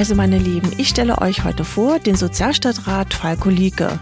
Also 0.00 0.14
meine 0.14 0.38
Lieben, 0.38 0.72
ich 0.78 0.88
stelle 0.88 1.18
euch 1.18 1.44
heute 1.44 1.62
vor 1.62 1.98
den 1.98 2.16
Sozialstadtrat 2.16 3.12
Falko 3.12 3.50
Lieke. 3.50 3.98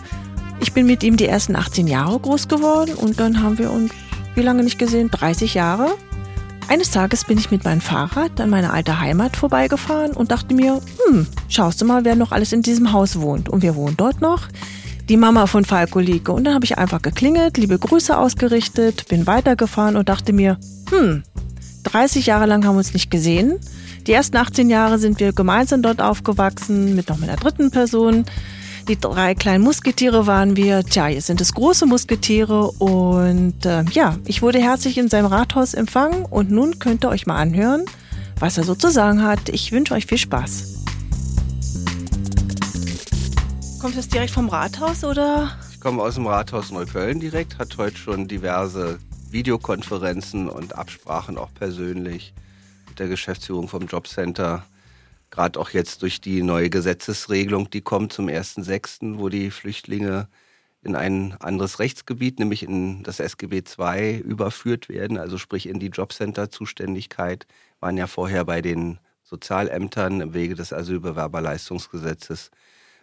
Ich 0.61 0.73
bin 0.73 0.87
mit 0.87 1.03
ihm 1.03 1.17
die 1.17 1.27
ersten 1.27 1.57
18 1.57 1.89
Jahre 1.89 2.21
groß 2.21 2.47
geworden 2.47 2.95
und 2.95 3.19
dann 3.19 3.43
haben 3.43 3.59
wir 3.59 3.73
uns, 3.73 3.91
wie 4.37 4.43
lange 4.43 4.62
nicht 4.62 4.79
gesehen, 4.79 5.11
30 5.11 5.55
Jahre. 5.55 5.97
Eines 6.69 6.93
Tages 6.93 7.25
bin 7.25 7.37
ich 7.37 7.51
mit 7.51 7.65
meinem 7.65 7.80
Fahrrad 7.80 8.41
an 8.41 8.48
meine 8.48 8.73
alte 8.73 9.01
Heimat 9.01 9.37
vorbeigefahren 9.37 10.12
und 10.12 10.30
dachte 10.30 10.55
mir, 10.55 10.80
hm, 11.09 11.27
schaust 11.48 11.80
du 11.80 11.84
mal, 11.84 12.05
wer 12.05 12.15
noch 12.15 12.30
alles 12.30 12.53
in 12.53 12.62
diesem 12.62 12.92
Haus 12.92 13.20
wohnt. 13.20 13.48
Und 13.48 13.62
wir 13.62 13.75
wohnen 13.75 13.97
dort 13.97 14.20
noch. 14.20 14.47
Die 15.09 15.17
Mama 15.17 15.48
von 15.48 15.65
Falko 15.65 15.98
Lieke. 15.98 16.30
Und 16.30 16.45
dann 16.45 16.55
habe 16.55 16.65
ich 16.65 16.78
einfach 16.78 17.03
geklingelt, 17.03 17.59
liebe 17.59 17.77
Grüße 17.77 18.17
ausgerichtet, 18.17 19.09
bin 19.09 19.27
weitergefahren 19.27 19.97
und 19.97 20.09
dachte 20.09 20.33
mir, 20.33 20.61
hm, 20.91 21.25
30 21.83 22.27
Jahre 22.27 22.47
lang 22.47 22.65
haben 22.65 22.77
wir 22.77 22.78
uns 22.78 22.92
nicht 22.92 23.11
gesehen. 23.11 23.59
Die 24.09 24.15
ersten 24.15 24.39
18 24.39 24.71
Jahre 24.71 24.98
sind 24.98 25.21
wir 25.21 25.35
gemeinsam 25.35 25.83
dort 25.83 26.01
aufgewachsen, 26.01 26.97
mit 26.97 27.11
noch 27.11 27.21
einer 27.21 27.37
dritten 27.37 27.71
Person. 27.71 28.25
Die 28.89 28.98
drei 28.98 29.34
kleinen 29.34 29.62
Musketiere 29.62 30.27
waren 30.27 30.57
wir. 30.57 30.83
Tja, 30.83 31.09
jetzt 31.09 31.27
sind 31.27 31.43
es 31.43 31.53
große 31.53 31.84
Musketiere. 31.84 32.71
Und 32.71 33.67
äh, 33.67 33.84
ja, 33.93 34.17
ich 34.25 34.41
wurde 34.41 34.61
herzlich 34.61 34.97
in 34.97 35.11
seinem 35.11 35.27
Rathaus 35.27 35.75
empfangen. 35.75 36.25
Und 36.25 36.51
nun 36.51 36.79
könnt 36.79 37.05
ihr 37.05 37.11
euch 37.11 37.27
mal 37.27 37.37
anhören, 37.37 37.84
was 38.41 38.57
er 38.57 38.65
so 38.65 38.75
zu 38.75 38.91
sagen 38.91 39.23
hat. 39.23 39.51
Ich 39.51 39.73
wünsche 39.73 39.93
euch 39.93 40.07
viel 40.07 40.17
Spaß. 40.17 40.84
Kommt 43.78 43.95
das 43.95 44.09
direkt 44.09 44.31
vom 44.31 44.48
Rathaus 44.48 45.05
oder? 45.05 45.50
Ich 45.70 45.81
komme 45.81 46.03
aus 46.03 46.15
dem 46.15 46.27
Rathaus 46.27 46.70
Neukölln 46.70 47.20
direkt, 47.20 47.59
hat 47.59 47.77
heute 47.77 47.98
schon 47.98 48.27
diverse 48.27 49.00
Videokonferenzen 49.31 50.48
und 50.48 50.78
Absprachen 50.78 51.37
auch 51.37 51.53
persönlich 51.53 52.33
der 52.98 53.08
Geschäftsführung 53.08 53.68
vom 53.68 53.86
Jobcenter. 53.86 54.64
Gerade 55.30 55.58
auch 55.60 55.70
jetzt 55.70 56.02
durch 56.02 56.20
die 56.20 56.42
neue 56.42 56.70
Gesetzesregelung, 56.70 57.70
die 57.70 57.82
kommt 57.82 58.12
zum 58.12 58.27
1.6., 58.27 59.18
wo 59.18 59.28
die 59.28 59.50
Flüchtlinge 59.50 60.28
in 60.82 60.94
ein 60.94 61.34
anderes 61.41 61.80
Rechtsgebiet, 61.80 62.38
nämlich 62.38 62.62
in 62.62 63.02
das 63.02 63.20
SGB 63.20 63.62
II, 63.78 64.19
überführt 64.19 64.88
werden, 64.88 65.19
also 65.19 65.36
sprich 65.36 65.69
in 65.69 65.80
die 65.80 65.88
Jobcenter-Zuständigkeit, 65.88 67.46
waren 67.80 67.96
ja 67.96 68.06
vorher 68.06 68.44
bei 68.44 68.62
den 68.62 68.98
Sozialämtern 69.24 70.20
im 70.20 70.34
Wege 70.34 70.54
des 70.54 70.72
Asylbewerberleistungsgesetzes. 70.72 72.50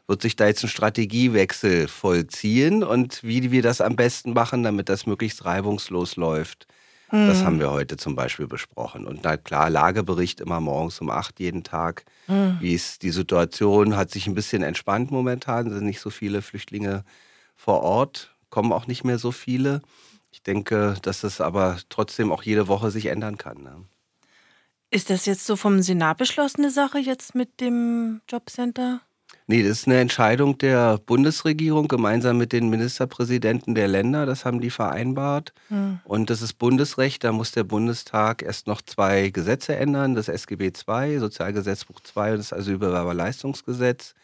Wird 0.08 0.22
sich 0.22 0.36
da 0.36 0.48
jetzt 0.48 0.64
ein 0.64 0.70
Strategiewechsel 0.70 1.88
vollziehen 1.88 2.84
und 2.84 3.24
wie 3.24 3.52
wir 3.52 3.62
das 3.62 3.82
am 3.82 3.96
besten 3.96 4.34
machen, 4.34 4.64
damit 4.64 4.90
das 4.90 5.06
möglichst 5.06 5.46
reibungslos 5.46 6.16
läuft, 6.16 6.68
Mhm. 7.12 7.28
Das 7.28 7.44
haben 7.44 7.60
wir 7.60 7.72
heute 7.72 7.98
zum 7.98 8.16
Beispiel 8.16 8.48
besprochen. 8.48 9.06
Und 9.06 9.24
na 9.24 9.38
klar, 9.38 9.70
Lagebericht 9.70 10.42
immer 10.42 10.60
morgens 10.60 11.00
um 11.02 11.10
acht 11.10 11.40
jeden 11.40 11.64
Tag. 11.64 12.06
Mhm. 12.28 12.58
Wie 12.60 12.74
ist 12.74 13.04
die 13.04 13.12
Situation? 13.12 13.96
Hat 13.96 14.12
sich 14.12 14.28
ein 14.28 14.36
bisschen 14.36 14.64
entspannt 14.64 15.12
momentan. 15.12 15.68
Es 15.68 15.74
sind 15.74 15.86
nicht 15.86 16.02
so 16.02 16.10
viele 16.10 16.42
Flüchtlinge 16.42 17.04
vor 17.56 17.82
Ort, 17.82 18.36
kommen 18.50 18.72
auch 18.72 18.88
nicht 18.88 19.04
mehr 19.04 19.18
so 19.18 19.32
viele. 19.32 19.82
Ich 20.32 20.44
denke, 20.44 20.96
dass 21.02 21.24
es 21.24 21.40
aber 21.40 21.78
trotzdem 21.90 22.32
auch 22.32 22.44
jede 22.44 22.68
Woche 22.68 22.92
sich 22.92 23.06
ändern 23.06 23.38
kann. 23.38 23.64
Ne? 23.64 23.86
Ist 24.92 25.10
das 25.10 25.26
jetzt 25.26 25.46
so 25.46 25.56
vom 25.56 25.82
Senat 25.82 26.18
beschlossene 26.18 26.72
Sache 26.72 27.00
jetzt 27.00 27.36
mit 27.36 27.62
dem 27.62 28.22
Jobcenter? 28.30 29.02
Nee, 29.48 29.62
das 29.62 29.80
ist 29.80 29.88
eine 29.88 30.00
Entscheidung 30.00 30.58
der 30.58 30.98
Bundesregierung 30.98 31.88
gemeinsam 31.88 32.40
mit 32.40 32.52
den 32.52 32.70
Ministerpräsidenten 32.70 33.76
der 33.76 33.88
Länder. 33.88 34.26
Das 34.26 34.44
haben 34.44 34.60
die 34.60 34.72
vereinbart. 34.72 35.54
Hm. 35.68 36.00
Und 36.04 36.32
das 36.32 36.42
ist 36.42 36.54
Bundesrecht. 36.54 37.24
Da 37.24 37.32
muss 37.32 37.52
der 37.52 37.64
Bundestag 37.64 38.42
erst 38.42 38.66
noch 38.66 38.82
zwei 38.82 39.30
Gesetze 39.30 39.76
ändern: 39.76 40.16
das 40.16 40.30
SGB 40.30 40.72
II, 40.88 41.20
Sozialgesetzbuch 41.20 42.00
II 42.16 42.32
und 42.32 42.38
das 42.40 42.54
Asylbewerberleistungsgesetz. 42.54 44.16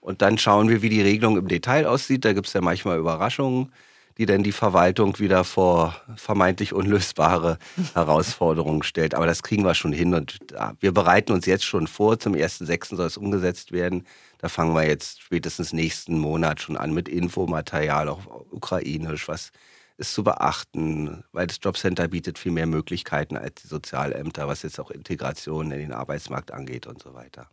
Und 0.00 0.22
dann 0.22 0.38
schauen 0.38 0.68
wir, 0.68 0.80
wie 0.80 0.90
die 0.90 1.02
Regelung 1.02 1.36
im 1.36 1.48
Detail 1.48 1.86
aussieht. 1.86 2.24
Da 2.24 2.32
gibt 2.32 2.46
es 2.46 2.52
ja 2.52 2.60
manchmal 2.60 2.98
Überraschungen 2.98 3.72
die 4.18 4.26
dann 4.26 4.42
die 4.42 4.52
Verwaltung 4.52 5.18
wieder 5.20 5.44
vor 5.44 5.94
vermeintlich 6.16 6.72
unlösbare 6.72 7.58
Herausforderungen 7.94 8.82
stellt. 8.82 9.14
Aber 9.14 9.26
das 9.26 9.42
kriegen 9.44 9.64
wir 9.64 9.74
schon 9.74 9.92
hin 9.92 10.12
und 10.12 10.38
wir 10.80 10.92
bereiten 10.92 11.32
uns 11.32 11.46
jetzt 11.46 11.64
schon 11.64 11.86
vor. 11.86 12.18
Zum 12.18 12.34
1.6. 12.34 12.96
soll 12.96 13.06
es 13.06 13.16
umgesetzt 13.16 13.70
werden. 13.70 14.04
Da 14.38 14.48
fangen 14.48 14.74
wir 14.74 14.86
jetzt 14.86 15.20
spätestens 15.22 15.72
nächsten 15.72 16.18
Monat 16.18 16.60
schon 16.60 16.76
an 16.76 16.94
mit 16.94 17.08
Infomaterial, 17.08 18.08
auch 18.08 18.24
ukrainisch, 18.50 19.28
was 19.28 19.50
ist 19.96 20.14
zu 20.14 20.22
beachten, 20.22 21.24
weil 21.32 21.48
das 21.48 21.58
Jobcenter 21.60 22.06
bietet 22.08 22.38
viel 22.38 22.52
mehr 22.52 22.66
Möglichkeiten 22.66 23.36
als 23.36 23.62
die 23.62 23.68
Sozialämter, 23.68 24.46
was 24.46 24.62
jetzt 24.62 24.78
auch 24.78 24.92
Integration 24.92 25.72
in 25.72 25.80
den 25.80 25.92
Arbeitsmarkt 25.92 26.52
angeht 26.52 26.86
und 26.86 27.02
so 27.02 27.14
weiter. 27.14 27.50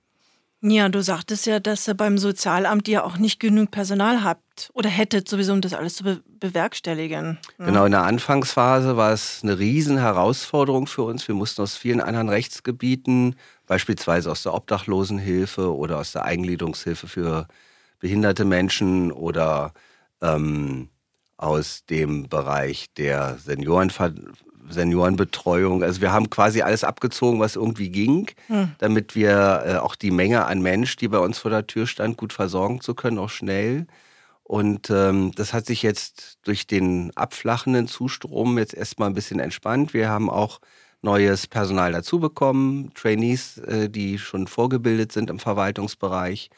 Ja, 0.68 0.90
du 0.90 1.04
sagtest 1.04 1.46
ja, 1.46 1.60
dass 1.60 1.88
ihr 1.88 1.94
beim 1.94 2.18
Sozialamt 2.18 2.88
ja 2.88 3.04
auch 3.04 3.18
nicht 3.18 3.40
genug 3.40 3.70
Personal 3.70 4.24
habt 4.24 4.72
oder 4.74 4.90
hättet 4.90 5.30
sowieso, 5.30 5.54
um 5.54 5.62
das 5.62 5.74
alles 5.74 5.96
zu 5.96 6.04
be 6.04 6.24
bewerkstelligen. 6.40 7.38
Ja. 7.60 7.66
Genau, 7.66 7.86
in 7.86 7.92
der 7.92 8.04
Anfangsphase 8.04 8.98
war 8.98 9.14
es 9.14 9.42
eine 9.44 9.60
riesen 9.60 9.98
Herausforderung 9.98 10.88
für 10.88 11.04
uns. 11.04 11.28
Wir 11.28 11.36
mussten 11.36 11.62
aus 11.62 11.78
vielen 11.78 12.02
anderen 12.02 12.30
Rechtsgebieten, 12.30 13.36
beispielsweise 13.68 14.32
aus 14.32 14.42
der 14.42 14.56
Obdachlosenhilfe 14.56 15.72
oder 15.72 16.00
aus 16.00 16.14
der 16.14 16.26
Eingliederungshilfe 16.26 17.08
für 17.08 17.48
behinderte 18.00 18.44
Menschen 18.44 19.12
oder 19.12 19.72
ähm, 20.22 20.90
aus 21.38 21.86
dem 21.86 22.28
Bereich 22.28 22.92
der 22.98 23.38
Seniorenver 23.38 24.12
Seniorenbetreuung. 24.70 25.84
Also 25.84 26.02
wir 26.02 26.12
haben 26.12 26.30
quasi 26.30 26.62
alles 26.62 26.84
abgezogen, 26.84 27.40
was 27.40 27.56
irgendwie 27.56 27.90
ging, 27.90 28.32
hm. 28.48 28.72
damit 28.78 29.16
wir 29.16 29.64
äh, 29.66 29.76
auch 29.78 29.96
die 29.96 30.12
Menge 30.12 30.46
an 30.46 30.62
Mensch, 30.62 30.96
die 30.96 31.08
bei 31.08 31.20
uns 31.20 31.40
vor 31.40 31.52
der 31.52 31.68
Tür 31.68 31.88
stand, 31.88 32.18
gut 32.18 32.34
versorgen 32.34 32.82
zu 32.82 32.94
können, 32.94 33.20
auch 33.20 33.30
schnell. 33.30 33.88
Und 34.44 34.92
ähm, 34.92 35.32
das 35.36 35.54
hat 35.54 35.66
sich 35.66 35.82
jetzt 35.82 36.38
durch 36.44 36.68
den 36.68 37.12
abflachenden 37.16 37.88
Zustrom 37.88 38.58
jetzt 38.60 38.76
erstmal 38.76 39.10
ein 39.10 39.16
bisschen 39.16 39.40
entspannt. 39.40 39.94
Wir 39.94 40.10
haben 40.10 40.30
auch 40.30 40.60
neues 41.02 41.48
Personal 41.48 41.92
dazu 41.94 42.20
bekommen, 42.20 42.92
Trainees, 42.94 43.58
äh, 43.60 43.90
die 43.90 44.20
schon 44.20 44.48
vorgebildet 44.48 45.12
sind 45.12 45.30
im 45.30 45.40
Verwaltungsbereich. 45.40 46.50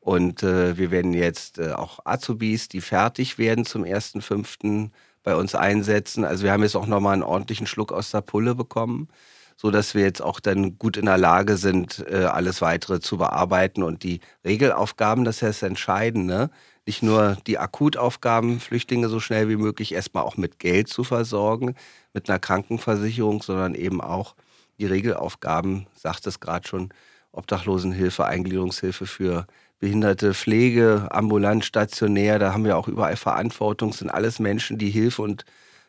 Und 0.00 0.42
äh, 0.42 0.76
wir 0.76 0.90
werden 0.90 1.14
jetzt 1.14 1.58
äh, 1.58 1.72
auch 1.72 2.00
Azubis, 2.04 2.68
die 2.68 2.80
fertig 2.80 3.38
werden 3.38 3.64
zum 3.64 3.84
1.5., 3.84 4.90
bei 5.24 5.34
uns 5.34 5.56
einsetzen. 5.56 6.24
Also 6.24 6.44
wir 6.44 6.52
haben 6.52 6.62
jetzt 6.62 6.76
auch 6.76 6.86
nochmal 6.86 7.14
einen 7.14 7.24
ordentlichen 7.24 7.66
Schluck 7.66 7.90
aus 7.90 8.12
der 8.12 8.20
Pulle 8.20 8.54
bekommen, 8.54 9.08
so 9.56 9.70
dass 9.72 9.94
wir 9.94 10.02
jetzt 10.02 10.22
auch 10.22 10.38
dann 10.38 10.78
gut 10.78 10.96
in 10.96 11.06
der 11.06 11.18
Lage 11.18 11.56
sind, 11.56 12.04
äh, 12.08 12.24
alles 12.24 12.60
weitere 12.60 13.00
zu 13.00 13.18
bearbeiten 13.18 13.82
und 13.82 14.04
die 14.04 14.20
Regelaufgaben, 14.44 15.24
das 15.24 15.36
ist 15.36 15.42
das 15.42 15.62
Entscheidende, 15.62 16.50
nicht 16.86 17.02
nur 17.02 17.38
die 17.46 17.58
Akutaufgaben, 17.58 18.60
Flüchtlinge 18.60 19.08
so 19.08 19.18
schnell 19.18 19.48
wie 19.48 19.56
möglich 19.56 19.94
erstmal 19.94 20.24
auch 20.24 20.36
mit 20.36 20.58
Geld 20.58 20.88
zu 20.88 21.02
versorgen, 21.02 21.74
mit 22.12 22.28
einer 22.28 22.38
Krankenversicherung, 22.38 23.42
sondern 23.42 23.74
eben 23.74 24.00
auch 24.00 24.34
die 24.78 24.86
Regelaufgaben, 24.86 25.86
sagt 25.94 26.26
es 26.26 26.40
gerade 26.40 26.68
schon, 26.68 26.92
Obdachlosenhilfe, 27.32 28.26
Eingliederungshilfe 28.26 29.06
für 29.06 29.46
behinderte 29.84 30.32
Pflege, 30.32 31.08
ambulant, 31.10 31.62
stationär, 31.62 32.38
da 32.38 32.54
haben 32.54 32.64
wir 32.64 32.78
auch 32.78 32.88
überall 32.88 33.16
Verantwortung, 33.16 33.92
sind 33.92 34.08
alles 34.08 34.38
Menschen, 34.38 34.78
die 34.78 34.88
Hilfe 34.88 35.20
und 35.20 35.44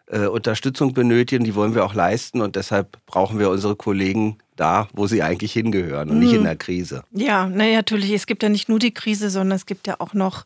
äh, 0.07 0.25
Unterstützung 0.25 0.93
benötigen, 0.93 1.45
die 1.45 1.55
wollen 1.55 1.73
wir 1.75 1.85
auch 1.85 1.93
leisten 1.93 2.41
und 2.41 2.57
deshalb 2.57 2.97
brauchen 3.05 3.39
wir 3.39 3.49
unsere 3.49 3.77
Kollegen 3.77 4.39
da, 4.57 4.89
wo 4.91 5.07
sie 5.07 5.23
eigentlich 5.23 5.53
hingehören 5.53 6.09
und 6.09 6.17
mhm. 6.17 6.23
nicht 6.23 6.33
in 6.33 6.43
der 6.43 6.57
Krise. 6.57 7.03
Ja, 7.11 7.47
naja, 7.47 7.77
natürlich, 7.77 8.11
es 8.11 8.27
gibt 8.27 8.43
ja 8.43 8.49
nicht 8.49 8.67
nur 8.67 8.79
die 8.79 8.93
Krise, 8.93 9.29
sondern 9.29 9.55
es 9.55 9.65
gibt 9.65 9.87
ja 9.87 9.95
auch 9.99 10.13
noch 10.13 10.45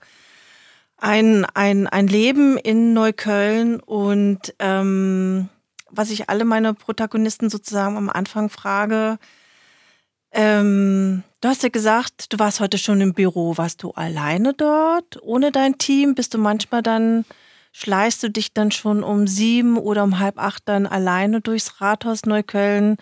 ein, 0.97 1.45
ein, 1.55 1.87
ein 1.87 2.05
Leben 2.05 2.55
in 2.55 2.93
Neukölln 2.93 3.79
und 3.79 4.53
ähm, 4.59 5.49
was 5.89 6.11
ich 6.11 6.29
alle 6.29 6.45
meine 6.45 6.75
Protagonisten 6.75 7.49
sozusagen 7.49 7.97
am 7.97 8.11
Anfang 8.11 8.51
frage, 8.51 9.17
ähm, 10.31 11.23
du 11.41 11.47
hast 11.47 11.63
ja 11.63 11.69
gesagt, 11.69 12.31
du 12.31 12.39
warst 12.39 12.59
heute 12.59 12.77
schon 12.77 13.01
im 13.01 13.13
Büro. 13.13 13.57
Warst 13.57 13.83
du 13.83 13.91
alleine 13.91 14.53
dort, 14.53 15.21
ohne 15.21 15.51
dein 15.51 15.77
Team? 15.77 16.15
Bist 16.15 16.33
du 16.33 16.37
manchmal 16.37 16.83
dann, 16.83 17.25
schleichst 17.71 18.21
du 18.23 18.29
dich 18.29 18.53
dann 18.53 18.71
schon 18.71 19.03
um 19.03 19.27
sieben 19.27 19.77
oder 19.77 20.03
um 20.03 20.19
halb 20.19 20.37
acht 20.37 20.63
dann 20.65 20.85
alleine 20.85 21.41
durchs 21.41 21.81
Rathaus 21.81 22.25
Neukölln? 22.25 22.97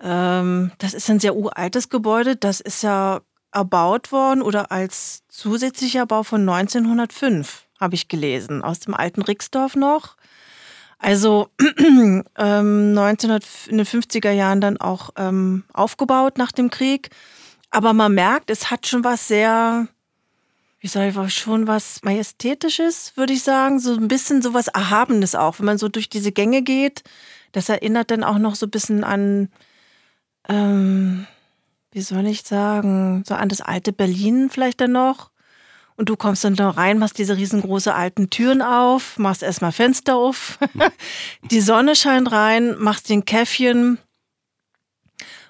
Ähm, 0.00 0.72
das 0.78 0.94
ist 0.94 1.08
ein 1.08 1.20
sehr 1.20 1.36
uraltes 1.36 1.88
Gebäude. 1.88 2.36
Das 2.36 2.60
ist 2.60 2.82
ja 2.82 3.20
erbaut 3.52 4.12
worden 4.12 4.42
oder 4.42 4.70
als 4.70 5.22
zusätzlicher 5.28 6.06
Bau 6.06 6.22
von 6.22 6.46
1905, 6.46 7.64
habe 7.80 7.94
ich 7.94 8.08
gelesen, 8.08 8.62
aus 8.62 8.80
dem 8.80 8.94
alten 8.94 9.22
Rixdorf 9.22 9.76
noch. 9.76 10.16
Also 10.98 11.48
ähm, 11.78 12.24
1950er 12.36 14.30
Jahren 14.30 14.60
dann 14.60 14.76
auch 14.78 15.10
ähm, 15.16 15.64
aufgebaut 15.72 16.38
nach 16.38 16.52
dem 16.52 16.70
Krieg. 16.70 17.10
Aber 17.70 17.92
man 17.92 18.14
merkt, 18.14 18.50
es 18.50 18.70
hat 18.70 18.86
schon 18.86 19.04
was 19.04 19.28
sehr, 19.28 19.88
wie 20.80 20.88
soll 20.88 21.04
ich 21.04 21.34
schon 21.34 21.66
was 21.66 22.02
Majestätisches, 22.02 23.12
würde 23.16 23.34
ich 23.34 23.42
sagen. 23.42 23.78
So 23.78 23.94
ein 23.94 24.08
bisschen 24.08 24.40
so 24.40 24.54
was 24.54 24.68
Erhabenes 24.68 25.34
auch, 25.34 25.58
wenn 25.58 25.66
man 25.66 25.78
so 25.78 25.88
durch 25.88 26.08
diese 26.08 26.32
Gänge 26.32 26.62
geht. 26.62 27.02
Das 27.52 27.68
erinnert 27.68 28.10
dann 28.10 28.24
auch 28.24 28.38
noch 28.38 28.54
so 28.54 28.66
ein 28.66 28.70
bisschen 28.70 29.04
an, 29.04 29.50
ähm, 30.48 31.26
wie 31.92 32.02
soll 32.02 32.26
ich 32.26 32.42
sagen, 32.42 33.24
so 33.26 33.34
an 33.34 33.48
das 33.48 33.60
alte 33.60 33.92
Berlin 33.92 34.48
vielleicht 34.50 34.80
dann 34.80 34.92
noch. 34.92 35.30
Und 35.96 36.10
du 36.10 36.16
kommst 36.16 36.44
dann 36.44 36.54
da 36.54 36.70
rein, 36.70 36.98
machst 36.98 37.18
diese 37.18 37.36
riesengroße 37.36 37.94
alten 37.94 38.28
Türen 38.28 38.60
auf, 38.60 39.18
machst 39.18 39.42
erstmal 39.42 39.72
Fenster 39.72 40.16
auf, 40.16 40.58
die 41.50 41.60
Sonne 41.60 41.96
scheint 41.96 42.30
rein, 42.30 42.76
machst 42.78 43.08
den 43.08 43.24
Käffchen. 43.24 43.98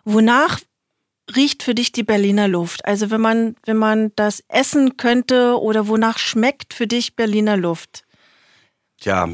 Wonach 0.05 0.61
riecht 1.35 1.65
für 1.65 1.75
dich 1.75 1.91
die 1.91 2.05
Berliner 2.05 2.47
Luft? 2.47 2.85
Also 2.85 3.11
wenn 3.11 3.21
man, 3.21 3.57
wenn 3.65 3.77
man 3.77 4.13
das 4.15 4.45
essen 4.47 4.97
könnte 4.97 5.61
oder 5.61 5.89
wonach 5.89 6.19
schmeckt 6.19 6.75
für 6.75 6.87
dich 6.87 7.17
Berliner 7.17 7.57
Luft? 7.57 8.05
Tja, 9.01 9.29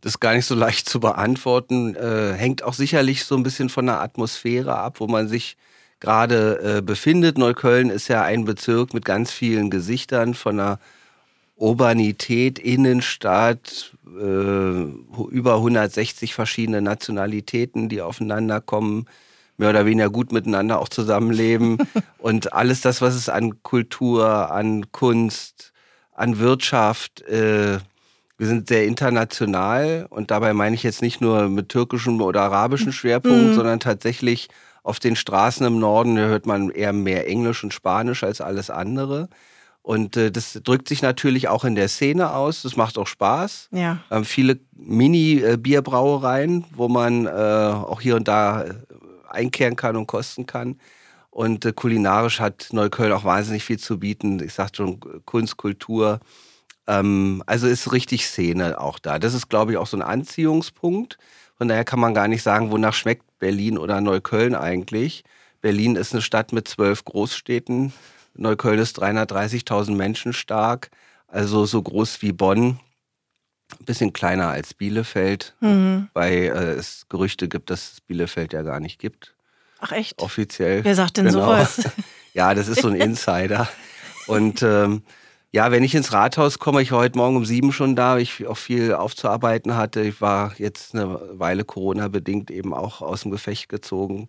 das 0.00 0.12
ist 0.14 0.20
gar 0.20 0.34
nicht 0.34 0.46
so 0.46 0.54
leicht 0.54 0.88
zu 0.88 1.00
beantworten. 1.00 1.96
Äh, 1.96 2.34
hängt 2.34 2.62
auch 2.62 2.74
sicherlich 2.74 3.24
so 3.24 3.36
ein 3.36 3.42
bisschen 3.42 3.68
von 3.68 3.86
der 3.86 4.00
Atmosphäre 4.00 4.76
ab, 4.76 5.00
wo 5.00 5.08
man 5.08 5.26
sich 5.26 5.56
gerade 6.00 6.78
äh, 6.78 6.82
befindet. 6.82 7.38
Neukölln 7.38 7.90
ist 7.90 8.08
ja 8.08 8.22
ein 8.22 8.44
Bezirk 8.44 8.94
mit 8.94 9.04
ganz 9.04 9.30
vielen 9.30 9.70
Gesichtern 9.70 10.34
von 10.34 10.58
der 10.58 10.78
Urbanität, 11.56 12.58
Innenstadt, 12.58 13.96
äh, 14.06 14.82
über 15.30 15.54
160 15.54 16.34
verschiedene 16.34 16.82
Nationalitäten, 16.82 17.88
die 17.88 18.02
aufeinander 18.02 18.60
kommen, 18.60 19.06
mehr 19.56 19.70
oder 19.70 19.86
weniger 19.86 20.10
gut 20.10 20.32
miteinander 20.32 20.78
auch 20.78 20.90
zusammenleben. 20.90 21.78
und 22.18 22.52
alles 22.52 22.82
das, 22.82 23.00
was 23.00 23.14
es 23.14 23.28
an 23.30 23.62
Kultur, 23.62 24.50
an 24.50 24.92
Kunst, 24.92 25.72
an 26.12 26.38
Wirtschaft, 26.38 27.22
äh, 27.22 27.78
wir 28.38 28.46
sind 28.46 28.68
sehr 28.68 28.84
international 28.84 30.06
und 30.10 30.30
dabei 30.30 30.52
meine 30.52 30.74
ich 30.74 30.82
jetzt 30.82 31.00
nicht 31.00 31.22
nur 31.22 31.48
mit 31.48 31.70
türkischem 31.70 32.20
oder 32.20 32.42
arabischem 32.42 32.92
Schwerpunkt, 32.92 33.46
mhm. 33.46 33.54
sondern 33.54 33.80
tatsächlich 33.80 34.48
auf 34.86 35.00
den 35.00 35.16
Straßen 35.16 35.66
im 35.66 35.80
Norden 35.80 36.16
hört 36.16 36.46
man 36.46 36.70
eher 36.70 36.92
mehr 36.92 37.28
Englisch 37.28 37.64
und 37.64 37.74
Spanisch 37.74 38.22
als 38.22 38.40
alles 38.40 38.70
andere. 38.70 39.28
Und 39.82 40.16
äh, 40.16 40.30
das 40.30 40.60
drückt 40.62 40.86
sich 40.86 41.02
natürlich 41.02 41.48
auch 41.48 41.64
in 41.64 41.74
der 41.74 41.88
Szene 41.88 42.32
aus. 42.32 42.62
Das 42.62 42.76
macht 42.76 42.96
auch 42.96 43.08
Spaß. 43.08 43.68
Ja. 43.72 43.98
Ähm, 44.12 44.24
viele 44.24 44.60
Mini-Bierbrauereien, 44.76 46.66
wo 46.74 46.86
man 46.86 47.26
äh, 47.26 47.30
auch 47.30 48.00
hier 48.00 48.14
und 48.14 48.28
da 48.28 48.62
äh, 48.62 48.74
einkehren 49.28 49.74
kann 49.74 49.96
und 49.96 50.06
kosten 50.06 50.46
kann. 50.46 50.78
Und 51.30 51.64
äh, 51.64 51.72
kulinarisch 51.72 52.38
hat 52.38 52.68
Neukölln 52.70 53.12
auch 53.12 53.24
wahnsinnig 53.24 53.64
viel 53.64 53.80
zu 53.80 53.98
bieten. 53.98 54.40
Ich 54.40 54.54
sagte 54.54 54.76
schon, 54.76 55.00
Kunst, 55.24 55.56
Kultur. 55.56 56.20
Ähm, 56.86 57.42
also 57.46 57.66
ist 57.66 57.92
richtig 57.92 58.26
Szene 58.26 58.80
auch 58.80 59.00
da. 59.00 59.18
Das 59.18 59.34
ist, 59.34 59.48
glaube 59.48 59.72
ich, 59.72 59.78
auch 59.78 59.88
so 59.88 59.96
ein 59.96 60.02
Anziehungspunkt. 60.02 61.18
Von 61.58 61.66
daher 61.66 61.84
kann 61.84 61.98
man 61.98 62.14
gar 62.14 62.28
nicht 62.28 62.44
sagen, 62.44 62.70
wonach 62.70 62.94
schmeckt 62.94 63.25
Berlin 63.38 63.78
oder 63.78 64.00
Neukölln 64.00 64.54
eigentlich. 64.54 65.24
Berlin 65.60 65.96
ist 65.96 66.12
eine 66.12 66.22
Stadt 66.22 66.52
mit 66.52 66.68
zwölf 66.68 67.04
Großstädten. 67.04 67.92
Neukölln 68.34 68.78
ist 68.78 69.00
330.000 69.00 69.92
Menschen 69.92 70.32
stark, 70.32 70.90
also 71.26 71.66
so 71.66 71.82
groß 71.82 72.22
wie 72.22 72.32
Bonn. 72.32 72.80
Ein 73.80 73.84
bisschen 73.84 74.12
kleiner 74.12 74.48
als 74.48 74.74
Bielefeld, 74.74 75.56
mhm. 75.60 76.08
weil 76.12 76.32
äh, 76.32 76.72
es 76.74 77.06
Gerüchte 77.08 77.48
gibt, 77.48 77.70
dass 77.70 77.94
es 77.94 78.00
Bielefeld 78.00 78.52
ja 78.52 78.62
gar 78.62 78.78
nicht 78.78 79.00
gibt. 79.00 79.34
Ach 79.80 79.92
echt? 79.92 80.20
Offiziell. 80.22 80.84
Wer 80.84 80.94
sagt 80.94 81.16
denn 81.16 81.26
genau. 81.26 81.46
sowas? 81.46 81.82
ja, 82.32 82.54
das 82.54 82.68
ist 82.68 82.82
so 82.82 82.88
ein 82.88 82.94
Insider. 83.00 83.68
Und 84.28 84.62
ähm, 84.62 85.02
ja, 85.52 85.70
wenn 85.70 85.84
ich 85.84 85.94
ins 85.94 86.12
Rathaus 86.12 86.58
komme, 86.58 86.82
ich 86.82 86.92
war 86.92 87.00
heute 87.00 87.18
Morgen 87.18 87.36
um 87.36 87.44
sieben 87.44 87.72
schon 87.72 87.96
da, 87.96 88.14
weil 88.14 88.22
ich 88.22 88.46
auch 88.46 88.56
viel 88.56 88.92
aufzuarbeiten 88.92 89.76
hatte. 89.76 90.02
Ich 90.02 90.20
war 90.20 90.52
jetzt 90.58 90.94
eine 90.94 91.20
Weile 91.38 91.64
Corona-bedingt 91.64 92.50
eben 92.50 92.74
auch 92.74 93.00
aus 93.00 93.22
dem 93.22 93.30
Gefecht 93.30 93.68
gezogen. 93.68 94.26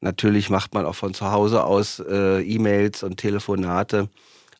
Natürlich 0.00 0.48
macht 0.48 0.74
man 0.74 0.86
auch 0.86 0.94
von 0.94 1.14
zu 1.14 1.30
Hause 1.30 1.64
aus 1.64 2.00
äh, 2.00 2.40
E-Mails 2.42 3.02
und 3.02 3.18
Telefonate. 3.18 4.08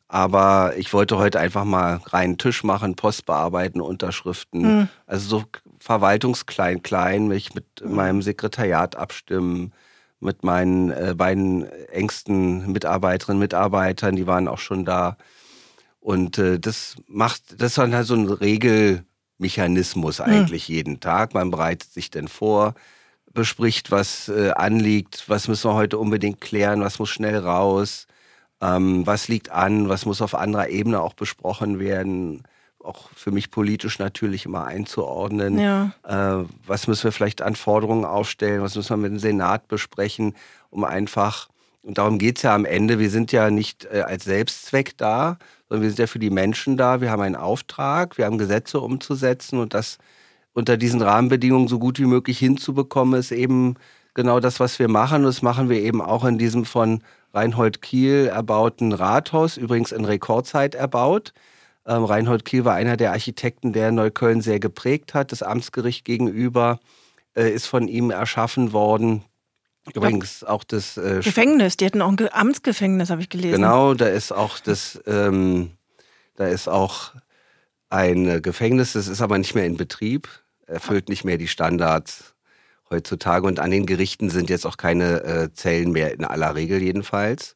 Aber 0.07 0.73
ich 0.77 0.91
wollte 0.91 1.17
heute 1.17 1.39
einfach 1.39 1.63
mal 1.63 2.01
reinen 2.05 2.37
Tisch 2.37 2.63
machen, 2.63 2.95
Post 2.95 3.25
bearbeiten, 3.25 3.79
Unterschriften. 3.79 4.61
Mhm. 4.61 4.87
Also 5.07 5.39
so 5.39 5.43
verwaltungsklein, 5.79 6.83
klein, 6.83 7.27
mich 7.27 7.55
mit 7.55 7.65
mhm. 7.81 7.95
meinem 7.95 8.21
Sekretariat 8.21 8.97
abstimmen, 8.97 9.71
mit 10.19 10.43
meinen 10.43 10.91
äh, 10.91 11.15
beiden 11.17 11.63
engsten 11.89 12.71
Mitarbeiterinnen, 12.71 13.39
Mitarbeitern, 13.39 14.15
die 14.15 14.27
waren 14.27 14.47
auch 14.47 14.59
schon 14.59 14.85
da. 14.85 15.17
Und 16.01 16.39
äh, 16.39 16.59
das 16.59 16.95
macht, 17.07 17.61
das 17.61 17.71
ist 17.71 17.77
dann 17.77 17.93
halt 17.93 18.07
so 18.07 18.15
ein 18.15 18.27
Regelmechanismus 18.27 20.19
hm. 20.19 20.25
eigentlich 20.25 20.67
mhm. 20.67 20.75
jeden 20.75 20.99
Tag. 20.99 21.33
Man 21.33 21.51
bereitet 21.51 21.93
sich 21.93 22.09
denn 22.09 22.27
vor, 22.27 22.73
bespricht, 23.33 23.91
was 23.91 24.27
äh, 24.27 24.51
anliegt, 24.51 25.29
was 25.29 25.47
müssen 25.47 25.69
wir 25.69 25.75
heute 25.75 25.97
unbedingt 25.97 26.41
klären, 26.41 26.81
was 26.81 26.99
muss 26.99 27.09
schnell 27.09 27.37
raus, 27.37 28.07
ähm, 28.61 29.05
was 29.05 29.27
liegt 29.27 29.51
an, 29.51 29.89
was 29.89 30.05
muss 30.05 30.21
auf 30.21 30.35
anderer 30.35 30.69
Ebene 30.69 30.99
auch 30.99 31.13
besprochen 31.13 31.79
werden, 31.79 32.43
auch 32.79 33.09
für 33.15 33.31
mich 33.31 33.51
politisch 33.51 33.99
natürlich 33.99 34.45
immer 34.45 34.65
einzuordnen. 34.65 35.59
Ja. 35.59 35.91
Äh, 36.03 36.45
was 36.65 36.87
müssen 36.87 37.05
wir 37.05 37.11
vielleicht 37.11 37.41
an 37.41 37.55
Forderungen 37.55 38.05
aufstellen, 38.05 38.61
was 38.61 38.75
müssen 38.75 38.89
wir 38.89 38.97
mit 38.97 39.11
dem 39.11 39.19
Senat 39.19 39.67
besprechen, 39.67 40.35
um 40.71 40.83
einfach, 40.83 41.47
und 41.83 41.99
darum 41.99 42.17
geht's 42.17 42.41
ja 42.41 42.55
am 42.55 42.65
Ende, 42.65 42.99
wir 42.99 43.09
sind 43.09 43.31
ja 43.31 43.49
nicht 43.49 43.85
äh, 43.85 44.01
als 44.01 44.25
Selbstzweck 44.25 44.97
da, 44.97 45.37
sondern 45.71 45.83
wir 45.83 45.89
sind 45.89 45.99
ja 45.99 46.07
für 46.07 46.19
die 46.19 46.29
Menschen 46.29 46.75
da. 46.75 46.99
Wir 46.99 47.11
haben 47.11 47.21
einen 47.21 47.37
Auftrag, 47.37 48.17
wir 48.17 48.25
haben 48.25 48.37
Gesetze 48.37 48.81
umzusetzen 48.81 49.57
und 49.57 49.73
das 49.73 49.99
unter 50.51 50.75
diesen 50.75 51.01
Rahmenbedingungen 51.01 51.69
so 51.69 51.79
gut 51.79 51.97
wie 51.97 52.05
möglich 52.05 52.39
hinzubekommen, 52.39 53.17
ist 53.17 53.31
eben 53.31 53.75
genau 54.13 54.41
das, 54.41 54.59
was 54.59 54.79
wir 54.79 54.89
machen. 54.89 55.19
Und 55.19 55.27
das 55.27 55.41
machen 55.41 55.69
wir 55.69 55.81
eben 55.81 56.01
auch 56.01 56.25
in 56.25 56.37
diesem 56.37 56.65
von 56.65 57.01
Reinhold 57.33 57.81
Kiel 57.81 58.29
erbauten 58.33 58.91
Rathaus, 58.91 59.55
übrigens 59.55 59.93
in 59.93 60.03
Rekordzeit 60.03 60.75
erbaut. 60.75 61.31
Ähm, 61.85 62.03
Reinhold 62.03 62.43
Kiel 62.43 62.65
war 62.65 62.73
einer 62.73 62.97
der 62.97 63.11
Architekten, 63.11 63.71
der 63.71 63.93
Neukölln 63.93 64.41
sehr 64.41 64.59
geprägt 64.59 65.13
hat. 65.13 65.31
Das 65.31 65.41
Amtsgericht 65.41 66.03
gegenüber 66.03 66.81
äh, 67.33 67.49
ist 67.49 67.67
von 67.67 67.87
ihm 67.87 68.11
erschaffen 68.11 68.73
worden. 68.73 69.23
Übrigens 69.93 70.43
auch 70.43 70.63
das 70.63 70.97
äh, 70.97 71.21
Gefängnis, 71.23 71.75
die 71.77 71.85
hatten 71.85 72.01
auch 72.01 72.09
ein 72.09 72.29
Amtsgefängnis, 72.31 73.09
habe 73.09 73.21
ich 73.21 73.29
gelesen. 73.29 73.55
Genau, 73.55 73.93
da 73.93 74.07
ist 74.07 74.31
auch 74.31 74.59
das, 74.59 75.01
ähm, 75.07 75.71
da 76.35 76.47
ist 76.47 76.67
auch 76.67 77.13
ein 77.89 78.41
Gefängnis, 78.41 78.93
das 78.93 79.07
ist 79.07 79.21
aber 79.21 79.37
nicht 79.37 79.55
mehr 79.55 79.65
in 79.65 79.77
Betrieb, 79.77 80.29
erfüllt 80.67 81.09
nicht 81.09 81.25
mehr 81.25 81.37
die 81.37 81.47
Standards 81.47 82.35
heutzutage 82.91 83.47
und 83.47 83.59
an 83.59 83.71
den 83.71 83.85
Gerichten 83.85 84.29
sind 84.29 84.49
jetzt 84.49 84.65
auch 84.67 84.77
keine 84.77 85.23
äh, 85.23 85.53
Zellen 85.53 85.91
mehr, 85.91 86.13
in 86.13 86.25
aller 86.25 86.55
Regel 86.55 86.81
jedenfalls. 86.81 87.55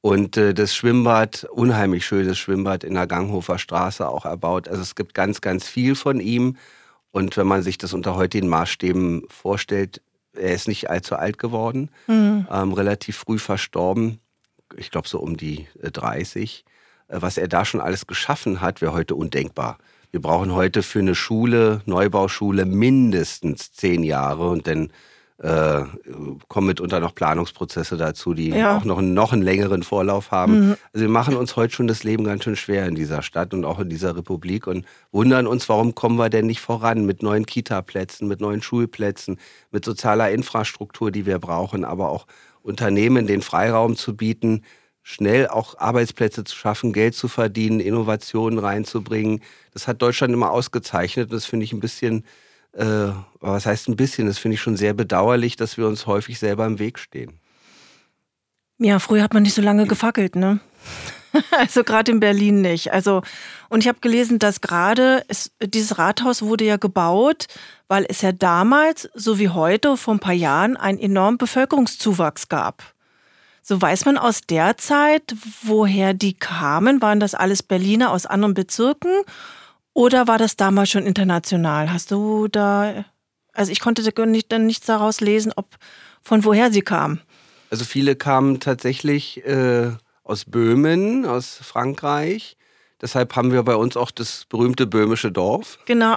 Und 0.00 0.36
äh, 0.36 0.54
das 0.54 0.74
Schwimmbad, 0.74 1.44
unheimlich 1.50 2.06
schönes 2.06 2.38
Schwimmbad 2.38 2.84
in 2.84 2.94
der 2.94 3.06
Ganghofer 3.06 3.58
Straße 3.58 4.08
auch 4.08 4.24
erbaut. 4.24 4.68
Also 4.68 4.82
es 4.82 4.94
gibt 4.94 5.14
ganz, 5.14 5.40
ganz 5.40 5.66
viel 5.66 5.96
von 5.96 6.20
ihm. 6.20 6.56
Und 7.10 7.36
wenn 7.36 7.46
man 7.46 7.62
sich 7.62 7.78
das 7.78 7.94
unter 7.94 8.14
heutigen 8.14 8.48
Maßstäben 8.48 9.24
vorstellt, 9.28 10.02
er 10.38 10.54
ist 10.54 10.68
nicht 10.68 10.90
allzu 10.90 11.16
alt 11.16 11.38
geworden, 11.38 11.90
mhm. 12.06 12.46
ähm, 12.50 12.72
relativ 12.72 13.16
früh 13.16 13.38
verstorben, 13.38 14.20
ich 14.76 14.90
glaube 14.90 15.08
so 15.08 15.18
um 15.18 15.36
die 15.36 15.66
30. 15.82 16.64
Äh, 17.08 17.16
äh, 17.16 17.22
was 17.22 17.38
er 17.38 17.48
da 17.48 17.64
schon 17.64 17.80
alles 17.80 18.06
geschaffen 18.06 18.60
hat, 18.60 18.80
wäre 18.80 18.92
heute 18.92 19.14
undenkbar. 19.14 19.78
Wir 20.10 20.22
brauchen 20.22 20.54
heute 20.54 20.82
für 20.82 21.00
eine 21.00 21.14
Schule, 21.14 21.82
Neubauschule, 21.84 22.64
mindestens 22.64 23.72
zehn 23.72 24.02
Jahre 24.02 24.48
und 24.48 24.66
dann 24.66 24.90
äh, 25.38 25.82
kommen 26.48 26.66
mitunter 26.66 26.98
noch 26.98 27.14
Planungsprozesse 27.14 27.96
dazu, 27.96 28.34
die 28.34 28.50
ja. 28.50 28.76
auch 28.76 28.84
noch, 28.84 29.00
noch 29.00 29.32
einen 29.32 29.42
längeren 29.42 29.84
Vorlauf 29.84 30.32
haben. 30.32 30.70
Mhm. 30.70 30.76
Also 30.92 31.04
wir 31.04 31.08
machen 31.08 31.36
uns 31.36 31.54
heute 31.54 31.74
schon 31.74 31.86
das 31.86 32.02
Leben 32.02 32.24
ganz 32.24 32.42
schön 32.42 32.56
schwer 32.56 32.86
in 32.86 32.96
dieser 32.96 33.22
Stadt 33.22 33.54
und 33.54 33.64
auch 33.64 33.78
in 33.78 33.88
dieser 33.88 34.16
Republik 34.16 34.66
und 34.66 34.84
wundern 35.12 35.46
uns, 35.46 35.68
warum 35.68 35.94
kommen 35.94 36.16
wir 36.16 36.28
denn 36.28 36.46
nicht 36.46 36.60
voran 36.60 37.06
mit 37.06 37.22
neuen 37.22 37.46
Kita-Plätzen, 37.46 38.26
mit 38.26 38.40
neuen 38.40 38.62
Schulplätzen, 38.62 39.38
mit 39.70 39.84
sozialer 39.84 40.30
Infrastruktur, 40.30 41.12
die 41.12 41.24
wir 41.24 41.38
brauchen, 41.38 41.84
aber 41.84 42.08
auch 42.08 42.26
Unternehmen 42.62 43.28
den 43.28 43.40
Freiraum 43.40 43.94
zu 43.94 44.16
bieten, 44.16 44.64
schnell 45.04 45.46
auch 45.46 45.78
Arbeitsplätze 45.78 46.42
zu 46.42 46.56
schaffen, 46.56 46.92
Geld 46.92 47.14
zu 47.14 47.28
verdienen, 47.28 47.78
Innovationen 47.78 48.58
reinzubringen. 48.58 49.40
Das 49.72 49.86
hat 49.86 50.02
Deutschland 50.02 50.34
immer 50.34 50.50
ausgezeichnet. 50.50 51.32
Das 51.32 51.46
finde 51.46 51.64
ich 51.64 51.72
ein 51.72 51.80
bisschen 51.80 52.24
äh, 52.78 53.12
was 53.40 53.66
heißt 53.66 53.88
ein 53.88 53.96
bisschen, 53.96 54.26
das 54.26 54.38
finde 54.38 54.54
ich 54.54 54.60
schon 54.60 54.76
sehr 54.76 54.94
bedauerlich, 54.94 55.56
dass 55.56 55.76
wir 55.76 55.86
uns 55.86 56.06
häufig 56.06 56.38
selber 56.38 56.64
im 56.66 56.78
Weg 56.78 56.98
stehen. 56.98 57.40
Ja, 58.78 59.00
früher 59.00 59.22
hat 59.22 59.34
man 59.34 59.42
nicht 59.42 59.54
so 59.54 59.62
lange 59.62 59.86
gefackelt, 59.86 60.36
ne? 60.36 60.60
Also 61.50 61.84
gerade 61.84 62.10
in 62.10 62.20
Berlin 62.20 62.62
nicht. 62.62 62.90
Also 62.90 63.20
und 63.68 63.80
ich 63.80 63.88
habe 63.88 64.00
gelesen, 64.00 64.38
dass 64.38 64.62
gerade 64.62 65.24
dieses 65.62 65.98
Rathaus 65.98 66.40
wurde 66.40 66.64
ja 66.64 66.78
gebaut, 66.78 67.48
weil 67.86 68.06
es 68.08 68.22
ja 68.22 68.32
damals 68.32 69.10
so 69.14 69.38
wie 69.38 69.50
heute 69.50 69.98
vor 69.98 70.14
ein 70.14 70.20
paar 70.20 70.32
Jahren 70.32 70.78
einen 70.78 70.98
enormen 70.98 71.36
Bevölkerungszuwachs 71.36 72.48
gab. 72.48 72.82
So 73.60 73.80
weiß 73.80 74.06
man 74.06 74.16
aus 74.16 74.40
der 74.40 74.78
Zeit, 74.78 75.34
woher 75.62 76.14
die 76.14 76.32
kamen. 76.32 77.02
Waren 77.02 77.20
das 77.20 77.34
alles 77.34 77.62
Berliner 77.62 78.10
aus 78.10 78.24
anderen 78.24 78.54
Bezirken 78.54 79.12
oder 79.98 80.28
war 80.28 80.38
das 80.38 80.54
damals 80.54 80.90
schon 80.90 81.06
international? 81.06 81.92
Hast 81.92 82.12
du 82.12 82.46
da, 82.46 83.04
also 83.52 83.72
ich 83.72 83.80
konnte 83.80 84.04
nicht, 84.26 84.52
dann 84.52 84.64
nichts 84.64 84.86
daraus 84.86 85.20
lesen, 85.20 85.52
ob 85.56 85.76
von 86.22 86.44
woher 86.44 86.70
sie 86.70 86.82
kam. 86.82 87.18
Also 87.70 87.84
viele 87.84 88.14
kamen 88.14 88.60
tatsächlich 88.60 89.44
äh, 89.44 89.90
aus 90.22 90.44
Böhmen, 90.44 91.26
aus 91.26 91.58
Frankreich. 91.60 92.56
Deshalb 93.00 93.34
haben 93.34 93.50
wir 93.50 93.64
bei 93.64 93.74
uns 93.74 93.96
auch 93.96 94.12
das 94.12 94.44
berühmte 94.48 94.86
böhmische 94.86 95.32
Dorf. 95.32 95.80
Genau. 95.86 96.16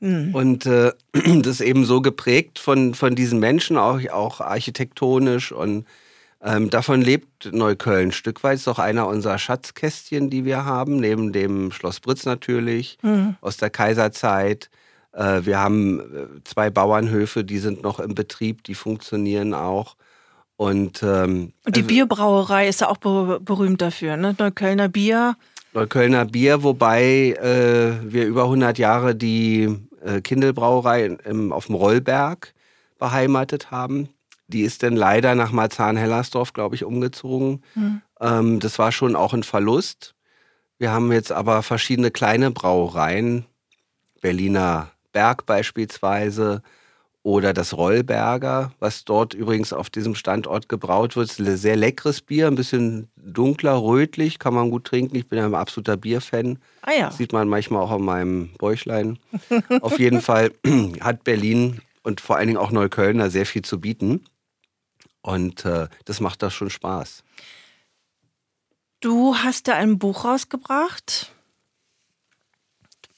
Mhm. 0.00 0.34
Und 0.34 0.66
äh, 0.66 0.92
das 1.12 1.46
ist 1.46 1.60
eben 1.62 1.86
so 1.86 2.02
geprägt 2.02 2.58
von, 2.58 2.92
von 2.92 3.14
diesen 3.14 3.38
Menschen, 3.38 3.78
auch, 3.78 4.06
auch 4.10 4.42
architektonisch. 4.42 5.50
Und 5.50 5.86
ähm, 6.40 6.70
davon 6.70 7.02
lebt 7.02 7.52
Neukölln 7.52 8.08
ein 8.08 8.12
Stück 8.12 8.44
weit. 8.44 8.56
Ist 8.56 8.68
auch 8.68 8.78
einer 8.78 9.08
unserer 9.08 9.38
Schatzkästchen, 9.38 10.30
die 10.30 10.44
wir 10.44 10.64
haben, 10.64 10.98
neben 10.98 11.32
dem 11.32 11.72
Schloss 11.72 12.00
Britz 12.00 12.26
natürlich, 12.26 12.98
mhm. 13.02 13.36
aus 13.40 13.56
der 13.56 13.70
Kaiserzeit. 13.70 14.70
Äh, 15.12 15.40
wir 15.44 15.58
haben 15.58 16.00
äh, 16.00 16.44
zwei 16.44 16.70
Bauernhöfe, 16.70 17.44
die 17.44 17.58
sind 17.58 17.82
noch 17.82 17.98
im 17.98 18.14
Betrieb, 18.14 18.62
die 18.64 18.74
funktionieren 18.74 19.52
auch. 19.52 19.96
Und, 20.56 21.02
ähm, 21.02 21.52
Und 21.64 21.76
die 21.76 21.80
also, 21.80 21.88
Bierbrauerei 21.88 22.68
ist 22.68 22.80
ja 22.80 22.88
auch 22.88 22.96
berühmt 22.96 23.80
dafür, 23.80 24.16
ne? 24.16 24.34
Neuköllner 24.38 24.88
Bier. 24.88 25.36
Neuköllner 25.72 26.24
Bier, 26.24 26.62
wobei 26.62 27.36
äh, 27.40 28.12
wir 28.12 28.26
über 28.26 28.44
100 28.44 28.78
Jahre 28.78 29.14
die 29.14 29.68
äh, 30.04 30.20
Kindelbrauerei 30.20 31.16
im, 31.24 31.52
auf 31.52 31.66
dem 31.66 31.74
Rollberg 31.76 32.54
beheimatet 32.98 33.70
haben. 33.70 34.08
Die 34.48 34.62
ist 34.62 34.82
dann 34.82 34.96
leider 34.96 35.34
nach 35.34 35.52
Marzahn-Hellersdorf, 35.52 36.52
glaube 36.52 36.74
ich, 36.74 36.84
umgezogen. 36.84 37.62
Mhm. 37.74 38.02
Ähm, 38.20 38.60
das 38.60 38.78
war 38.78 38.92
schon 38.92 39.14
auch 39.14 39.34
ein 39.34 39.42
Verlust. 39.42 40.14
Wir 40.78 40.90
haben 40.90 41.12
jetzt 41.12 41.32
aber 41.32 41.62
verschiedene 41.62 42.10
kleine 42.10 42.50
Brauereien, 42.50 43.44
Berliner 44.20 44.90
Berg 45.12 45.46
beispielsweise 45.46 46.62
oder 47.22 47.52
das 47.52 47.76
Rollberger, 47.76 48.72
was 48.78 49.04
dort 49.04 49.34
übrigens 49.34 49.72
auf 49.72 49.90
diesem 49.90 50.14
Standort 50.14 50.68
gebraut 50.68 51.16
wird. 51.16 51.30
Sehr 51.30 51.76
leckeres 51.76 52.22
Bier, 52.22 52.46
ein 52.46 52.54
bisschen 52.54 53.10
dunkler, 53.16 53.82
rötlich, 53.82 54.38
kann 54.38 54.54
man 54.54 54.70
gut 54.70 54.84
trinken. 54.84 55.16
Ich 55.16 55.28
bin 55.28 55.38
ja 55.38 55.44
ein 55.44 55.54
absoluter 55.54 55.96
Bierfan. 55.96 56.58
Ah 56.82 56.92
ja. 56.98 57.10
Sieht 57.10 57.32
man 57.32 57.48
manchmal 57.48 57.82
auch 57.82 57.90
an 57.90 58.02
meinem 58.02 58.50
Bäuchlein. 58.56 59.18
auf 59.80 59.98
jeden 59.98 60.20
Fall 60.22 60.52
hat 61.00 61.24
Berlin 61.24 61.80
und 62.02 62.20
vor 62.20 62.36
allen 62.36 62.46
Dingen 62.46 62.58
auch 62.58 62.70
Neukölln 62.70 63.18
da 63.18 63.28
sehr 63.30 63.46
viel 63.46 63.62
zu 63.62 63.80
bieten. 63.80 64.24
Und 65.28 65.66
äh, 65.66 65.88
das 66.06 66.20
macht 66.20 66.42
da 66.42 66.50
schon 66.50 66.70
Spaß. 66.70 67.22
Du 69.00 69.36
hast 69.36 69.68
da 69.68 69.74
ein 69.74 69.98
Buch 69.98 70.24
rausgebracht. 70.24 71.32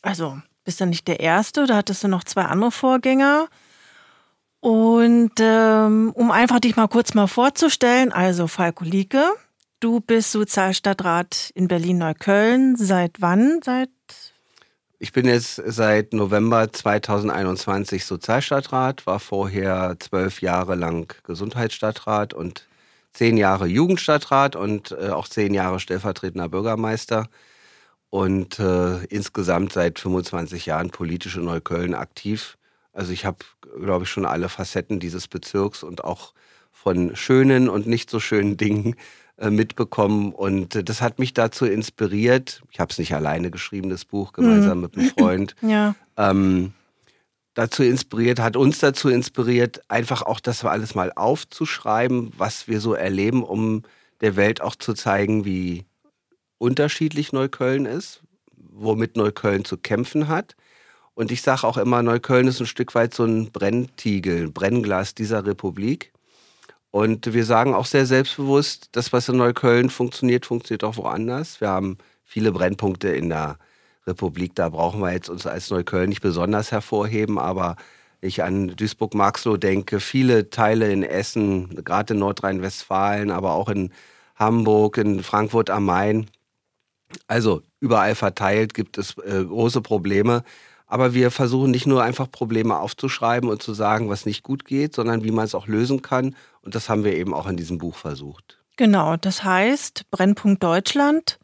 Also 0.03 0.43
bist 0.65 0.81
ja 0.81 0.87
nicht 0.87 1.07
der 1.07 1.21
Erste, 1.21 1.67
da 1.67 1.77
hattest 1.77 2.03
du 2.03 2.09
noch 2.09 2.25
zwei 2.25 2.47
andere 2.47 2.73
Vorgänger. 2.73 3.49
Und 4.59 5.35
ähm, 5.39 6.11
um 6.17 6.33
einfach 6.33 6.59
dich 6.59 6.75
mal 6.75 6.89
kurz 6.89 7.15
mal 7.15 7.29
vorzustellen, 7.29 8.11
also 8.11 8.49
Falko 8.49 8.83
Lieke, 8.83 9.25
du 9.79 10.01
bist 10.01 10.33
Sozialstadtrat 10.33 11.53
in 11.55 11.69
Berlin-Neukölln. 11.69 12.75
Seit 12.75 13.21
wann? 13.21 13.61
Seit 13.63 13.89
ich 15.03 15.13
bin 15.13 15.27
jetzt 15.27 15.63
seit 15.65 16.13
November 16.13 16.71
2021 16.71 18.05
Sozialstadtrat, 18.05 19.07
war 19.07 19.19
vorher 19.19 19.97
zwölf 19.99 20.43
Jahre 20.43 20.75
lang 20.75 21.15
Gesundheitsstadtrat 21.25 22.35
und 22.35 22.69
zehn 23.15 23.39
Jahre 23.39 23.67
Jugendstadtrat 23.67 24.57
und 24.57 24.93
äh, 24.93 25.09
auch 25.09 25.27
zehn 25.27 25.55
Jahre 25.55 25.81
stellvertretender 25.81 26.51
Bürgermeister 26.51 27.29
und 28.11 28.59
äh, 28.59 29.03
insgesamt 29.07 29.73
seit 29.73 29.99
25 29.99 30.67
Jahren 30.67 30.91
politisch 30.91 31.37
in 31.37 31.45
Neukölln 31.45 31.95
aktiv. 31.95 32.59
Also 32.93 33.13
ich 33.13 33.25
habe, 33.25 33.39
glaube 33.81 34.05
ich, 34.05 34.11
schon 34.11 34.27
alle 34.27 34.51
Facetten 34.51 35.01
dieses 35.01 35.29
Bezirks 35.29 35.83
und 35.83 36.05
auch 36.05 36.35
von 36.73 37.17
schönen 37.17 37.71
und 37.71 37.87
nicht 37.87 38.11
so 38.11 38.21
schönen 38.21 38.57
Dingen 38.59 38.97
mitbekommen. 39.49 40.33
Und 40.33 40.75
äh, 40.75 40.85
das 40.85 41.01
hat 41.01 41.19
mich 41.19 41.33
dazu 41.33 41.65
inspiriert. 41.65 42.61
Ich 42.71 42.81
habe 42.81 42.91
es 42.91 42.99
nicht 42.99 43.15
alleine 43.15 43.51
geschrieben, 43.51 43.89
das 43.89 44.05
Buch, 44.05 44.35
gemeinsam 44.35 44.79
mhm. 44.79 44.83
mit 44.83 44.99
einem 44.99 45.11
Freund. 45.11 45.57
ja. 45.63 45.95
Ähm, 46.19 46.75
dazu 47.55 47.83
inspiriert, 47.83 48.41
hat 48.41 48.57
uns 48.57 48.81
dazu 48.81 49.09
inspiriert, 49.09 49.81
einfach 49.89 50.23
auch 50.23 50.41
das 50.41 50.65
alles 50.65 50.95
mal 50.95 51.13
aufzuschreiben, 51.15 52.33
was 52.37 52.69
wir 52.69 52.81
so 52.81 52.95
erleben, 52.95 53.43
um 53.43 53.83
der 54.21 54.37
Welt 54.37 54.61
auch 54.61 54.77
zu 54.77 54.93
zeigen, 54.93 55.45
wie 55.45 55.87
unterschiedlich 56.59 57.33
Neukölln 57.33 57.87
ist, 57.87 58.23
womit 58.57 59.17
Neukölln 59.17 59.65
zu 59.65 59.79
kämpfen 59.79 60.29
hat. 60.29 60.57
Und 61.15 61.33
ich 61.33 61.43
sage 61.43 61.67
auch 61.67 61.77
immer, 61.77 62.03
Neukölln 62.03 62.47
ist 62.47 62.61
ein 62.61 62.67
Stück 62.67 62.95
weit 62.95 63.15
so 63.15 63.25
ein 63.25 63.51
Brenntiegel, 63.51 64.45
ein 64.45 64.53
Brennglas 64.53 65.15
dieser 65.15 65.45
Republik. 65.45 66.13
Und 66.91 67.33
wir 67.33 67.45
sagen 67.45 67.75
auch 67.75 67.87
sehr 67.87 68.07
selbstbewusst, 68.07 68.89
das, 68.93 69.13
was 69.13 69.29
in 69.29 69.37
Neukölln 69.37 69.91
funktioniert, 69.91 70.47
funktioniert 70.47 70.85
auch 70.85 70.97
woanders. 70.97 71.61
Wir 71.61 71.69
haben 71.69 71.99
viele 72.25 72.53
Brennpunkte 72.53 73.09
in 73.09 73.29
der 73.29 73.59
Republik. 74.07 74.55
Da 74.55 74.69
brauchen 74.71 75.01
wir 75.01 75.13
jetzt 75.13 75.29
uns 75.29 75.47
als 75.47 75.71
Neukölln 75.71 76.09
nicht 76.09 76.21
besonders 76.21 76.73
hervorheben, 76.73 77.39
aber 77.39 77.77
ich 78.21 78.43
an 78.43 78.69
Duisburg-Marxloh 78.77 79.57
denke, 79.57 80.01
viele 80.01 80.51
Teile 80.51 80.93
in 80.93 81.03
Essen, 81.03 81.85
gerade 81.85 82.15
in 82.15 82.21
Nordrhein-Westfalen, 82.21 83.31
aber 83.31 83.53
auch 83.53 83.69
in 83.69 83.93
Hamburg, 84.37 84.99
in 84.99 85.23
Frankfurt 85.23 85.71
am 85.71 85.85
Main, 85.87 86.29
also 87.27 87.63
überall 87.81 88.15
verteilt 88.15 88.75
gibt 88.75 88.99
es 88.99 89.17
äh, 89.19 89.45
große 89.45 89.81
Probleme. 89.81 90.45
Aber 90.87 91.15
wir 91.15 91.31
versuchen 91.31 91.71
nicht 91.71 91.87
nur 91.87 92.03
einfach 92.03 92.31
Probleme 92.31 92.79
aufzuschreiben 92.79 93.49
und 93.49 93.63
zu 93.63 93.75
sagen, 93.75 94.09
was 94.09 94.27
nicht 94.27 94.43
gut 94.43 94.65
geht, 94.65 94.95
sondern 94.95 95.23
wie 95.23 95.31
man 95.31 95.45
es 95.45 95.55
auch 95.55 95.69
lösen 95.69 96.03
kann. 96.03 96.35
Und 96.63 96.75
das 96.75 96.89
haben 96.89 97.05
wir 97.05 97.15
eben 97.15 97.35
auch 97.35 97.47
in 97.47 97.57
diesem 97.57 97.79
Buch 97.79 97.97
versucht. 97.97 98.59
Genau, 98.77 99.17
das 99.17 99.45
heißt 99.45 100.11
Brennpunkt 100.11 100.63
Deutschland, 100.63 101.39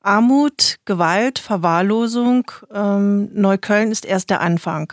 Armut, 0.00 0.76
Gewalt, 0.86 1.38
Verwahrlosung, 1.38 2.50
ähm, 2.72 3.28
Neukölln 3.34 3.90
ist 3.90 4.06
erst 4.06 4.30
der 4.30 4.40
Anfang. 4.40 4.92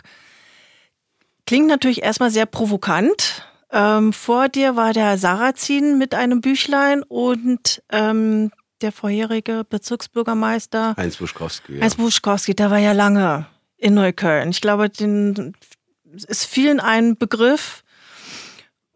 Klingt 1.46 1.66
natürlich 1.66 2.02
erstmal 2.02 2.30
sehr 2.30 2.44
provokant. 2.44 3.46
Ähm, 3.70 4.12
vor 4.12 4.48
dir 4.48 4.76
war 4.76 4.92
der 4.92 5.16
Sarrazin 5.16 5.96
mit 5.98 6.14
einem 6.14 6.40
Büchlein 6.42 7.02
und 7.02 7.82
ähm, 7.90 8.50
der 8.82 8.92
vorherige 8.92 9.64
Bezirksbürgermeister. 9.68 10.94
Heinz 10.96 11.16
Buschkowski. 11.16 11.76
Ja. 11.76 11.82
Heinz 11.82 11.96
Buschkowski, 11.96 12.54
der 12.54 12.70
war 12.70 12.78
ja 12.78 12.92
lange 12.92 13.46
in 13.76 13.94
Neukölln. 13.94 14.50
Ich 14.50 14.60
glaube, 14.60 14.90
den 14.90 15.54
ist 16.04 16.44
vielen 16.44 16.80
ein 16.80 17.16
Begriff. 17.16 17.82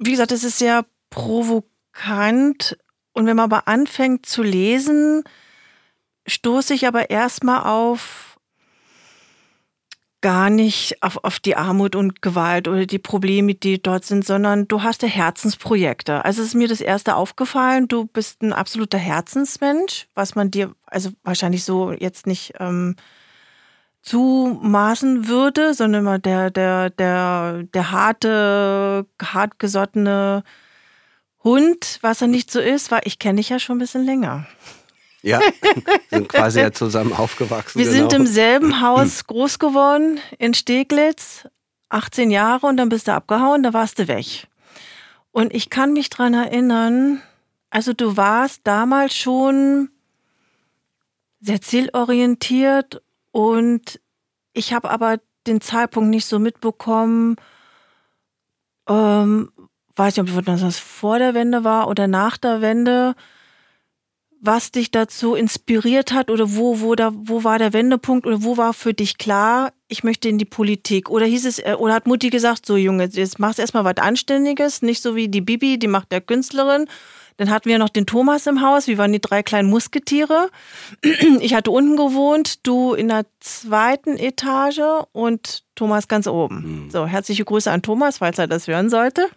Wie 0.04 0.10
gesagt, 0.10 0.32
es 0.32 0.44
ist 0.44 0.58
sehr 0.58 0.84
provokant. 1.10 2.76
Und 3.12 3.26
wenn 3.26 3.36
man 3.36 3.52
aber 3.52 3.68
anfängt 3.68 4.26
zu 4.26 4.42
lesen, 4.42 5.22
stoße 6.26 6.74
ich 6.74 6.86
aber 6.86 7.10
erstmal 7.10 7.64
auf 7.64 8.32
gar 10.22 10.50
nicht 10.50 11.02
auf, 11.02 11.22
auf 11.24 11.40
die 11.40 11.56
Armut 11.56 11.96
und 11.96 12.22
Gewalt 12.22 12.68
oder 12.68 12.86
die 12.86 13.00
Probleme, 13.00 13.54
die 13.54 13.82
dort 13.82 14.04
sind, 14.04 14.24
sondern 14.24 14.68
du 14.68 14.82
hast 14.82 15.02
ja 15.02 15.08
Herzensprojekte. 15.08 16.24
Also 16.24 16.42
ist 16.42 16.54
mir 16.54 16.68
das 16.68 16.80
erste 16.80 17.16
aufgefallen, 17.16 17.88
du 17.88 18.06
bist 18.06 18.40
ein 18.40 18.52
absoluter 18.52 18.98
Herzensmensch, 18.98 20.06
was 20.14 20.36
man 20.36 20.50
dir 20.50 20.74
also 20.86 21.10
wahrscheinlich 21.24 21.64
so 21.64 21.90
jetzt 21.92 22.26
nicht 22.26 22.54
ähm, 22.60 22.96
zumaßen 24.02 25.28
würde, 25.28 25.74
sondern 25.74 26.02
immer 26.02 26.18
der, 26.18 26.50
der, 26.50 26.90
der, 26.90 27.62
der 27.72 27.90
harte, 27.92 29.06
hartgesottene 29.20 30.42
Hund, 31.44 31.98
was 32.02 32.20
er 32.20 32.28
nicht 32.28 32.50
so 32.50 32.60
ist, 32.60 32.90
weil 32.90 33.02
ich 33.04 33.18
kenne 33.18 33.36
dich 33.36 33.48
ja 33.48 33.58
schon 33.58 33.76
ein 33.76 33.80
bisschen 33.80 34.04
länger. 34.04 34.46
Ja, 35.22 35.40
sind 36.10 36.28
quasi 36.28 36.60
ja 36.60 36.72
zusammen 36.72 37.12
aufgewachsen. 37.12 37.78
Wir 37.78 37.86
genau. 37.86 38.10
sind 38.10 38.12
im 38.12 38.26
selben 38.26 38.80
Haus 38.80 39.24
groß 39.26 39.60
geworden 39.60 40.18
in 40.38 40.52
Steglitz, 40.52 41.46
18 41.88 42.32
Jahre 42.32 42.66
und 42.66 42.76
dann 42.76 42.88
bist 42.88 43.06
du 43.06 43.12
abgehauen, 43.12 43.62
da 43.62 43.72
warst 43.72 44.00
du 44.00 44.08
weg. 44.08 44.48
Und 45.30 45.54
ich 45.54 45.70
kann 45.70 45.92
mich 45.92 46.10
dran 46.10 46.34
erinnern, 46.34 47.22
also 47.70 47.92
du 47.92 48.16
warst 48.16 48.62
damals 48.64 49.14
schon 49.14 49.90
sehr 51.40 51.60
zielorientiert 51.60 53.00
und 53.32 54.00
ich 54.52 54.72
habe 54.72 54.90
aber 54.90 55.18
den 55.46 55.60
Zeitpunkt 55.60 56.10
nicht 56.10 56.26
so 56.26 56.38
mitbekommen, 56.38 57.36
ähm, 58.88 59.50
weiß 59.96 60.16
nicht, 60.16 60.36
ob 60.36 60.44
das 60.44 60.78
vor 60.78 61.18
der 61.18 61.34
Wende 61.34 61.64
war 61.64 61.88
oder 61.88 62.06
nach 62.06 62.36
der 62.36 62.60
Wende 62.60 63.14
was 64.44 64.72
dich 64.72 64.90
dazu 64.90 65.36
inspiriert 65.36 66.12
hat 66.12 66.28
oder 66.28 66.56
wo, 66.56 66.80
wo, 66.80 66.96
da, 66.96 67.12
wo 67.14 67.44
war 67.44 67.60
der 67.60 67.72
Wendepunkt 67.72 68.26
oder 68.26 68.42
wo 68.42 68.56
war 68.56 68.74
für 68.74 68.92
dich 68.92 69.16
klar, 69.16 69.72
ich 69.86 70.02
möchte 70.02 70.28
in 70.28 70.36
die 70.36 70.44
Politik? 70.44 71.08
Oder 71.08 71.26
hieß 71.26 71.46
es, 71.46 71.60
äh, 71.60 71.76
oder 71.78 71.94
hat 71.94 72.08
Mutti 72.08 72.28
gesagt, 72.28 72.66
so 72.66 72.76
Junge, 72.76 73.04
jetzt 73.04 73.38
machst 73.38 73.58
du 73.58 73.62
erstmal 73.62 73.84
was 73.84 73.98
Anständiges, 73.98 74.82
nicht 74.82 75.00
so 75.00 75.14
wie 75.14 75.28
die 75.28 75.40
Bibi, 75.40 75.78
die 75.78 75.86
macht 75.86 76.10
der 76.10 76.20
Künstlerin. 76.20 76.86
Dann 77.36 77.50
hatten 77.50 77.68
wir 77.68 77.78
noch 77.78 77.88
den 77.88 78.06
Thomas 78.06 78.46
im 78.46 78.62
Haus, 78.62 78.86
wir 78.86 78.98
waren 78.98 79.12
die 79.12 79.20
drei 79.20 79.42
kleinen 79.42 79.68
Musketiere. 79.70 80.50
Ich 81.40 81.54
hatte 81.54 81.70
unten 81.70 81.96
gewohnt, 81.96 82.66
du 82.66 82.94
in 82.94 83.08
der 83.08 83.24
zweiten 83.40 84.16
Etage 84.16 84.80
und 85.12 85.64
Thomas 85.74 86.08
ganz 86.08 86.26
oben. 86.26 86.84
Mhm. 86.84 86.90
So, 86.90 87.06
herzliche 87.06 87.44
Grüße 87.44 87.70
an 87.70 87.82
Thomas, 87.82 88.18
falls 88.18 88.38
er 88.38 88.46
das 88.46 88.68
hören 88.68 88.90
sollte. 88.90 89.28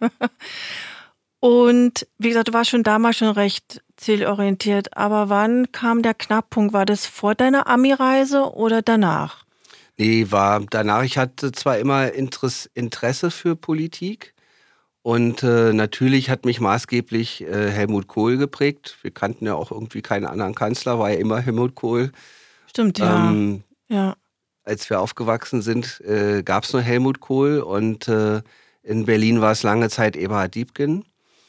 Und 1.40 2.06
wie 2.18 2.28
gesagt, 2.28 2.48
du 2.48 2.52
warst 2.52 2.70
schon 2.70 2.82
damals 2.82 3.18
schon 3.18 3.28
recht 3.28 3.82
zielorientiert. 3.96 4.96
Aber 4.96 5.28
wann 5.28 5.70
kam 5.70 6.02
der 6.02 6.14
Knackpunkt? 6.14 6.72
War 6.72 6.86
das 6.86 7.06
vor 7.06 7.34
deiner 7.34 7.66
Ami-Reise 7.66 8.54
oder 8.54 8.82
danach? 8.82 9.44
Nee, 9.96 10.26
war 10.30 10.60
danach. 10.68 11.04
Ich 11.04 11.18
hatte 11.18 11.52
zwar 11.52 11.78
immer 11.78 12.12
Interesse 12.12 13.30
für 13.30 13.56
Politik 13.56 14.34
und 15.06 15.44
äh, 15.44 15.72
natürlich 15.72 16.30
hat 16.30 16.44
mich 16.44 16.60
maßgeblich 16.60 17.42
äh, 17.42 17.70
Helmut 17.70 18.08
Kohl 18.08 18.38
geprägt. 18.38 18.98
Wir 19.02 19.12
kannten 19.12 19.46
ja 19.46 19.54
auch 19.54 19.70
irgendwie 19.70 20.02
keinen 20.02 20.26
anderen 20.26 20.56
Kanzler, 20.56 20.98
war 20.98 21.10
ja 21.10 21.18
immer 21.18 21.38
Helmut 21.38 21.76
Kohl. 21.76 22.10
Stimmt, 22.66 22.98
ja. 22.98 23.30
Ähm, 23.30 23.62
ja. 23.86 24.16
Als 24.64 24.90
wir 24.90 24.98
aufgewachsen 24.98 25.62
sind, 25.62 26.00
äh, 26.00 26.42
gab 26.42 26.64
es 26.64 26.72
nur 26.72 26.82
Helmut 26.82 27.20
Kohl 27.20 27.60
und 27.60 28.08
äh, 28.08 28.42
in 28.82 29.06
Berlin 29.06 29.40
war 29.40 29.52
es 29.52 29.62
lange 29.62 29.90
Zeit 29.90 30.16
Eberhard 30.16 30.56
Diebken. 30.56 31.04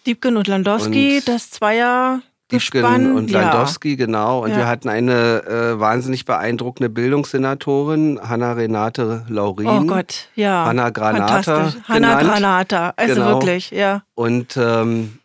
Diebken 0.06 0.38
und 0.38 0.48
Landowski, 0.48 1.18
und 1.18 1.28
das 1.28 1.50
Zweier 1.50 2.22
Diebken 2.52 3.16
und 3.16 3.30
Landowski, 3.30 3.92
ja. 3.92 3.96
genau. 3.98 4.44
Und 4.44 4.52
ja. 4.52 4.58
wir 4.58 4.68
hatten 4.68 4.88
eine 4.88 5.44
äh, 5.46 5.80
wahnsinnig 5.80 6.24
beeindruckende 6.24 6.90
Bildungssenatorin, 6.90 8.20
Hanna 8.22 8.54
Renate 8.54 9.26
Laurin. 9.28 9.68
Oh 9.68 9.84
Gott, 9.84 10.30
ja. 10.36 10.66
Hanna 10.66 10.90
Granata. 10.90 11.74
Hanna 11.84 12.22
Granata, 12.22 12.94
also 12.96 13.16
genau. 13.16 13.28
wirklich, 13.28 13.72
ja. 13.72 14.04
Und 14.16 14.56
ähm, 14.56 15.20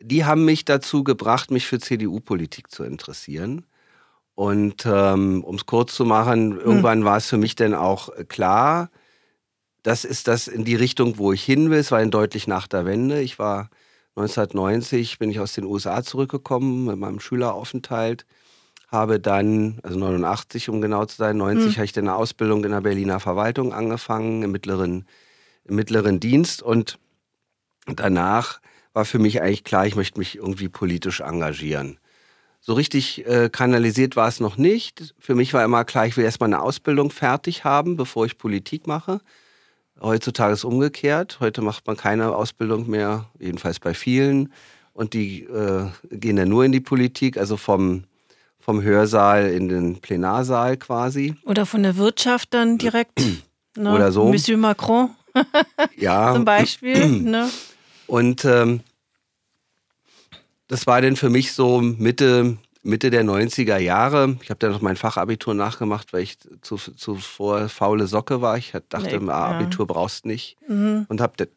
die 0.00 0.24
haben 0.24 0.44
mich 0.44 0.64
dazu 0.66 1.04
gebracht, 1.04 1.50
mich 1.50 1.66
für 1.66 1.78
CDU-Politik 1.78 2.70
zu 2.70 2.84
interessieren. 2.84 3.64
Und 4.34 4.84
ähm, 4.86 5.44
um 5.44 5.54
es 5.56 5.66
kurz 5.66 5.94
zu 5.94 6.04
machen, 6.04 6.52
hm. 6.52 6.58
irgendwann 6.58 6.98
hm. 6.98 7.04
war 7.04 7.16
es 7.16 7.28
für 7.28 7.38
mich 7.38 7.54
dann 7.54 7.74
auch 7.74 8.10
klar, 8.28 8.90
das 9.82 10.04
ist 10.04 10.28
das 10.28 10.48
in 10.48 10.64
die 10.64 10.76
Richtung, 10.76 11.18
wo 11.18 11.32
ich 11.32 11.42
hin 11.42 11.70
will. 11.70 11.78
Es 11.78 11.90
war 11.90 12.04
deutlich 12.06 12.46
nach 12.46 12.66
der 12.66 12.84
Wende. 12.84 13.20
Ich 13.20 13.38
war 13.38 13.68
1990 14.14 15.18
bin 15.18 15.30
ich 15.30 15.40
aus 15.40 15.54
den 15.54 15.64
USA 15.64 16.02
zurückgekommen 16.02 16.86
mit 16.86 16.98
meinem 16.98 17.20
Schüleraufenthalt. 17.20 18.26
Habe 18.88 19.18
dann, 19.20 19.80
also 19.82 19.98
89 19.98 20.68
um 20.68 20.82
genau 20.82 21.06
zu 21.06 21.16
sein, 21.16 21.38
90 21.38 21.66
mhm. 21.66 21.76
habe 21.76 21.84
ich 21.86 21.92
dann 21.92 22.08
eine 22.08 22.16
Ausbildung 22.16 22.62
in 22.64 22.72
der 22.72 22.82
Berliner 22.82 23.20
Verwaltung 23.20 23.72
angefangen, 23.72 24.42
im 24.42 24.52
mittleren, 24.52 25.06
im 25.64 25.76
mittleren 25.76 26.20
Dienst. 26.20 26.62
Und 26.62 26.98
danach 27.86 28.60
war 28.92 29.06
für 29.06 29.18
mich 29.18 29.40
eigentlich 29.40 29.64
klar, 29.64 29.86
ich 29.86 29.96
möchte 29.96 30.18
mich 30.18 30.36
irgendwie 30.36 30.68
politisch 30.68 31.20
engagieren. 31.20 31.98
So 32.60 32.74
richtig 32.74 33.26
äh, 33.26 33.48
kanalisiert 33.50 34.14
war 34.14 34.28
es 34.28 34.40
noch 34.40 34.58
nicht. 34.58 35.14
Für 35.18 35.34
mich 35.34 35.54
war 35.54 35.64
immer 35.64 35.84
klar, 35.84 36.06
ich 36.06 36.16
will 36.18 36.24
erstmal 36.24 36.48
eine 36.48 36.60
Ausbildung 36.60 37.10
fertig 37.10 37.64
haben, 37.64 37.96
bevor 37.96 38.26
ich 38.26 38.36
Politik 38.36 38.86
mache. 38.86 39.20
Heutzutage 40.02 40.54
ist 40.54 40.64
umgekehrt. 40.64 41.38
Heute 41.38 41.62
macht 41.62 41.86
man 41.86 41.96
keine 41.96 42.34
Ausbildung 42.34 42.90
mehr, 42.90 43.26
jedenfalls 43.38 43.78
bei 43.78 43.94
vielen. 43.94 44.52
Und 44.94 45.14
die 45.14 45.44
äh, 45.44 45.86
gehen 46.10 46.36
dann 46.36 46.48
nur 46.48 46.64
in 46.64 46.72
die 46.72 46.80
Politik, 46.80 47.36
also 47.38 47.56
vom, 47.56 48.04
vom 48.58 48.82
Hörsaal 48.82 49.50
in 49.50 49.68
den 49.68 50.00
Plenarsaal 50.00 50.76
quasi. 50.76 51.36
Oder 51.44 51.66
von 51.66 51.84
der 51.84 51.96
Wirtschaft 51.96 52.52
dann 52.52 52.78
direkt. 52.78 53.22
ne? 53.76 53.94
Oder 53.94 54.10
so. 54.10 54.28
Monsieur 54.28 54.58
Macron 54.58 55.10
ja. 55.96 56.32
zum 56.34 56.44
Beispiel. 56.44 57.06
ne? 57.06 57.48
Und 58.08 58.44
ähm, 58.44 58.80
das 60.66 60.86
war 60.86 61.00
dann 61.00 61.16
für 61.16 61.30
mich 61.30 61.52
so 61.52 61.80
Mitte 61.80 62.56
Mitte 62.82 63.10
der 63.10 63.24
90er 63.24 63.78
Jahre. 63.78 64.36
Ich 64.42 64.50
habe 64.50 64.58
dann 64.58 64.72
noch 64.72 64.80
mein 64.80 64.96
Fachabitur 64.96 65.54
nachgemacht, 65.54 66.12
weil 66.12 66.22
ich 66.22 66.38
zu, 66.62 66.76
zuvor 66.76 67.68
faule 67.68 68.06
Socke 68.06 68.40
war. 68.40 68.58
Ich 68.58 68.72
dachte, 68.88 69.20
nee, 69.20 69.30
Abitur 69.30 69.86
ja. 69.86 69.92
brauchst 69.92 70.26
nicht. 70.26 70.56
Mhm. 70.68 71.06
Und 71.08 71.20
habe 71.20 71.48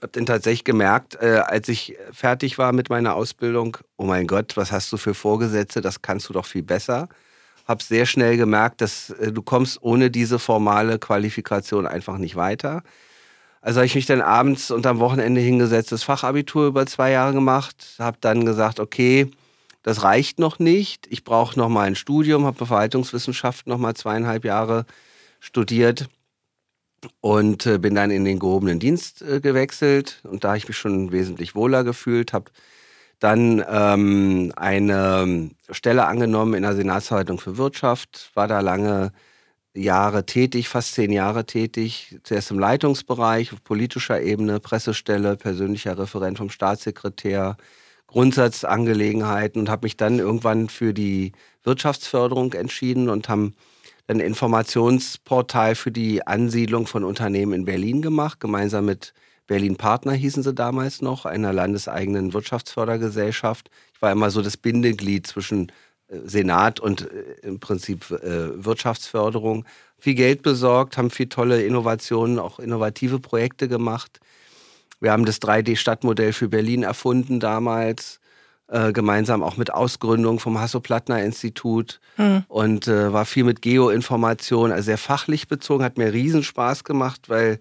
hab 0.00 0.12
dann 0.12 0.26
tatsächlich 0.26 0.64
gemerkt, 0.64 1.16
äh, 1.20 1.42
als 1.44 1.68
ich 1.68 1.96
fertig 2.12 2.58
war 2.58 2.72
mit 2.72 2.88
meiner 2.88 3.14
Ausbildung, 3.14 3.78
oh 3.96 4.04
mein 4.04 4.26
Gott, 4.26 4.56
was 4.56 4.70
hast 4.70 4.92
du 4.92 4.96
für 4.96 5.14
Vorgesetze, 5.14 5.80
das 5.80 6.02
kannst 6.02 6.28
du 6.28 6.32
doch 6.32 6.46
viel 6.46 6.62
besser. 6.62 7.08
Habe 7.66 7.82
sehr 7.82 8.06
schnell 8.06 8.36
gemerkt, 8.36 8.80
dass 8.80 9.10
äh, 9.10 9.32
du 9.32 9.42
kommst 9.42 9.82
ohne 9.82 10.10
diese 10.10 10.38
formale 10.38 10.98
Qualifikation 10.98 11.86
einfach 11.86 12.18
nicht 12.18 12.36
weiter. 12.36 12.82
Also 13.62 13.78
habe 13.78 13.86
ich 13.86 13.94
mich 13.94 14.06
dann 14.06 14.22
abends 14.22 14.70
und 14.70 14.86
am 14.86 15.00
Wochenende 15.00 15.40
hingesetzt, 15.40 15.92
das 15.92 16.02
Fachabitur 16.02 16.68
über 16.68 16.86
zwei 16.86 17.10
Jahre 17.10 17.34
gemacht, 17.34 17.96
habe 17.98 18.16
dann 18.20 18.46
gesagt, 18.46 18.80
okay, 18.80 19.30
das 19.82 20.02
reicht 20.02 20.38
noch 20.38 20.58
nicht. 20.58 21.06
Ich 21.08 21.24
brauche 21.24 21.58
noch 21.58 21.68
mal 21.68 21.86
ein 21.86 21.96
Studium, 21.96 22.44
habe 22.44 22.56
Verwaltungswissenschaft 22.56 23.66
noch 23.66 23.78
mal 23.78 23.94
zweieinhalb 23.94 24.44
Jahre 24.44 24.84
studiert 25.40 26.08
und 27.20 27.66
äh, 27.66 27.78
bin 27.78 27.94
dann 27.94 28.10
in 28.10 28.24
den 28.24 28.38
gehobenen 28.38 28.78
Dienst 28.78 29.22
äh, 29.22 29.40
gewechselt. 29.40 30.20
Und 30.24 30.44
da 30.44 30.48
habe 30.48 30.58
ich 30.58 30.68
mich 30.68 30.76
schon 30.76 31.12
wesentlich 31.12 31.54
wohler 31.54 31.84
gefühlt, 31.84 32.32
habe 32.32 32.50
dann 33.18 33.64
ähm, 33.70 34.52
eine 34.56 35.50
Stelle 35.70 36.06
angenommen 36.06 36.54
in 36.54 36.62
der 36.62 36.74
Senatsverwaltung 36.74 37.38
für 37.38 37.58
Wirtschaft, 37.58 38.30
war 38.34 38.48
da 38.48 38.60
lange 38.60 39.12
Jahre 39.74 40.26
tätig, 40.26 40.68
fast 40.68 40.94
zehn 40.94 41.12
Jahre 41.12 41.46
tätig, 41.46 42.18
zuerst 42.24 42.50
im 42.50 42.58
Leitungsbereich, 42.58 43.52
auf 43.52 43.62
politischer 43.62 44.20
Ebene, 44.20 44.58
Pressestelle, 44.58 45.36
persönlicher 45.36 45.96
Referent 45.96 46.38
vom 46.38 46.50
Staatssekretär, 46.50 47.56
Grundsatzangelegenheiten 48.10 49.60
und 49.60 49.68
habe 49.68 49.86
mich 49.86 49.96
dann 49.96 50.18
irgendwann 50.18 50.68
für 50.68 50.92
die 50.92 51.32
Wirtschaftsförderung 51.62 52.52
entschieden 52.54 53.08
und 53.08 53.28
haben 53.28 53.54
ein 54.08 54.18
Informationsportal 54.18 55.76
für 55.76 55.92
die 55.92 56.26
Ansiedlung 56.26 56.88
von 56.88 57.04
Unternehmen 57.04 57.52
in 57.52 57.64
Berlin 57.64 58.02
gemacht, 58.02 58.40
gemeinsam 58.40 58.86
mit 58.86 59.14
Berlin 59.46 59.76
Partner 59.76 60.12
hießen 60.12 60.44
sie 60.44 60.54
damals 60.54 61.02
noch, 61.02 61.24
einer 61.24 61.52
landeseigenen 61.52 62.32
Wirtschaftsfördergesellschaft. 62.32 63.68
Ich 63.94 64.00
war 64.00 64.12
immer 64.12 64.30
so 64.30 64.42
das 64.42 64.56
Bindeglied 64.56 65.26
zwischen 65.26 65.72
äh, 66.06 66.18
Senat 66.24 66.78
und 66.78 67.10
äh, 67.10 67.34
im 67.42 67.58
Prinzip 67.58 68.10
äh, 68.12 68.64
Wirtschaftsförderung. 68.64 69.64
Viel 69.98 70.14
Geld 70.14 70.42
besorgt, 70.42 70.96
haben 70.96 71.10
viel 71.10 71.28
tolle 71.28 71.62
Innovationen, 71.62 72.38
auch 72.38 72.60
innovative 72.60 73.18
Projekte 73.18 73.66
gemacht. 73.66 74.20
Wir 75.00 75.12
haben 75.12 75.24
das 75.24 75.40
3D-Stadtmodell 75.40 76.32
für 76.32 76.48
Berlin 76.48 76.82
erfunden 76.82 77.40
damals, 77.40 78.20
äh, 78.68 78.92
gemeinsam 78.92 79.42
auch 79.42 79.56
mit 79.56 79.72
Ausgründung 79.72 80.38
vom 80.38 80.60
Hasso-Plattner-Institut 80.60 82.00
hm. 82.16 82.44
und 82.48 82.86
äh, 82.86 83.12
war 83.12 83.24
viel 83.24 83.44
mit 83.44 83.62
Geoinformation, 83.62 84.70
also 84.70 84.84
sehr 84.84 84.98
fachlich 84.98 85.48
bezogen, 85.48 85.82
hat 85.82 85.98
mir 85.98 86.12
riesen 86.12 86.42
Spaß 86.42 86.84
gemacht, 86.84 87.28
weil 87.28 87.58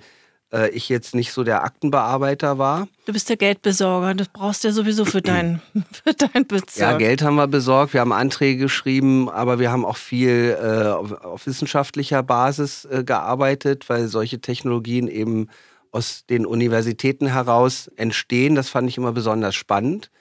äh, 0.51 0.69
ich 0.69 0.89
jetzt 0.89 1.15
nicht 1.15 1.31
so 1.31 1.43
der 1.43 1.63
Aktenbearbeiter 1.63 2.57
war. 2.57 2.87
Du 3.05 3.13
bist 3.13 3.29
der 3.29 3.37
Geldbesorger, 3.37 4.13
das 4.13 4.29
brauchst 4.29 4.63
du 4.63 4.67
ja 4.67 4.73
sowieso 4.73 5.05
für 5.05 5.21
deinen 5.21 5.61
für 5.91 6.13
dein 6.13 6.45
Bezirk. 6.45 6.91
Ja, 6.91 6.97
Geld 6.97 7.21
haben 7.21 7.35
wir 7.35 7.47
besorgt, 7.47 7.93
wir 7.93 8.01
haben 8.01 8.13
Anträge 8.13 8.57
geschrieben, 8.57 9.29
aber 9.29 9.59
wir 9.59 9.71
haben 9.71 9.85
auch 9.85 9.97
viel 9.97 10.57
äh, 10.61 10.87
auf, 10.89 11.11
auf, 11.23 11.47
wissenschaftlicher 11.47 12.23
Basis 12.23 12.85
äh, 12.85 13.03
gearbeitet, 13.03 13.89
weil 13.89 14.07
solche 14.07 14.41
Technologien 14.41 15.07
eben 15.07 15.47
aus 15.91 16.25
den 16.29 16.45
Universitäten 16.45 17.27
heraus 17.27 17.89
entstehen. 17.95 18.55
Das 18.55 18.69
fand 18.69 18.89
ich 18.89 18.97
immer 18.97 19.11
besonders 19.11 19.55
spannend, 19.55 20.11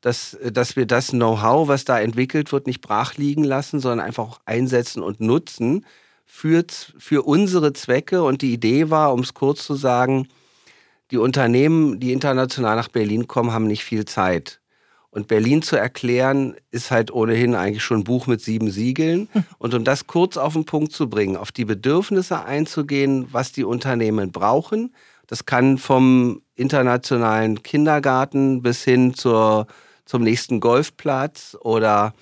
dass, 0.00 0.36
dass 0.52 0.76
wir 0.76 0.86
das 0.86 1.08
Know-how, 1.08 1.68
was 1.68 1.84
da 1.84 2.00
entwickelt 2.00 2.52
wird, 2.52 2.66
nicht 2.66 2.80
brach 2.80 3.16
liegen 3.16 3.44
lassen, 3.44 3.80
sondern 3.80 4.00
einfach 4.00 4.24
auch 4.24 4.40
einsetzen 4.44 5.02
und 5.02 5.20
nutzen 5.20 5.86
für, 6.26 6.64
für 6.98 7.22
unsere 7.22 7.72
Zwecke. 7.72 8.22
Und 8.24 8.42
die 8.42 8.52
Idee 8.52 8.90
war, 8.90 9.12
um 9.12 9.20
es 9.20 9.34
kurz 9.34 9.64
zu 9.64 9.74
sagen, 9.74 10.28
die 11.10 11.18
Unternehmen, 11.18 12.00
die 12.00 12.12
international 12.12 12.76
nach 12.76 12.88
Berlin 12.88 13.28
kommen, 13.28 13.52
haben 13.52 13.66
nicht 13.66 13.84
viel 13.84 14.06
Zeit. 14.06 14.60
Und 15.10 15.28
Berlin 15.28 15.60
zu 15.60 15.76
erklären, 15.76 16.56
ist 16.70 16.90
halt 16.90 17.12
ohnehin 17.12 17.54
eigentlich 17.54 17.84
schon 17.84 17.98
ein 17.98 18.04
Buch 18.04 18.26
mit 18.26 18.40
sieben 18.40 18.70
Siegeln. 18.70 19.28
Und 19.58 19.74
um 19.74 19.84
das 19.84 20.06
kurz 20.06 20.38
auf 20.38 20.54
den 20.54 20.64
Punkt 20.64 20.92
zu 20.92 21.10
bringen, 21.10 21.36
auf 21.36 21.52
die 21.52 21.66
Bedürfnisse 21.66 22.42
einzugehen, 22.44 23.26
was 23.30 23.52
die 23.52 23.64
Unternehmen 23.64 24.32
brauchen, 24.32 24.94
das 25.26 25.46
kann 25.46 25.78
vom 25.78 26.42
internationalen 26.54 27.62
Kindergarten 27.62 28.62
bis 28.62 28.84
hin 28.84 29.14
zur, 29.14 29.66
zum 30.04 30.22
nächsten 30.22 30.60
Golfplatz 30.60 31.56
oder 31.60 32.12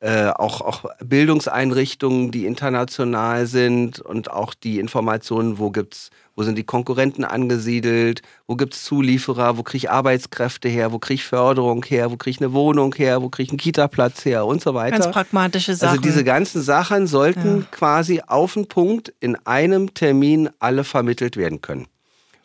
äh, 0.00 0.28
auch, 0.28 0.60
auch 0.60 0.84
Bildungseinrichtungen, 1.04 2.30
die 2.30 2.46
international 2.46 3.46
sind 3.46 3.98
und 4.00 4.30
auch 4.30 4.54
die 4.54 4.78
Informationen, 4.78 5.58
wo 5.58 5.70
gibt's, 5.70 6.10
wo 6.36 6.44
sind 6.44 6.56
die 6.56 6.62
Konkurrenten 6.62 7.24
angesiedelt, 7.24 8.22
wo 8.46 8.54
gibt 8.54 8.74
es 8.74 8.84
Zulieferer, 8.84 9.58
wo 9.58 9.64
kriege 9.64 9.78
ich 9.78 9.90
Arbeitskräfte 9.90 10.68
her, 10.68 10.92
wo 10.92 11.00
kriege 11.00 11.16
ich 11.16 11.24
Förderung 11.24 11.84
her, 11.84 12.12
wo 12.12 12.16
kriege 12.16 12.30
ich 12.30 12.40
eine 12.40 12.52
Wohnung 12.52 12.94
her, 12.94 13.22
wo 13.22 13.28
kriege 13.28 13.46
ich 13.46 13.50
einen 13.50 13.58
Kita-Platz 13.58 14.24
her 14.24 14.46
und 14.46 14.62
so 14.62 14.72
weiter. 14.72 14.98
Ganz 14.98 15.10
pragmatische 15.10 15.74
Sachen. 15.74 15.98
Also 15.98 16.02
diese 16.02 16.22
ganzen 16.22 16.62
Sachen 16.62 17.08
sollten 17.08 17.60
ja. 17.62 17.66
quasi 17.72 18.22
auf 18.24 18.54
den 18.54 18.68
Punkt 18.68 19.12
in 19.18 19.34
einem 19.46 19.94
Termin 19.94 20.48
alle 20.60 20.84
vermittelt 20.84 21.36
werden 21.36 21.60
können. 21.60 21.88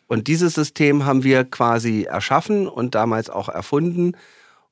Und 0.06 0.28
dieses 0.28 0.54
System 0.54 1.04
haben 1.04 1.24
wir 1.24 1.44
quasi 1.44 2.04
erschaffen 2.04 2.68
und 2.68 2.94
damals 2.94 3.30
auch 3.30 3.48
erfunden. 3.48 4.16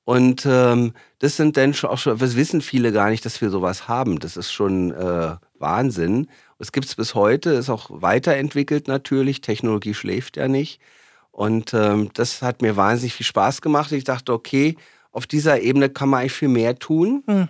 Und 0.04 0.46
ähm, 0.46 0.94
das 1.20 1.36
sind 1.36 1.56
dann 1.56 1.74
schon 1.74 1.90
auch 1.90 1.98
schon, 1.98 2.18
das 2.18 2.36
wissen 2.36 2.60
viele 2.60 2.92
gar 2.92 3.10
nicht, 3.10 3.24
dass 3.24 3.40
wir 3.40 3.50
sowas 3.50 3.88
haben. 3.88 4.18
Das 4.18 4.36
ist 4.36 4.52
schon 4.52 4.92
äh, 4.92 5.36
Wahnsinn. 5.58 6.28
Es 6.58 6.72
gibt 6.72 6.86
es 6.86 6.94
bis 6.94 7.14
heute, 7.14 7.50
ist 7.50 7.70
auch 7.70 7.88
weiterentwickelt 7.90 8.88
natürlich. 8.88 9.40
Technologie 9.40 9.94
schläft 9.94 10.36
ja 10.36 10.48
nicht. 10.48 10.80
Und 11.30 11.72
ähm, 11.72 12.10
das 12.14 12.42
hat 12.42 12.62
mir 12.62 12.76
wahnsinnig 12.76 13.14
viel 13.14 13.26
Spaß 13.26 13.62
gemacht. 13.62 13.92
Ich 13.92 14.04
dachte, 14.04 14.32
okay, 14.32 14.76
auf 15.12 15.26
dieser 15.26 15.60
Ebene 15.60 15.88
kann 15.88 16.08
man 16.08 16.20
eigentlich 16.20 16.32
viel 16.32 16.48
mehr 16.48 16.78
tun. 16.78 17.22
Mhm. 17.26 17.48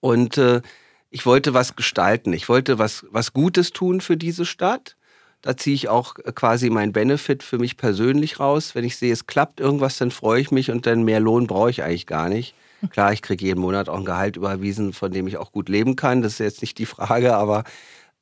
Und 0.00 0.38
äh, 0.38 0.62
ich 1.10 1.26
wollte 1.26 1.54
was 1.54 1.76
gestalten. 1.76 2.32
Ich 2.32 2.48
wollte 2.48 2.78
was, 2.78 3.06
was 3.10 3.32
Gutes 3.32 3.70
tun 3.70 4.00
für 4.00 4.16
diese 4.16 4.44
Stadt. 4.44 4.96
Da 5.44 5.58
ziehe 5.58 5.74
ich 5.74 5.90
auch 5.90 6.14
quasi 6.34 6.70
mein 6.70 6.92
Benefit 6.92 7.42
für 7.42 7.58
mich 7.58 7.76
persönlich 7.76 8.40
raus. 8.40 8.74
Wenn 8.74 8.82
ich 8.82 8.96
sehe, 8.96 9.12
es 9.12 9.26
klappt 9.26 9.60
irgendwas, 9.60 9.98
dann 9.98 10.10
freue 10.10 10.40
ich 10.40 10.50
mich 10.50 10.70
und 10.70 10.86
dann 10.86 11.02
mehr 11.02 11.20
Lohn 11.20 11.46
brauche 11.46 11.68
ich 11.68 11.82
eigentlich 11.82 12.06
gar 12.06 12.30
nicht. 12.30 12.54
Klar, 12.90 13.12
ich 13.12 13.20
kriege 13.20 13.44
jeden 13.44 13.60
Monat 13.60 13.90
auch 13.90 13.98
ein 13.98 14.06
Gehalt 14.06 14.38
überwiesen, 14.38 14.94
von 14.94 15.12
dem 15.12 15.26
ich 15.26 15.36
auch 15.36 15.52
gut 15.52 15.68
leben 15.68 15.96
kann. 15.96 16.22
Das 16.22 16.32
ist 16.32 16.38
jetzt 16.38 16.62
nicht 16.62 16.78
die 16.78 16.86
Frage, 16.86 17.36
aber 17.36 17.64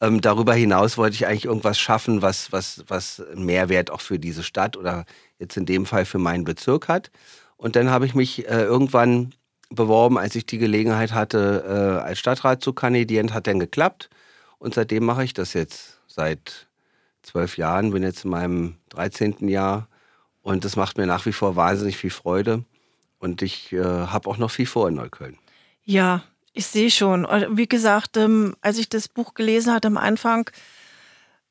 ähm, 0.00 0.20
darüber 0.20 0.52
hinaus 0.52 0.98
wollte 0.98 1.14
ich 1.14 1.28
eigentlich 1.28 1.44
irgendwas 1.44 1.78
schaffen, 1.78 2.22
was, 2.22 2.50
was, 2.50 2.82
was 2.88 3.22
Mehrwert 3.37 3.92
auch 3.92 4.00
für 4.00 4.18
diese 4.18 4.42
Stadt 4.42 4.76
oder 4.76 5.04
jetzt 5.38 5.56
in 5.56 5.64
dem 5.64 5.87
Fall 5.87 6.04
für 6.04 6.18
meinen 6.18 6.42
Bezirk 6.42 6.88
hat. 6.88 7.12
Und 7.56 7.76
dann 7.76 7.88
habe 7.88 8.04
ich 8.04 8.16
mich 8.16 8.48
äh, 8.48 8.62
irgendwann 8.62 9.32
beworben, 9.70 10.18
als 10.18 10.35
ich 10.35 10.44
die 10.44 10.58
Gelegenheit 10.58 11.12
hatte, 11.12 11.64
äh, 11.68 12.04
als 12.04 12.18
Stadtrat 12.18 12.64
zu 12.64 12.72
kandidieren, 12.72 13.32
hat 13.32 13.46
dann 13.46 13.61
geklappt. 13.61 14.11
Und 14.58 14.74
seitdem 14.74 15.04
mache 15.04 15.22
ich 15.22 15.35
das 15.35 15.52
jetzt 15.52 16.00
seit 16.08 16.66
zwölf 17.22 17.56
Jahren, 17.56 17.92
bin 17.92 18.02
jetzt 18.02 18.24
in 18.24 18.30
meinem 18.30 18.76
13. 18.90 19.48
Jahr 19.48 19.88
und 20.42 20.64
das 20.64 20.76
macht 20.76 20.98
mir 20.98 21.06
nach 21.06 21.26
wie 21.26 21.32
vor 21.32 21.56
wahnsinnig 21.56 21.96
viel 21.96 22.11
Freude. 22.11 22.64
Und 23.18 23.40
ich 23.42 23.72
äh, 23.72 23.82
habe 23.85 24.28
auch 24.28 24.37
noch 24.37 24.50
viel 24.50 24.66
vor 24.66 24.88
in 24.88 24.94
Neukölln. 24.94 25.38
Ja, 25.85 26.24
ich 26.52 26.66
sehe 26.66 26.90
schon. 26.90 27.24
Wie 27.50 27.68
gesagt, 27.68 28.16
ähm, 28.16 28.56
als 28.61 28.78
ich 28.78 28.88
das 28.88 29.08
Buch 29.08 29.35
gelesen 29.35 29.72
hatte 29.72 29.88
am 29.88 29.96
Anfang, 29.96 30.50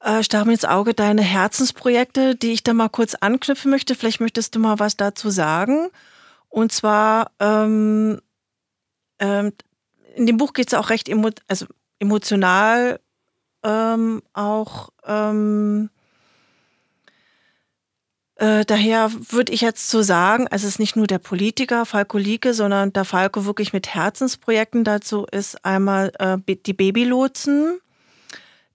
äh, 0.01 0.21
mir 0.33 0.51
ins 0.51 0.65
Auge 0.65 0.93
deine 0.93 1.21
Herzensprojekte, 1.21 2.35
die 2.35 2.51
ich 2.51 2.63
da 2.63 2.73
mal 2.73 2.89
kurz 2.89 3.15
anknüpfen 3.15 3.71
möchte. 3.71 3.95
Vielleicht 3.95 4.19
möchtest 4.19 4.55
du 4.55 4.59
mal 4.59 4.79
was 4.79 4.97
dazu 4.97 5.29
sagen. 5.29 5.89
Und 6.49 6.71
zwar, 6.71 7.31
ähm, 7.39 8.19
ähm, 9.19 9.53
in 10.15 10.25
dem 10.25 10.37
Buch 10.37 10.53
geht 10.53 10.67
es 10.67 10.73
auch 10.73 10.89
recht 10.89 11.07
emo 11.07 11.29
also 11.47 11.65
emotional 11.99 12.99
ähm, 13.63 14.21
auch 14.33 14.89
ähm, 15.05 15.89
äh, 18.41 18.65
daher 18.65 19.11
würde 19.29 19.53
ich 19.53 19.61
jetzt 19.61 19.91
so 19.91 20.01
sagen, 20.01 20.47
es 20.49 20.63
ist 20.63 20.79
nicht 20.79 20.95
nur 20.95 21.05
der 21.05 21.19
Politiker 21.19 21.85
Falco 21.85 22.17
Lieke, 22.17 22.55
sondern 22.55 22.91
der 22.91 23.05
Falco 23.05 23.45
wirklich 23.45 23.71
mit 23.71 23.93
Herzensprojekten 23.93 24.83
dazu 24.83 25.27
ist 25.31 25.63
einmal 25.63 26.11
äh, 26.17 26.37
die 26.65 26.73
Babylotsen, 26.73 27.79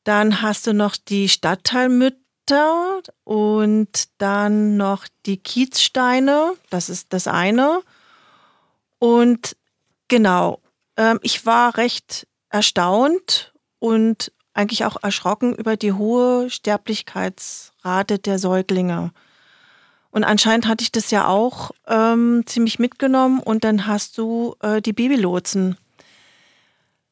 dann 0.04 0.40
hast 0.40 0.68
du 0.68 0.72
noch 0.72 0.96
die 0.96 1.28
Stadtteilmütter 1.28 3.02
und 3.24 4.04
dann 4.18 4.76
noch 4.76 5.08
die 5.26 5.38
Kiezsteine, 5.38 6.52
das 6.70 6.88
ist 6.88 7.12
das 7.12 7.26
eine. 7.26 7.80
Und 9.00 9.56
genau, 10.06 10.60
äh, 10.94 11.16
ich 11.22 11.44
war 11.44 11.76
recht 11.76 12.28
erstaunt 12.50 13.52
und 13.80 14.30
eigentlich 14.56 14.84
auch 14.84 14.96
erschrocken 15.02 15.54
über 15.54 15.76
die 15.76 15.92
hohe 15.92 16.50
Sterblichkeitsrate 16.50 18.18
der 18.18 18.38
Säuglinge. 18.38 19.12
Und 20.10 20.24
anscheinend 20.24 20.66
hatte 20.66 20.82
ich 20.82 20.92
das 20.92 21.10
ja 21.10 21.28
auch 21.28 21.72
ähm, 21.86 22.42
ziemlich 22.46 22.78
mitgenommen 22.78 23.40
und 23.40 23.64
dann 23.64 23.86
hast 23.86 24.16
du 24.16 24.56
äh, 24.62 24.80
die 24.80 24.94
Babylotsen 24.94 25.76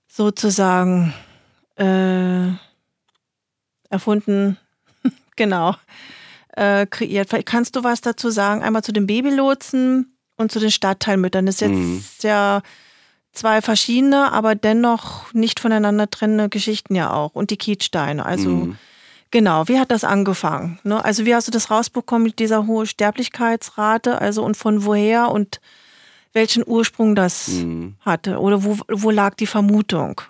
sozusagen 0.09 1.13
äh, 1.77 2.49
erfunden, 3.91 4.57
genau, 5.37 5.75
äh, 6.57 6.87
kreiert. 6.87 7.29
Vielleicht 7.29 7.47
kannst 7.47 7.77
du 7.77 7.85
was 7.85 8.01
dazu 8.01 8.31
sagen? 8.31 8.63
Einmal 8.63 8.85
zu 8.85 8.93
den 8.93 9.07
Babylotsen 9.07 10.17
und 10.37 10.51
zu 10.51 10.61
den 10.61 10.71
Stadtteilmüttern. 10.71 11.47
Das 11.47 11.57
ist 11.57 11.61
jetzt 11.61 11.73
mhm. 11.73 12.05
ja 12.23 12.63
zwei 13.35 13.63
verschiedene, 13.63 14.33
aber 14.33 14.55
dennoch 14.55 15.33
nicht 15.33 15.61
voneinander 15.61 16.09
trennende 16.09 16.49
Geschichten 16.49 16.95
ja 16.95 17.13
auch. 17.13 17.35
Und 17.35 17.51
die 17.51 17.57
Kietsteine. 17.57 18.25
Also 18.25 18.51
mhm. 18.51 18.77
Genau, 19.35 19.67
wie 19.67 19.81
hat 19.81 19.91
das 19.91 20.05
angefangen? 20.05 20.79
Ne? 20.85 21.05
Also 21.05 21.27
wie 21.27 21.35
hast 21.35 21.49
du 21.49 21.51
das 21.51 21.69
rausbekommen 21.69 22.23
mit 22.23 22.39
dieser 22.39 22.69
hohen 22.69 22.87
Sterblichkeitsrate? 22.87 24.21
Also 24.21 24.45
und 24.45 24.57
von 24.57 24.85
woher 24.85 25.33
und 25.33 25.61
welchen 26.33 26.63
Ursprung 26.65 27.17
das 27.17 27.49
mhm. 27.49 27.97
hatte? 27.99 28.39
Oder 28.39 28.63
wo, 28.63 28.79
wo 28.89 29.11
lag 29.11 29.35
die 29.35 29.49
Vermutung? 29.49 30.21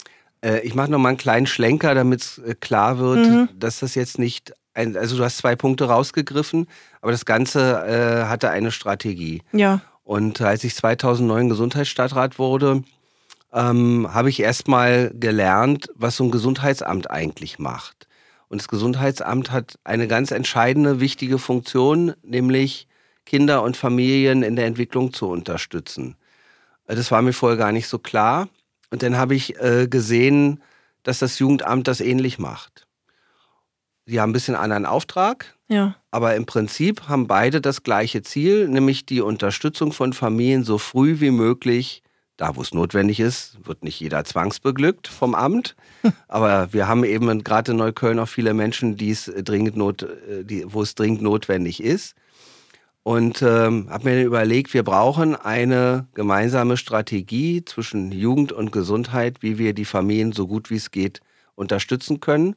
Äh, 0.41 0.61
ich 0.61 0.75
mache 0.75 0.91
nochmal 0.91 1.11
einen 1.11 1.19
kleinen 1.19 1.47
Schlenker, 1.47 1.95
damit 1.95 2.23
es 2.23 2.39
äh, 2.39 2.55
klar 2.55 2.99
wird, 2.99 3.29
mhm. 3.29 3.49
dass 3.55 3.81
das 3.81 3.95
jetzt 3.95 4.19
nicht, 4.19 4.55
ein, 4.73 4.97
also 4.97 5.19
du 5.19 5.25
hast 5.25 5.37
zwei 5.37 5.55
Punkte 5.55 5.85
rausgegriffen, 5.85 6.67
aber 7.03 7.13
das 7.13 7.27
Ganze 7.27 7.85
äh, 7.87 8.29
hatte 8.31 8.49
eine 8.49 8.71
Strategie. 8.71 9.43
Ja. 9.53 9.83
Und 10.03 10.41
als 10.41 10.65
ich 10.65 10.75
2009 10.75 11.51
Gesundheitsstadtrat 11.51 12.39
wurde, 12.39 12.85
ähm, 13.55 14.13
habe 14.13 14.29
ich 14.29 14.41
erstmal 14.41 15.11
gelernt, 15.15 15.89
was 15.95 16.17
so 16.17 16.25
ein 16.25 16.31
Gesundheitsamt 16.31 17.11
eigentlich 17.11 17.59
macht. 17.59 18.09
Und 18.49 18.61
das 18.61 18.69
Gesundheitsamt 18.69 19.51
hat 19.51 19.79
eine 19.85 20.09
ganz 20.09 20.33
entscheidende, 20.33 21.01
wichtige 21.01 21.39
Funktion, 21.39 22.15
nämlich 22.23 22.89
Kinder 23.25 23.63
und 23.63 23.77
Familien 23.77 24.43
in 24.43 24.57
der 24.57 24.67
Entwicklung 24.67 25.13
zu 25.13 25.29
unterstützen. 25.29 26.17
Das 26.87 27.11
war 27.11 27.23
mir 27.23 27.33
vorher 27.33 27.57
gar 27.57 27.73
nicht 27.73 27.89
so 27.89 27.99
klar. 27.99 28.49
Und 28.91 29.03
dann 29.03 29.17
habe 29.17 29.35
ich 29.35 29.59
äh, 29.61 29.89
gesehen, 29.89 30.63
dass 31.03 31.21
das 31.21 31.39
Jugendamt 31.39 31.89
das 31.89 32.01
ähnlich 32.01 32.39
macht. 32.39 32.87
Die 34.07 34.21
haben 34.21 34.31
ein 34.31 34.35
bisschen 34.35 34.55
anderen 34.55 34.85
Auftrag, 34.85 35.57
ja. 35.69 35.97
aber 36.11 36.35
im 36.35 36.45
Prinzip 36.45 37.09
haben 37.09 37.27
beide 37.27 37.63
das 37.63 37.83
gleiche 37.83 38.23
Ziel, 38.23 38.69
nämlich 38.69 39.07
die 39.07 39.23
Unterstützung 39.23 39.93
von 39.93 40.13
Familien 40.13 40.63
so 40.63 40.77
früh 40.77 41.21
wie 41.21 41.31
möglich 41.31 42.04
da, 42.37 42.57
wo 42.57 42.63
es 42.63 42.75
notwendig 42.75 43.21
ist, 43.21 43.59
wird 43.65 43.85
nicht 43.85 44.01
jeder 44.01 44.25
zwangsbeglückt 44.25 45.07
vom 45.07 45.35
Amt. 45.35 45.77
Aber 46.29 46.73
wir 46.73 46.89
haben 46.89 47.05
eben 47.05 47.45
gerade 47.45 47.73
in 47.73 47.79
Neukölln 47.79 48.19
auch 48.19 48.29
viele 48.29 48.55
Menschen, 48.55 48.97
die 48.97 49.11
es 49.11 49.31
dringend 49.45 49.77
not, 49.77 50.03
äh, 50.03 50.45
die, 50.45 50.65
wo 50.67 50.83
es 50.83 50.95
dringend 50.95 51.23
notwendig 51.23 51.83
ist. 51.83 52.15
Und 53.05 53.43
ähm, 53.43 53.89
habe 53.91 54.09
mir 54.09 54.25
überlegt, 54.25 54.73
wir 54.73 54.83
brauchen 54.83 55.37
eine 55.37 56.07
gemeinsame 56.15 56.79
Strategie 56.79 57.63
zwischen 57.63 58.11
Jugend 58.11 58.51
und 58.51 58.73
Gesundheit, 58.73 59.43
wie 59.43 59.59
wir 59.59 59.75
die 59.75 59.85
Familien 59.85 60.33
so 60.33 60.47
gut 60.47 60.71
wie 60.71 60.77
es 60.77 60.91
geht 60.91 61.21
unterstützen 61.55 62.21
können. 62.21 62.57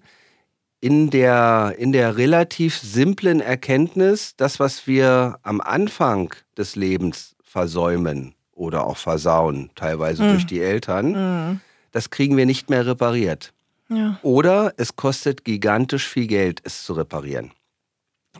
In 0.79 1.09
der, 1.09 1.75
in 1.77 1.91
der 1.91 2.15
relativ 2.15 2.77
simplen 2.77 3.41
Erkenntnis, 3.41 4.35
das, 4.37 4.59
was 4.59 4.87
wir 4.87 5.37
am 5.43 5.59
Anfang 5.59 6.33
des 6.55 6.77
Lebens 6.77 7.35
versäumen, 7.43 8.36
oder 8.57 8.85
auch 8.85 8.97
versauen, 8.97 9.69
teilweise 9.75 10.23
mhm. 10.23 10.31
durch 10.31 10.45
die 10.45 10.61
Eltern, 10.61 11.11
mhm. 11.11 11.61
das 11.91 12.09
kriegen 12.09 12.35
wir 12.35 12.45
nicht 12.45 12.69
mehr 12.69 12.85
repariert. 12.85 13.53
Ja. 13.89 14.19
Oder 14.21 14.73
es 14.77 14.95
kostet 14.95 15.45
gigantisch 15.45 16.07
viel 16.07 16.27
Geld, 16.27 16.61
es 16.63 16.83
zu 16.83 16.93
reparieren. 16.93 17.51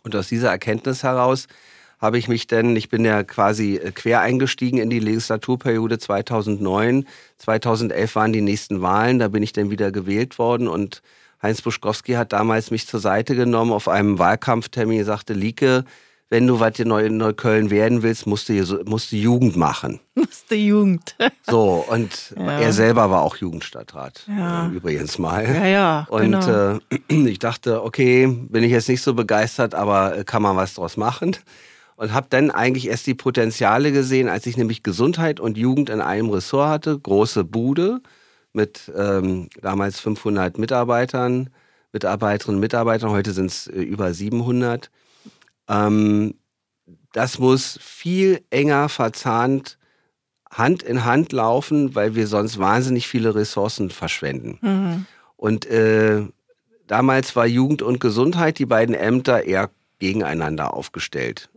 Und 0.04 0.16
aus 0.16 0.28
dieser 0.28 0.50
Erkenntnis 0.50 1.04
heraus 1.04 1.48
habe 2.00 2.18
ich 2.18 2.28
mich 2.28 2.48
denn, 2.48 2.76
ich 2.76 2.90
bin 2.90 3.06
ja 3.06 3.24
quasi 3.24 3.76
äh, 3.78 3.92
quer 3.92 4.22
eingestiegen 4.22 4.78
in 4.78 4.90
die 4.90 5.00
Legislaturperiode 5.00 5.98
2009. 5.98 7.08
2011 7.38 8.16
waren 8.16 8.34
die 8.34 8.42
nächsten 8.42 8.82
Wahlen, 8.82 9.20
da 9.20 9.30
bin 9.30 9.42
ich 9.42 9.54
dann 9.54 9.72
wieder 9.72 9.92
gewählt 9.92 10.38
worden 10.38 10.68
und 10.68 11.02
Heinz 11.42 11.62
Buschkowski 11.62 12.14
hat 12.14 12.34
damals 12.34 12.72
mich 12.72 12.88
zur 12.88 13.00
Seite 13.00 13.36
genommen 13.36 13.72
auf 13.72 13.88
einem 13.88 14.18
Wahlkampftermin, 14.18 15.04
sagte, 15.06 15.34
Lieke, 15.34 15.86
wenn 16.30 16.46
du 16.46 16.60
was 16.60 16.78
in 16.80 16.90
Neukölln 16.90 17.70
werden 17.70 18.04
willst, 18.04 18.28
musst 18.28 18.50
du, 18.50 18.84
musst 18.86 19.12
du 19.12 19.16
Jugend 19.16 19.56
machen. 19.56 20.00
Musst 20.16 20.50
du 20.50 20.56
Jugend. 20.56 21.16
so, 21.48 21.86
und 21.88 22.34
ja. 22.36 22.60
er 22.60 22.74
selber 22.74 23.10
war 23.12 23.22
auch 23.22 23.38
Jugendstadtrat, 23.38 24.26
ja. 24.28 24.68
äh, 24.68 24.72
übrigens 24.72 25.20
mal. 25.20 25.46
Ja, 25.46 25.66
ja. 25.66 26.08
Und 26.10 26.32
genau. 26.32 26.80
äh, 27.10 27.30
ich 27.30 27.40
dachte, 27.40 27.84
okay, 27.84 28.28
bin 28.28 28.64
ich 28.64 28.72
jetzt 28.72 28.90
nicht 28.90 29.02
so 29.02 29.14
begeistert, 29.14 29.76
aber 29.76 30.18
äh, 30.18 30.24
kann 30.24 30.42
man 30.42 30.58
was 30.58 30.74
draus 30.74 30.98
machen? 30.98 31.38
Und 31.96 32.14
habe 32.14 32.28
dann 32.30 32.52
eigentlich 32.52 32.88
erst 32.88 33.08
die 33.08 33.16
Potenziale 33.16 33.92
gesehen, 33.92 34.28
als 34.28 34.46
ich 34.46 34.58
nämlich 34.58 34.84
Gesundheit 34.84 35.40
und 35.40 35.58
Jugend 35.58 35.90
in 35.90 36.02
einem 36.02 36.30
Ressort 36.30 36.70
hatte. 36.70 37.00
Große 37.00 37.44
Bude 37.44 38.02
mit 38.54 38.92
ähm, 38.96 39.50
damals 39.62 40.00
500 40.00 40.58
Mitarbeitern, 40.58 41.50
Mitarbeiterinnen 41.94 42.58
und 42.58 42.62
Mitarbeitern. 42.62 43.12
Heute 43.12 43.32
sind 43.32 43.48
es 43.48 43.68
äh, 43.68 43.82
über 43.82 44.14
700 44.14 44.92
ähm, 45.68 46.36
das 47.14 47.40
muss 47.40 47.80
viel 47.82 48.44
enger 48.50 48.90
verzahnt 48.90 49.78
Hand 50.52 50.82
in 50.84 51.04
Hand 51.04 51.32
laufen, 51.34 51.96
weil 51.96 52.16
wir 52.16 52.28
sonst 52.28 52.58
wahnsinnig 52.58 53.08
viele 53.08 53.36
Ressourcen 53.36 53.90
verschwenden. 53.90 54.60
Mhm. 54.62 55.06
Und 55.36 55.66
äh, 55.66 56.26
damals 56.88 57.36
war 57.36 57.46
Jugend 57.46 57.82
und 57.82 58.00
Gesundheit, 58.00 58.60
die 58.60 58.66
beiden 58.66 58.96
Ämter, 58.96 59.44
eher 59.44 59.70
gegeneinander 60.00 60.74
aufgestellt. 60.74 61.50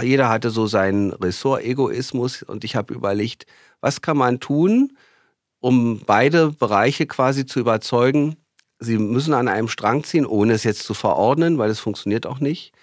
Jeder 0.00 0.28
hatte 0.28 0.50
so 0.50 0.66
seinen 0.66 1.12
Ressort-Egoismus 1.12 2.42
und 2.42 2.64
ich 2.64 2.76
habe 2.76 2.94
überlegt, 2.94 3.46
was 3.80 4.02
kann 4.02 4.16
man 4.16 4.40
tun, 4.40 4.96
um 5.60 6.00
beide 6.04 6.50
Bereiche 6.50 7.06
quasi 7.06 7.46
zu 7.46 7.60
überzeugen, 7.60 8.36
sie 8.80 8.98
müssen 8.98 9.34
an 9.34 9.48
einem 9.48 9.68
Strang 9.68 10.02
ziehen, 10.04 10.26
ohne 10.26 10.52
es 10.52 10.64
jetzt 10.64 10.82
zu 10.82 10.94
verordnen, 10.94 11.58
weil 11.58 11.70
es 11.70 11.78
funktioniert 11.78 12.26
auch 12.26 12.40
nicht 12.40 12.73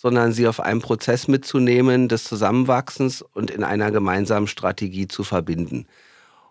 sondern 0.00 0.32
sie 0.32 0.48
auf 0.48 0.60
einem 0.60 0.80
Prozess 0.80 1.28
mitzunehmen 1.28 2.08
des 2.08 2.24
Zusammenwachsens 2.24 3.20
und 3.20 3.50
in 3.50 3.62
einer 3.62 3.90
gemeinsamen 3.90 4.46
Strategie 4.46 5.08
zu 5.08 5.24
verbinden. 5.24 5.86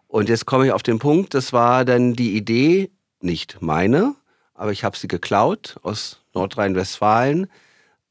Und 0.08 0.30
jetzt 0.30 0.46
komme 0.46 0.68
ich 0.68 0.72
auf 0.72 0.84
den 0.84 1.00
Punkt, 1.00 1.34
das 1.34 1.52
war 1.52 1.84
dann 1.84 2.14
die 2.14 2.38
Idee, 2.38 2.92
nicht 3.22 3.60
meine, 3.60 4.14
aber 4.54 4.72
ich 4.72 4.84
habe 4.84 4.96
sie 4.96 5.08
geklaut 5.08 5.78
aus 5.82 6.22
Nordrhein-Westfalen, 6.36 7.48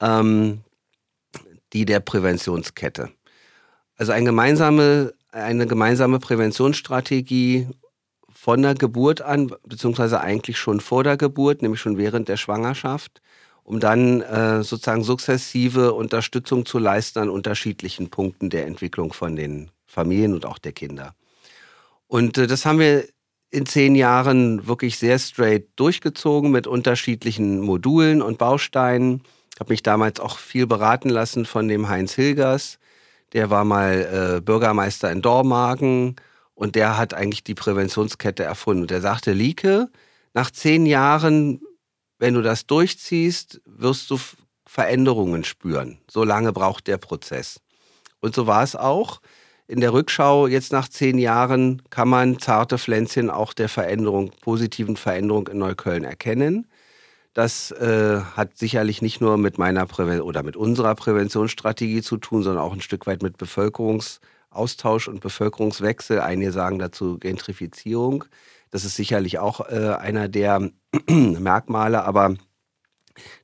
ähm, 0.00 0.62
die 1.72 1.84
der 1.84 2.00
Präventionskette. 2.00 3.08
Also 3.96 4.10
eine 4.10 4.24
gemeinsame, 4.26 5.14
eine 5.30 5.68
gemeinsame 5.68 6.18
Präventionsstrategie 6.18 7.68
von 8.32 8.62
der 8.62 8.74
Geburt 8.74 9.20
an, 9.20 9.54
beziehungsweise 9.64 10.20
eigentlich 10.20 10.58
schon 10.58 10.80
vor 10.80 11.04
der 11.04 11.16
Geburt, 11.16 11.62
nämlich 11.62 11.80
schon 11.80 11.96
während 11.96 12.28
der 12.28 12.36
Schwangerschaft, 12.36 13.22
um 13.68 13.80
dann 13.80 14.22
äh, 14.22 14.62
sozusagen 14.62 15.04
sukzessive 15.04 15.92
Unterstützung 15.92 16.64
zu 16.64 16.78
leisten 16.78 17.18
an 17.18 17.28
unterschiedlichen 17.28 18.08
Punkten 18.08 18.48
der 18.48 18.66
Entwicklung 18.66 19.12
von 19.12 19.36
den 19.36 19.70
Familien 19.84 20.32
und 20.32 20.46
auch 20.46 20.56
der 20.56 20.72
Kinder. 20.72 21.14
Und 22.06 22.38
äh, 22.38 22.46
das 22.46 22.64
haben 22.64 22.78
wir 22.78 23.04
in 23.50 23.66
zehn 23.66 23.94
Jahren 23.94 24.66
wirklich 24.66 24.96
sehr 24.96 25.18
straight 25.18 25.66
durchgezogen 25.76 26.50
mit 26.50 26.66
unterschiedlichen 26.66 27.60
Modulen 27.60 28.22
und 28.22 28.38
Bausteinen. 28.38 29.20
Ich 29.52 29.60
habe 29.60 29.70
mich 29.70 29.82
damals 29.82 30.18
auch 30.18 30.38
viel 30.38 30.66
beraten 30.66 31.10
lassen 31.10 31.44
von 31.44 31.68
dem 31.68 31.90
Heinz 31.90 32.14
Hilgers. 32.14 32.78
Der 33.34 33.50
war 33.50 33.66
mal 33.66 34.38
äh, 34.38 34.40
Bürgermeister 34.40 35.12
in 35.12 35.20
Dormagen 35.20 36.16
und 36.54 36.74
der 36.74 36.96
hat 36.96 37.12
eigentlich 37.12 37.44
die 37.44 37.54
Präventionskette 37.54 38.44
erfunden. 38.44 38.84
Und 38.84 38.90
der 38.90 39.02
sagte, 39.02 39.32
Lieke, 39.34 39.90
nach 40.32 40.50
zehn 40.50 40.86
Jahren, 40.86 41.60
wenn 42.18 42.34
du 42.34 42.42
das 42.42 42.66
durchziehst, 42.66 43.60
wirst 43.64 44.10
du 44.10 44.18
Veränderungen 44.66 45.44
spüren. 45.44 45.98
So 46.10 46.24
lange 46.24 46.52
braucht 46.52 46.86
der 46.86 46.98
Prozess. 46.98 47.60
Und 48.20 48.34
so 48.34 48.46
war 48.46 48.62
es 48.62 48.76
auch 48.76 49.20
in 49.68 49.80
der 49.80 49.92
Rückschau, 49.92 50.46
jetzt 50.46 50.72
nach 50.72 50.88
zehn 50.88 51.18
Jahren, 51.18 51.82
kann 51.90 52.08
man 52.08 52.38
zarte 52.38 52.78
Pflänzchen 52.78 53.28
auch 53.28 53.52
der 53.52 53.68
Veränderung, 53.68 54.30
positiven 54.40 54.96
Veränderung 54.96 55.46
in 55.48 55.58
Neukölln 55.58 56.04
erkennen. 56.04 56.66
Das 57.34 57.70
äh, 57.72 58.20
hat 58.34 58.56
sicherlich 58.56 59.02
nicht 59.02 59.20
nur 59.20 59.36
mit 59.36 59.58
meiner 59.58 59.86
Präven 59.86 60.22
oder 60.22 60.42
mit 60.42 60.56
unserer 60.56 60.94
Präventionsstrategie 60.94 62.00
zu 62.00 62.16
tun, 62.16 62.42
sondern 62.42 62.64
auch 62.64 62.72
ein 62.72 62.80
Stück 62.80 63.06
weit 63.06 63.22
mit 63.22 63.36
Bevölkerungsaustausch 63.36 65.06
und 65.06 65.20
Bevölkerungswechsel. 65.20 66.20
Einige 66.20 66.50
sagen 66.50 66.78
dazu 66.78 67.18
Gentrifizierung. 67.18 68.24
Das 68.70 68.84
ist 68.84 68.96
sicherlich 68.96 69.38
auch 69.38 69.68
äh, 69.68 69.96
einer 69.98 70.28
der 70.28 70.70
Merkmale, 71.08 72.04
aber 72.04 72.34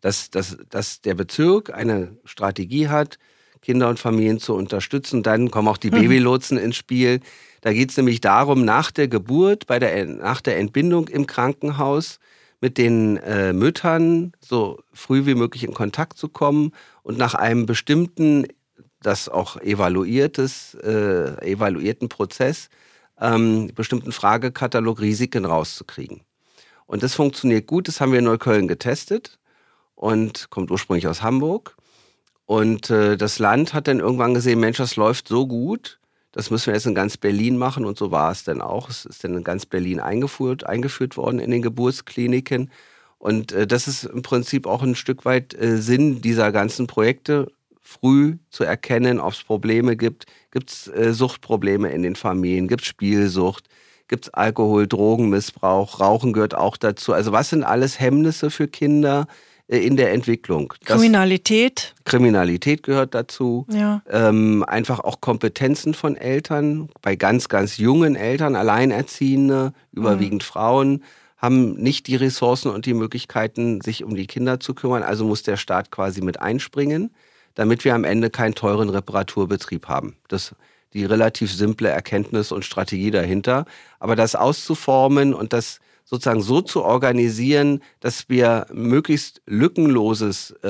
dass, 0.01 0.31
dass, 0.31 0.57
dass 0.71 1.01
der 1.01 1.15
Bezirk 1.15 1.73
eine 1.73 2.17
Strategie 2.25 2.89
hat, 2.89 3.19
Kinder 3.63 3.89
und 3.89 3.99
Familien 3.99 4.39
zu 4.39 4.55
unterstützen. 4.55 5.23
Dann 5.23 5.51
kommen 5.51 5.69
auch 5.69 5.79
die 5.79 5.91
mhm. 5.91 6.03
Babylotsen 6.03 6.59
ins 6.59 6.77
Spiel. 6.77 7.21
Da 7.63 7.73
geht 7.73 7.91
es 7.91 7.97
nämlich 7.97 8.21
darum, 8.21 8.65
nach 8.65 8.91
der 8.91 9.09
Geburt, 9.09 9.67
bei 9.67 9.79
der, 9.79 10.05
nach 10.05 10.41
der 10.41 10.59
Entbindung 10.59 11.09
im 11.09 11.27
Krankenhaus 11.27 12.21
mit 12.61 12.79
den 12.79 13.17
äh, 13.19 13.53
Müttern 13.53 14.33
so 14.41 14.81
früh 14.93 15.27
wie 15.27 15.35
möglich 15.35 15.65
in 15.65 15.75
Kontakt 15.75 16.19
zu 16.19 16.29
kommen 16.29 16.73
und 17.03 17.19
nach 17.19 17.35
einem 17.35 17.67
bestimmten, 17.67 18.47
das 19.01 19.29
auch 19.29 19.61
evaluiertes, 19.61 20.75
äh, 20.83 21.53
evaluierten 21.53 22.09
Prozess, 22.09 22.69
ähm, 23.25 23.71
bestimmten 23.75 24.13
Fragekatalog 24.13 25.01
Risiken 25.01 25.45
rauszukriegen. 25.45 26.23
Und 26.87 27.03
das 27.03 27.15
funktioniert 27.15 27.67
gut. 27.67 27.89
Das 27.89 28.01
haben 28.01 28.13
wir 28.13 28.19
in 28.19 28.27
Neukölln 28.27 28.69
getestet 28.69 29.39
und 29.95 30.51
kommt 30.51 30.71
ursprünglich 30.71 31.09
aus 31.09 31.23
Hamburg. 31.23 31.77
Und 32.47 32.91
äh, 32.91 33.17
das 33.17 33.39
Land 33.39 33.73
hat 33.73 33.89
dann 33.89 34.01
irgendwann 34.01 34.35
gesehen, 34.35 34.61
Mensch, 34.61 34.77
das 34.77 34.97
läuft 34.97 35.29
so 35.29 35.47
gut, 35.47 35.99
das 36.33 36.51
müssen 36.51 36.67
wir 36.67 36.75
jetzt 36.75 36.87
in 36.87 36.95
ganz 36.95 37.17
Berlin 37.17 37.57
machen. 37.57 37.85
Und 37.87 37.97
so 37.97 38.11
war 38.11 38.31
es 38.31 38.45
dann 38.45 38.61
auch. 38.61 38.91
Es 38.91 39.07
ist 39.07 39.25
dann 39.25 39.35
in 39.35 39.45
ganz 39.45 39.67
Berlin 39.67 40.01
eingeführt, 40.01 40.67
eingeführt 40.67 41.17
worden 41.17 41.39
in 41.39 41.51
den 41.51 41.63
Geburtskliniken. 41.63 42.71
Und 43.19 43.53
äh, 43.53 43.67
das 43.67 43.89
ist 43.89 44.05
im 44.05 44.23
Prinzip 44.23 44.67
auch 44.67 44.83
ein 44.83 44.97
Stück 44.97 45.25
weit 45.25 45.55
äh, 45.55 45.79
Sinn 45.79 46.21
dieser 46.21 46.53
ganzen 46.53 46.87
Projekte, 46.87 47.51
früh 47.85 48.39
zu 48.51 48.65
erkennen, 48.65 49.21
ob 49.21 49.35
es 49.35 49.45
Probleme 49.45 49.97
gibt. 49.97 50.25
Gibt 50.51 50.71
es 50.71 50.89
äh, 50.89 51.13
Suchtprobleme 51.13 51.91
in 51.91 52.03
den 52.03 52.17
Familien? 52.17 52.67
Gibt 52.67 52.83
es 52.83 52.89
Spielsucht? 52.89 53.69
Gibt 54.09 54.27
es 54.27 54.35
Alkohol, 54.35 54.89
Drogenmissbrauch? 54.89 56.01
Rauchen 56.01 56.33
gehört 56.33 56.55
auch 56.55 56.77
dazu. 56.77 57.13
Also 57.13 57.31
was 57.31 57.51
sind 57.51 57.63
alles 57.63 58.01
Hemmnisse 58.01 58.51
für 58.51 58.67
Kinder? 58.67 59.27
Äh, 59.67 59.79
in 59.79 59.97
der 59.97 60.13
Entwicklung. 60.13 60.75
Das 60.81 60.97
Kriminalität. 60.97 61.95
Kriminalität 62.05 62.83
gehört 62.83 63.15
dazu. 63.15 63.67
Ja. 63.71 64.03
Ähm, 64.11 64.63
einfach 64.67 65.01
auch 65.01 65.21
Kompetenzen 65.21 65.95
von 65.95 66.17
Eltern. 66.17 66.89
Bei 67.01 67.17
ganz, 67.17 67.49
ganz 67.49 67.79
jungen 67.79 68.17
Eltern, 68.17 68.57
Alleinerziehende, 68.57 69.73
überwiegend 69.93 70.43
mhm. 70.43 70.47
Frauen, 70.47 71.05
haben 71.37 71.75
nicht 71.75 72.07
die 72.07 72.17
Ressourcen 72.17 72.71
und 72.71 72.87
die 72.87 72.95
Möglichkeiten, 72.95 73.81
sich 73.81 74.05
um 74.05 74.15
die 74.15 74.27
Kinder 74.27 74.61
zu 74.61 74.75
kümmern. 74.75 75.03
Also 75.03 75.25
muss 75.25 75.43
der 75.43 75.57
Staat 75.57 75.91
quasi 75.91 76.21
mit 76.21 76.41
einspringen, 76.41 77.11
damit 77.55 77.85
wir 77.85 77.95
am 77.95 78.05
Ende 78.05 78.31
keinen 78.31 78.55
teuren 78.55 78.89
Reparaturbetrieb 78.89 79.89
haben. 79.89 80.17
Das 80.29 80.55
die 80.95 81.05
relativ 81.05 81.53
simple 81.53 81.89
Erkenntnis 81.89 82.53
und 82.53 82.65
Strategie 82.65 83.11
dahinter. 83.11 83.67
Aber 83.99 84.17
das 84.17 84.37
auszuformen 84.37 85.35
und 85.35 85.53
das 85.53 85.81
sozusagen 86.05 86.41
so 86.41 86.61
zu 86.61 86.83
organisieren, 86.83 87.83
dass 88.01 88.29
wir 88.29 88.67
möglichst 88.73 89.43
lückenloses, 89.47 90.53
äh, 90.63 90.69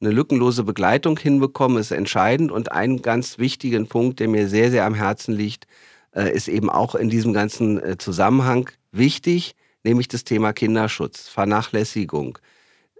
eine 0.00 0.10
lückenlose 0.10 0.64
Begleitung 0.64 1.18
hinbekommen, 1.18 1.78
ist 1.78 1.90
entscheidend. 1.90 2.52
Und 2.52 2.72
einen 2.72 3.02
ganz 3.02 3.38
wichtigen 3.38 3.88
Punkt, 3.88 4.20
der 4.20 4.28
mir 4.28 4.48
sehr, 4.48 4.70
sehr 4.70 4.84
am 4.84 4.94
Herzen 4.94 5.34
liegt, 5.34 5.66
äh, 6.14 6.30
ist 6.30 6.48
eben 6.48 6.68
auch 6.68 6.94
in 6.94 7.08
diesem 7.08 7.32
ganzen 7.32 7.82
äh, 7.82 7.96
Zusammenhang 7.96 8.68
wichtig, 8.92 9.54
nämlich 9.82 10.08
das 10.08 10.24
Thema 10.24 10.52
Kinderschutz, 10.52 11.28
Vernachlässigung. 11.28 12.38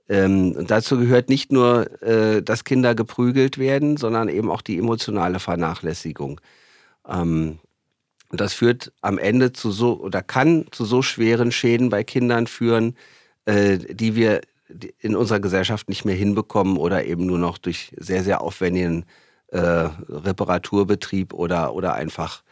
Ähm, 0.09 0.67
dazu 0.67 0.99
gehört 0.99 1.29
nicht 1.29 1.53
nur, 1.53 2.03
äh, 2.03 2.43
dass 2.43 2.65
Kinder 2.65 2.95
geprügelt 2.95 3.59
werden, 3.59 3.97
sondern 3.99 4.29
eben 4.29 4.51
auch 4.51 4.63
die 4.63 4.79
emotionale 4.79 5.39
Vernachlässigung. 5.39 6.41
Ähm, 7.07 7.59
und 8.31 8.41
das 8.41 8.55
führt 8.55 8.93
am 9.01 9.19
Ende 9.19 9.53
zu 9.53 9.71
so 9.71 10.01
oder 10.01 10.23
kann 10.23 10.67
zu 10.71 10.85
so 10.85 11.03
schweren 11.03 11.53
Schäden 11.53 11.89
bei 11.91 12.05
Kindern 12.05 12.47
führen, 12.47 12.97
äh, 13.45 13.79
die 13.79 14.15
wir 14.15 14.41
in 14.99 15.17
unserer 15.17 15.41
Gesellschaft 15.41 15.89
nicht 15.89 16.05
mehr 16.05 16.15
hinbekommen 16.15 16.77
oder 16.77 17.05
eben 17.05 17.27
nur 17.27 17.39
noch 17.39 17.59
durch 17.59 17.93
sehr, 17.97 18.23
sehr 18.23 18.41
aufwendigen 18.43 19.07
äh, 19.49 19.59
Reparaturbetrieb 19.61 21.33
oder, 21.33 21.75
oder 21.75 21.95
einfach 21.95 22.43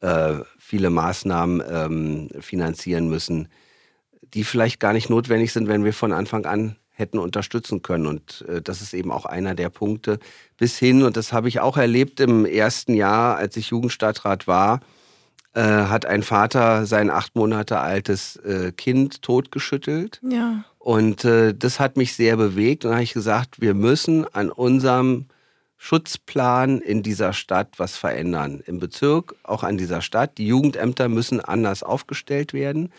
äh, 0.00 0.36
viele 0.58 0.90
Maßnahmen 0.90 1.62
ähm, 1.68 2.28
finanzieren 2.40 3.08
müssen, 3.08 3.48
die 4.22 4.44
vielleicht 4.44 4.80
gar 4.80 4.94
nicht 4.94 5.10
notwendig 5.10 5.52
sind, 5.52 5.68
wenn 5.68 5.84
wir 5.84 5.92
von 5.92 6.12
Anfang 6.12 6.46
an 6.46 6.76
hätten 6.96 7.18
unterstützen 7.18 7.82
können. 7.82 8.06
Und 8.06 8.44
äh, 8.48 8.62
das 8.62 8.82
ist 8.82 8.94
eben 8.94 9.12
auch 9.12 9.26
einer 9.26 9.54
der 9.54 9.68
Punkte 9.68 10.18
bis 10.56 10.78
hin, 10.78 11.02
und 11.02 11.16
das 11.16 11.32
habe 11.32 11.48
ich 11.48 11.60
auch 11.60 11.76
erlebt 11.76 12.18
im 12.20 12.44
ersten 12.46 12.94
Jahr, 12.94 13.36
als 13.36 13.56
ich 13.56 13.68
Jugendstadtrat 13.68 14.46
war, 14.46 14.80
äh, 15.52 15.60
hat 15.60 16.06
ein 16.06 16.22
Vater 16.22 16.86
sein 16.86 17.10
acht 17.10 17.36
Monate 17.36 17.78
altes 17.78 18.36
äh, 18.36 18.72
Kind 18.72 19.22
totgeschüttelt. 19.22 20.20
Ja. 20.28 20.64
Und 20.78 21.24
äh, 21.24 21.54
das 21.54 21.80
hat 21.80 21.96
mich 21.96 22.14
sehr 22.14 22.36
bewegt. 22.36 22.84
Und 22.84 22.90
da 22.90 22.96
habe 22.96 23.04
ich 23.04 23.12
gesagt, 23.12 23.60
wir 23.60 23.74
müssen 23.74 24.26
an 24.34 24.50
unserem 24.50 25.26
Schutzplan 25.78 26.80
in 26.80 27.02
dieser 27.02 27.32
Stadt 27.32 27.78
was 27.78 27.96
verändern. 27.96 28.62
Im 28.66 28.78
Bezirk, 28.78 29.34
auch 29.42 29.62
an 29.62 29.76
dieser 29.76 30.00
Stadt. 30.00 30.38
Die 30.38 30.46
Jugendämter 30.46 31.08
müssen 31.08 31.40
anders 31.40 31.82
aufgestellt 31.82 32.52
werden. 32.54 32.92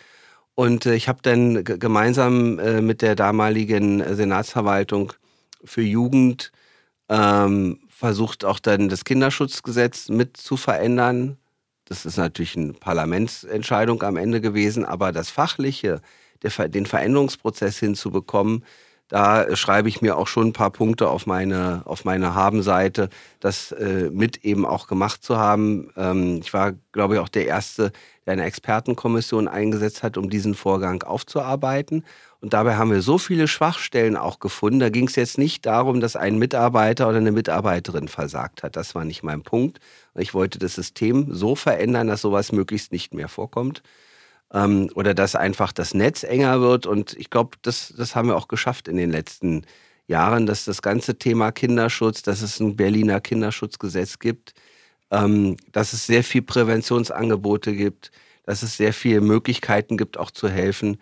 Und 0.60 0.88
äh, 0.88 0.96
ich 0.96 1.08
habe 1.08 1.20
dann 1.22 1.63
gemeinsam 1.63 2.58
äh, 2.58 2.82
mit 2.82 3.04
der 3.04 3.15
damaligen 3.15 4.04
Senatsverwaltung 4.15 5.13
für 5.63 5.84
Jugend 5.84 6.52
ähm, 7.10 7.80
versucht, 7.89 8.43
auch 8.43 8.58
dann 8.60 8.89
das 8.89 9.06
Kinderschutzgesetz 9.06 10.10
mit 10.10 10.36
zu 10.36 10.58
verändern. 10.58 11.38
Das 11.86 12.08
ist 12.08 12.17
natürlich 12.17 12.58
eine 12.58 12.74
Parlamentsentscheidung 12.74 14.02
am 14.02 14.17
Ende 14.17 14.41
gewesen, 14.41 14.84
aber 14.84 15.12
das 15.12 15.30
Fachliche, 15.30 16.02
der, 16.41 16.70
den 16.70 16.88
Veränderungsprozess 16.88 17.78
hinzubekommen, 17.78 18.65
da 19.08 19.56
schreibe 19.56 19.88
ich 19.88 20.02
mir 20.02 20.17
auch 20.17 20.28
schon 20.28 20.48
ein 20.48 20.54
paar 20.54 20.72
Punkte 20.72 21.10
auf 21.10 21.26
meine, 21.26 21.82
auf 21.86 22.04
meine 22.04 22.36
Habenseite, 22.36 23.10
das 23.39 23.72
äh, 23.72 24.10
mit 24.12 24.43
eben 24.43 24.65
auch 24.65 24.88
gemacht 24.88 25.24
zu 25.24 25.38
haben. 25.38 25.89
Ähm, 25.96 26.39
ich 26.41 26.54
war, 26.54 26.74
glaube 26.91 27.15
ich, 27.15 27.20
auch 27.22 27.30
der 27.30 27.48
Erste, 27.48 27.91
der 28.26 28.34
eine 28.34 28.43
Expertenkommission 28.43 29.48
eingesetzt 29.48 30.04
hat, 30.04 30.17
um 30.17 30.30
diesen 30.30 30.56
Vorgang 30.56 31.04
aufzuarbeiten. 31.04 32.04
Und 32.41 32.54
dabei 32.54 32.76
haben 32.76 32.91
wir 32.91 33.02
so 33.02 33.17
viele 33.17 33.48
Schwachstellen 33.48 34.17
auch 34.17 34.39
gefunden. 34.39 34.80
Da 34.80 34.89
ging 34.89 35.08
es 35.08 35.15
jetzt 35.15 35.38
nicht 35.38 35.65
darum, 35.65 36.02
dass 36.02 36.15
ein 36.15 36.38
Mitarbeiter 36.38 37.08
oder 37.08 37.17
eine 37.17 37.32
Mitarbeiterin 37.32 38.10
versagt 38.10 38.62
hat. 38.62 38.76
Das 38.76 38.93
war 38.93 39.06
nicht 39.06 39.24
mein 39.24 39.41
Punkt. 39.41 39.80
Ich 40.15 40.34
wollte 40.34 40.60
das 40.60 40.76
System 40.76 41.34
so 41.34 41.56
verändern, 41.56 42.08
dass 42.08 42.22
sowas 42.22 42.52
möglichst 42.52 42.91
nicht 42.91 43.13
mehr 43.13 43.30
vorkommt. 43.30 43.82
Ähm, 44.53 44.89
oder 44.95 45.13
dass 45.13 45.36
einfach 45.36 45.71
das 45.73 45.93
Netz 45.93 46.23
enger 46.23 46.62
wird. 46.62 46.86
Und 46.86 47.13
ich 47.17 47.29
glaube, 47.29 47.57
das, 47.62 47.93
das 47.97 48.15
haben 48.15 48.29
wir 48.29 48.38
auch 48.38 48.47
geschafft 48.47 48.88
in 48.88 48.97
den 48.97 49.12
letzten 49.12 49.65
Jahren, 50.07 50.45
dass 50.45 50.65
das 50.65 50.81
ganze 50.81 51.17
Thema 51.17 51.51
Kinderschutz, 51.51 52.21
dass 52.23 52.41
es 52.41 52.60
ein 52.60 52.75
Berliner 52.77 53.19
Kinderschutzgesetz 53.21 54.19
gibt, 54.19 54.53
ähm, 55.12 55.57
dass 55.71 55.93
es 55.93 56.05
sehr 56.07 56.23
viel 56.23 56.41
Präventionsangebote 56.41 57.75
gibt, 57.75 58.12
dass 58.43 58.63
es 58.63 58.77
sehr 58.77 58.93
viele 58.93 59.21
Möglichkeiten 59.21 59.97
gibt, 59.97 60.17
auch 60.17 60.31
zu 60.31 60.49
helfen, 60.49 60.97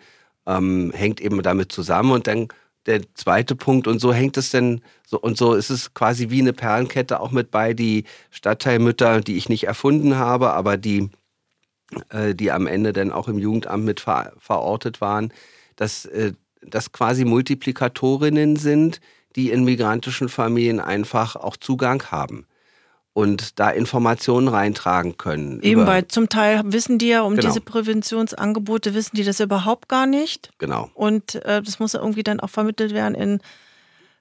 ähm, 0.46 0.92
hängt 0.94 1.20
eben 1.20 1.42
damit 1.42 1.72
zusammen. 1.72 2.12
Und 2.12 2.26
dann 2.26 2.48
der 2.86 3.02
zweite 3.14 3.56
Punkt, 3.56 3.86
und 3.86 4.00
so 4.00 4.12
hängt 4.12 4.36
es 4.36 4.50
denn, 4.50 4.80
so, 5.06 5.20
und 5.20 5.36
so 5.36 5.54
ist 5.54 5.70
es 5.70 5.94
quasi 5.94 6.30
wie 6.30 6.40
eine 6.40 6.52
Perlenkette 6.52 7.20
auch 7.20 7.32
mit 7.32 7.50
bei, 7.50 7.74
die 7.74 8.04
Stadtteilmütter, 8.30 9.20
die 9.20 9.36
ich 9.36 9.48
nicht 9.48 9.64
erfunden 9.64 10.16
habe, 10.16 10.52
aber 10.52 10.76
die, 10.76 11.10
äh, 12.10 12.34
die 12.34 12.50
am 12.50 12.66
Ende 12.66 12.92
dann 12.92 13.12
auch 13.12 13.28
im 13.28 13.38
Jugendamt 13.38 13.84
mit 13.84 14.00
ver 14.00 14.32
verortet 14.38 15.00
waren, 15.00 15.32
dass 15.76 16.06
äh, 16.06 16.32
das 16.62 16.92
quasi 16.92 17.24
Multiplikatorinnen 17.24 18.56
sind, 18.56 19.00
die 19.36 19.50
in 19.50 19.64
migrantischen 19.64 20.28
Familien 20.28 20.80
einfach 20.80 21.36
auch 21.36 21.56
Zugang 21.56 22.02
haben 22.10 22.46
und 23.12 23.58
da 23.58 23.70
Informationen 23.70 24.48
reintragen 24.48 25.16
können. 25.16 25.62
Eben, 25.62 25.86
weil 25.86 26.06
zum 26.06 26.28
Teil 26.28 26.60
wissen 26.66 26.98
die 26.98 27.08
ja 27.08 27.22
um 27.22 27.34
genau. 27.36 27.48
diese 27.48 27.62
Präventionsangebote, 27.62 28.92
wissen 28.92 29.16
die 29.16 29.24
das 29.24 29.40
überhaupt 29.40 29.88
gar 29.88 30.06
nicht. 30.06 30.50
Genau. 30.58 30.90
Und 30.92 31.36
äh, 31.36 31.62
das 31.62 31.78
muss 31.78 31.94
ja 31.94 32.00
irgendwie 32.00 32.22
dann 32.22 32.40
auch 32.40 32.50
vermittelt 32.50 32.92
werden 32.92 33.14
in 33.14 33.40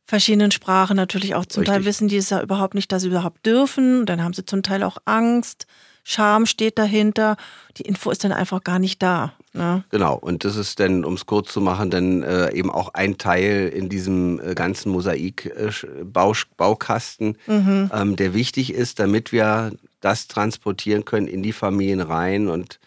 verschiedenen 0.05 0.51
Sprachen 0.51 0.95
natürlich 0.95 1.35
auch. 1.35 1.45
Zum 1.45 1.61
Richtig. 1.61 1.75
Teil 1.75 1.85
wissen 1.85 2.07
die 2.07 2.15
es 2.15 2.29
ja 2.29 2.41
überhaupt 2.41 2.73
nicht, 2.73 2.89
dass 2.91 3.01
sie 3.01 3.09
überhaupt 3.09 3.45
dürfen. 3.45 4.05
Dann 4.05 4.23
haben 4.23 4.33
sie 4.33 4.45
zum 4.45 4.63
Teil 4.63 4.83
auch 4.83 4.97
Angst. 5.03 5.65
Scham 6.07 6.45
steht 6.45 6.77
dahinter. 6.77 7.35
Die 7.77 7.81
Info 7.81 8.11
ist 8.11 8.23
dann 8.23 8.31
einfach 8.31 8.63
gar 8.63 8.77
nicht 8.77 9.01
da. 9.01 9.33
Ne? 9.53 9.83
Genau, 9.89 10.15
und 10.15 10.45
das 10.45 10.55
ist 10.55 10.79
dann, 10.79 11.03
um 11.03 11.15
es 11.15 11.25
kurz 11.25 11.51
zu 11.51 11.61
machen, 11.61 11.89
dann 11.89 12.21
äh, 12.21 12.53
eben 12.53 12.69
auch 12.69 12.93
ein 12.93 13.17
Teil 13.17 13.73
in 13.75 13.89
diesem 13.89 14.39
äh, 14.39 14.53
ganzen 14.53 14.91
Mosaik-Baukasten, 14.91 17.37
äh, 17.47 17.51
mhm. 17.51 17.89
ähm, 17.91 18.15
der 18.15 18.35
wichtig 18.35 18.71
ist, 18.71 18.99
damit 18.99 19.31
wir 19.31 19.71
das 19.99 20.27
transportieren 20.27 21.05
können 21.05 21.27
in 21.27 21.41
die 21.41 21.53
Familien 21.53 22.01
rein 22.01 22.49
und 22.49 22.79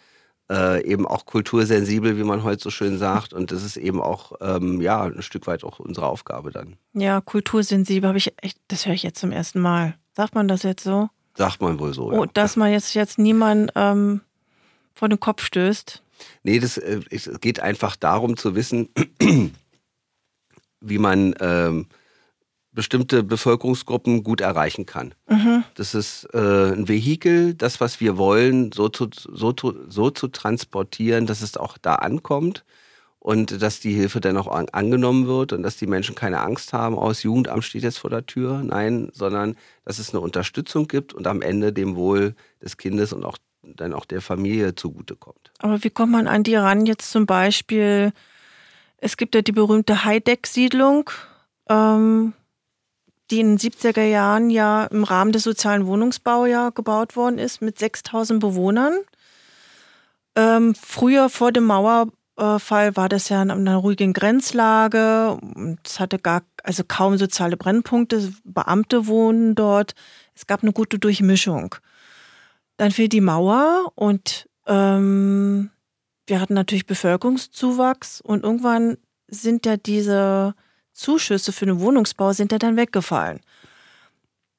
äh, 0.48 0.85
eben 0.85 1.04
auch 1.04 1.26
kultursensibel, 1.26 2.18
wie 2.18 2.24
man 2.24 2.44
heute 2.44 2.62
so 2.62 2.70
schön 2.70 2.98
sagt. 2.98 3.33
Und 3.33 3.50
das 3.50 3.64
ist 3.64 3.76
eben 3.76 4.00
auch 4.00 4.31
ähm, 4.40 4.81
ja 4.81 5.02
ein 5.02 5.22
Stück 5.22 5.48
weit 5.48 5.64
auch 5.64 5.81
unsere 5.81 6.07
Aufgabe 6.07 6.52
dann. 6.52 6.76
Ja, 6.92 7.20
kultursensibel 7.20 8.07
habe 8.07 8.18
ich 8.18 8.33
echt, 8.42 8.59
das 8.68 8.87
höre 8.87 8.94
ich 8.94 9.02
jetzt 9.02 9.18
zum 9.18 9.33
ersten 9.33 9.59
Mal. 9.59 9.96
Sagt 10.16 10.37
man 10.37 10.46
das 10.46 10.62
jetzt 10.62 10.85
so? 10.85 11.09
Sagt 11.38 11.62
man 11.62 11.79
wohl 11.79 11.94
so. 11.94 12.11
Oh, 12.11 12.24
ja. 12.24 12.31
dass 12.35 12.57
man 12.57 12.72
jetzt, 12.72 12.94
jetzt 12.94 13.16
niemand 13.16 13.70
ähm, 13.77 14.22
vor 14.92 15.09
den 15.09 15.20
Kopf 15.20 15.44
stößt. 15.44 16.03
Nee, 16.42 16.59
das, 16.59 16.79
äh, 16.79 17.01
es 17.11 17.31
geht 17.40 17.61
einfach 17.61 17.94
darum 17.94 18.37
zu 18.37 18.57
wissen, 18.57 18.88
wie 20.81 20.98
man 20.98 21.37
ähm, 21.38 21.87
bestimmte 22.72 23.22
Bevölkerungsgruppen 23.22 24.24
gut 24.24 24.40
erreichen 24.40 24.85
kann. 24.85 25.14
Mhm. 25.29 25.62
Das 25.77 25.94
ist 25.94 26.24
äh, 26.35 26.72
ein 26.72 26.88
Vehikel, 26.88 27.55
das, 27.55 27.81
was 27.81 28.01
wir 28.01 28.18
wollen, 28.18 28.72
so 28.72 28.88
zu, 28.88 29.09
so, 29.12 29.55
so 29.88 30.11
zu 30.11 30.27
transportieren, 30.27 31.27
dass 31.27 31.40
es 31.40 31.57
auch 31.57 31.79
da 31.79 31.94
ankommt 31.94 32.64
und 33.20 33.62
dass 33.62 33.81
die 33.81 33.92
Hilfe 33.92 34.20
dann 34.20 34.37
auch 34.37 34.46
an, 34.46 34.68
angenommen 34.70 35.26
wird 35.26 35.52
und 35.52 35.62
dass 35.62 35.76
die 35.76 35.87
Menschen 35.87 36.14
keine 36.14 36.40
Angst 36.40 36.72
haben, 36.72 36.96
aus 36.96 37.20
oh, 37.20 37.28
Jugendamt 37.28 37.64
steht 37.64 37.83
jetzt 37.83 37.98
vor 37.98 38.11
der 38.11 38.26
Tür. 38.26 38.62
Nein, 38.62 39.11
sondern 39.12 39.57
dass 39.85 39.98
es 39.98 40.11
eine 40.11 40.20
Unterstützung 40.20 40.88
gibt 40.88 41.12
und 41.12 41.26
am 41.26 41.42
Ende 41.42 41.72
dem 41.72 41.96
Wohl 41.96 42.35
des 42.62 42.76
Kindes 42.76 43.12
und 43.12 43.24
auch 43.24 43.38
dann 43.62 43.92
auch 43.92 44.04
der 44.04 44.20
Familie 44.20 44.74
zugutekommt. 44.74 45.52
Aber 45.59 45.83
wie 45.83 45.90
kommt 45.90 46.12
man 46.12 46.26
an 46.26 46.42
die 46.42 46.54
ran? 46.54 46.87
Jetzt 46.87 47.11
zum 47.11 47.26
Beispiel, 47.26 48.12
es 48.98 49.16
gibt 49.16 49.35
ja 49.35 49.42
die 49.42 49.52
berühmte 49.52 50.04
Heideck-Siedlung, 50.04 51.11
ähm, 51.68 52.33
die 53.31 53.40
in 53.40 53.57
den 53.57 53.59
70er 53.59 54.04
Jahren 54.04 54.48
ja 54.48 54.85
im 54.87 55.04
Rahmen 55.04 55.33
des 55.33 55.42
sozialen 55.42 55.87
Wohnungsbaus 55.87 56.48
ja 56.48 56.70
gebaut 56.70 57.16
worden 57.16 57.38
ist 57.38 57.61
mit 57.61 57.78
6000 57.78 58.40
Bewohnern. 58.40 58.94
Ähm, 60.35 60.74
früher 60.74 61.28
vor 61.28 61.52
dem 61.52 61.64
Mauer 61.64 62.09
Fall 62.59 62.96
war 62.96 63.09
das 63.09 63.29
ja 63.29 63.42
in 63.42 63.51
einer 63.51 63.77
ruhigen 63.77 64.12
Grenzlage. 64.12 65.38
Es 65.85 65.98
hatte 65.98 66.18
gar, 66.18 66.42
also 66.62 66.85
kaum 66.87 67.18
soziale 67.18 67.57
Brennpunkte. 67.57 68.33
Beamte 68.44 69.07
wohnen 69.07 69.55
dort. 69.55 69.94
Es 70.35 70.46
gab 70.46 70.62
eine 70.62 70.72
gute 70.72 70.98
Durchmischung. 70.98 71.74
Dann 72.77 72.92
fiel 72.92 73.09
die 73.09 73.20
Mauer 73.20 73.92
und 73.96 74.48
ähm, 74.66 75.70
wir 76.29 76.40
hatten 76.40 76.55
natürlich 76.55 76.87
Bevölkerungszuwachs 76.87 78.20
und 78.20 78.44
irgendwann 78.44 78.98
sind 79.27 79.66
ja 79.66 79.77
diese 79.77 80.55
Zuschüsse 80.92 81.53
für 81.53 81.66
den 81.66 81.81
Wohnungsbau 81.81 82.33
sind 82.33 82.53
ja 82.53 82.59
dann 82.59 82.77
weggefallen. 82.77 83.40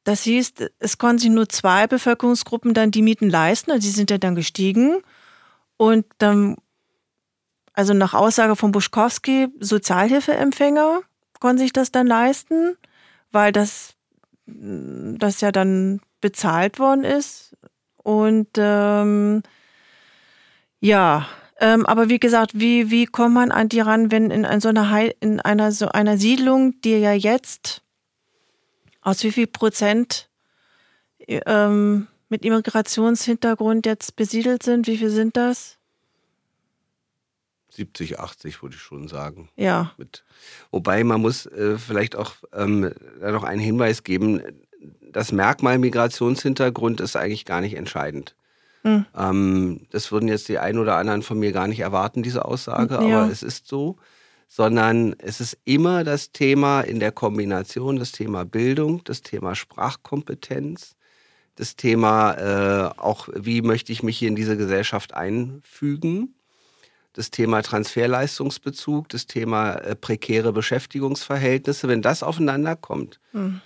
Das 0.03 0.23
hieß, 0.23 0.53
es 0.79 0.97
konnten 0.97 1.19
sich 1.19 1.29
nur 1.29 1.47
zwei 1.49 1.85
Bevölkerungsgruppen 1.85 2.73
dann 2.73 2.91
die 2.91 3.01
Mieten 3.01 3.29
leisten, 3.29 3.71
also 3.71 3.85
die 3.85 3.93
sind 3.93 4.09
ja 4.09 4.17
dann 4.17 4.35
gestiegen 4.35 5.01
und 5.77 6.05
dann 6.17 6.57
also 7.79 7.93
nach 7.93 8.13
Aussage 8.13 8.57
von 8.57 8.73
Buschkowski, 8.73 9.47
Sozialhilfeempfänger 9.61 10.99
konnten 11.39 11.59
sich 11.59 11.71
das 11.71 11.93
dann 11.93 12.07
leisten, 12.07 12.75
weil 13.31 13.53
das, 13.53 13.93
das 14.45 15.39
ja 15.39 15.53
dann 15.53 16.01
bezahlt 16.19 16.77
worden 16.77 17.05
ist. 17.05 17.55
Und 18.03 18.49
ähm, 18.57 19.43
ja, 20.81 21.25
ähm, 21.61 21.85
aber 21.85 22.09
wie 22.09 22.19
gesagt, 22.19 22.51
wie, 22.53 22.91
wie 22.91 23.05
kommt 23.05 23.35
man 23.35 23.49
an 23.49 23.69
die 23.69 23.79
ran, 23.79 24.11
wenn 24.11 24.29
in, 24.29 24.43
in 24.43 24.59
so 24.59 24.67
einer 24.67 25.13
in 25.21 25.39
einer 25.39 25.71
so 25.71 25.87
einer 25.87 26.17
Siedlung, 26.17 26.81
die 26.81 26.97
ja 26.97 27.13
jetzt 27.13 27.81
aus 28.99 29.23
wie 29.23 29.31
viel 29.31 29.47
Prozent 29.47 30.29
ähm, 31.29 32.07
mit 32.27 32.43
Immigrationshintergrund 32.43 33.85
jetzt 33.85 34.17
besiedelt 34.17 34.63
sind? 34.63 34.85
Wie 34.87 34.97
viel 34.97 35.11
sind 35.11 35.37
das? 35.37 35.78
70, 37.79 38.19
80 38.19 38.61
würde 38.61 38.75
ich 38.75 38.81
schon 38.81 39.07
sagen. 39.07 39.49
Ja. 39.55 39.93
Mit, 39.97 40.25
wobei 40.69 41.03
man 41.05 41.21
muss 41.21 41.45
äh, 41.45 41.77
vielleicht 41.77 42.17
auch 42.17 42.33
ähm, 42.53 42.91
noch 43.21 43.43
einen 43.43 43.61
Hinweis 43.61 44.03
geben, 44.03 44.41
das 45.01 45.31
Merkmal 45.31 45.77
Migrationshintergrund 45.77 46.99
ist 46.99 47.15
eigentlich 47.15 47.45
gar 47.45 47.61
nicht 47.61 47.75
entscheidend. 47.75 48.35
Hm. 48.83 49.05
Ähm, 49.17 49.81
das 49.91 50.11
würden 50.11 50.27
jetzt 50.27 50.49
die 50.49 50.59
einen 50.59 50.77
oder 50.77 50.97
anderen 50.97 51.21
von 51.21 51.39
mir 51.39 51.53
gar 51.53 51.67
nicht 51.67 51.79
erwarten, 51.79 52.21
diese 52.21 52.45
Aussage, 52.45 52.95
ja. 52.95 53.21
aber 53.21 53.31
es 53.31 53.43
ist 53.43 53.67
so. 53.67 53.95
Sondern 54.51 55.15
es 55.19 55.39
ist 55.41 55.57
immer 55.63 56.03
das 56.03 56.31
Thema 56.31 56.81
in 56.81 56.99
der 56.99 57.11
Kombination, 57.11 57.97
das 57.97 58.11
Thema 58.11 58.45
Bildung, 58.45 59.03
das 59.03 59.21
Thema 59.21 59.53
Sprachkompetenz, 59.53 60.95
das 61.55 61.75
Thema 61.75 62.33
äh, 62.33 62.99
auch, 62.99 63.29
wie 63.35 63.61
möchte 63.61 63.91
ich 63.91 64.01
mich 64.01 64.17
hier 64.17 64.27
in 64.27 64.35
diese 64.35 64.57
Gesellschaft 64.57 65.13
einfügen 65.13 66.33
das 67.13 67.31
Thema 67.31 67.61
Transferleistungsbezug, 67.61 69.09
das 69.09 69.25
Thema 69.25 69.73
äh, 69.73 69.95
prekäre 69.95 70.53
Beschäftigungsverhältnisse, 70.53 71.87
wenn 71.87 72.01
das 72.01 72.23
aufeinander 72.23 72.75
kommt. 72.75 73.19
Mhm. 73.33 73.61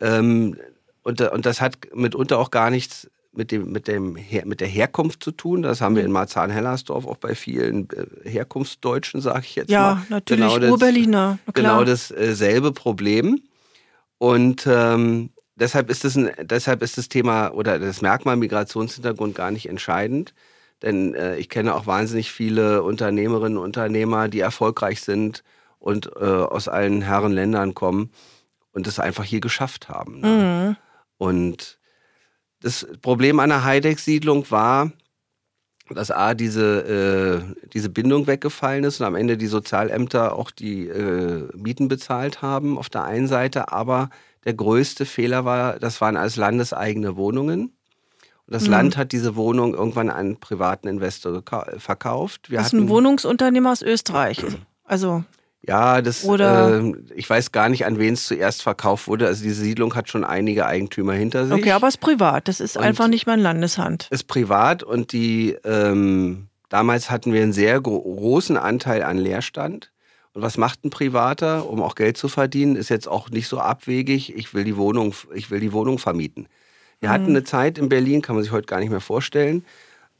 Ähm, 0.00 0.56
und, 1.02 1.20
und 1.20 1.46
das 1.46 1.60
hat 1.60 1.76
mitunter 1.94 2.38
auch 2.38 2.50
gar 2.50 2.70
nichts 2.70 3.08
mit, 3.36 3.50
dem, 3.50 3.72
mit, 3.72 3.88
dem, 3.88 4.16
mit 4.44 4.60
der 4.60 4.68
Herkunft 4.68 5.22
zu 5.22 5.32
tun. 5.32 5.62
Das 5.62 5.80
haben 5.80 5.96
wir 5.96 6.02
hm. 6.02 6.08
in 6.08 6.12
Marzahn-Hellersdorf 6.12 7.06
auch 7.06 7.16
bei 7.16 7.34
vielen 7.34 7.88
äh, 7.90 8.28
Herkunftsdeutschen, 8.28 9.20
sage 9.20 9.40
ich 9.42 9.56
jetzt 9.56 9.70
ja, 9.70 9.80
mal. 9.80 9.90
Ja, 9.94 10.06
natürlich, 10.08 10.44
genau 10.44 10.58
das, 10.58 10.70
Urberliner. 10.70 11.38
Genau 11.52 11.84
dasselbe 11.84 12.68
äh, 12.68 12.72
Problem. 12.72 13.42
Und 14.18 14.66
ähm, 14.66 15.30
deshalb, 15.56 15.90
ist 15.90 16.04
das 16.04 16.16
ein, 16.16 16.30
deshalb 16.42 16.82
ist 16.82 16.96
das 16.96 17.08
Thema 17.08 17.50
oder 17.50 17.78
das 17.78 18.02
Merkmal 18.02 18.36
Migrationshintergrund 18.36 19.34
gar 19.34 19.50
nicht 19.50 19.68
entscheidend. 19.68 20.32
Denn 20.84 21.14
äh, 21.14 21.36
ich 21.36 21.48
kenne 21.48 21.74
auch 21.74 21.86
wahnsinnig 21.86 22.30
viele 22.30 22.82
Unternehmerinnen 22.82 23.56
und 23.56 23.64
Unternehmer, 23.64 24.28
die 24.28 24.40
erfolgreich 24.40 25.00
sind 25.00 25.42
und 25.78 26.10
äh, 26.16 26.24
aus 26.24 26.68
allen 26.68 27.00
Herren 27.00 27.32
Ländern 27.32 27.74
kommen 27.74 28.10
und 28.72 28.86
es 28.86 28.98
einfach 28.98 29.24
hier 29.24 29.40
geschafft 29.40 29.88
haben. 29.88 30.20
Ne? 30.20 30.28
Mhm. 30.28 30.76
Und 31.16 31.78
das 32.60 32.86
Problem 33.00 33.40
einer 33.40 33.64
Heideck-Siedlung 33.64 34.50
war, 34.50 34.92
dass 35.88 36.10
A, 36.10 36.34
diese, 36.34 37.44
äh, 37.56 37.68
diese 37.72 37.88
Bindung 37.88 38.26
weggefallen 38.26 38.84
ist 38.84 39.00
und 39.00 39.06
am 39.06 39.14
Ende 39.14 39.36
die 39.36 39.46
Sozialämter 39.46 40.34
auch 40.34 40.50
die 40.50 40.88
äh, 40.88 41.48
Mieten 41.56 41.88
bezahlt 41.88 42.42
haben 42.42 42.78
auf 42.78 42.88
der 42.88 43.04
einen 43.04 43.26
Seite, 43.26 43.72
aber 43.72 44.10
der 44.44 44.54
größte 44.54 45.06
Fehler 45.06 45.44
war, 45.44 45.78
das 45.78 46.00
waren 46.00 46.16
alles 46.16 46.36
landeseigene 46.36 47.16
Wohnungen. 47.16 47.73
Und 48.46 48.54
das 48.54 48.64
mhm. 48.64 48.70
Land 48.70 48.96
hat 48.96 49.12
diese 49.12 49.36
Wohnung 49.36 49.74
irgendwann 49.74 50.10
an 50.10 50.16
einen 50.16 50.36
privaten 50.36 50.88
Investor 50.88 51.42
verkauft. 51.78 52.50
Wir 52.50 52.58
das 52.58 52.68
ist 52.68 52.72
ein 52.74 52.88
Wohnungsunternehmer 52.88 53.72
aus 53.72 53.82
Österreich. 53.82 54.44
Also. 54.84 55.24
Ja, 55.66 56.02
das, 56.02 56.24
Oder 56.24 56.80
äh, 56.80 56.92
ich 57.14 57.28
weiß 57.28 57.50
gar 57.50 57.70
nicht, 57.70 57.86
an 57.86 57.98
wen 57.98 58.12
es 58.12 58.26
zuerst 58.26 58.62
verkauft 58.62 59.08
wurde. 59.08 59.26
Also 59.26 59.42
diese 59.44 59.62
Siedlung 59.62 59.94
hat 59.94 60.10
schon 60.10 60.22
einige 60.22 60.66
Eigentümer 60.66 61.14
hinter 61.14 61.46
sich. 61.46 61.54
Okay, 61.54 61.72
aber 61.72 61.88
es 61.88 61.94
ist 61.94 62.00
privat. 62.00 62.48
Das 62.48 62.60
ist 62.60 62.76
und 62.76 62.84
einfach 62.84 63.08
nicht 63.08 63.24
mehr 63.24 63.36
in 63.36 63.40
Landeshand. 63.40 64.08
Ist 64.10 64.26
privat 64.26 64.82
und 64.82 65.12
die 65.12 65.56
ähm, 65.64 66.48
damals 66.68 67.10
hatten 67.10 67.32
wir 67.32 67.42
einen 67.42 67.54
sehr 67.54 67.80
großen 67.80 68.58
Anteil 68.58 69.02
an 69.02 69.16
Leerstand. 69.16 69.90
Und 70.34 70.42
was 70.42 70.58
macht 70.58 70.84
ein 70.84 70.90
Privater, 70.90 71.70
um 71.70 71.80
auch 71.80 71.94
Geld 71.94 72.18
zu 72.18 72.28
verdienen, 72.28 72.76
ist 72.76 72.90
jetzt 72.90 73.08
auch 73.08 73.30
nicht 73.30 73.48
so 73.48 73.58
abwegig, 73.58 74.34
ich 74.36 74.52
will 74.52 74.64
die 74.64 74.76
Wohnung, 74.76 75.14
ich 75.32 75.50
will 75.50 75.60
die 75.60 75.72
Wohnung 75.72 75.98
vermieten. 75.98 76.48
Wir 77.04 77.10
mhm. 77.10 77.12
hatten 77.12 77.28
eine 77.28 77.44
Zeit 77.44 77.76
in 77.76 77.90
Berlin, 77.90 78.22
kann 78.22 78.34
man 78.34 78.42
sich 78.42 78.50
heute 78.50 78.64
gar 78.64 78.80
nicht 78.80 78.88
mehr 78.88 79.02
vorstellen, 79.02 79.62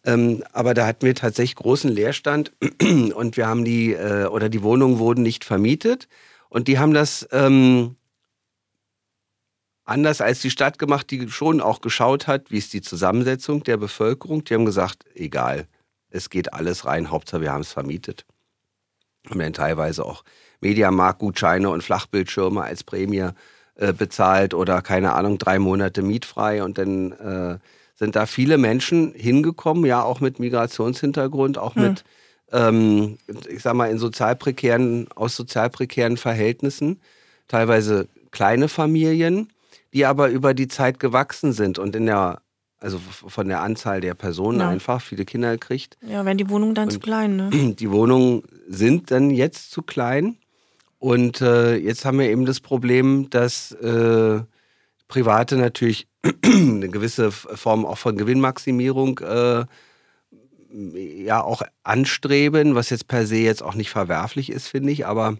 ähm, 0.05 0.45
aber 0.53 0.75
da 0.75 0.87
hatten 0.87 1.07
wir 1.07 1.15
tatsächlich 1.15 1.55
großen 1.55 1.91
Leerstand 1.91 2.53
und 3.15 3.39
wir 3.39 3.47
haben 3.47 3.65
die, 3.65 3.95
äh, 3.95 4.27
oder 4.27 4.51
die 4.51 4.63
Wohnungen 4.63 4.99
wurden 4.99 5.23
nicht 5.23 5.47
vermietet. 5.47 6.09
Und 6.51 6.69
die 6.69 6.79
haben 6.79 6.93
das 6.93 7.27
ähm, 7.33 7.97
anders 9.87 10.21
als 10.21 10.41
die 10.41 10.51
Stadt 10.51 10.79
gemacht, 10.79 11.11
die 11.11 11.27
schon 11.31 11.63
auch 11.63 11.81
geschaut 11.81 12.27
hat, 12.27 12.51
wie 12.51 12.59
ist 12.59 12.75
die 12.75 12.83
Zusammensetzung 12.83 13.65
der 13.65 13.79
Bevölkerung. 13.79 14.45
Die 14.45 14.53
haben 14.53 14.67
gesagt, 14.67 15.07
egal, 15.15 15.67
es 16.11 16.29
geht 16.29 16.53
alles 16.53 16.85
rein, 16.85 17.11
Hauptsache 17.11 17.41
wir 17.41 17.53
haben 17.53 17.63
es 17.63 17.73
vermietet. 17.73 18.27
Haben 19.31 19.41
dann 19.41 19.55
teilweise 19.55 20.05
auch 20.05 20.23
Mediamarktgutscheine 20.61 21.71
und 21.71 21.83
Flachbildschirme 21.83 22.63
als 22.63 22.85
Prämie 22.85 23.31
äh, 23.77 23.93
bezahlt 23.93 24.55
oder 24.55 24.83
keine 24.83 25.15
Ahnung, 25.15 25.39
drei 25.39 25.59
Monate 25.59 26.03
mietfrei 26.03 26.63
und 26.63 26.79
dann 26.79 27.13
äh, 27.13 27.59
sind 27.97 28.17
da 28.17 28.27
viele 28.27 28.59
Menschen 28.59 29.13
hingekommen, 29.15 29.85
ja 29.85 30.03
auch 30.03 30.21
mit 30.21 30.39
Migrationshintergrund, 30.39 31.59
auch 31.59 31.75
hm. 31.75 31.83
mit, 31.83 32.05
ähm, 32.53 33.19
ich 33.49 33.63
sag 33.63 33.75
mal, 33.75 33.91
in 33.91 33.99
sozial 33.99 34.37
prekären, 34.37 35.09
aus 35.15 35.37
sozial 35.37 35.71
prekären 35.71 36.17
Verhältnissen, 36.17 37.01
teilweise 37.49 38.09
kleine 38.31 38.69
Familien, 38.69 39.53
die 39.93 40.07
aber 40.07 40.29
über 40.29 40.55
die 40.55 40.69
Zeit 40.69 40.99
gewachsen 40.99 41.53
sind 41.53 41.79
und 41.79 41.95
in 41.95 42.07
der 42.07 42.41
also 42.81 42.99
von 42.99 43.49
der 43.49 43.63
Anzahl 43.63 44.03
der 44.03 44.13
Personen 44.13 44.61
ja. 44.61 44.69
einfach, 44.69 45.01
viele 45.01 45.25
Kinder 45.25 45.53
gekriegt. 45.53 45.97
Ja, 46.07 46.27
werden 46.27 46.37
die 46.37 46.51
Wohnungen 46.51 46.75
dann 46.75 46.89
und 46.89 46.91
zu 46.91 47.01
klein, 47.01 47.37
ne? 47.37 47.49
Die 47.79 47.91
Wohnungen 47.91 48.43
sind 48.69 49.11
dann 49.11 49.31
jetzt 49.31 49.71
zu 49.71 49.81
klein. 49.81 50.37
Und 51.05 51.43
äh, 51.43 51.77
jetzt 51.77 52.07
haben 52.07 52.19
wir 52.19 52.31
eben 52.31 52.47
das 52.47 52.61
Problem, 52.61 53.29
dass 53.29 53.73
äh, 53.73 54.41
Private 55.07 55.59
natürlich 55.59 56.09
eine 56.43 56.89
gewisse 56.89 57.31
Form 57.31 57.85
auch 57.85 57.99
von 57.99 58.17
Gewinnmaximierung 58.17 59.19
äh, 59.19 59.67
ja 60.73 61.43
auch 61.43 61.61
anstreben, 61.83 62.75
was 62.75 62.89
jetzt 62.89 63.07
per 63.07 63.27
se 63.27 63.37
jetzt 63.37 63.63
auch 63.63 63.75
nicht 63.75 63.91
verwerflich 63.91 64.49
ist, 64.49 64.69
finde 64.69 64.93
ich. 64.93 65.05
Aber 65.05 65.37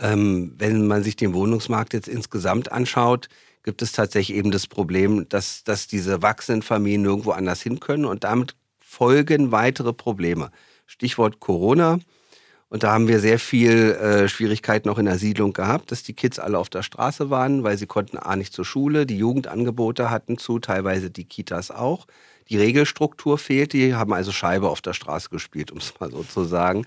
ähm, 0.00 0.52
wenn 0.58 0.88
man 0.88 1.04
sich 1.04 1.14
den 1.14 1.32
Wohnungsmarkt 1.32 1.94
jetzt 1.94 2.08
insgesamt 2.08 2.72
anschaut, 2.72 3.28
gibt 3.62 3.82
es 3.82 3.92
tatsächlich 3.92 4.36
eben 4.36 4.50
das 4.50 4.66
Problem, 4.66 5.28
dass, 5.28 5.62
dass 5.62 5.86
diese 5.86 6.22
wachsenden 6.22 6.62
Familien 6.62 7.02
nirgendwo 7.02 7.30
anders 7.30 7.62
hin 7.62 7.78
können 7.78 8.04
und 8.04 8.24
damit 8.24 8.56
folgen 8.80 9.52
weitere 9.52 9.92
Probleme. 9.92 10.50
Stichwort 10.86 11.38
Corona. 11.38 12.00
Und 12.70 12.82
da 12.82 12.92
haben 12.92 13.08
wir 13.08 13.20
sehr 13.20 13.38
viel 13.38 13.92
äh, 13.92 14.28
Schwierigkeiten 14.28 14.90
auch 14.90 14.98
in 14.98 15.06
der 15.06 15.18
Siedlung 15.18 15.54
gehabt, 15.54 15.90
dass 15.90 16.02
die 16.02 16.12
Kids 16.12 16.38
alle 16.38 16.58
auf 16.58 16.68
der 16.68 16.82
Straße 16.82 17.30
waren, 17.30 17.64
weil 17.64 17.78
sie 17.78 17.86
konnten 17.86 18.18
A 18.18 18.36
nicht 18.36 18.52
zur 18.52 18.64
Schule, 18.66 19.06
die 19.06 19.16
Jugendangebote 19.16 20.10
hatten 20.10 20.36
zu, 20.36 20.58
teilweise 20.58 21.10
die 21.10 21.24
Kitas 21.24 21.70
auch. 21.70 22.06
Die 22.50 22.58
Regelstruktur 22.58 23.38
fehlt, 23.38 23.72
die 23.72 23.94
haben 23.94 24.12
also 24.12 24.32
Scheibe 24.32 24.68
auf 24.68 24.82
der 24.82 24.92
Straße 24.92 25.30
gespielt, 25.30 25.70
um 25.72 25.78
es 25.78 25.94
mal 25.98 26.10
so 26.10 26.22
zu 26.22 26.44
sagen. 26.44 26.84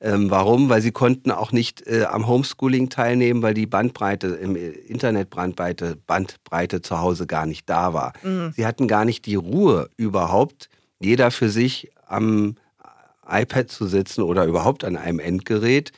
Ähm, 0.00 0.30
warum? 0.30 0.68
Weil 0.68 0.80
sie 0.80 0.92
konnten 0.92 1.30
auch 1.32 1.50
nicht 1.50 1.86
äh, 1.86 2.04
am 2.04 2.28
Homeschooling 2.28 2.88
teilnehmen, 2.88 3.42
weil 3.42 3.54
die 3.54 3.66
Bandbreite 3.66 4.28
im 4.28 4.54
Internetbrandbreite 4.54 5.96
Bandbreite 6.06 6.82
zu 6.82 7.00
Hause 7.00 7.26
gar 7.26 7.46
nicht 7.46 7.68
da 7.68 7.92
war. 7.92 8.12
Mhm. 8.22 8.52
Sie 8.54 8.64
hatten 8.64 8.86
gar 8.86 9.04
nicht 9.04 9.26
die 9.26 9.34
Ruhe 9.34 9.90
überhaupt, 9.96 10.68
jeder 11.00 11.32
für 11.32 11.48
sich 11.48 11.90
am 12.06 12.54
iPad 13.28 13.70
zu 13.70 13.86
sitzen 13.86 14.22
oder 14.22 14.44
überhaupt 14.44 14.84
an 14.84 14.96
einem 14.96 15.18
Endgerät. 15.18 15.92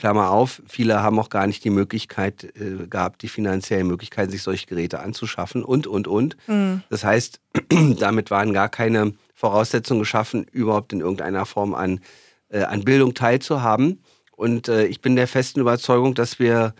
Klammer 0.00 0.30
auf, 0.30 0.62
viele 0.66 1.02
haben 1.02 1.18
auch 1.18 1.28
gar 1.28 1.46
nicht 1.46 1.62
die 1.62 1.70
Möglichkeit 1.70 2.44
äh, 2.56 2.86
gehabt, 2.88 3.20
die 3.20 3.28
finanziellen 3.28 3.86
Möglichkeiten, 3.86 4.30
sich 4.30 4.42
solche 4.42 4.66
Geräte 4.66 5.00
anzuschaffen 5.00 5.62
und, 5.62 5.86
und, 5.86 6.08
und. 6.08 6.36
Mhm. 6.48 6.82
Das 6.88 7.04
heißt, 7.04 7.40
damit 7.98 8.30
waren 8.30 8.54
gar 8.54 8.70
keine 8.70 9.12
Voraussetzungen 9.34 10.00
geschaffen, 10.00 10.46
überhaupt 10.50 10.94
in 10.94 11.00
irgendeiner 11.00 11.44
Form 11.44 11.74
an, 11.74 12.00
äh, 12.48 12.62
an 12.62 12.82
Bildung 12.82 13.12
teilzuhaben. 13.12 14.02
Und 14.34 14.68
äh, 14.68 14.86
ich 14.86 15.02
bin 15.02 15.16
der 15.16 15.28
festen 15.28 15.60
Überzeugung, 15.60 16.14
dass 16.14 16.38
wir 16.38 16.74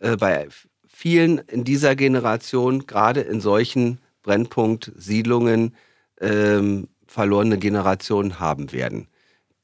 äh, 0.00 0.16
bei 0.16 0.48
vielen 0.88 1.38
in 1.38 1.64
dieser 1.64 1.94
Generation, 1.94 2.86
gerade 2.86 3.20
in 3.20 3.42
solchen 3.42 4.00
Brennpunkt-Siedlungen, 4.22 5.76
ähm, 6.22 6.88
verlorene 7.06 7.58
Generationen 7.58 8.40
haben 8.40 8.72
werden 8.72 9.08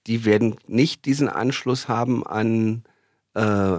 die 0.09 0.25
werden 0.25 0.57
nicht 0.67 1.05
diesen 1.05 1.29
Anschluss 1.29 1.87
haben 1.87 2.27
an 2.27 2.83
äh, 3.35 3.79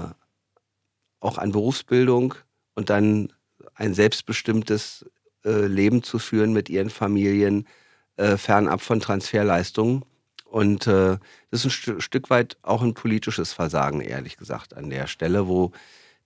auch 1.19 1.37
an 1.37 1.51
Berufsbildung 1.51 2.35
und 2.75 2.89
dann 2.89 3.33
ein 3.75 3.93
selbstbestimmtes 3.93 5.05
äh, 5.43 5.65
Leben 5.65 6.03
zu 6.03 6.19
führen 6.19 6.53
mit 6.53 6.69
ihren 6.69 6.89
Familien, 6.89 7.67
äh, 8.15 8.37
fernab 8.37 8.81
von 8.81 8.99
Transferleistungen. 8.99 10.03
Und 10.45 10.87
äh, 10.87 11.17
das 11.51 11.65
ist 11.65 11.87
ein 11.87 11.97
St 11.97 12.03
Stück 12.03 12.29
weit 12.29 12.57
auch 12.61 12.81
ein 12.81 12.93
politisches 12.93 13.53
Versagen, 13.53 14.01
ehrlich 14.01 14.37
gesagt, 14.37 14.75
an 14.75 14.89
der 14.89 15.07
Stelle, 15.07 15.47
wo 15.47 15.71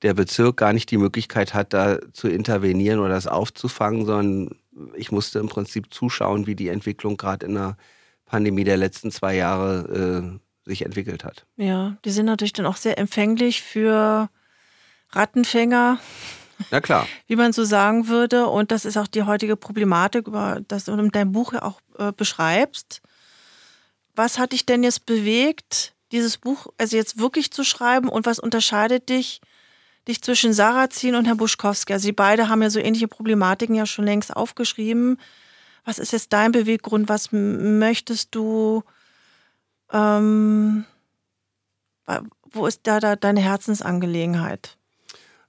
der 0.01 0.13
Bezirk 0.13 0.57
gar 0.57 0.73
nicht 0.73 0.91
die 0.91 0.97
Möglichkeit 0.97 1.53
hat, 1.53 1.73
da 1.73 1.97
zu 2.11 2.27
intervenieren 2.27 2.99
oder 2.99 3.09
das 3.09 3.27
aufzufangen, 3.27 4.05
sondern 4.05 4.59
ich 4.95 5.11
musste 5.11 5.39
im 5.39 5.47
Prinzip 5.47 5.93
zuschauen, 5.93 6.45
wie 6.45 6.55
die 6.55 6.67
Entwicklung 6.67 7.17
gerade 7.17 7.45
in 7.45 7.55
der 7.55 7.77
Pandemie 8.33 8.63
der 8.63 8.77
letzten 8.77 9.11
zwei 9.11 9.35
Jahre 9.35 10.39
äh, 10.65 10.67
sich 10.67 10.83
entwickelt 10.83 11.23
hat. 11.23 11.45
Ja, 11.55 11.97
die 12.03 12.09
sind 12.09 12.25
natürlich 12.25 12.53
dann 12.53 12.65
auch 12.65 12.77
sehr 12.77 12.97
empfänglich 12.97 13.61
für 13.61 14.27
Rattenfänger. 15.11 15.99
Na 16.71 16.81
klar. 16.81 17.07
Wie 17.27 17.35
man 17.35 17.53
so 17.53 17.63
sagen 17.63 18.07
würde. 18.07 18.47
Und 18.47 18.71
das 18.71 18.85
ist 18.85 18.97
auch 18.97 19.05
die 19.05 19.21
heutige 19.21 19.55
Problematik, 19.55 20.25
über 20.25 20.61
das 20.67 20.85
du 20.85 20.93
in 20.93 21.09
deinem 21.09 21.31
Buch 21.31 21.53
ja 21.53 21.61
auch 21.61 21.79
äh, 21.99 22.11
beschreibst. 22.11 23.03
Was 24.15 24.39
hat 24.39 24.53
dich 24.53 24.65
denn 24.65 24.81
jetzt 24.81 25.05
bewegt, 25.05 25.93
dieses 26.11 26.39
Buch 26.39 26.65
also 26.79 26.97
jetzt 26.97 27.19
wirklich 27.19 27.51
zu 27.51 27.63
schreiben 27.63 28.09
und 28.09 28.25
was 28.25 28.39
unterscheidet 28.39 29.09
dich, 29.09 29.41
dich 30.07 30.23
zwischen 30.23 30.53
Sarrazin 30.53 31.13
und 31.13 31.25
Herrn 31.25 31.37
Buschkowski? 31.37 31.93
Also 31.93 32.05
sie 32.05 32.13
beide 32.13 32.49
haben 32.49 32.63
ja 32.63 32.71
so 32.71 32.79
ähnliche 32.79 33.07
Problematiken 33.07 33.75
ja 33.75 33.85
schon 33.85 34.05
längst 34.05 34.35
aufgeschrieben. 34.35 35.19
Was 35.85 35.99
ist 35.99 36.13
jetzt 36.13 36.33
dein 36.33 36.51
Beweggrund? 36.51 37.09
Was 37.09 37.29
möchtest 37.31 38.33
du? 38.35 38.83
Ähm, 39.91 40.85
wo 42.51 42.67
ist 42.67 42.81
da, 42.83 42.99
da 42.99 43.15
deine 43.15 43.41
Herzensangelegenheit? 43.41 44.77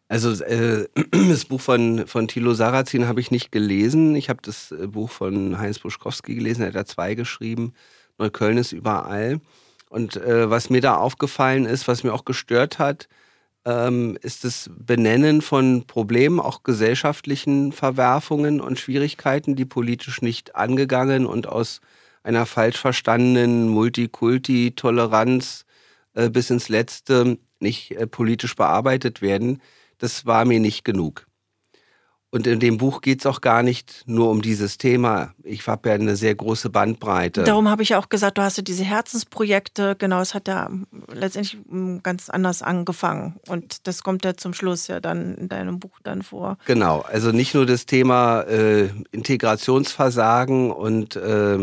Also 0.09 0.45
äh, 0.45 0.89
das 1.11 1.45
Buch 1.45 1.61
von, 1.61 2.07
von 2.07 2.29
Thilo 2.29 2.55
Sarrazin 2.55 3.07
habe 3.07 3.21
ich 3.21 3.31
nicht 3.31 3.53
gelesen. 3.53 4.15
Ich 4.17 4.29
habe 4.29 4.41
das 4.43 4.73
äh, 4.73 4.87
Buch 4.87 5.11
von 5.11 5.59
Heinz 5.59 5.79
Buschkowski 5.79 6.35
gelesen, 6.35 6.63
er 6.63 6.69
hat 6.69 6.75
da 6.75 6.85
zwei 6.87 7.15
geschrieben. 7.15 7.75
Neukölln 8.19 8.59
ist 8.59 8.73
überall. 8.73 9.41
Und 9.89 10.17
äh, 10.17 10.51
was 10.51 10.71
mir 10.71 10.81
da 10.81 10.97
aufgefallen 10.97 11.67
ist, 11.67 11.89
was 11.89 12.05
mir 12.05 12.13
auch 12.13 12.25
gestört 12.25 12.79
hat, 12.79 13.09
ähm, 13.65 14.19
ist 14.23 14.45
das 14.45 14.71
Benennen 14.77 15.43
von 15.43 15.87
Problemen, 15.87 16.41
auch 16.41 16.63
gesellschaftlichen 16.63 17.73
Verwerfungen 17.73 18.61
und 18.61 18.79
Schwierigkeiten, 18.79 19.57
die 19.57 19.65
politisch 19.65 20.23
nicht 20.23 20.57
angegangen 20.57 21.27
und 21.27 21.47
aus 21.47 21.81
einer 22.23 22.47
falsch 22.47 22.79
verstandenen 22.79 23.69
Multikulti-Toleranz 23.69 25.65
äh, 26.15 26.31
bis 26.31 26.51
ins 26.51 26.69
Letzte 26.69 27.39
nicht 27.61 27.93
äh, 27.93 28.07
politisch 28.07 28.57
bearbeitet 28.57 29.23
werden. 29.23 29.61
Das 29.99 30.27
war 30.27 30.45
mir 30.45 30.61
nicht 30.61 30.85
genug. 30.85 31.27
Und 32.35 32.49
in 32.49 32.59
dem 32.59 32.79
Buch 32.79 33.01
geht 33.01 33.21
es 33.21 33.27
auch 33.27 33.41
gar 33.41 33.63
nicht 33.63 34.03
nur 34.07 34.29
um 34.29 34.43
dieses 34.43 34.77
Thema. 34.77 35.33
Ich 35.45 35.65
habe 35.69 35.89
ja 35.89 35.95
eine 35.95 36.17
sehr 36.17 36.35
große 36.35 36.69
Bandbreite. 36.69 37.45
Darum 37.45 37.69
habe 37.69 37.85
ich 37.85 37.91
ja 37.91 38.01
auch 38.01 38.09
gesagt, 38.09 38.39
du 38.39 38.43
hast 38.43 38.57
ja 38.57 38.65
diese 38.65 38.83
Herzensprojekte. 38.83 39.95
Genau, 39.97 40.21
es 40.21 40.35
hat 40.35 40.49
ja 40.49 40.69
letztendlich 41.13 41.59
ganz 42.03 42.31
anders 42.31 42.61
angefangen. 42.61 43.37
Und 43.47 43.87
das 43.87 44.03
kommt 44.03 44.25
ja 44.25 44.35
zum 44.35 44.53
Schluss 44.53 44.89
ja 44.89 44.99
dann 44.99 45.37
in 45.37 45.49
deinem 45.49 45.79
Buch 45.79 46.01
dann 46.03 46.23
vor. 46.25 46.59
Genau, 46.65 47.03
also 47.03 47.31
nicht 47.31 47.55
nur 47.55 47.67
das 47.67 47.87
Thema 47.87 48.41
äh, 48.41 48.89
Integrationsversagen 49.13 50.73
und 50.73 51.15
äh, 51.15 51.57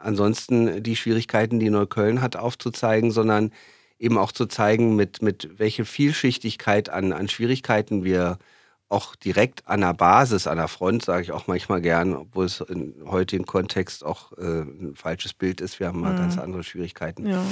ansonsten 0.00 0.82
die 0.82 0.96
Schwierigkeiten, 0.96 1.60
die 1.60 1.70
Neukölln 1.70 2.20
hat, 2.22 2.34
aufzuzeigen, 2.34 3.12
sondern 3.12 3.52
eben 4.00 4.18
auch 4.18 4.32
zu 4.32 4.46
zeigen, 4.46 4.96
mit, 4.96 5.22
mit 5.22 5.60
welcher 5.60 5.84
Vielschichtigkeit 5.84 6.90
an, 6.90 7.12
an 7.12 7.28
Schwierigkeiten 7.28 8.02
wir 8.02 8.38
auch 8.88 9.16
direkt 9.16 9.68
an 9.68 9.82
der 9.82 9.92
Basis, 9.92 10.46
an 10.46 10.56
der 10.56 10.68
Front, 10.68 11.04
sage 11.04 11.22
ich 11.22 11.32
auch 11.32 11.46
manchmal 11.46 11.80
gern, 11.82 12.14
obwohl 12.14 12.46
es 12.46 12.60
im 12.60 12.94
heutigen 13.06 13.44
Kontext 13.44 14.04
auch 14.04 14.32
äh, 14.38 14.62
ein 14.62 14.94
falsches 14.94 15.34
Bild 15.34 15.60
ist. 15.60 15.78
Wir 15.78 15.88
haben 15.88 16.00
mal 16.00 16.14
mhm. 16.14 16.18
ganz 16.18 16.38
andere 16.38 16.64
Schwierigkeiten. 16.64 17.26
Ja. 17.26 17.42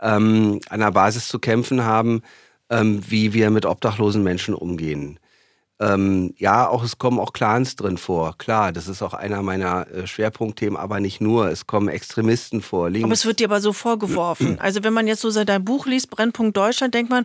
Ähm, 0.00 0.60
an 0.68 0.80
der 0.80 0.92
Basis 0.92 1.26
zu 1.26 1.40
kämpfen 1.40 1.84
haben, 1.84 2.22
ähm, 2.70 3.02
wie 3.08 3.32
wir 3.32 3.50
mit 3.50 3.66
obdachlosen 3.66 4.22
Menschen 4.22 4.54
umgehen. 4.54 5.18
Ähm, 5.80 6.32
ja, 6.38 6.68
auch 6.68 6.84
es 6.84 6.98
kommen 6.98 7.18
auch 7.18 7.32
Clans 7.32 7.74
drin 7.74 7.98
vor. 7.98 8.38
Klar, 8.38 8.70
das 8.70 8.86
ist 8.86 9.02
auch 9.02 9.12
einer 9.12 9.42
meiner 9.42 9.88
äh, 9.88 10.06
Schwerpunktthemen, 10.06 10.76
aber 10.76 11.00
nicht 11.00 11.20
nur. 11.20 11.48
Es 11.48 11.66
kommen 11.66 11.88
Extremisten 11.88 12.62
vor. 12.62 12.90
Links. 12.90 13.04
Aber 13.04 13.14
es 13.14 13.26
wird 13.26 13.40
dir 13.40 13.48
aber 13.48 13.60
so 13.60 13.72
vorgeworfen. 13.72 14.58
also 14.60 14.84
wenn 14.84 14.92
man 14.92 15.08
jetzt 15.08 15.22
so 15.22 15.44
dein 15.44 15.64
Buch 15.64 15.86
liest, 15.86 16.10
Brennpunkt 16.10 16.56
Deutschland, 16.56 16.94
denkt 16.94 17.10
man, 17.10 17.24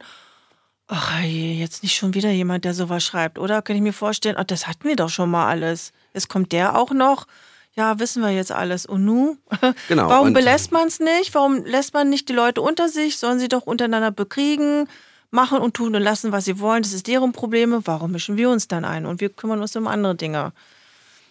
ach 0.89 1.21
jetzt 1.21 1.83
nicht 1.83 1.95
schon 1.95 2.13
wieder 2.13 2.31
jemand, 2.31 2.65
der 2.65 2.73
sowas 2.73 3.03
schreibt, 3.03 3.39
oder? 3.39 3.61
Kann 3.61 3.75
ich 3.75 3.81
mir 3.81 3.93
vorstellen, 3.93 4.35
ach, 4.37 4.43
das 4.43 4.67
hatten 4.67 4.87
wir 4.87 4.95
doch 4.95 5.09
schon 5.09 5.31
mal 5.31 5.47
alles. 5.47 5.93
Es 6.13 6.27
kommt 6.27 6.51
der 6.51 6.77
auch 6.77 6.91
noch. 6.91 7.27
Ja, 7.75 7.99
wissen 7.99 8.21
wir 8.21 8.31
jetzt 8.31 8.51
alles. 8.51 8.85
Und 8.85 9.05
nu? 9.05 9.37
Genau. 9.87 10.09
Warum 10.09 10.33
belässt 10.33 10.71
man 10.71 10.87
es 10.87 10.99
nicht? 10.99 11.33
Warum 11.33 11.63
lässt 11.63 11.93
man 11.93 12.09
nicht 12.09 12.27
die 12.27 12.33
Leute 12.33 12.61
unter 12.61 12.89
sich? 12.89 13.17
Sollen 13.17 13.39
sie 13.39 13.47
doch 13.47 13.63
untereinander 13.63 14.11
bekriegen? 14.11 14.89
machen 15.31 15.59
und 15.59 15.75
tun 15.75 15.95
und 15.95 16.01
lassen, 16.01 16.31
was 16.31 16.45
sie 16.45 16.59
wollen. 16.59 16.83
Das 16.83 16.93
ist 16.93 17.07
deren 17.07 17.31
Probleme. 17.31 17.81
Warum 17.85 18.11
mischen 18.11 18.37
wir 18.37 18.49
uns 18.49 18.67
dann 18.67 18.85
ein? 18.85 19.05
Und 19.05 19.21
wir 19.21 19.29
kümmern 19.29 19.61
uns 19.61 19.75
um 19.75 19.87
andere 19.87 20.15
Dinge. 20.15 20.53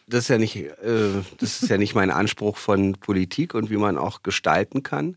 Das 0.07 0.21
ist 0.21 0.29
ja 0.29 0.39
nicht, 0.39 0.57
äh, 0.57 1.23
das 1.39 1.63
ist 1.63 1.69
ja 1.69 1.77
nicht 1.77 1.95
mein 1.95 2.11
Anspruch 2.11 2.57
von 2.57 2.95
Politik 2.95 3.55
und 3.55 3.71
wie 3.71 3.77
man 3.77 3.99
auch 3.99 4.23
gestalten 4.23 4.83
kann, 4.83 5.17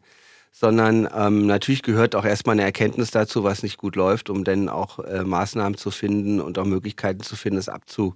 sondern 0.52 1.08
ähm, 1.16 1.48
natürlich 1.48 1.82
gehört 1.82 2.16
auch 2.16 2.26
erstmal 2.26 2.54
eine 2.54 2.64
Erkenntnis 2.64 3.12
dazu, 3.12 3.44
was 3.44 3.64
nicht 3.64 3.78
gut 3.78 3.96
läuft, 3.96 4.30
um 4.30 4.44
dann 4.44 4.70
auch 4.70 5.00
äh, 5.00 5.24
Maßnahmen 5.24 5.78
zu 5.78 5.92
finden 5.92 6.42
und 6.42 6.60
auch 6.60 6.66
Möglichkeiten 6.66 7.24
zu 7.24 7.36
finden, 7.36 7.58
es 7.58 7.70
abzu, 7.70 8.14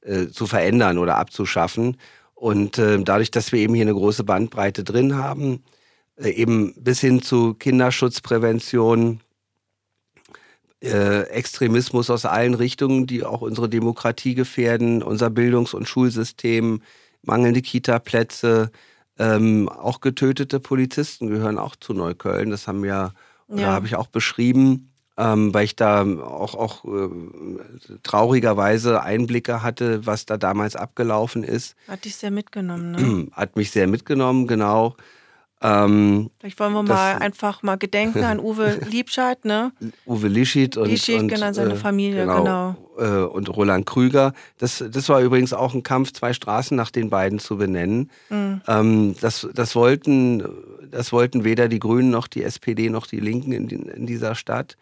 äh, 0.00 0.28
zu 0.28 0.46
verändern 0.46 0.98
oder 0.98 1.16
abzuschaffen. 1.16 1.98
Und 2.34 2.78
äh, 2.78 2.98
dadurch, 3.02 3.30
dass 3.30 3.52
wir 3.52 3.60
eben 3.60 3.74
hier 3.74 3.84
eine 3.84 3.94
große 3.94 4.24
Bandbreite 4.24 4.82
drin 4.82 5.16
haben, 5.16 5.62
äh, 6.16 6.30
eben 6.30 6.74
bis 6.76 7.00
hin 7.00 7.22
zu 7.22 7.54
Kinderschutzprävention, 7.54 9.20
äh, 10.82 11.22
Extremismus 11.28 12.10
aus 12.10 12.24
allen 12.24 12.54
Richtungen, 12.54 13.06
die 13.06 13.24
auch 13.24 13.40
unsere 13.40 13.68
Demokratie 13.68 14.34
gefährden, 14.34 15.02
unser 15.02 15.30
Bildungs- 15.30 15.74
und 15.74 15.88
Schulsystem, 15.88 16.82
mangelnde 17.22 17.62
Kita-Plätze, 17.62 18.70
ähm, 19.18 19.68
auch 19.68 20.00
getötete 20.00 20.60
Polizisten 20.60 21.28
gehören 21.28 21.58
auch 21.58 21.76
zu 21.76 21.94
Neukölln. 21.94 22.50
Das 22.50 22.66
haben 22.66 22.82
wir, 22.82 23.12
ja. 23.48 23.66
habe 23.66 23.86
ich 23.86 23.96
auch 23.96 24.08
beschrieben, 24.08 24.92
ähm, 25.16 25.54
weil 25.54 25.64
ich 25.64 25.76
da 25.76 26.02
auch, 26.02 26.54
auch 26.54 26.84
äh, 26.84 27.08
traurigerweise 28.02 29.02
Einblicke 29.02 29.62
hatte, 29.62 30.06
was 30.06 30.26
da 30.26 30.36
damals 30.36 30.74
abgelaufen 30.74 31.44
ist. 31.44 31.76
Hat 31.86 32.04
dich 32.04 32.16
sehr 32.16 32.30
mitgenommen, 32.30 32.90
ne? 32.92 33.28
Hat 33.32 33.56
mich 33.56 33.70
sehr 33.70 33.86
mitgenommen, 33.86 34.46
genau. 34.46 34.96
Ähm, 35.64 36.30
Vielleicht 36.40 36.60
wollen 36.60 36.74
wir 36.74 36.82
mal 36.82 37.16
einfach 37.16 37.62
mal 37.62 37.76
gedenken 37.76 38.22
an 38.22 38.38
Uwe 38.42 38.80
Liebscheid, 38.90 39.46
ne? 39.46 39.72
Uwe 40.04 40.28
Lischid 40.28 40.76
und, 40.76 40.90
Lischid, 40.90 41.20
und 41.20 41.28
genau, 41.28 41.54
seine 41.54 41.72
äh, 41.72 41.76
Familie, 41.76 42.26
genau. 42.26 42.42
genau. 42.42 42.76
Äh, 42.98 43.26
und 43.26 43.48
Roland 43.48 43.86
Krüger. 43.86 44.34
Das, 44.58 44.84
das 44.86 45.08
war 45.08 45.22
übrigens 45.22 45.54
auch 45.54 45.72
ein 45.72 45.82
Kampf, 45.82 46.12
zwei 46.12 46.34
Straßen 46.34 46.76
nach 46.76 46.90
den 46.90 47.08
beiden 47.08 47.38
zu 47.38 47.56
benennen. 47.56 48.10
Mhm. 48.28 48.60
Ähm, 48.68 49.16
das, 49.22 49.48
das, 49.54 49.74
wollten, 49.74 50.46
das 50.90 51.12
wollten 51.12 51.44
weder 51.44 51.68
die 51.68 51.78
Grünen 51.78 52.10
noch 52.10 52.26
die 52.26 52.42
SPD 52.42 52.90
noch 52.90 53.06
die 53.06 53.20
Linken 53.20 53.52
in, 53.52 53.68
in 53.70 54.04
dieser 54.04 54.34
Stadt. 54.34 54.76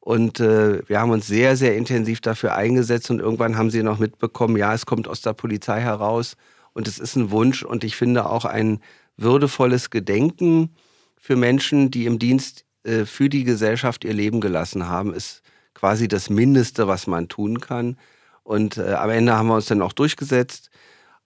Und 0.00 0.38
äh, 0.38 0.86
wir 0.86 1.00
haben 1.00 1.12
uns 1.12 1.26
sehr, 1.26 1.56
sehr 1.56 1.78
intensiv 1.78 2.20
dafür 2.20 2.54
eingesetzt 2.54 3.10
und 3.10 3.20
irgendwann 3.20 3.56
haben 3.56 3.70
sie 3.70 3.82
noch 3.82 3.98
mitbekommen, 3.98 4.58
ja, 4.58 4.74
es 4.74 4.84
kommt 4.84 5.08
aus 5.08 5.22
der 5.22 5.32
Polizei 5.32 5.80
heraus 5.80 6.36
und 6.74 6.86
es 6.86 6.98
ist 6.98 7.16
ein 7.16 7.30
Wunsch 7.30 7.62
und 7.62 7.84
ich 7.84 7.96
finde 7.96 8.28
auch 8.28 8.44
ein 8.44 8.80
würdevolles 9.16 9.90
Gedenken 9.90 10.74
für 11.16 11.36
Menschen, 11.36 11.90
die 11.90 12.06
im 12.06 12.18
Dienst 12.18 12.64
äh, 12.84 13.04
für 13.04 13.28
die 13.28 13.44
Gesellschaft 13.44 14.04
ihr 14.04 14.14
Leben 14.14 14.40
gelassen 14.40 14.88
haben, 14.88 15.12
ist 15.12 15.42
quasi 15.74 16.08
das 16.08 16.30
Mindeste, 16.30 16.86
was 16.86 17.06
man 17.06 17.28
tun 17.28 17.60
kann. 17.60 17.96
Und 18.42 18.78
äh, 18.78 18.92
am 18.92 19.10
Ende 19.10 19.36
haben 19.36 19.48
wir 19.48 19.54
uns 19.54 19.66
dann 19.66 19.82
auch 19.82 19.92
durchgesetzt. 19.92 20.70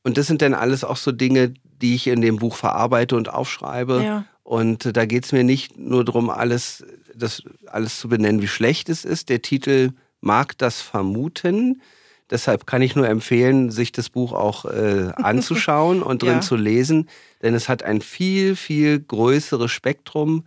Und 0.03 0.17
das 0.17 0.27
sind 0.27 0.43
dann 0.43 0.55
alles 0.55 0.85
auch 0.85 0.97
so 0.97 1.13
Dinge, 1.13 1.53
die 1.65 1.95
ich 1.95 2.07
in 2.07 2.21
dem 2.21 2.37
Buch 2.37 2.57
verarbeite 2.57 3.17
und 3.17 3.29
aufschreibe. 3.29 4.03
Ja. 4.03 4.25
Und 4.43 4.87
äh, 4.87 4.93
da 4.93 5.05
geht 5.05 5.27
es 5.27 5.33
mir 5.33 5.45
nicht 5.45 5.79
nur 5.79 6.05
darum, 6.05 6.31
alles, 6.31 6.85
das, 7.15 7.43
alles 7.67 8.01
zu 8.01 8.09
benennen, 8.09 8.43
wie 8.43 8.49
schlecht 8.49 8.89
es 8.89 9.05
ist. 9.05 9.29
Der 9.29 9.43
Titel 9.43 9.93
mag 10.21 10.57
das 10.59 10.81
vermuten. 10.81 11.83
Deshalb 12.31 12.67
kann 12.67 12.81
ich 12.81 12.95
nur 12.95 13.09
empfehlen, 13.09 13.71
sich 13.71 13.93
das 13.93 14.09
Buch 14.09 14.33
auch 14.33 14.65
äh, 14.65 15.13
anzuschauen 15.17 16.03
und 16.03 16.23
drin 16.23 16.35
ja. 16.35 16.41
zu 16.41 16.57
lesen, 16.57 17.09
denn 17.43 17.55
es 17.55 17.69
hat 17.69 17.83
ein 17.83 18.01
viel, 18.01 18.57
viel 18.57 19.01
größeres 19.01 19.71
Spektrum 19.71 20.45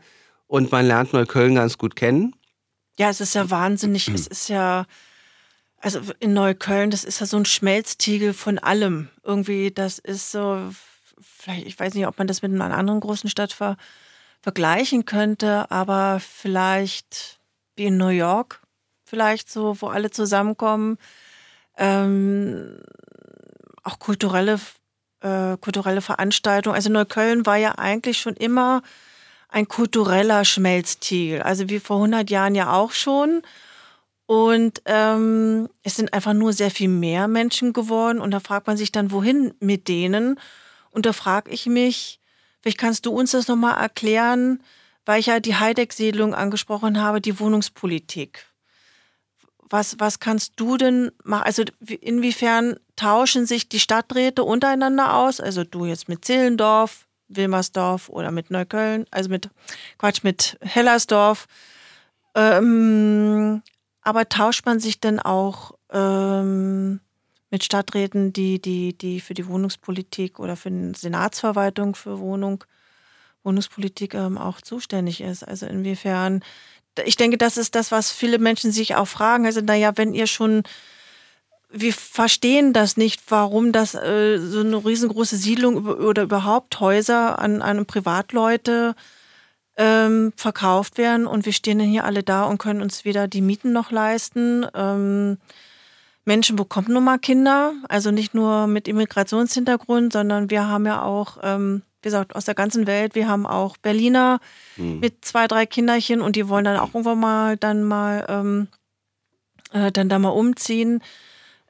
und 0.48 0.72
man 0.72 0.86
lernt 0.86 1.14
Neukölln 1.14 1.56
ganz 1.56 1.78
gut 1.78 1.96
kennen. 1.96 2.36
Ja, 2.98 3.10
es 3.10 3.22
ist 3.22 3.36
ja 3.36 3.50
wahnsinnig. 3.50 4.08
es 4.08 4.28
ist 4.28 4.50
ja, 4.50 4.86
also 5.80 6.00
in 6.20 6.34
Neukölln, 6.34 6.90
das 6.90 7.04
ist 7.04 7.20
ja 7.20 7.26
so 7.26 7.38
ein 7.38 7.46
Schmelztiegel 7.46 8.34
von 8.34 8.60
allem. 8.60 9.10
Irgendwie, 9.24 9.72
das 9.72 10.00
ist 10.00 10.32
so, 10.32 10.60
vielleicht, 11.20 11.68
ich 11.68 11.78
weiß 11.78 11.94
nicht, 11.96 12.08
ob 12.08 12.18
man 12.18 12.28
das 12.28 12.42
mit 12.42 12.54
einer 12.54 12.76
anderen 12.76 13.02
großen 13.02 13.30
Stadt 13.30 13.52
ver, 13.52 13.78
vergleichen 14.42 15.06
könnte, 15.06 15.70
aber 15.72 16.20
vielleicht 16.22 17.40
wie 17.76 17.86
in 17.86 17.98
New 17.98 18.10
York, 18.10 18.62
vielleicht 19.04 19.52
so, 19.52 19.82
wo 19.82 19.88
alle 19.88 20.12
zusammenkommen 20.12 20.98
ähm, 21.78 22.78
auch 23.84 24.00
kulturelle, 24.00 24.60
äh, 25.22 25.58
kulturelle 25.58 26.02
Veranstaltungen. 26.02 26.76
Also 26.76 26.90
Neukölln 26.90 27.46
war 27.46 27.58
ja 27.58 27.74
eigentlich 27.78 28.20
schon 28.20 28.36
immer 28.36 28.82
ein 29.50 29.68
kultureller 29.68 30.46
Schmelztiegel, 30.46 31.42
also 31.42 31.70
wie 31.70 31.80
vor 31.80 31.98
100 31.98 32.30
Jahren 32.30 32.56
ja 32.56 32.74
auch 32.74 32.92
schon. 32.92 33.44
Und 34.26 34.82
ähm, 34.86 35.70
es 35.84 35.96
sind 35.96 36.14
einfach 36.14 36.34
nur 36.34 36.54
sehr 36.54 36.72
viel 36.72 36.88
mehr 36.88 37.28
Menschen 37.28 37.74
geworden. 37.74 38.20
Und 38.20 38.32
da 38.32 38.40
fragt 38.40 38.68
man 38.68 38.78
sich 38.78 38.92
dann, 38.92 39.12
wohin 39.12 39.54
mit 39.60 39.88
denen? 39.88 40.40
Und 40.90 41.06
da 41.06 41.14
frage 41.14 41.52
ich 41.52 41.66
mich, 41.66 42.20
vielleicht 42.62 42.78
kannst 42.78 43.06
du 43.06 43.12
uns 43.12 43.32
das 43.32 43.48
nochmal 43.48 43.80
erklären, 43.80 44.64
weil 45.06 45.20
ich 45.20 45.28
ja 45.28 45.40
die 45.40 45.56
Heideck-Siedlung 45.56 46.34
angesprochen 46.34 47.02
habe, 47.02 47.20
die 47.20 47.40
Wohnungspolitik. 47.40 48.46
Was, 49.74 49.96
was 49.98 50.20
kannst 50.20 50.54
du 50.58 50.78
denn 50.78 51.10
machen? 51.24 51.46
Also 51.46 51.64
inwiefern 52.00 52.76
tauschen 52.96 53.48
sich 53.48 53.70
die 53.70 53.80
Stadträte 53.80 54.44
untereinander 54.44 55.16
aus? 55.16 55.40
Also 55.40 55.64
du 55.64 55.86
jetzt 55.86 56.08
mit 56.08 56.24
Zehlendorf, 56.24 57.08
Wilmersdorf 57.28 58.08
oder 58.08 58.30
mit 58.30 58.52
Neukölln, 58.52 59.08
also 59.10 59.32
mit 59.32 59.50
Quatsch, 59.98 60.22
mit 60.22 60.60
Hellersdorf. 60.62 61.48
Ähm, 62.36 63.64
aber 64.04 64.30
tauscht 64.30 64.64
man 64.68 64.80
sich 64.80 65.00
denn 65.00 65.20
auch 65.20 65.72
ähm, 65.92 67.00
mit 67.50 67.64
Stadträten, 67.64 68.32
die, 68.32 68.62
die, 68.62 68.96
die 68.96 69.22
für 69.22 69.34
die 69.34 69.48
Wohnungspolitik 69.48 70.40
oder 70.40 70.56
für 70.56 70.70
die 70.70 70.94
Senatsverwaltung 70.96 71.96
für 71.96 72.20
Wohnung, 72.20 72.64
Wohnungspolitik 73.42 74.14
ähm, 74.14 74.38
auch 74.38 74.62
zuständig 74.62 75.22
ist? 75.22 75.42
Also 75.42 75.66
inwiefern 75.66 76.44
ich 77.06 77.16
denke, 77.16 77.38
das 77.38 77.58
ist 77.58 77.76
das, 77.76 77.92
was 77.92 78.12
viele 78.12 78.40
Menschen 78.40 78.72
sich 78.72 78.96
auch 78.96 79.08
fragen. 79.08 79.46
Also, 79.46 79.62
naja, 79.62 79.94
wenn 79.96 80.14
ihr 80.14 80.28
schon, 80.28 80.64
wir 81.70 81.94
verstehen 81.94 82.74
das 82.74 82.98
nicht, 82.98 83.22
warum 83.30 83.72
das 83.72 83.96
äh, 83.96 84.38
so 84.40 84.60
eine 84.60 84.84
riesengroße 84.86 85.38
Siedlung 85.38 85.86
oder 85.86 86.24
überhaupt 86.24 86.80
Häuser 86.80 87.40
an, 87.40 87.62
an 87.62 87.86
Privatleute 87.86 88.96
ähm, 89.78 90.34
verkauft 90.36 90.98
werden 90.98 91.26
und 91.26 91.46
wir 91.46 91.54
stehen 91.54 91.80
dann 91.80 91.88
hier 91.88 92.06
alle 92.06 92.24
da 92.24 92.44
und 92.44 92.60
können 92.60 92.82
uns 92.82 93.06
weder 93.06 93.28
die 93.28 93.42
Mieten 93.42 93.74
noch 93.74 93.92
leisten. 93.92 94.66
Ähm, 94.76 95.38
Menschen 96.26 96.56
bekommen 96.56 96.94
nun 96.94 97.04
mal 97.04 97.18
Kinder, 97.20 97.74
also 97.90 98.12
nicht 98.12 98.34
nur 98.34 98.68
mit 98.68 98.88
Immigrationshintergrund, 98.88 100.14
sondern 100.14 100.50
wir 100.50 100.68
haben 100.68 100.86
ja 100.86 101.02
auch 101.02 101.38
ähm, 101.42 101.82
wie 102.04 102.08
gesagt, 102.10 102.36
aus 102.36 102.46
der 102.46 102.56
ganzen 102.56 102.86
Welt. 102.86 103.16
Wir 103.16 103.28
haben 103.28 103.46
auch 103.46 103.78
Berliner 103.78 104.40
mhm. 104.76 105.00
mit 105.00 105.24
zwei, 105.24 105.48
drei 105.48 105.66
Kinderchen 105.66 106.22
und 106.22 106.36
die 106.36 106.50
wollen 106.50 106.66
dann 106.66 106.78
auch 106.78 106.90
irgendwann 106.90 107.20
mal 107.20 107.58
dann 107.58 107.84
mal 107.84 108.26
ähm, 108.28 108.68
äh, 109.72 109.92
dann 109.92 110.10
da 110.10 110.20
mal 110.20 110.30
umziehen. 110.30 111.02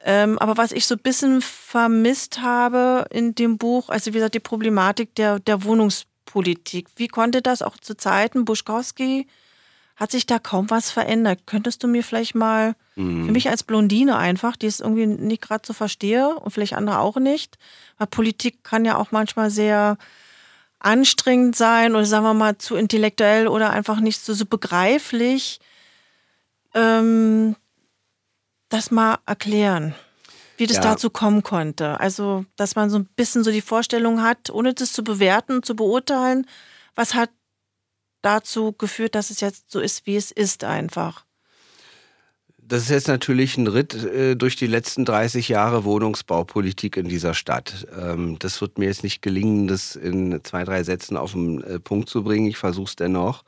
Ähm, 0.04 0.38
aber 0.38 0.56
was 0.56 0.72
ich 0.72 0.86
so 0.86 0.96
ein 0.96 1.02
bisschen 1.02 1.40
vermisst 1.40 2.42
habe 2.42 3.06
in 3.10 3.34
dem 3.34 3.56
Buch, 3.56 3.88
also 3.88 4.10
wie 4.10 4.14
gesagt, 4.18 4.34
die 4.34 4.40
Problematik 4.40 5.14
der, 5.14 5.38
der 5.38 5.64
Wohnungspolitik. 5.64 6.88
Wie 6.96 7.08
konnte 7.08 7.40
das 7.40 7.62
auch 7.62 7.78
zu 7.78 7.96
Zeiten 7.96 8.44
Buschkowski, 8.44 9.26
hat 9.96 10.10
sich 10.10 10.26
da 10.26 10.38
kaum 10.38 10.68
was 10.70 10.90
verändert? 10.90 11.42
Könntest 11.46 11.82
du 11.82 11.88
mir 11.88 12.02
vielleicht 12.02 12.34
mal, 12.34 12.74
mhm. 12.96 13.26
für 13.26 13.32
mich 13.32 13.48
als 13.48 13.62
Blondine 13.62 14.16
einfach, 14.18 14.56
die 14.56 14.66
es 14.66 14.80
irgendwie 14.80 15.06
nicht 15.06 15.40
gerade 15.40 15.66
so 15.66 15.72
verstehe 15.72 16.34
und 16.34 16.50
vielleicht 16.50 16.74
andere 16.74 16.98
auch 16.98 17.16
nicht, 17.16 17.56
weil 17.96 18.08
Politik 18.08 18.64
kann 18.64 18.84
ja 18.84 18.98
auch 18.98 19.12
manchmal 19.12 19.50
sehr 19.50 19.96
anstrengend 20.84 21.56
sein 21.56 21.94
oder 21.94 22.04
sagen 22.04 22.24
wir 22.24 22.34
mal 22.34 22.58
zu 22.58 22.76
intellektuell 22.76 23.48
oder 23.48 23.70
einfach 23.70 24.00
nicht 24.00 24.20
so, 24.20 24.34
so 24.34 24.44
begreiflich, 24.44 25.60
ähm, 26.74 27.56
das 28.68 28.90
mal 28.90 29.18
erklären, 29.26 29.94
wie 30.56 30.66
das 30.66 30.76
ja. 30.78 30.82
dazu 30.82 31.08
kommen 31.08 31.42
konnte. 31.42 31.98
Also, 32.00 32.44
dass 32.56 32.76
man 32.76 32.90
so 32.90 32.98
ein 32.98 33.06
bisschen 33.16 33.44
so 33.44 33.50
die 33.50 33.62
Vorstellung 33.62 34.22
hat, 34.22 34.50
ohne 34.50 34.74
das 34.74 34.92
zu 34.92 35.02
bewerten, 35.02 35.62
zu 35.62 35.74
beurteilen, 35.74 36.46
was 36.94 37.14
hat 37.14 37.30
dazu 38.20 38.72
geführt, 38.72 39.14
dass 39.14 39.30
es 39.30 39.40
jetzt 39.40 39.70
so 39.70 39.80
ist, 39.80 40.06
wie 40.06 40.16
es 40.16 40.30
ist 40.30 40.64
einfach. 40.64 41.24
Das 42.66 42.82
ist 42.82 42.90
jetzt 42.90 43.08
natürlich 43.08 43.58
ein 43.58 43.66
Ritt 43.66 43.94
äh, 43.94 44.36
durch 44.36 44.56
die 44.56 44.66
letzten 44.66 45.04
30 45.04 45.48
Jahre 45.48 45.84
Wohnungsbaupolitik 45.84 46.96
in 46.96 47.08
dieser 47.08 47.34
Stadt. 47.34 47.86
Ähm, 48.00 48.38
das 48.38 48.60
wird 48.60 48.78
mir 48.78 48.86
jetzt 48.86 49.02
nicht 49.02 49.20
gelingen, 49.20 49.66
das 49.66 49.96
in 49.96 50.40
zwei, 50.44 50.64
drei 50.64 50.82
Sätzen 50.82 51.16
auf 51.16 51.32
den 51.32 51.62
äh, 51.62 51.78
Punkt 51.78 52.08
zu 52.08 52.24
bringen. 52.24 52.46
Ich 52.46 52.56
versuche 52.56 52.88
es 52.88 52.96
dennoch. 52.96 53.44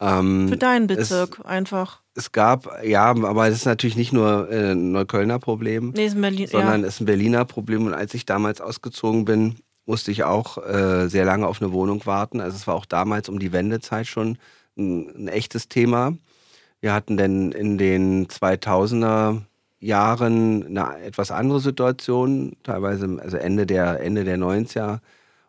Ähm, 0.00 0.48
Für 0.48 0.56
deinen 0.56 0.86
Bezirk 0.86 1.38
es, 1.40 1.44
einfach. 1.44 2.00
Es 2.14 2.32
gab, 2.32 2.84
ja, 2.84 3.04
aber 3.06 3.48
das 3.48 3.58
ist 3.58 3.64
natürlich 3.66 3.96
nicht 3.96 4.12
nur 4.12 4.50
äh, 4.50 4.72
ein 4.72 4.92
Neuköllner 4.92 5.38
Problem, 5.38 5.92
nee, 5.96 6.08
Berlin, 6.08 6.46
sondern 6.46 6.82
ja. 6.82 6.86
ist 6.86 7.00
ein 7.00 7.06
Berliner 7.06 7.44
Problem. 7.44 7.86
Und 7.86 7.94
als 7.94 8.14
ich 8.14 8.24
damals 8.24 8.60
ausgezogen 8.60 9.24
bin, 9.24 9.56
musste 9.86 10.10
ich 10.10 10.24
auch 10.24 10.58
äh, 10.58 11.08
sehr 11.08 11.24
lange 11.24 11.46
auf 11.46 11.60
eine 11.60 11.72
Wohnung 11.72 12.06
warten. 12.06 12.40
Also 12.40 12.56
es 12.56 12.66
war 12.66 12.74
auch 12.74 12.86
damals 12.86 13.28
um 13.28 13.38
die 13.38 13.52
Wendezeit 13.52 14.06
schon 14.06 14.38
ein, 14.76 15.08
ein 15.16 15.28
echtes 15.28 15.68
Thema. 15.68 16.14
Wir 16.80 16.92
hatten 16.94 17.16
denn 17.16 17.52
in 17.52 17.78
den 17.78 18.28
2000er 18.28 19.42
Jahren 19.80 20.64
eine 20.66 21.02
etwas 21.02 21.30
andere 21.30 21.60
Situation, 21.60 22.56
teilweise 22.62 23.18
also 23.20 23.36
Ende 23.36 23.66
der, 23.66 24.00
Ende 24.00 24.24
der 24.24 24.38
90er, 24.38 25.00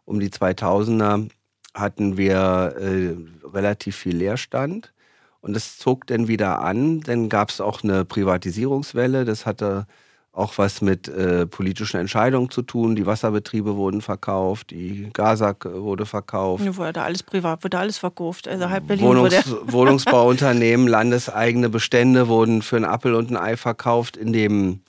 um 0.05 0.19
die 0.19 0.29
2000er 0.29 1.29
hatten 1.73 2.17
wir 2.17 2.75
äh, 2.79 3.15
relativ 3.47 3.95
viel 3.95 4.17
Leerstand. 4.17 4.93
Und 5.41 5.55
das 5.55 5.77
zog 5.77 6.07
dann 6.07 6.27
wieder 6.27 6.61
an. 6.61 7.01
Dann 7.01 7.29
gab 7.29 7.49
es 7.49 7.61
auch 7.61 7.83
eine 7.83 8.05
Privatisierungswelle, 8.05 9.23
das 9.25 9.45
hatte 9.45 9.87
auch 10.31 10.57
was 10.57 10.81
mit 10.81 11.07
äh, 11.07 11.47
politischen 11.47 11.99
Entscheidungen 11.99 12.49
zu 12.49 12.61
tun. 12.61 12.95
Die 12.95 13.05
Wasserbetriebe 13.05 13.75
wurden 13.75 14.01
verkauft, 14.01 14.71
die 14.71 15.09
Gasak 15.13 15.65
wurde 15.65 16.05
verkauft. 16.05 16.63
Ja, 16.63 16.75
wurde 16.77 17.01
alles 17.01 17.23
privat, 17.23 17.63
wurde 17.63 17.77
alles 17.77 17.97
verkauft. 17.97 18.47
Also 18.47 18.69
halb 18.69 18.87
Berlin 18.87 19.05
Wohnungs 19.05 19.49
wurde 19.49 19.71
Wohnungsbauunternehmen, 19.71 20.87
landeseigene 20.89 21.69
Bestände 21.69 22.27
wurden 22.27 22.61
für 22.61 22.75
einen 22.75 22.85
Appel 22.85 23.15
und 23.15 23.31
ein 23.31 23.37
Ei 23.37 23.57
verkauft, 23.57 24.17
in 24.17 24.33
dem 24.33 24.81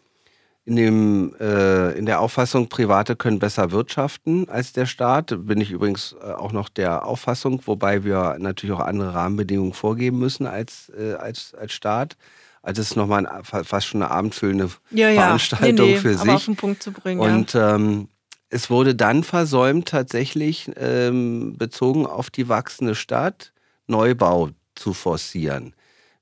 in, 0.66 0.76
dem, 0.76 1.34
äh, 1.40 1.98
in 1.98 2.06
der 2.06 2.20
Auffassung, 2.20 2.68
Private 2.68 3.16
können 3.16 3.40
besser 3.40 3.72
wirtschaften 3.72 4.48
als 4.48 4.72
der 4.72 4.86
Staat. 4.86 5.34
Bin 5.46 5.60
ich 5.60 5.72
übrigens 5.72 6.14
äh, 6.22 6.32
auch 6.32 6.52
noch 6.52 6.68
der 6.68 7.06
Auffassung, 7.06 7.62
wobei 7.64 8.04
wir 8.04 8.36
natürlich 8.38 8.76
auch 8.76 8.84
andere 8.84 9.14
Rahmenbedingungen 9.14 9.72
vorgeben 9.72 10.20
müssen 10.20 10.46
als, 10.46 10.92
äh, 10.96 11.14
als, 11.14 11.54
als 11.54 11.72
Staat. 11.72 12.16
Also 12.62 12.82
es 12.82 12.90
ist 12.90 12.96
nochmal 12.96 13.26
ein, 13.26 13.44
fast 13.44 13.86
schon 13.86 14.02
eine 14.02 14.10
abendfüllende 14.10 14.70
ja, 14.90 15.08
ja. 15.08 15.22
Veranstaltung 15.22 15.86
nee, 15.86 15.94
nee, 15.94 15.98
für 15.98 16.16
sich. 16.16 16.28
auf 16.28 16.44
den 16.44 16.56
Punkt 16.56 16.82
zu 16.82 16.92
bringen. 16.92 17.20
Und 17.20 17.54
ja. 17.54 17.76
ähm, 17.76 18.08
es 18.50 18.68
wurde 18.68 18.94
dann 18.94 19.24
versäumt, 19.24 19.88
tatsächlich 19.88 20.70
ähm, 20.76 21.56
bezogen 21.56 22.06
auf 22.06 22.30
die 22.30 22.48
wachsende 22.48 22.94
Stadt 22.94 23.52
Neubau 23.86 24.50
zu 24.74 24.92
forcieren. 24.92 25.74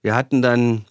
Wir 0.03 0.15
hatten 0.15 0.43
dann 0.43 0.85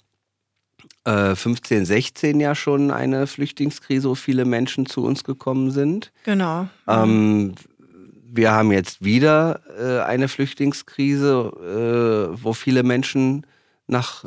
äh, 1.06 1.36
15, 1.36 1.86
16 1.86 2.40
ja 2.40 2.56
schon 2.56 2.92
eine 2.92 3.28
Flüchtlingskrise, 3.28 4.10
wo 4.10 4.16
viele 4.16 4.46
Menschen 4.46 4.86
zu 4.86 5.06
uns 5.06 5.24
gekommen 5.24 5.72
sind. 5.72 6.12
Genau. 6.24 6.68
Ähm, 6.88 7.56
wir 8.30 8.52
haben 8.52 8.72
jetzt 8.72 9.04
wieder 9.04 9.62
äh, 9.80 10.04
eine 10.04 10.28
Flüchtlingskrise, 10.28 12.32
äh, 12.34 12.44
wo 12.44 12.54
viele 12.54 12.84
Menschen 12.84 13.46
nach 13.88 14.26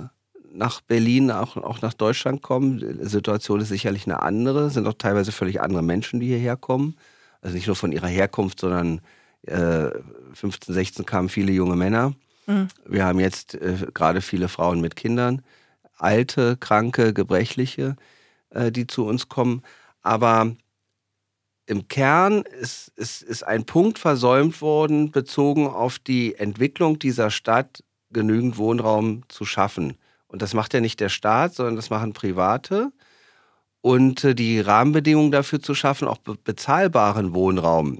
nach 0.53 0.81
Berlin, 0.81 1.31
auch, 1.31 1.57
auch 1.57 1.81
nach 1.83 1.95
Deutschland 1.95 2.43
kommen. 2.43 2.79
Die 2.79 3.09
Situation 3.09 3.61
ist 3.61 3.69
sicherlich 3.69 4.07
eine 4.07 4.23
andere, 4.23 4.67
es 4.67 4.75
sind 4.75 4.87
auch 4.87 4.95
teilweise 4.95 5.33
völlig 5.33 5.61
andere 5.61 5.83
Menschen, 5.83 6.21
die 6.21 6.27
hierher 6.27 6.57
kommen. 6.57 6.97
Also 7.41 7.55
nicht 7.55 7.67
nur 7.67 7.77
von 7.77 7.93
ihrer 7.93 8.09
Herkunft, 8.09 8.61
sondern 8.61 9.01
äh, 9.47 9.91
15, 10.35 10.75
16 10.75 11.07
kamen 11.07 11.29
viele 11.29 11.53
junge 11.53 11.77
Männer. 11.77 12.15
Mhm. 12.47 12.69
Wir 12.87 13.05
haben 13.05 13.21
jetzt 13.21 13.55
äh, 13.55 13.87
gerade 13.95 14.21
viele 14.21 14.49
Frauen 14.49 14.81
mit 14.81 14.97
Kindern, 14.97 15.43
alte, 15.97 16.57
kranke, 16.57 17.15
gebrechliche, 17.15 17.97
äh, 18.51 18.71
die 18.71 18.87
zu 18.87 19.07
uns 19.07 19.29
kommen. 19.29 19.63
Aber 20.03 20.55
im 21.67 21.89
Kern 21.89 22.43
ist, 22.43 22.89
ist, 22.97 23.23
ist 23.23 23.45
ein 23.45 23.65
Punkt 23.65 23.99
versäumt 23.99 24.61
worden, 24.61 25.13
bezogen 25.13 25.69
auf 25.69 25.99
die 25.99 26.35
Entwicklung 26.35 26.99
dieser 26.99 27.31
Stadt, 27.31 27.85
genügend 28.13 28.59
Wohnraum 28.59 29.23
zu 29.29 29.45
schaffen. 29.45 29.97
Und 30.31 30.43
das 30.43 30.55
macht 30.55 30.75
ja 30.75 30.81
nicht 30.81 31.01
der 31.01 31.09
Staat, 31.09 31.55
sondern 31.55 31.77
das 31.77 31.91
machen 31.91 32.13
Private. 32.13 32.93
Und 33.81 34.25
äh, 34.25 34.35
die 34.35 34.61
Rahmenbedingungen 34.61 35.31
dafür 35.33 35.61
zu 35.61 35.75
schaffen, 35.75 36.07
auch 36.07 36.19
bezahlbaren 36.19 37.35
Wohnraum 37.35 37.99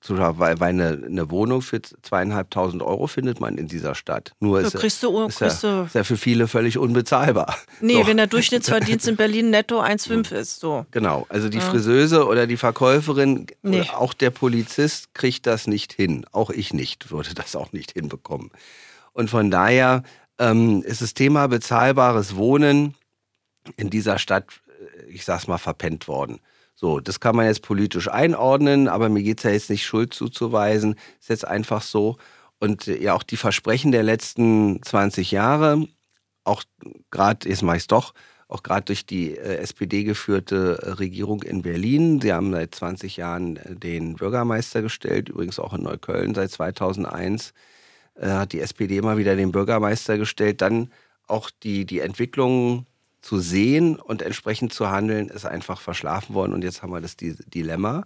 zu 0.00 0.16
schaffen, 0.16 0.38
weil, 0.38 0.62
eine, 0.62 1.02
eine 1.04 1.30
Wohnung 1.30 1.62
für 1.62 1.80
zweieinhalbtausend 1.80 2.82
Euro 2.82 3.06
findet 3.06 3.40
man 3.40 3.56
in 3.56 3.68
dieser 3.68 3.94
Stadt. 3.94 4.32
Nur 4.40 4.60
ist, 4.60 4.74
kriegst 4.74 5.02
du, 5.02 5.26
ist, 5.26 5.38
kriegst 5.38 5.62
ja, 5.62 5.84
ist 5.84 5.94
ja 5.94 6.04
für 6.04 6.16
viele 6.16 6.48
völlig 6.48 6.76
unbezahlbar. 6.76 7.56
Nee, 7.80 8.02
so. 8.02 8.06
wenn 8.06 8.16
der 8.16 8.26
Durchschnittsverdienst 8.26 9.08
in 9.08 9.16
Berlin 9.16 9.50
netto 9.50 9.80
1,5 9.80 10.32
ist. 10.34 10.60
So. 10.60 10.86
Genau, 10.90 11.26
also 11.28 11.48
die 11.48 11.58
ja. 11.58 11.64
Friseuse 11.64 12.26
oder 12.26 12.46
die 12.46 12.56
Verkäuferin, 12.56 13.46
nee. 13.62 13.88
auch 13.94 14.12
der 14.14 14.30
Polizist 14.30 15.14
kriegt 15.14 15.46
das 15.46 15.66
nicht 15.66 15.92
hin. 15.92 16.26
Auch 16.32 16.50
ich 16.50 16.74
nicht, 16.74 17.10
würde 17.10 17.34
das 17.34 17.56
auch 17.56 17.72
nicht 17.72 17.92
hinbekommen. 17.92 18.50
Und 19.12 19.30
von 19.30 19.50
daher 19.50 20.02
ähm, 20.42 20.82
ist 20.82 21.02
das 21.02 21.14
Thema 21.14 21.46
bezahlbares 21.46 22.36
Wohnen 22.36 22.94
in 23.76 23.90
dieser 23.90 24.18
Stadt, 24.18 24.46
äh, 24.66 25.10
ich 25.10 25.24
sag's 25.24 25.46
mal, 25.46 25.58
verpennt 25.58 26.08
worden. 26.08 26.40
So, 26.74 26.98
das 26.98 27.20
kann 27.20 27.36
man 27.36 27.46
jetzt 27.46 27.62
politisch 27.62 28.08
einordnen, 28.08 28.88
aber 28.88 29.08
mir 29.08 29.22
geht 29.22 29.38
es 29.38 29.44
ja 29.44 29.50
jetzt 29.50 29.70
nicht 29.70 29.86
Schuld 29.86 30.14
zuzuweisen. 30.14 30.96
Ist 31.20 31.28
jetzt 31.28 31.46
einfach 31.46 31.82
so. 31.82 32.16
Und 32.58 32.88
äh, 32.88 33.00
ja, 33.00 33.14
auch 33.14 33.22
die 33.22 33.36
Versprechen 33.36 33.92
der 33.92 34.02
letzten 34.02 34.82
20 34.82 35.30
Jahre, 35.30 35.86
auch 36.44 36.64
gerade, 37.10 37.48
jetzt 37.48 37.62
mache 37.62 37.76
ich 37.76 37.86
doch, 37.86 38.14
auch 38.48 38.64
gerade 38.64 38.86
durch 38.86 39.06
die 39.06 39.36
äh, 39.36 39.58
SPD 39.58 40.02
geführte 40.02 40.80
äh, 40.82 40.90
Regierung 40.90 41.42
in 41.42 41.62
Berlin. 41.62 42.20
Sie 42.20 42.32
haben 42.32 42.50
seit 42.50 42.74
20 42.74 43.16
Jahren 43.16 43.60
den 43.68 44.16
Bürgermeister 44.16 44.82
gestellt, 44.82 45.28
übrigens 45.28 45.60
auch 45.60 45.72
in 45.72 45.84
Neukölln 45.84 46.34
seit 46.34 46.50
2001 46.50 47.50
äh, 47.50 47.52
hat 48.20 48.52
die 48.52 48.60
SPD 48.60 48.98
immer 48.98 49.16
wieder 49.16 49.36
den 49.36 49.52
Bürgermeister 49.52 50.18
gestellt. 50.18 50.60
Dann 50.60 50.90
auch 51.26 51.50
die, 51.62 51.84
die 51.84 52.00
Entwicklung 52.00 52.86
zu 53.22 53.38
sehen 53.38 53.96
und 53.96 54.20
entsprechend 54.20 54.72
zu 54.72 54.90
handeln, 54.90 55.28
ist 55.28 55.46
einfach 55.46 55.80
verschlafen 55.80 56.34
worden. 56.34 56.52
Und 56.52 56.64
jetzt 56.64 56.82
haben 56.82 56.92
wir 56.92 57.00
das 57.00 57.16
Dilemma. 57.16 58.04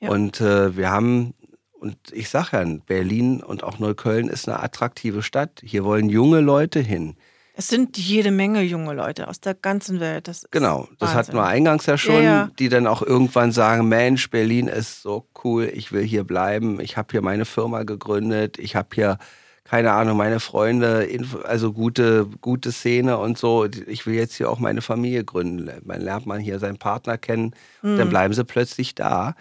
Ja. 0.00 0.10
Und 0.10 0.40
äh, 0.40 0.76
wir 0.76 0.90
haben, 0.90 1.34
und 1.72 1.96
ich 2.12 2.28
sage 2.28 2.48
ja, 2.52 2.78
Berlin 2.86 3.42
und 3.42 3.64
auch 3.64 3.78
Neukölln 3.78 4.28
ist 4.28 4.48
eine 4.48 4.62
attraktive 4.62 5.22
Stadt. 5.22 5.62
Hier 5.64 5.84
wollen 5.84 6.10
junge 6.10 6.40
Leute 6.40 6.80
hin. 6.80 7.16
Es 7.56 7.68
sind 7.68 7.96
jede 7.96 8.32
Menge 8.32 8.62
junge 8.62 8.94
Leute 8.94 9.28
aus 9.28 9.40
der 9.40 9.54
ganzen 9.54 10.00
Welt. 10.00 10.26
Das 10.26 10.44
genau, 10.50 10.88
das 10.98 11.14
hatten 11.14 11.34
wir 11.34 11.44
eingangs 11.44 11.86
ja 11.86 11.96
schon, 11.96 12.16
ja, 12.16 12.22
ja. 12.22 12.50
die 12.58 12.68
dann 12.68 12.88
auch 12.88 13.00
irgendwann 13.00 13.52
sagen, 13.52 13.88
Mensch, 13.88 14.28
Berlin 14.28 14.66
ist 14.66 15.02
so 15.02 15.28
cool, 15.44 15.70
ich 15.72 15.92
will 15.92 16.02
hier 16.02 16.24
bleiben, 16.24 16.80
ich 16.80 16.96
habe 16.96 17.08
hier 17.12 17.22
meine 17.22 17.44
Firma 17.44 17.84
gegründet, 17.84 18.58
ich 18.58 18.74
habe 18.74 18.88
hier, 18.92 19.18
keine 19.62 19.92
Ahnung, 19.92 20.16
meine 20.16 20.40
Freunde, 20.40 21.08
also 21.44 21.72
gute, 21.72 22.26
gute 22.40 22.72
Szene 22.72 23.18
und 23.18 23.38
so, 23.38 23.66
ich 23.86 24.04
will 24.04 24.14
jetzt 24.14 24.34
hier 24.34 24.50
auch 24.50 24.58
meine 24.58 24.82
Familie 24.82 25.24
gründen. 25.24 25.70
Man 25.84 26.00
lernt 26.00 26.26
man 26.26 26.40
hier 26.40 26.58
seinen 26.58 26.78
Partner 26.78 27.18
kennen, 27.18 27.54
mhm. 27.82 27.98
dann 27.98 28.08
bleiben 28.10 28.34
sie 28.34 28.44
plötzlich 28.44 28.96
da. 28.96 29.36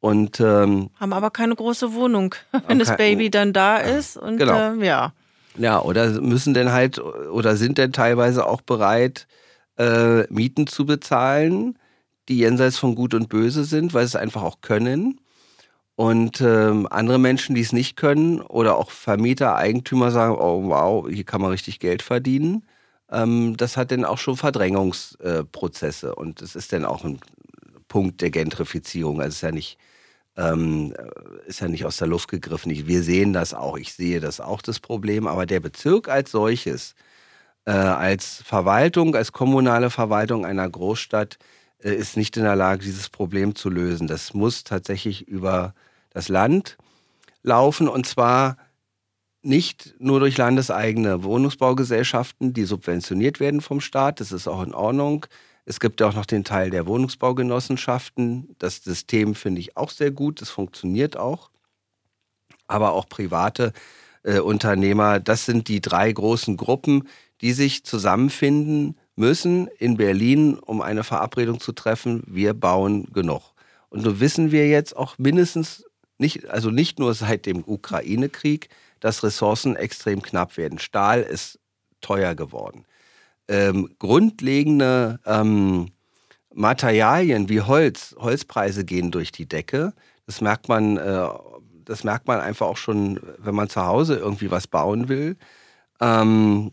Und, 0.00 0.40
ähm, 0.40 0.90
haben 0.98 1.12
aber 1.12 1.30
keine 1.30 1.54
große 1.54 1.94
Wohnung, 1.94 2.34
wenn 2.66 2.80
das 2.80 2.96
Baby 2.96 3.30
dann 3.30 3.52
da 3.52 3.76
ist. 3.76 4.16
Und 4.16 4.38
genau. 4.38 4.74
äh, 4.74 4.84
ja. 4.84 5.12
Ja, 5.56 5.82
oder 5.82 6.20
müssen 6.20 6.54
denn 6.54 6.72
halt 6.72 6.98
oder 6.98 7.56
sind 7.56 7.78
denn 7.78 7.92
teilweise 7.92 8.46
auch 8.46 8.62
bereit, 8.62 9.26
äh, 9.78 10.22
Mieten 10.32 10.66
zu 10.66 10.86
bezahlen, 10.86 11.78
die 12.28 12.38
jenseits 12.38 12.78
von 12.78 12.94
Gut 12.94 13.14
und 13.14 13.28
Böse 13.28 13.64
sind, 13.64 13.94
weil 13.94 14.06
sie 14.06 14.16
es 14.16 14.22
einfach 14.22 14.42
auch 14.42 14.60
können. 14.62 15.20
Und 15.94 16.40
ähm, 16.40 16.88
andere 16.90 17.18
Menschen, 17.18 17.54
die 17.54 17.60
es 17.60 17.72
nicht 17.72 17.96
können, 17.96 18.40
oder 18.40 18.76
auch 18.76 18.90
Vermieter, 18.90 19.56
Eigentümer 19.56 20.10
sagen, 20.10 20.34
oh 20.38 20.64
wow, 20.68 21.06
hier 21.08 21.24
kann 21.24 21.40
man 21.42 21.50
richtig 21.50 21.80
Geld 21.80 22.02
verdienen. 22.02 22.64
Ähm, 23.10 23.56
das 23.58 23.76
hat 23.76 23.92
dann 23.92 24.04
auch 24.06 24.18
schon 24.18 24.36
Verdrängungsprozesse. 24.36 26.08
Äh, 26.08 26.12
und 26.14 26.40
es 26.42 26.56
ist 26.56 26.72
dann 26.72 26.84
auch 26.86 27.04
ein 27.04 27.20
Punkt 27.88 28.22
der 28.22 28.30
Gentrifizierung. 28.30 29.20
Also 29.20 29.28
es 29.28 29.34
ist 29.36 29.42
ja 29.42 29.52
nicht 29.52 29.78
ähm, 30.36 30.94
ist 31.46 31.60
ja 31.60 31.68
nicht 31.68 31.84
aus 31.84 31.96
der 31.98 32.08
Luft 32.08 32.28
gegriffen. 32.28 32.70
Wir 32.70 33.02
sehen 33.02 33.32
das 33.32 33.54
auch, 33.54 33.76
ich 33.76 33.92
sehe 33.94 34.20
das 34.20 34.40
auch, 34.40 34.62
das 34.62 34.80
Problem. 34.80 35.26
Aber 35.26 35.46
der 35.46 35.60
Bezirk 35.60 36.08
als 36.08 36.30
solches, 36.30 36.94
äh, 37.66 37.72
als 37.72 38.42
Verwaltung, 38.44 39.14
als 39.14 39.32
kommunale 39.32 39.90
Verwaltung 39.90 40.46
einer 40.46 40.68
Großstadt, 40.68 41.38
äh, 41.82 41.94
ist 41.94 42.16
nicht 42.16 42.36
in 42.36 42.44
der 42.44 42.56
Lage, 42.56 42.84
dieses 42.84 43.08
Problem 43.08 43.54
zu 43.54 43.68
lösen. 43.70 44.06
Das 44.06 44.34
muss 44.34 44.64
tatsächlich 44.64 45.28
über 45.28 45.74
das 46.10 46.28
Land 46.28 46.78
laufen 47.42 47.88
und 47.88 48.06
zwar 48.06 48.56
nicht 49.42 49.94
nur 49.98 50.20
durch 50.20 50.38
landeseigene 50.38 51.24
Wohnungsbaugesellschaften, 51.24 52.52
die 52.54 52.64
subventioniert 52.64 53.40
werden 53.40 53.60
vom 53.60 53.80
Staat, 53.80 54.20
das 54.20 54.30
ist 54.30 54.46
auch 54.46 54.62
in 54.62 54.72
Ordnung, 54.72 55.26
es 55.64 55.78
gibt 55.80 56.02
auch 56.02 56.14
noch 56.14 56.26
den 56.26 56.44
Teil 56.44 56.70
der 56.70 56.86
Wohnungsbaugenossenschaften. 56.86 58.54
Das 58.58 58.82
System 58.82 59.34
finde 59.34 59.60
ich 59.60 59.76
auch 59.76 59.90
sehr 59.90 60.10
gut, 60.10 60.40
das 60.40 60.50
funktioniert 60.50 61.16
auch. 61.16 61.50
Aber 62.66 62.92
auch 62.92 63.08
private 63.08 63.72
äh, 64.24 64.40
Unternehmer, 64.40 65.20
das 65.20 65.44
sind 65.46 65.68
die 65.68 65.80
drei 65.80 66.10
großen 66.12 66.56
Gruppen, 66.56 67.08
die 67.40 67.52
sich 67.52 67.84
zusammenfinden 67.84 68.96
müssen 69.14 69.68
in 69.78 69.96
Berlin, 69.96 70.58
um 70.58 70.80
eine 70.80 71.04
Verabredung 71.04 71.60
zu 71.60 71.72
treffen, 71.72 72.22
wir 72.26 72.54
bauen 72.54 73.12
genug. 73.12 73.52
Und 73.88 74.02
so 74.02 74.20
wissen 74.20 74.52
wir 74.52 74.68
jetzt 74.68 74.96
auch 74.96 75.18
mindestens 75.18 75.84
nicht, 76.18 76.48
also 76.48 76.70
nicht 76.70 76.98
nur 76.98 77.14
seit 77.14 77.46
dem 77.46 77.62
Ukraine-Krieg, 77.66 78.68
dass 79.00 79.22
Ressourcen 79.22 79.76
extrem 79.76 80.22
knapp 80.22 80.56
werden. 80.56 80.78
Stahl 80.78 81.20
ist 81.22 81.58
teuer 82.00 82.34
geworden. 82.34 82.84
Ähm, 83.48 83.90
grundlegende 83.98 85.18
ähm, 85.26 85.90
Materialien 86.54 87.48
wie 87.48 87.60
Holz, 87.60 88.14
Holzpreise 88.18 88.84
gehen 88.84 89.10
durch 89.10 89.32
die 89.32 89.46
Decke. 89.46 89.92
Das 90.26 90.40
merkt 90.40 90.68
man, 90.68 90.96
äh, 90.96 91.28
das 91.84 92.04
merkt 92.04 92.28
man 92.28 92.40
einfach 92.40 92.66
auch 92.66 92.76
schon, 92.76 93.20
wenn 93.38 93.54
man 93.54 93.68
zu 93.68 93.84
Hause 93.84 94.16
irgendwie 94.16 94.50
was 94.50 94.66
bauen 94.66 95.08
will. 95.08 95.36
Ähm, 96.00 96.72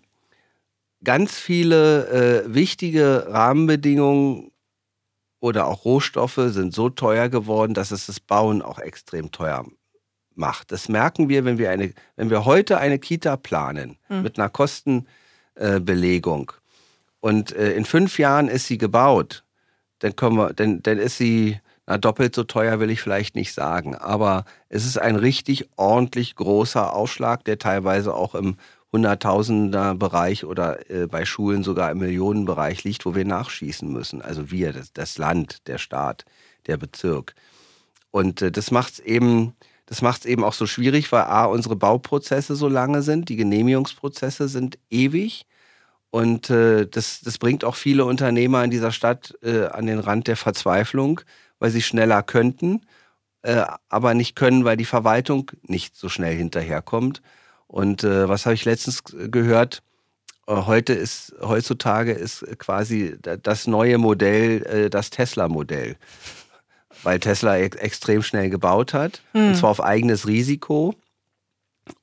ganz 1.03 1.37
viele 1.37 2.45
äh, 2.45 2.53
wichtige 2.53 3.27
Rahmenbedingungen 3.29 4.51
oder 5.39 5.67
auch 5.67 5.85
Rohstoffe 5.85 6.41
sind 6.47 6.73
so 6.73 6.89
teuer 6.89 7.29
geworden, 7.29 7.73
dass 7.73 7.91
es 7.91 8.07
das 8.07 8.19
Bauen 8.19 8.61
auch 8.61 8.79
extrem 8.79 9.31
teuer 9.31 9.65
macht. 10.35 10.71
Das 10.71 10.89
merken 10.89 11.29
wir, 11.29 11.45
wenn 11.45 11.57
wir, 11.57 11.71
eine, 11.71 11.93
wenn 12.15 12.29
wir 12.29 12.45
heute 12.45 12.79
eine 12.79 12.99
Kita 12.99 13.37
planen 13.37 13.97
mhm. 14.09 14.23
mit 14.23 14.37
einer 14.37 14.49
Kostenbelegung 14.49 16.51
und 17.19 17.51
äh, 17.53 17.73
in 17.73 17.85
fünf 17.85 18.19
Jahren 18.19 18.47
ist 18.47 18.67
sie 18.67 18.77
gebaut, 18.77 19.43
dann, 19.99 20.15
können 20.15 20.37
wir, 20.37 20.53
dann, 20.53 20.81
dann 20.81 20.97
ist 20.97 21.17
sie 21.17 21.59
na, 21.85 21.97
doppelt 21.97 22.35
so 22.35 22.43
teuer, 22.43 22.79
will 22.79 22.91
ich 22.91 23.01
vielleicht 23.01 23.35
nicht 23.35 23.53
sagen. 23.53 23.95
Aber 23.95 24.45
es 24.69 24.85
ist 24.85 24.97
ein 24.99 25.15
richtig 25.15 25.69
ordentlich 25.75 26.35
großer 26.35 26.93
Aufschlag, 26.93 27.43
der 27.45 27.57
teilweise 27.57 28.13
auch 28.13 28.35
im 28.35 28.57
Hunderttausender 28.91 29.95
Bereich 29.95 30.45
oder 30.45 30.89
äh, 30.89 31.07
bei 31.07 31.25
Schulen 31.25 31.63
sogar 31.63 31.91
im 31.91 31.99
Millionenbereich 31.99 32.83
liegt, 32.83 33.05
wo 33.05 33.13
wir 33.13 33.25
nachschießen 33.25 33.91
müssen. 33.91 34.21
Also 34.21 34.49
wir, 34.51 34.73
das, 34.73 34.93
das 34.93 35.17
Land, 35.17 35.67
der 35.67 35.77
Staat, 35.77 36.25
der 36.67 36.77
Bezirk. 36.77 37.35
Und 38.11 38.41
äh, 38.41 38.51
das 38.51 38.71
macht 38.71 38.93
es 38.93 38.99
eben, 38.99 39.53
das 39.85 40.01
macht 40.01 40.21
es 40.21 40.25
eben 40.25 40.43
auch 40.43 40.53
so 40.53 40.65
schwierig, 40.65 41.11
weil 41.11 41.23
A, 41.23 41.45
unsere 41.45 41.75
Bauprozesse 41.75 42.55
so 42.55 42.67
lange 42.67 43.01
sind, 43.01 43.29
die 43.29 43.35
Genehmigungsprozesse 43.35 44.47
sind 44.47 44.79
ewig. 44.89 45.45
Und 46.11 46.49
äh, 46.49 46.87
das, 46.87 47.21
das 47.21 47.37
bringt 47.37 47.63
auch 47.63 47.75
viele 47.75 48.05
Unternehmer 48.05 48.63
in 48.63 48.71
dieser 48.71 48.91
Stadt 48.91 49.35
äh, 49.43 49.65
an 49.65 49.85
den 49.85 49.99
Rand 49.99 50.27
der 50.27 50.37
Verzweiflung, 50.37 51.21
weil 51.59 51.69
sie 51.69 51.81
schneller 51.81 52.23
könnten, 52.23 52.81
äh, 53.43 53.63
aber 53.89 54.13
nicht 54.13 54.35
können, 54.35 54.65
weil 54.65 54.77
die 54.77 54.85
Verwaltung 54.85 55.51
nicht 55.61 55.95
so 55.95 56.09
schnell 56.09 56.35
hinterherkommt. 56.35 57.21
Und 57.67 58.03
äh, 58.03 58.27
was 58.27 58.45
habe 58.45 58.55
ich 58.55 58.65
letztens 58.65 59.03
gehört? 59.03 59.83
Äh, 60.47 60.55
heute 60.65 60.93
ist, 60.93 61.35
heutzutage 61.41 62.11
ist 62.11 62.43
quasi 62.57 63.15
das 63.21 63.67
neue 63.67 63.99
Modell 63.99 64.65
äh, 64.65 64.89
das 64.89 65.11
Tesla-Modell. 65.11 65.95
Weil 67.03 67.19
Tesla 67.19 67.57
ex 67.57 67.77
extrem 67.77 68.23
schnell 68.23 68.49
gebaut 68.49 68.93
hat. 68.93 69.21
Hm. 69.33 69.49
Und 69.49 69.55
zwar 69.55 69.69
auf 69.69 69.81
eigenes 69.81 70.27
Risiko. 70.27 70.95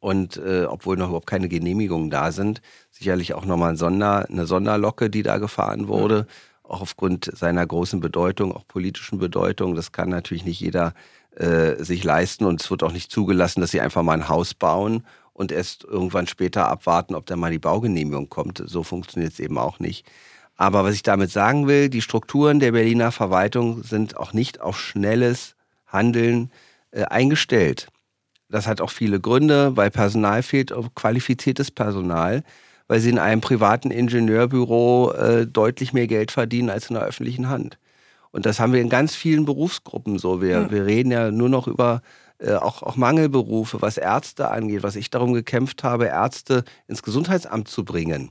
Und 0.00 0.36
äh, 0.36 0.64
obwohl 0.64 0.96
noch 0.96 1.08
überhaupt 1.08 1.26
keine 1.26 1.48
Genehmigungen 1.48 2.10
da 2.10 2.32
sind, 2.32 2.62
sicherlich 2.90 3.34
auch 3.34 3.44
nochmal 3.44 3.70
ein 3.70 3.76
Sonder, 3.76 4.26
eine 4.28 4.46
Sonderlocke, 4.46 5.10
die 5.10 5.22
da 5.22 5.38
gefahren 5.38 5.88
wurde. 5.88 6.20
Hm. 6.20 6.26
Auch 6.62 6.80
aufgrund 6.80 7.30
seiner 7.36 7.64
großen 7.64 8.00
Bedeutung, 8.00 8.52
auch 8.52 8.66
politischen 8.66 9.18
Bedeutung. 9.18 9.76
Das 9.76 9.92
kann 9.92 10.08
natürlich 10.08 10.44
nicht 10.44 10.60
jeder 10.60 10.94
äh, 11.36 11.82
sich 11.82 12.02
leisten 12.02 12.44
und 12.44 12.60
es 12.60 12.70
wird 12.70 12.82
auch 12.82 12.92
nicht 12.92 13.12
zugelassen, 13.12 13.60
dass 13.60 13.70
sie 13.70 13.80
einfach 13.80 14.02
mal 14.02 14.14
ein 14.14 14.28
Haus 14.28 14.54
bauen 14.54 15.04
und 15.32 15.52
erst 15.52 15.84
irgendwann 15.84 16.26
später 16.26 16.66
abwarten, 16.68 17.14
ob 17.14 17.26
da 17.26 17.36
mal 17.36 17.50
die 17.50 17.58
Baugenehmigung 17.58 18.28
kommt. 18.28 18.62
So 18.66 18.82
funktioniert 18.82 19.34
es 19.34 19.38
eben 19.38 19.58
auch 19.58 19.78
nicht. 19.78 20.06
Aber 20.56 20.84
was 20.84 20.94
ich 20.94 21.02
damit 21.02 21.30
sagen 21.30 21.66
will, 21.66 21.90
die 21.90 22.00
Strukturen 22.00 22.58
der 22.58 22.72
Berliner 22.72 23.12
Verwaltung 23.12 23.82
sind 23.82 24.16
auch 24.16 24.32
nicht 24.32 24.60
auf 24.60 24.80
schnelles 24.80 25.54
Handeln 25.86 26.50
äh, 26.90 27.04
eingestellt. 27.04 27.88
Das 28.48 28.66
hat 28.66 28.80
auch 28.80 28.90
viele 28.90 29.20
Gründe, 29.20 29.76
weil 29.76 29.90
Personal 29.90 30.42
fehlt, 30.42 30.72
qualifiziertes 30.94 31.70
Personal, 31.70 32.42
weil 32.86 33.00
sie 33.00 33.10
in 33.10 33.18
einem 33.18 33.40
privaten 33.40 33.90
Ingenieurbüro 33.90 35.12
äh, 35.12 35.46
deutlich 35.46 35.92
mehr 35.92 36.06
Geld 36.06 36.30
verdienen 36.30 36.70
als 36.70 36.88
in 36.88 36.94
der 36.94 37.04
öffentlichen 37.04 37.48
Hand. 37.48 37.78
Und 38.30 38.46
das 38.46 38.60
haben 38.60 38.72
wir 38.72 38.80
in 38.80 38.88
ganz 38.88 39.14
vielen 39.16 39.44
Berufsgruppen 39.44 40.18
so. 40.18 40.42
Wir, 40.42 40.60
mhm. 40.60 40.70
wir 40.70 40.86
reden 40.86 41.10
ja 41.10 41.30
nur 41.30 41.48
noch 41.48 41.66
über 41.66 42.02
äh, 42.38 42.54
auch, 42.54 42.82
auch 42.82 42.96
Mangelberufe, 42.96 43.80
was 43.80 43.96
Ärzte 43.96 44.50
angeht, 44.50 44.82
was 44.82 44.96
ich 44.96 45.10
darum 45.10 45.32
gekämpft 45.32 45.82
habe, 45.82 46.06
Ärzte 46.06 46.64
ins 46.86 47.02
Gesundheitsamt 47.02 47.68
zu 47.68 47.84
bringen 47.84 48.30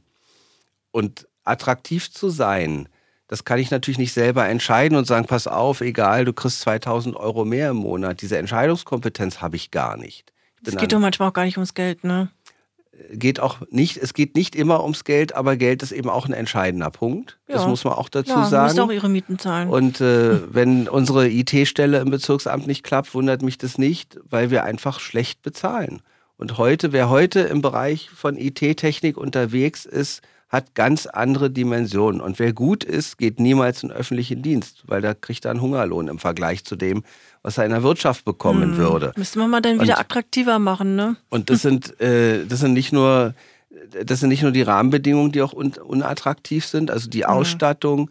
und 0.91 1.27
attraktiv 1.43 2.11
zu 2.11 2.29
sein. 2.29 2.87
Das 3.27 3.43
kann 3.43 3.59
ich 3.59 3.71
natürlich 3.71 3.97
nicht 3.97 4.13
selber 4.13 4.47
entscheiden 4.47 4.97
und 4.97 5.05
sagen, 5.05 5.25
pass 5.25 5.47
auf, 5.47 5.81
egal, 5.81 6.25
du 6.25 6.33
kriegst 6.33 6.61
2000 6.61 7.15
Euro 7.15 7.43
mehr 7.43 7.71
im 7.71 7.77
Monat. 7.77 8.21
Diese 8.21 8.37
Entscheidungskompetenz 8.37 9.41
habe 9.41 9.55
ich 9.55 9.71
gar 9.71 9.97
nicht. 9.97 10.31
Es 10.63 10.75
geht 10.77 10.93
doch 10.93 10.99
manchmal 10.99 11.29
auch 11.29 11.33
gar 11.33 11.45
nicht 11.45 11.57
ums 11.57 11.73
Geld, 11.75 12.03
ne? 12.03 12.29
geht 13.11 13.39
auch 13.39 13.57
nicht, 13.69 13.97
es 13.97 14.13
geht 14.13 14.35
nicht 14.35 14.55
immer 14.55 14.83
ums 14.83 15.03
Geld, 15.03 15.35
aber 15.35 15.57
Geld 15.57 15.83
ist 15.83 15.91
eben 15.91 16.09
auch 16.09 16.25
ein 16.25 16.33
entscheidender 16.33 16.89
Punkt. 16.91 17.37
Ja. 17.47 17.55
Das 17.55 17.67
muss 17.67 17.83
man 17.83 17.93
auch 17.93 18.09
dazu 18.09 18.31
ja, 18.31 18.45
sagen. 18.45 18.79
auch 18.79 18.91
ihre 18.91 19.09
Mieten 19.09 19.37
zahlen. 19.39 19.69
Und 19.69 20.01
äh, 20.01 20.53
wenn 20.53 20.87
unsere 20.87 21.29
IT-Stelle 21.29 21.99
im 21.99 22.09
Bezirksamt 22.09 22.67
nicht 22.67 22.83
klappt, 22.83 23.13
wundert 23.13 23.41
mich 23.41 23.57
das 23.57 23.77
nicht, 23.77 24.17
weil 24.29 24.49
wir 24.49 24.63
einfach 24.63 24.99
schlecht 24.99 25.41
bezahlen. 25.41 26.01
Und 26.37 26.57
heute, 26.57 26.91
wer 26.91 27.09
heute 27.09 27.41
im 27.41 27.61
Bereich 27.61 28.09
von 28.09 28.37
IT-Technik 28.37 29.17
unterwegs 29.17 29.85
ist, 29.85 30.21
hat 30.55 30.73
ganz 30.73 31.05
andere 31.05 31.51
Dimensionen. 31.51 32.21
Und 32.21 32.39
wer 32.39 32.53
gut 32.53 32.83
ist, 32.83 33.17
geht 33.17 33.39
niemals 33.39 33.83
in 33.83 33.91
öffentlichen 33.91 34.41
Dienst, 34.41 34.83
weil 34.87 35.01
da 35.01 35.13
kriegt 35.13 35.45
er 35.45 35.51
einen 35.51 35.61
Hungerlohn 35.61 36.07
im 36.07 36.17
Vergleich 36.17 36.63
zu 36.63 36.75
dem, 36.75 37.03
was 37.43 37.57
er 37.57 37.65
in 37.65 37.71
der 37.71 37.83
Wirtschaft 37.83 38.25
bekommen 38.25 38.71
hm. 38.71 38.77
würde. 38.77 39.11
Müsste 39.17 39.39
man 39.39 39.49
mal 39.49 39.61
dann 39.61 39.81
wieder 39.81 39.95
und, 39.95 39.99
attraktiver 39.99 40.57
machen, 40.57 40.95
ne? 40.95 41.17
Und 41.29 41.49
das 41.49 41.61
sind, 41.61 41.99
äh, 42.01 42.45
das 42.45 42.61
sind 42.61 42.73
nicht 42.73 42.93
nur, 42.93 43.35
das 44.03 44.21
sind 44.21 44.29
nicht 44.29 44.43
nur 44.43 44.51
die 44.51 44.61
Rahmenbedingungen, 44.61 45.31
die 45.31 45.41
auch 45.41 45.53
un 45.53 45.73
unattraktiv 45.73 46.65
sind, 46.65 46.89
also 46.89 47.09
die 47.09 47.25
Ausstattung, 47.25 48.09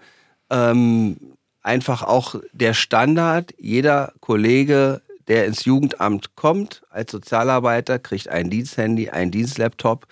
ähm, 0.50 1.16
einfach 1.62 2.02
auch 2.02 2.36
der 2.52 2.74
Standard. 2.74 3.54
Jeder 3.58 4.12
Kollege, 4.20 5.00
der 5.28 5.46
ins 5.46 5.64
Jugendamt 5.64 6.36
kommt 6.36 6.82
als 6.90 7.10
Sozialarbeiter, 7.10 7.98
kriegt 7.98 8.28
ein 8.28 8.50
Diensthandy, 8.50 9.08
ein 9.08 9.30
Dienstlaptop 9.30 10.06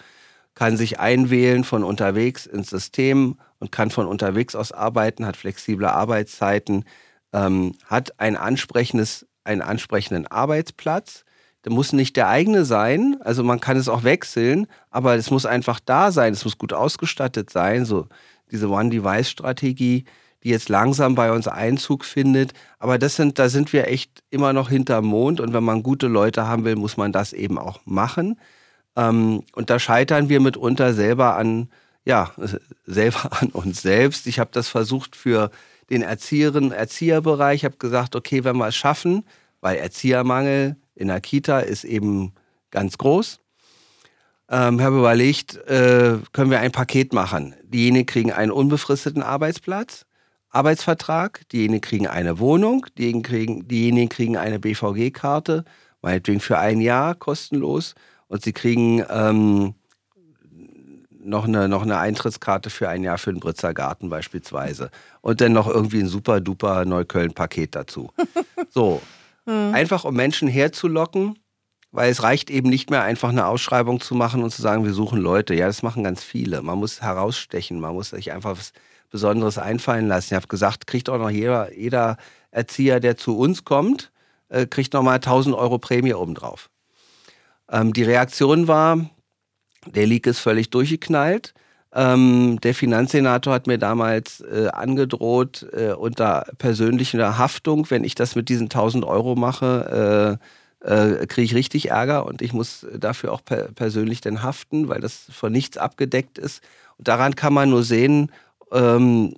kann 0.54 0.76
sich 0.76 1.00
einwählen 1.00 1.64
von 1.64 1.84
unterwegs 1.84 2.46
ins 2.46 2.70
System 2.70 3.38
und 3.58 3.72
kann 3.72 3.90
von 3.90 4.06
unterwegs 4.06 4.54
aus 4.54 4.72
arbeiten, 4.72 5.26
hat 5.26 5.36
flexible 5.36 5.86
Arbeitszeiten, 5.86 6.84
ähm, 7.32 7.74
hat 7.86 8.18
ein 8.20 8.36
ansprechendes, 8.36 9.26
einen 9.44 9.62
ansprechenden 9.62 10.26
Arbeitsplatz. 10.26 11.24
Der 11.64 11.72
muss 11.72 11.92
nicht 11.92 12.16
der 12.16 12.28
eigene 12.28 12.64
sein, 12.64 13.16
also 13.20 13.44
man 13.44 13.60
kann 13.60 13.76
es 13.76 13.88
auch 13.88 14.02
wechseln, 14.02 14.66
aber 14.90 15.14
es 15.14 15.30
muss 15.30 15.46
einfach 15.46 15.78
da 15.78 16.10
sein, 16.10 16.32
es 16.32 16.44
muss 16.44 16.58
gut 16.58 16.72
ausgestattet 16.72 17.50
sein, 17.50 17.84
so 17.84 18.08
diese 18.50 18.68
One-Device-Strategie, 18.68 20.04
die 20.42 20.48
jetzt 20.48 20.68
langsam 20.68 21.14
bei 21.14 21.32
uns 21.32 21.46
Einzug 21.46 22.04
findet. 22.04 22.52
Aber 22.78 22.98
das 22.98 23.16
sind, 23.16 23.38
da 23.38 23.48
sind 23.48 23.72
wir 23.72 23.86
echt 23.88 24.24
immer 24.30 24.52
noch 24.52 24.68
hinterm 24.68 25.06
Mond 25.06 25.40
und 25.40 25.52
wenn 25.52 25.64
man 25.64 25.82
gute 25.82 26.08
Leute 26.08 26.46
haben 26.46 26.64
will, 26.64 26.76
muss 26.76 26.96
man 26.96 27.12
das 27.12 27.32
eben 27.32 27.58
auch 27.58 27.80
machen. 27.84 28.38
Ähm, 28.96 29.44
und 29.54 29.70
da 29.70 29.78
scheitern 29.78 30.28
wir 30.28 30.40
mitunter 30.40 30.94
selber 30.94 31.36
an, 31.36 31.68
ja, 32.04 32.32
selber 32.86 33.30
an 33.40 33.48
uns 33.48 33.82
selbst. 33.82 34.26
Ich 34.26 34.38
habe 34.38 34.50
das 34.52 34.68
versucht 34.68 35.16
für 35.16 35.50
den 35.90 36.02
Erzieherinnen, 36.02 36.72
Erzieherbereich. 36.72 37.60
Ich 37.60 37.64
habe 37.64 37.76
gesagt, 37.76 38.16
okay, 38.16 38.44
wenn 38.44 38.56
wir 38.56 38.68
es 38.68 38.76
schaffen, 38.76 39.24
weil 39.60 39.76
Erziehermangel 39.76 40.76
in 40.94 41.08
der 41.08 41.20
Kita 41.20 41.60
ist 41.60 41.84
eben 41.84 42.32
ganz 42.70 42.98
groß. 42.98 43.40
Ähm, 44.50 44.82
habe 44.82 44.98
überlegt, 44.98 45.56
äh, 45.68 46.18
können 46.32 46.50
wir 46.50 46.60
ein 46.60 46.72
Paket 46.72 47.12
machen. 47.12 47.54
Diejenigen 47.62 48.06
kriegen 48.06 48.32
einen 48.32 48.52
unbefristeten 48.52 49.22
Arbeitsplatz, 49.22 50.04
Arbeitsvertrag, 50.50 51.48
diejenigen 51.50 51.80
kriegen 51.80 52.06
eine 52.06 52.38
Wohnung, 52.38 52.84
diejenigen 52.98 53.22
kriegen, 53.22 53.68
diejenigen 53.68 54.10
kriegen 54.10 54.36
eine 54.36 54.58
BVG-Karte, 54.58 55.64
meinetwegen 56.02 56.40
für 56.40 56.58
ein 56.58 56.82
Jahr 56.82 57.14
kostenlos 57.14 57.94
und 58.32 58.42
sie 58.42 58.54
kriegen 58.54 59.04
ähm, 59.10 59.74
noch, 61.22 61.44
eine, 61.44 61.68
noch 61.68 61.82
eine 61.82 61.98
Eintrittskarte 61.98 62.70
für 62.70 62.88
ein 62.88 63.04
Jahr 63.04 63.18
für 63.18 63.30
den 63.30 63.40
Britzer 63.40 63.74
Garten 63.74 64.08
beispielsweise. 64.08 64.90
Und 65.20 65.42
dann 65.42 65.52
noch 65.52 65.68
irgendwie 65.68 66.00
ein 66.00 66.08
super 66.08 66.40
duper 66.40 66.86
Neukölln-Paket 66.86 67.74
dazu. 67.74 68.10
so, 68.70 69.02
hm. 69.44 69.74
einfach 69.74 70.06
um 70.06 70.14
Menschen 70.14 70.48
herzulocken, 70.48 71.38
weil 71.90 72.10
es 72.10 72.22
reicht 72.22 72.48
eben 72.48 72.70
nicht 72.70 72.88
mehr 72.88 73.02
einfach 73.02 73.28
eine 73.28 73.44
Ausschreibung 73.44 74.00
zu 74.00 74.14
machen 74.14 74.42
und 74.42 74.50
zu 74.50 74.62
sagen, 74.62 74.86
wir 74.86 74.94
suchen 74.94 75.20
Leute. 75.20 75.54
Ja, 75.54 75.66
das 75.66 75.82
machen 75.82 76.02
ganz 76.02 76.24
viele. 76.24 76.62
Man 76.62 76.78
muss 76.78 77.02
herausstechen, 77.02 77.80
man 77.80 77.92
muss 77.92 78.10
sich 78.10 78.32
einfach 78.32 78.52
was 78.52 78.72
Besonderes 79.10 79.58
einfallen 79.58 80.08
lassen. 80.08 80.32
Ich 80.32 80.36
habe 80.36 80.48
gesagt, 80.48 80.86
kriegt 80.86 81.10
auch 81.10 81.18
noch 81.18 81.28
jeder, 81.28 81.70
jeder 81.76 82.16
Erzieher, 82.50 82.98
der 82.98 83.18
zu 83.18 83.36
uns 83.36 83.66
kommt, 83.66 84.10
äh, 84.48 84.64
kriegt 84.66 84.94
nochmal 84.94 85.16
1000 85.16 85.54
Euro 85.54 85.78
Prämie 85.78 86.14
obendrauf. 86.14 86.70
Ähm, 87.72 87.92
die 87.92 88.04
Reaktion 88.04 88.68
war, 88.68 89.10
der 89.86 90.06
Leak 90.06 90.26
ist 90.26 90.38
völlig 90.38 90.70
durchgeknallt. 90.70 91.54
Ähm, 91.94 92.58
der 92.62 92.74
Finanzsenator 92.74 93.52
hat 93.52 93.66
mir 93.66 93.78
damals 93.78 94.40
äh, 94.40 94.68
angedroht, 94.68 95.66
äh, 95.72 95.92
unter 95.92 96.46
persönlicher 96.58 97.38
Haftung, 97.38 97.90
wenn 97.90 98.04
ich 98.04 98.14
das 98.14 98.36
mit 98.36 98.48
diesen 98.48 98.68
1000 98.68 99.04
Euro 99.04 99.34
mache, 99.34 100.38
äh, 100.84 101.22
äh, 101.22 101.26
kriege 101.26 101.44
ich 101.44 101.54
richtig 101.54 101.90
Ärger 101.90 102.26
und 102.26 102.42
ich 102.42 102.52
muss 102.52 102.86
dafür 102.96 103.32
auch 103.32 103.44
per 103.44 103.68
persönlich 103.72 104.20
dann 104.20 104.42
haften, 104.42 104.88
weil 104.88 105.00
das 105.00 105.26
von 105.32 105.52
nichts 105.52 105.76
abgedeckt 105.76 106.38
ist. 106.38 106.62
Und 106.98 107.08
daran 107.08 107.36
kann 107.36 107.52
man 107.52 107.70
nur 107.70 107.82
sehen, 107.82 108.32
ähm, 108.72 109.36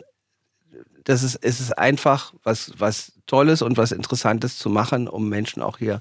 dass 1.05 1.23
es, 1.23 1.37
es 1.37 1.61
ist 1.61 1.77
einfach 1.77 2.33
was, 2.45 2.73
was 2.79 3.13
Tolles 3.27 3.63
und 3.63 3.77
was 3.77 3.93
Interessantes 3.93 4.59
zu 4.59 4.71
machen, 4.71 5.09
um 5.09 5.29
Menschen 5.29 5.61
auch 5.61 5.79
hier 5.79 5.97
äh, 5.97 6.01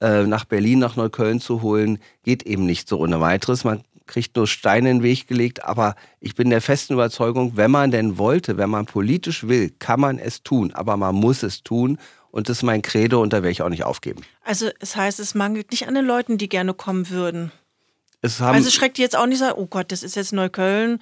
nach 0.00 0.44
Berlin, 0.44 0.80
nach 0.80 0.96
Neukölln 0.96 1.40
zu 1.40 1.62
holen, 1.62 1.98
geht 2.24 2.42
eben 2.42 2.66
nicht 2.66 2.88
so 2.88 2.98
ohne 2.98 3.20
weiteres. 3.20 3.64
Man 3.64 3.82
kriegt 4.06 4.36
nur 4.36 4.46
Steine 4.46 4.90
in 4.90 4.98
den 4.98 5.02
Weg 5.02 5.26
gelegt. 5.26 5.64
Aber 5.64 5.94
ich 6.20 6.34
bin 6.34 6.50
der 6.50 6.60
festen 6.60 6.94
Überzeugung, 6.94 7.56
wenn 7.56 7.70
man 7.70 7.90
denn 7.90 8.18
wollte, 8.18 8.56
wenn 8.56 8.70
man 8.70 8.86
politisch 8.86 9.46
will, 9.46 9.70
kann 9.78 10.00
man 10.00 10.18
es 10.18 10.42
tun. 10.42 10.72
Aber 10.74 10.96
man 10.96 11.14
muss 11.14 11.42
es 11.42 11.62
tun. 11.62 11.98
Und 12.30 12.48
das 12.48 12.58
ist 12.58 12.62
mein 12.64 12.82
Credo 12.82 13.22
und 13.22 13.32
da 13.32 13.36
werde 13.38 13.50
ich 13.50 13.62
auch 13.62 13.68
nicht 13.68 13.84
aufgeben. 13.84 14.22
Also 14.42 14.68
es 14.80 14.96
heißt, 14.96 15.20
es 15.20 15.34
mangelt 15.36 15.70
nicht 15.70 15.86
an 15.86 15.94
den 15.94 16.04
Leuten, 16.04 16.36
die 16.36 16.48
gerne 16.48 16.74
kommen 16.74 17.08
würden. 17.08 17.52
Es 18.22 18.40
haben, 18.40 18.56
also 18.56 18.70
schreckt 18.70 18.98
jetzt 18.98 19.16
auch 19.16 19.26
nicht 19.26 19.38
sagen, 19.38 19.54
oh 19.56 19.66
Gott, 19.66 19.92
das 19.92 20.02
ist 20.02 20.16
jetzt 20.16 20.32
Neukölln. 20.32 20.98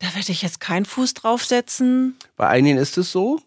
Da 0.00 0.08
werde 0.14 0.32
ich 0.32 0.42
jetzt 0.42 0.58
keinen 0.58 0.84
Fuß 0.84 1.14
draufsetzen. 1.14 2.16
Bei 2.36 2.48
einigen 2.48 2.76
ist 2.76 2.98
es 2.98 3.12
so. 3.12 3.40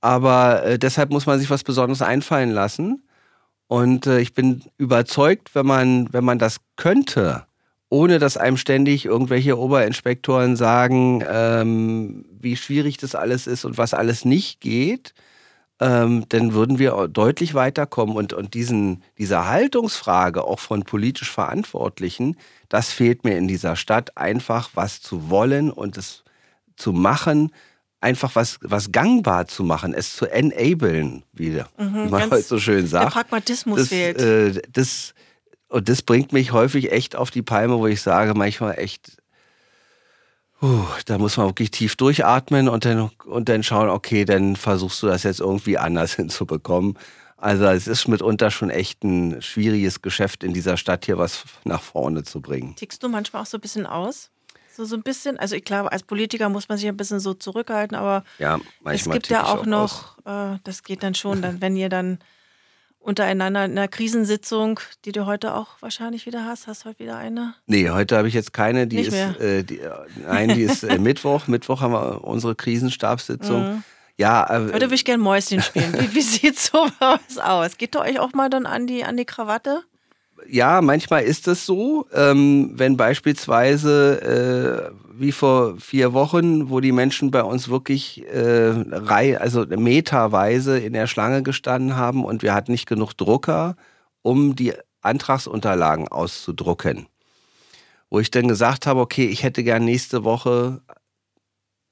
Aber 0.00 0.64
äh, 0.64 0.78
deshalb 0.78 1.10
muss 1.10 1.26
man 1.26 1.38
sich 1.38 1.50
was 1.50 1.62
Besonderes 1.62 2.00
einfallen 2.00 2.52
lassen. 2.52 3.02
Und 3.70 4.08
äh, 4.08 4.18
ich 4.18 4.34
bin 4.34 4.64
überzeugt, 4.78 5.54
wenn 5.54 5.64
man, 5.64 6.12
wenn 6.12 6.24
man 6.24 6.40
das 6.40 6.56
könnte, 6.74 7.44
ohne 7.88 8.18
dass 8.18 8.36
einem 8.36 8.56
ständig 8.56 9.04
irgendwelche 9.04 9.56
Oberinspektoren 9.56 10.56
sagen, 10.56 11.22
ähm, 11.30 12.24
wie 12.32 12.56
schwierig 12.56 12.96
das 12.96 13.14
alles 13.14 13.46
ist 13.46 13.64
und 13.64 13.78
was 13.78 13.94
alles 13.94 14.24
nicht 14.24 14.60
geht, 14.60 15.14
ähm, 15.78 16.24
dann 16.30 16.52
würden 16.52 16.80
wir 16.80 17.06
deutlich 17.06 17.54
weiterkommen. 17.54 18.16
Und, 18.16 18.32
und 18.32 18.54
diesen, 18.54 19.04
diese 19.18 19.46
Haltungsfrage 19.46 20.42
auch 20.42 20.58
von 20.58 20.82
politisch 20.82 21.30
Verantwortlichen, 21.30 22.36
das 22.68 22.90
fehlt 22.90 23.22
mir 23.22 23.38
in 23.38 23.46
dieser 23.46 23.76
Stadt, 23.76 24.16
einfach 24.16 24.70
was 24.74 25.00
zu 25.00 25.30
wollen 25.30 25.70
und 25.70 25.96
es 25.96 26.24
zu 26.74 26.92
machen, 26.92 27.52
einfach 28.00 28.34
was, 28.34 28.58
was 28.62 28.92
gangbar 28.92 29.46
zu 29.46 29.62
machen, 29.62 29.94
es 29.94 30.16
zu 30.16 30.26
enablen, 30.26 31.24
wieder, 31.32 31.68
mhm, 31.78 32.06
wie 32.06 32.10
man 32.10 32.30
heute 32.30 32.42
so 32.42 32.58
schön 32.58 32.86
sagt. 32.86 33.06
Der 33.06 33.10
Pragmatismus 33.10 33.80
das, 33.80 33.88
fehlt. 33.88 34.20
Äh, 34.20 34.62
das, 34.72 35.14
und 35.68 35.88
das 35.88 36.02
bringt 36.02 36.32
mich 36.32 36.52
häufig 36.52 36.92
echt 36.92 37.14
auf 37.14 37.30
die 37.30 37.42
Palme, 37.42 37.78
wo 37.78 37.86
ich 37.86 38.00
sage, 38.00 38.34
manchmal 38.34 38.78
echt, 38.78 39.18
uh, 40.62 40.84
da 41.04 41.18
muss 41.18 41.36
man 41.36 41.46
wirklich 41.46 41.70
tief 41.70 41.96
durchatmen 41.96 42.68
und 42.68 42.84
dann, 42.84 43.10
und 43.26 43.48
dann 43.48 43.62
schauen, 43.62 43.90
okay, 43.90 44.24
dann 44.24 44.56
versuchst 44.56 45.02
du 45.02 45.06
das 45.06 45.22
jetzt 45.22 45.40
irgendwie 45.40 45.78
anders 45.78 46.14
hinzubekommen. 46.16 46.98
Also 47.36 47.64
es 47.64 47.86
ist 47.86 48.06
mitunter 48.06 48.50
schon 48.50 48.68
echt 48.68 49.02
ein 49.02 49.40
schwieriges 49.40 50.02
Geschäft 50.02 50.44
in 50.44 50.52
dieser 50.52 50.76
Stadt 50.76 51.06
hier 51.06 51.16
was 51.16 51.44
nach 51.64 51.80
vorne 51.80 52.22
zu 52.22 52.42
bringen. 52.42 52.76
Tickst 52.76 53.02
du 53.02 53.08
manchmal 53.08 53.42
auch 53.42 53.46
so 53.46 53.56
ein 53.56 53.62
bisschen 53.62 53.86
aus? 53.86 54.30
So, 54.76 54.84
so 54.84 54.96
ein 54.96 55.02
bisschen, 55.02 55.38
also 55.38 55.56
ich 55.56 55.64
glaube, 55.64 55.92
als 55.92 56.02
Politiker 56.02 56.48
muss 56.48 56.68
man 56.68 56.78
sich 56.78 56.88
ein 56.88 56.96
bisschen 56.96 57.20
so 57.20 57.34
zurückhalten, 57.34 57.96
aber 57.96 58.24
ja, 58.38 58.58
es 58.84 59.08
gibt 59.08 59.28
ja 59.28 59.44
auch, 59.44 59.58
auch 59.60 59.66
noch, 59.66 60.18
äh, 60.24 60.58
das 60.64 60.82
geht 60.82 61.02
dann 61.02 61.14
schon, 61.14 61.42
dann, 61.42 61.60
wenn 61.60 61.76
ihr 61.76 61.88
dann 61.88 62.18
untereinander 63.00 63.64
in 63.64 63.72
einer 63.72 63.88
Krisensitzung, 63.88 64.78
die 65.04 65.12
du 65.12 65.26
heute 65.26 65.54
auch 65.54 65.68
wahrscheinlich 65.80 66.26
wieder 66.26 66.44
hast. 66.44 66.66
Hast 66.66 66.84
du 66.84 66.90
heute 66.90 66.98
wieder 67.00 67.16
eine? 67.16 67.54
Nee, 67.66 67.88
heute 67.90 68.16
habe 68.16 68.28
ich 68.28 68.34
jetzt 68.34 68.52
keine. 68.52 68.86
Die 68.86 68.96
Nicht 68.96 69.08
ist. 69.08 69.40
Äh, 69.40 69.64
die, 69.64 69.80
nein, 70.26 70.50
die 70.50 70.62
ist 70.62 70.84
äh, 70.84 70.98
Mittwoch. 71.00 71.46
Mittwoch 71.46 71.80
haben 71.80 71.92
wir 71.92 72.22
unsere 72.24 72.54
Krisenstabssitzung. 72.54 73.76
Mhm. 73.76 73.84
Ja, 74.18 74.44
äh, 74.44 74.66
Heute 74.66 74.82
würde 74.82 74.94
ich 74.94 75.06
gerne 75.06 75.22
Mäuschen 75.22 75.62
spielen. 75.62 75.94
Wie, 75.98 76.14
wie 76.14 76.20
sieht 76.20 76.58
sowas 76.58 77.38
aus? 77.42 77.78
Geht 77.78 77.96
ihr 77.96 78.00
euch 78.02 78.18
auch 78.20 78.34
mal 78.34 78.50
dann 78.50 78.66
an 78.66 78.86
die, 78.86 79.02
an 79.02 79.16
die 79.16 79.24
Krawatte? 79.24 79.82
Ja, 80.48 80.80
manchmal 80.80 81.22
ist 81.22 81.48
es 81.48 81.66
so, 81.66 82.06
ähm, 82.12 82.72
wenn 82.74 82.96
beispielsweise 82.96 84.92
äh, 84.92 85.10
wie 85.12 85.32
vor 85.32 85.76
vier 85.78 86.12
Wochen, 86.12 86.70
wo 86.70 86.80
die 86.80 86.92
Menschen 86.92 87.30
bei 87.30 87.42
uns 87.42 87.68
wirklich 87.68 88.24
äh, 88.26 89.36
also 89.36 89.66
meterweise 89.66 90.78
in 90.78 90.92
der 90.92 91.06
Schlange 91.06 91.42
gestanden 91.42 91.96
haben 91.96 92.24
und 92.24 92.42
wir 92.42 92.54
hatten 92.54 92.72
nicht 92.72 92.86
genug 92.86 93.14
Drucker, 93.14 93.76
um 94.22 94.56
die 94.56 94.72
Antragsunterlagen 95.02 96.08
auszudrucken. 96.08 97.06
Wo 98.08 98.18
ich 98.18 98.30
dann 98.30 98.48
gesagt 98.48 98.86
habe, 98.86 99.00
okay, 99.00 99.26
ich 99.26 99.42
hätte 99.42 99.62
gern 99.62 99.84
nächste 99.84 100.24
Woche 100.24 100.82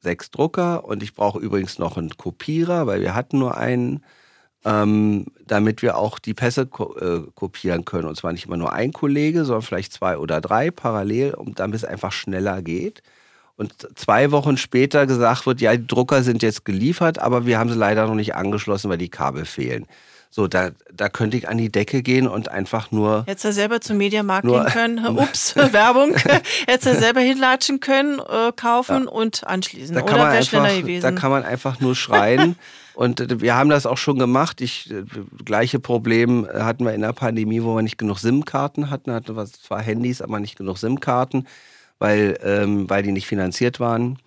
sechs 0.00 0.30
Drucker 0.30 0.84
und 0.84 1.02
ich 1.02 1.14
brauche 1.14 1.38
übrigens 1.38 1.78
noch 1.78 1.96
einen 1.96 2.16
Kopierer, 2.16 2.86
weil 2.86 3.00
wir 3.00 3.14
hatten 3.14 3.38
nur 3.38 3.56
einen 3.56 4.04
ähm, 4.68 5.26
damit 5.46 5.80
wir 5.80 5.96
auch 5.96 6.18
die 6.18 6.34
Pässe 6.34 6.66
ko 6.66 6.94
äh, 6.98 7.22
kopieren 7.34 7.86
können. 7.86 8.06
Und 8.06 8.16
zwar 8.16 8.32
nicht 8.32 8.44
immer 8.44 8.58
nur 8.58 8.72
ein 8.72 8.92
Kollege, 8.92 9.46
sondern 9.46 9.62
vielleicht 9.62 9.94
zwei 9.94 10.18
oder 10.18 10.42
drei 10.42 10.70
parallel, 10.70 11.34
um, 11.34 11.54
damit 11.54 11.76
es 11.76 11.84
einfach 11.84 12.12
schneller 12.12 12.60
geht. 12.60 13.02
Und 13.56 13.72
zwei 13.96 14.30
Wochen 14.30 14.58
später 14.58 15.06
gesagt 15.06 15.46
wird, 15.46 15.60
ja, 15.62 15.74
die 15.74 15.86
Drucker 15.86 16.22
sind 16.22 16.42
jetzt 16.42 16.64
geliefert, 16.66 17.18
aber 17.18 17.46
wir 17.46 17.58
haben 17.58 17.70
sie 17.70 17.78
leider 17.78 18.06
noch 18.06 18.14
nicht 18.14 18.34
angeschlossen, 18.34 18.90
weil 18.90 18.98
die 18.98 19.08
Kabel 19.08 19.46
fehlen. 19.46 19.86
So, 20.30 20.46
da, 20.46 20.70
da 20.92 21.08
könnte 21.08 21.38
ich 21.38 21.48
an 21.48 21.56
die 21.56 21.72
Decke 21.72 22.02
gehen 22.02 22.28
und 22.28 22.50
einfach 22.50 22.90
nur. 22.90 23.24
Hättest 23.26 23.46
du 23.46 23.52
selber 23.54 23.80
zum 23.80 23.96
Mediamarkt 23.96 24.46
gehen 24.46 24.66
können, 24.66 25.06
ups, 25.18 25.56
Werbung. 25.72 26.14
Hättest 26.66 26.94
du 26.94 27.00
selber 27.00 27.20
hinlatschen 27.20 27.80
können, 27.80 28.20
äh, 28.20 28.52
kaufen 28.54 29.04
ja. 29.04 29.10
und 29.10 29.46
anschließen. 29.46 29.94
Da 29.94 30.02
kann, 30.02 30.16
Oder 30.16 30.24
man 30.24 30.36
einfach, 30.36 31.00
da 31.00 31.12
kann 31.12 31.30
man 31.30 31.42
einfach 31.44 31.80
nur 31.80 31.96
schreien. 31.96 32.56
Und 32.98 33.20
äh, 33.20 33.40
wir 33.40 33.54
haben 33.54 33.70
das 33.70 33.86
auch 33.86 33.96
schon 33.96 34.18
gemacht. 34.18 34.60
Ich, 34.60 34.90
äh, 34.90 35.04
gleiche 35.44 35.78
Problem 35.78 36.48
hatten 36.52 36.84
wir 36.84 36.94
in 36.94 37.02
der 37.02 37.12
Pandemie, 37.12 37.62
wo 37.62 37.76
wir 37.76 37.82
nicht 37.82 37.96
genug 37.96 38.18
SIM-Karten 38.18 38.90
hatten. 38.90 39.14
Hatten 39.14 39.36
wir 39.36 39.46
zwar 39.46 39.80
Handys, 39.80 40.20
aber 40.20 40.40
nicht 40.40 40.58
genug 40.58 40.78
SIM-Karten, 40.78 41.46
weil, 42.00 42.36
ähm, 42.42 42.90
weil 42.90 43.04
die 43.04 43.12
nicht 43.12 43.28
finanziert 43.28 43.78
waren. 43.78 44.18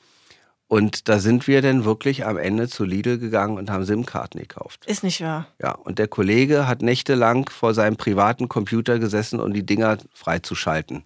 Und 0.70 1.10
da 1.10 1.20
sind 1.20 1.50
wir 1.50 1.62
dann 1.62 1.84
wirklich 1.84 2.26
am 2.26 2.38
Ende 2.38 2.70
zu 2.70 2.86
Lidl 2.86 3.18
gegangen 3.18 3.58
und 3.58 3.70
haben 3.70 3.84
SIM-Karten 3.84 4.40
gekauft. 4.40 4.86
Ist 4.86 5.04
nicht 5.04 5.20
wahr. 5.20 5.48
Ja, 5.62 5.74
und 5.74 6.00
der 6.00 6.08
Kollege 6.08 6.66
hat 6.66 6.82
nächtelang 6.82 7.50
vor 7.50 7.74
seinem 7.74 7.98
privaten 7.98 8.48
Computer 8.48 9.00
gesessen, 9.00 9.42
um 9.42 9.52
die 9.52 9.66
Dinger 9.66 9.98
freizuschalten. 10.14 11.04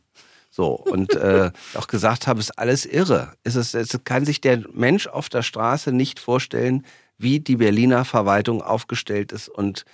So, 0.51 0.68
und 0.68 1.16
äh, 1.16 1.49
auch 1.74 1.88
gesagt 1.88 2.28
habe, 2.28 2.39
ist 2.39 2.59
alles 2.59 2.86
irre. 2.86 3.34
Es, 3.43 3.55
ist, 3.55 3.74
es 3.74 3.99
kann 4.03 4.24
sich 4.24 4.39
der 4.39 4.61
Mensch 4.72 5.07
auf 5.07 5.30
der 5.30 5.41
Straße 5.41 5.91
nicht 5.91 6.20
vorstellen, 6.20 6.86
wie 7.18 7.39
die 7.39 7.57
Berliner 7.57 8.05
Verwaltung 8.05 8.61
aufgestellt 8.61 9.32
ist 9.32 9.49
und, 9.49 9.86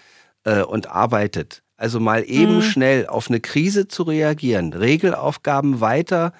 äh, 0.43 0.61
und 0.63 0.89
arbeitet. 0.89 1.63
Also 1.77 1.99
mal 1.99 2.23
eben 2.27 2.57
mhm. 2.57 2.61
schnell 2.61 3.07
auf 3.07 3.29
eine 3.29 3.39
Krise 3.39 3.87
zu 3.87 4.03
reagieren, 4.03 4.73
Regelaufgaben 4.73 5.81
weiter 5.81 6.33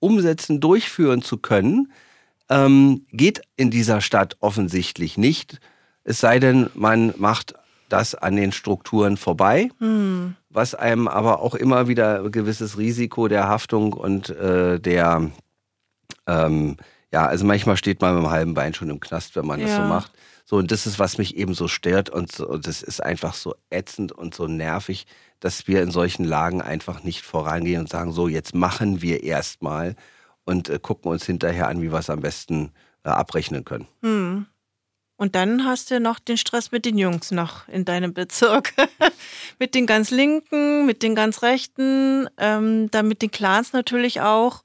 umsetzen, 0.00 0.60
durchführen 0.60 1.22
zu 1.22 1.38
können, 1.38 1.92
ähm, 2.48 3.06
geht 3.12 3.42
in 3.56 3.70
dieser 3.70 4.00
Stadt 4.00 4.36
offensichtlich 4.40 5.18
nicht. 5.18 5.60
Es 6.04 6.20
sei 6.20 6.38
denn, 6.38 6.70
man 6.74 7.12
macht 7.18 7.54
das 7.88 8.14
an 8.14 8.36
den 8.36 8.52
Strukturen 8.52 9.16
vorbei, 9.16 9.70
mhm. 9.78 10.36
was 10.50 10.74
einem 10.74 11.08
aber 11.08 11.40
auch 11.40 11.54
immer 11.54 11.88
wieder 11.88 12.24
ein 12.24 12.32
gewisses 12.32 12.78
Risiko 12.78 13.28
der 13.28 13.48
Haftung 13.48 13.92
und 13.92 14.30
äh, 14.30 14.78
der 14.80 15.30
ähm, 16.26 16.76
ja, 17.12 17.26
also 17.26 17.44
manchmal 17.44 17.76
steht 17.76 18.00
man 18.00 18.14
mit 18.14 18.24
dem 18.24 18.30
halben 18.30 18.54
Bein 18.54 18.74
schon 18.74 18.90
im 18.90 19.00
Knast, 19.00 19.36
wenn 19.36 19.46
man 19.46 19.60
ja. 19.60 19.66
das 19.66 19.76
so 19.76 19.82
macht. 19.82 20.12
So, 20.44 20.56
und 20.56 20.70
das 20.70 20.86
ist, 20.86 20.98
was 20.98 21.18
mich 21.18 21.36
eben 21.36 21.52
so 21.54 21.68
stört 21.68 22.08
und, 22.08 22.32
so, 22.32 22.48
und 22.48 22.66
das 22.66 22.82
ist 22.82 23.02
einfach 23.02 23.34
so 23.34 23.54
ätzend 23.70 24.12
und 24.12 24.34
so 24.34 24.46
nervig, 24.46 25.06
dass 25.40 25.68
wir 25.68 25.82
in 25.82 25.90
solchen 25.90 26.24
Lagen 26.24 26.62
einfach 26.62 27.02
nicht 27.02 27.22
vorangehen 27.22 27.80
und 27.80 27.88
sagen, 27.88 28.12
so, 28.12 28.28
jetzt 28.28 28.54
machen 28.54 29.02
wir 29.02 29.22
erstmal 29.22 29.94
und 30.44 30.70
äh, 30.70 30.78
gucken 30.78 31.10
uns 31.10 31.26
hinterher 31.26 31.68
an, 31.68 31.82
wie 31.82 31.92
wir 31.92 31.98
es 31.98 32.08
am 32.08 32.20
besten 32.20 32.72
äh, 33.04 33.10
abrechnen 33.10 33.64
können. 33.64 33.86
Hm. 34.02 34.46
Und 35.18 35.34
dann 35.34 35.64
hast 35.64 35.90
du 35.90 35.98
noch 35.98 36.20
den 36.20 36.36
Stress 36.36 36.70
mit 36.70 36.84
den 36.86 36.96
Jungs 36.96 37.32
noch 37.32 37.68
in 37.68 37.84
deinem 37.84 38.14
Bezirk. 38.14 38.72
mit 39.58 39.74
den 39.74 39.84
ganz 39.84 40.10
Linken, 40.10 40.86
mit 40.86 41.02
den 41.02 41.14
ganz 41.16 41.42
Rechten, 41.42 42.28
ähm, 42.38 42.90
dann 42.90 43.08
mit 43.08 43.20
den 43.20 43.30
Clans 43.30 43.72
natürlich 43.72 44.20
auch. 44.20 44.62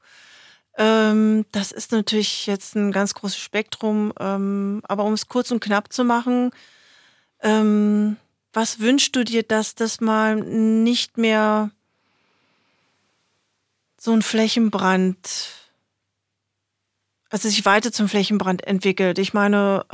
Ähm, 0.76 1.46
das 1.52 1.72
ist 1.72 1.92
natürlich 1.92 2.48
jetzt 2.48 2.76
ein 2.76 2.92
ganz 2.92 3.14
großes 3.14 3.38
Spektrum, 3.38 4.12
ähm, 4.20 4.82
aber 4.88 5.04
um 5.04 5.14
es 5.14 5.28
kurz 5.28 5.52
und 5.52 5.60
knapp 5.60 5.94
zu 5.94 6.04
machen, 6.04 6.52
ähm, 7.42 8.18
was 8.54 8.80
wünschst 8.80 9.16
du 9.16 9.24
dir, 9.24 9.44
dass 9.44 9.76
das 9.76 10.02
mal 10.02 10.36
nicht 10.36 11.18
mehr 11.18 11.72
so 13.98 14.12
ein 14.14 14.22
Flächenbrand, 14.22 15.18
also 17.30 17.50
sich 17.50 17.66
weiter 17.66 17.92
zum 17.92 18.08
Flächenbrand 18.08 18.66
entwickelt? 18.66 19.20
Ich 19.20 19.34
meine, 19.34 19.86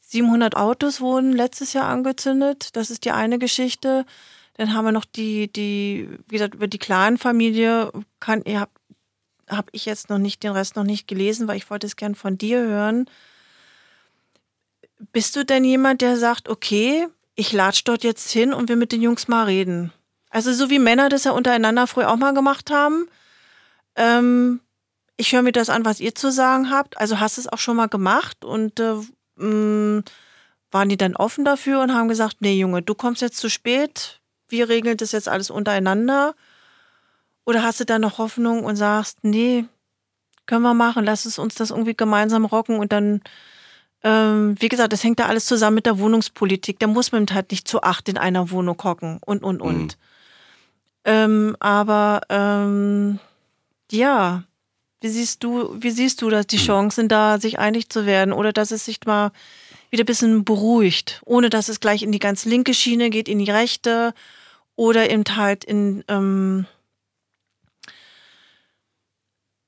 700 0.00 0.54
ähm, 0.54 0.60
Autos 0.60 1.00
wurden 1.00 1.32
letztes 1.32 1.72
Jahr 1.72 1.86
angezündet, 1.86 2.76
das 2.76 2.90
ist 2.90 3.04
die 3.04 3.12
eine 3.12 3.38
Geschichte. 3.38 4.04
Dann 4.54 4.74
haben 4.74 4.84
wir 4.84 4.92
noch 4.92 5.06
die, 5.06 5.50
die, 5.50 6.08
wie 6.28 6.34
gesagt, 6.34 6.54
über 6.54 6.66
die 6.66 6.78
Clan-Familie, 6.78 7.90
kann, 8.20 8.42
ihr 8.44 8.60
habt 8.60 8.76
habe 9.56 9.68
ich 9.72 9.84
jetzt 9.84 10.10
noch 10.10 10.18
nicht, 10.18 10.42
den 10.42 10.52
Rest 10.52 10.76
noch 10.76 10.84
nicht 10.84 11.06
gelesen, 11.06 11.48
weil 11.48 11.56
ich 11.56 11.70
wollte 11.70 11.86
es 11.86 11.96
gern 11.96 12.14
von 12.14 12.38
dir 12.38 12.58
hören. 12.60 13.06
Bist 15.12 15.36
du 15.36 15.44
denn 15.44 15.64
jemand, 15.64 16.00
der 16.00 16.16
sagt, 16.16 16.48
okay, 16.48 17.06
ich 17.34 17.52
latsch 17.52 17.84
dort 17.84 18.04
jetzt 18.04 18.30
hin 18.30 18.52
und 18.52 18.68
will 18.68 18.76
mit 18.76 18.92
den 18.92 19.02
Jungs 19.02 19.28
mal 19.28 19.44
reden? 19.44 19.92
Also 20.30 20.52
so 20.52 20.70
wie 20.70 20.78
Männer 20.78 21.08
das 21.08 21.24
ja 21.24 21.32
untereinander 21.32 21.86
früher 21.86 22.10
auch 22.10 22.16
mal 22.16 22.34
gemacht 22.34 22.70
haben. 22.70 23.06
Ähm, 23.96 24.60
ich 25.16 25.32
höre 25.32 25.42
mir 25.42 25.52
das 25.52 25.68
an, 25.68 25.84
was 25.84 26.00
ihr 26.00 26.14
zu 26.14 26.32
sagen 26.32 26.70
habt. 26.70 26.98
Also 26.98 27.20
hast 27.20 27.36
du 27.36 27.42
es 27.42 27.48
auch 27.48 27.58
schon 27.58 27.76
mal 27.76 27.88
gemacht 27.88 28.44
und 28.44 28.80
äh, 28.80 28.94
mm, 29.36 30.02
waren 30.70 30.88
die 30.88 30.96
dann 30.96 31.16
offen 31.16 31.44
dafür 31.44 31.80
und 31.80 31.94
haben 31.94 32.08
gesagt, 32.08 32.38
nee 32.40 32.54
Junge, 32.58 32.82
du 32.82 32.94
kommst 32.94 33.20
jetzt 33.20 33.36
zu 33.36 33.50
spät, 33.50 34.20
wir 34.48 34.68
regeln 34.68 34.96
das 34.96 35.12
jetzt 35.12 35.28
alles 35.28 35.50
untereinander. 35.50 36.34
Oder 37.44 37.62
hast 37.62 37.80
du 37.80 37.84
da 37.84 37.98
noch 37.98 38.18
Hoffnung 38.18 38.64
und 38.64 38.76
sagst, 38.76 39.18
nee, 39.22 39.64
können 40.46 40.62
wir 40.62 40.74
machen, 40.74 41.04
lass 41.04 41.24
es 41.24 41.38
uns 41.38 41.54
das 41.54 41.70
irgendwie 41.70 41.94
gemeinsam 41.94 42.44
rocken 42.44 42.78
und 42.78 42.92
dann, 42.92 43.20
ähm, 44.02 44.56
wie 44.58 44.68
gesagt, 44.68 44.92
das 44.92 45.04
hängt 45.04 45.18
da 45.18 45.26
alles 45.26 45.46
zusammen 45.46 45.76
mit 45.76 45.86
der 45.86 45.98
Wohnungspolitik. 45.98 46.78
Da 46.78 46.86
muss 46.86 47.12
man 47.12 47.26
halt 47.32 47.50
nicht 47.50 47.68
zu 47.68 47.82
acht 47.82 48.08
in 48.08 48.18
einer 48.18 48.50
Wohnung 48.50 48.76
hocken 48.82 49.18
und, 49.24 49.42
und, 49.42 49.60
und. 49.60 49.82
Mhm. 49.82 49.88
Ähm, 51.04 51.56
aber 51.58 52.20
ähm, 52.28 53.18
ja, 53.90 54.44
wie 55.00 55.08
siehst 55.08 55.42
du, 55.42 55.74
wie 55.80 55.90
siehst 55.90 56.22
du 56.22 56.30
das, 56.30 56.46
die 56.46 56.58
Chancen 56.58 57.08
da, 57.08 57.40
sich 57.40 57.58
einig 57.58 57.88
zu 57.88 58.06
werden 58.06 58.32
oder 58.32 58.52
dass 58.52 58.70
es 58.70 58.84
sich 58.84 59.04
mal 59.04 59.32
wieder 59.90 60.04
ein 60.04 60.06
bisschen 60.06 60.44
beruhigt, 60.44 61.20
ohne 61.24 61.50
dass 61.50 61.68
es 61.68 61.80
gleich 61.80 62.02
in 62.02 62.12
die 62.12 62.20
ganz 62.20 62.44
linke 62.44 62.72
Schiene 62.72 63.10
geht, 63.10 63.28
in 63.28 63.38
die 63.38 63.50
rechte 63.50 64.14
oder 64.76 65.10
eben 65.10 65.24
halt 65.36 65.64
in, 65.64 66.04
ähm, 66.08 66.66
äh, 66.66 66.81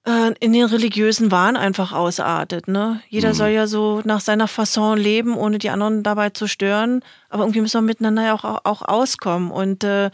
in 0.07 0.53
den 0.53 0.67
religiösen 0.67 1.31
Wahn 1.31 1.57
einfach 1.57 1.93
ausartet. 1.93 2.69
Ne? 2.69 3.01
Jeder 3.09 3.31
mhm. 3.31 3.35
soll 3.35 3.49
ja 3.49 3.67
so 3.67 4.03
nach 4.05 4.21
seiner 4.21 4.49
Fasson 4.49 4.99
leben, 4.99 5.35
ohne 5.35 5.57
die 5.57 5.71
anderen 5.71 6.03
dabei 6.03 6.29
zu 6.29 6.47
stören. 6.47 7.03
Aber 7.31 7.45
irgendwie 7.45 7.63
müssen 7.63 7.79
wir 7.79 7.87
miteinander 7.87 8.25
ja 8.25 8.35
auch, 8.35 8.45
auch 8.45 8.83
auskommen. 8.83 9.51
Und 9.51 9.83
äh, 9.83 10.11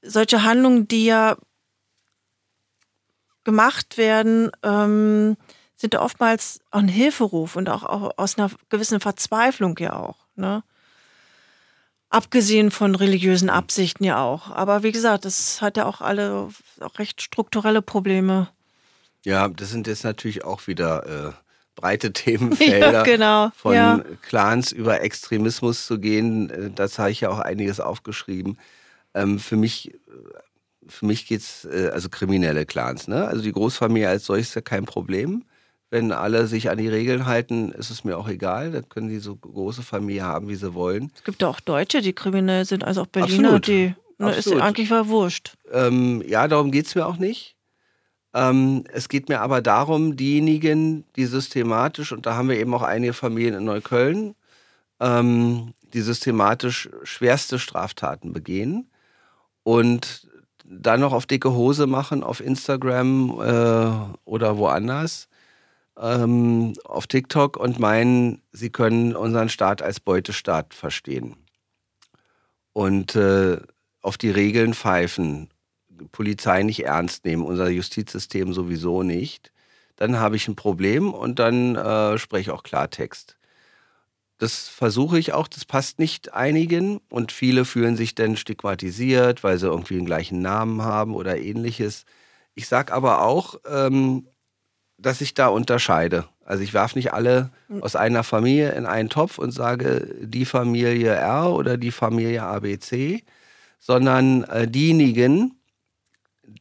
solche 0.00 0.44
Handlungen, 0.44 0.86
die 0.86 1.06
ja 1.06 1.36
gemacht 3.42 3.98
werden, 3.98 4.52
ähm, 4.62 5.36
sind 5.74 5.96
oftmals 5.96 6.60
auch 6.70 6.78
ein 6.78 6.88
Hilferuf 6.88 7.56
und 7.56 7.68
auch, 7.68 7.82
auch, 7.82 8.12
aus 8.16 8.38
einer 8.38 8.50
gewissen 8.68 9.00
Verzweiflung 9.00 9.76
ja 9.80 9.96
auch. 9.96 10.26
Ne? 10.36 10.62
Abgesehen 12.10 12.70
von 12.70 12.94
religiösen 12.94 13.50
Absichten 13.50 14.04
ja 14.04 14.22
auch. 14.22 14.50
Aber 14.50 14.84
wie 14.84 14.92
gesagt, 14.92 15.24
das 15.24 15.60
hat 15.62 15.76
ja 15.76 15.86
auch 15.86 16.00
alle 16.00 16.48
auch 16.80 16.98
recht 17.00 17.22
strukturelle 17.22 17.82
Probleme. 17.82 18.48
Ja, 19.24 19.48
das 19.48 19.70
sind 19.70 19.86
jetzt 19.86 20.04
natürlich 20.04 20.44
auch 20.44 20.66
wieder 20.66 21.28
äh, 21.28 21.32
breite 21.74 22.12
Themenfelder. 22.12 22.92
Ja, 22.92 23.02
genau. 23.02 23.50
Von 23.56 23.74
ja. 23.74 24.02
Clans 24.22 24.72
über 24.72 25.00
Extremismus 25.02 25.86
zu 25.86 25.98
gehen, 25.98 26.50
äh, 26.50 26.70
das 26.70 26.98
habe 26.98 27.10
ich 27.10 27.20
ja 27.20 27.30
auch 27.30 27.38
einiges 27.38 27.80
aufgeschrieben. 27.80 28.58
Ähm, 29.14 29.38
für 29.38 29.56
mich, 29.56 29.94
äh, 29.94 29.98
für 30.86 31.06
mich 31.06 31.26
geht 31.26 31.40
es, 31.40 31.64
äh, 31.64 31.90
also 31.92 32.08
kriminelle 32.08 32.66
Clans, 32.66 33.08
ne? 33.08 33.26
Also 33.26 33.42
die 33.42 33.52
Großfamilie 33.52 34.08
als 34.08 34.24
solches 34.24 34.48
ist 34.48 34.54
ja 34.54 34.60
kein 34.60 34.84
Problem. 34.84 35.44
Wenn 35.92 36.12
alle 36.12 36.46
sich 36.46 36.70
an 36.70 36.78
die 36.78 36.88
Regeln 36.88 37.26
halten, 37.26 37.72
ist 37.72 37.90
es 37.90 38.04
mir 38.04 38.16
auch 38.16 38.28
egal. 38.28 38.70
Dann 38.70 38.88
können 38.88 39.08
die 39.08 39.18
so 39.18 39.34
große 39.34 39.82
Familie 39.82 40.22
haben, 40.22 40.48
wie 40.48 40.54
sie 40.54 40.72
wollen. 40.72 41.10
Es 41.16 41.24
gibt 41.24 41.42
ja 41.42 41.48
auch 41.48 41.58
Deutsche, 41.58 42.00
die 42.00 42.12
kriminell 42.12 42.64
sind, 42.64 42.84
also 42.84 43.02
auch 43.02 43.06
Berliner, 43.08 43.54
Absolut. 43.54 43.66
die 43.66 43.94
ne, 44.18 44.32
ist 44.32 44.52
eigentlich 44.52 44.86
verwurscht. 44.86 45.54
Ähm, 45.72 46.22
ja, 46.24 46.46
darum 46.46 46.70
geht 46.70 46.86
es 46.86 46.94
mir 46.94 47.06
auch 47.06 47.16
nicht. 47.16 47.56
Ähm, 48.32 48.84
es 48.92 49.08
geht 49.08 49.28
mir 49.28 49.40
aber 49.40 49.60
darum, 49.60 50.16
diejenigen, 50.16 51.04
die 51.16 51.26
systematisch, 51.26 52.12
und 52.12 52.26
da 52.26 52.36
haben 52.36 52.48
wir 52.48 52.58
eben 52.58 52.74
auch 52.74 52.82
einige 52.82 53.12
Familien 53.12 53.54
in 53.54 53.64
Neukölln, 53.64 54.34
ähm, 55.00 55.74
die 55.92 56.00
systematisch 56.00 56.88
schwerste 57.02 57.58
Straftaten 57.58 58.32
begehen 58.32 58.88
und 59.64 60.28
dann 60.64 61.00
noch 61.00 61.12
auf 61.12 61.26
dicke 61.26 61.52
Hose 61.52 61.86
machen 61.86 62.22
auf 62.22 62.40
Instagram 62.40 63.30
äh, 63.40 64.18
oder 64.24 64.56
woanders, 64.58 65.28
ähm, 65.98 66.74
auf 66.84 67.08
TikTok 67.08 67.56
und 67.56 67.80
meinen, 67.80 68.42
sie 68.52 68.70
können 68.70 69.16
unseren 69.16 69.48
Staat 69.48 69.82
als 69.82 69.98
Beutestaat 69.98 70.74
verstehen. 70.74 71.36
Und 72.72 73.16
äh, 73.16 73.58
auf 74.00 74.16
die 74.16 74.30
Regeln 74.30 74.74
pfeifen 74.74 75.50
Polizei 76.12 76.62
nicht 76.62 76.84
ernst 76.84 77.24
nehmen, 77.24 77.44
unser 77.44 77.68
Justizsystem 77.68 78.52
sowieso 78.52 79.02
nicht, 79.02 79.52
dann 79.96 80.18
habe 80.18 80.36
ich 80.36 80.48
ein 80.48 80.56
Problem 80.56 81.12
und 81.12 81.38
dann 81.38 81.76
äh, 81.76 82.18
spreche 82.18 82.42
ich 82.42 82.50
auch 82.50 82.62
Klartext. 82.62 83.36
Das 84.38 84.68
versuche 84.68 85.18
ich 85.18 85.34
auch, 85.34 85.46
das 85.46 85.66
passt 85.66 85.98
nicht 85.98 86.32
einigen 86.32 87.00
und 87.10 87.30
viele 87.30 87.66
fühlen 87.66 87.96
sich 87.96 88.14
dann 88.14 88.38
stigmatisiert, 88.38 89.44
weil 89.44 89.58
sie 89.58 89.66
irgendwie 89.66 89.96
den 89.96 90.06
gleichen 90.06 90.40
Namen 90.40 90.80
haben 90.80 91.14
oder 91.14 91.38
ähnliches. 91.38 92.06
Ich 92.54 92.66
sage 92.66 92.94
aber 92.94 93.22
auch, 93.22 93.56
ähm, 93.68 94.26
dass 94.96 95.20
ich 95.20 95.34
da 95.34 95.48
unterscheide. 95.48 96.26
Also 96.44 96.62
ich 96.62 96.72
werfe 96.72 96.96
nicht 96.96 97.12
alle 97.12 97.50
hm. 97.68 97.82
aus 97.82 97.96
einer 97.96 98.24
Familie 98.24 98.72
in 98.72 98.86
einen 98.86 99.10
Topf 99.10 99.38
und 99.38 99.50
sage 99.50 100.08
die 100.20 100.46
Familie 100.46 101.10
R 101.10 101.52
oder 101.52 101.76
die 101.76 101.92
Familie 101.92 102.42
ABC, 102.42 103.22
sondern 103.78 104.44
äh, 104.44 104.66
diejenigen, 104.66 105.59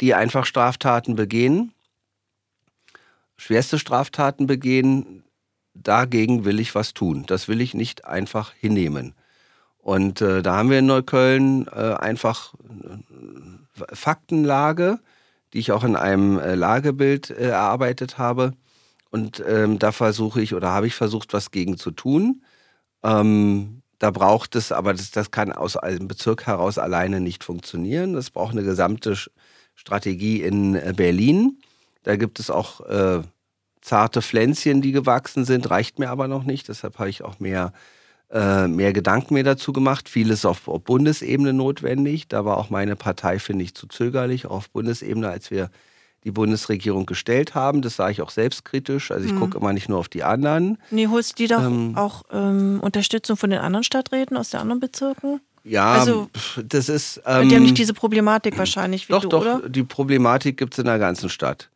die 0.01 0.13
einfach 0.13 0.45
Straftaten 0.45 1.15
begehen, 1.15 1.73
schwerste 3.37 3.79
Straftaten 3.79 4.47
begehen, 4.47 5.23
dagegen 5.73 6.45
will 6.45 6.59
ich 6.59 6.75
was 6.75 6.93
tun. 6.93 7.25
Das 7.27 7.47
will 7.47 7.61
ich 7.61 7.73
nicht 7.73 8.05
einfach 8.05 8.53
hinnehmen. 8.53 9.13
Und 9.77 10.21
äh, 10.21 10.41
da 10.41 10.57
haben 10.57 10.69
wir 10.69 10.79
in 10.79 10.85
Neukölln 10.85 11.67
äh, 11.67 11.93
einfach 11.95 12.53
äh, 12.53 13.95
Faktenlage, 13.95 14.99
die 15.53 15.59
ich 15.59 15.71
auch 15.71 15.83
in 15.83 15.95
einem 15.95 16.37
äh, 16.37 16.55
Lagebild 16.55 17.29
äh, 17.29 17.49
erarbeitet 17.49 18.17
habe. 18.17 18.53
Und 19.09 19.43
ähm, 19.47 19.79
da 19.79 19.91
versuche 19.91 20.41
ich 20.41 20.53
oder 20.53 20.69
habe 20.69 20.87
ich 20.87 20.95
versucht, 20.95 21.33
was 21.33 21.51
gegen 21.51 21.77
zu 21.77 21.91
tun. 21.91 22.43
Ähm, 23.03 23.81
da 23.97 24.11
braucht 24.11 24.55
es, 24.55 24.71
aber 24.71 24.93
das, 24.93 25.11
das 25.11 25.31
kann 25.31 25.51
aus 25.51 25.75
einem 25.75 26.07
Bezirk 26.07 26.45
heraus 26.45 26.77
alleine 26.77 27.19
nicht 27.19 27.43
funktionieren. 27.43 28.13
Das 28.13 28.29
braucht 28.29 28.51
eine 28.51 28.63
gesamte 28.63 29.17
Strategie 29.80 30.41
in 30.41 30.75
äh, 30.75 30.93
Berlin. 30.93 31.57
Da 32.03 32.17
gibt 32.17 32.39
es 32.39 32.49
auch 32.49 32.82
äh, 32.82 33.21
zarte 33.80 34.21
Pflänzchen, 34.21 34.82
die 34.82 34.91
gewachsen 34.91 35.45
sind, 35.45 35.69
reicht 35.69 35.99
mir 35.99 36.09
aber 36.09 36.27
noch 36.27 36.43
nicht. 36.43 36.67
Deshalb 36.67 36.99
habe 36.99 37.09
ich 37.09 37.23
auch 37.23 37.39
mehr, 37.39 37.71
äh, 38.30 38.67
mehr 38.67 38.91
Gedanken 38.91 39.36
mir 39.36 39.45
dazu 39.45 39.71
gemacht. 39.71 40.09
Vieles 40.09 40.43
auf, 40.43 40.67
auf 40.67 40.84
Bundesebene 40.84 41.53
notwendig. 41.53 42.27
Da 42.27 42.43
war 42.43 42.57
auch 42.57 42.69
meine 42.69 42.97
Partei, 42.97 43.39
finde 43.39 43.63
ich, 43.63 43.73
zu 43.73 43.88
zögerlich, 43.88 44.47
auch 44.47 44.57
auf 44.57 44.69
Bundesebene, 44.69 45.30
als 45.30 45.49
wir 45.49 45.69
die 46.25 46.32
Bundesregierung 46.32 47.05
gestellt 47.05 47.55
haben. 47.55 47.82
Das 47.82 47.95
sage 47.95 48.11
ich 48.11 48.21
auch 48.21 48.32
selbstkritisch. 48.32 49.11
Also 49.11 49.23
ich 49.23 49.32
hm. 49.32 49.39
gucke 49.39 49.57
immer 49.57 49.71
nicht 49.71 49.88
nur 49.88 49.97
auf 49.97 50.09
die 50.09 50.23
anderen. 50.23 50.77
Nee, 50.91 51.07
holst 51.07 51.39
du 51.39 51.47
dir 51.47 51.55
doch 51.55 51.63
ähm, 51.63 51.93
auch 51.95 52.23
ähm, 52.34 52.82
Unterstützung 52.82 53.38
von 53.38 53.49
den 53.49 53.59
anderen 53.59 53.86
Stadträten 53.86 54.36
aus 54.36 54.49
den 54.49 54.59
anderen 54.59 54.82
Bezirken? 54.82 55.39
Ja, 55.64 55.93
also, 55.93 56.30
das 56.64 56.89
ist. 56.89 57.22
Ähm, 57.26 57.49
die 57.49 57.55
haben 57.55 57.64
nicht 57.64 57.78
diese 57.78 57.93
Problematik 57.93 58.57
wahrscheinlich 58.57 59.10
wie 59.10 59.14
doch, 59.14 59.22
du, 59.22 59.30
doch, 59.30 59.41
oder? 59.41 59.70
Die 59.70 59.84
Problematik 59.84 60.57
gibt 60.57 60.74
es 60.74 60.80
in 60.80 60.86
der 60.86 60.99
ganzen 60.99 61.30
Stadt. 61.30 61.70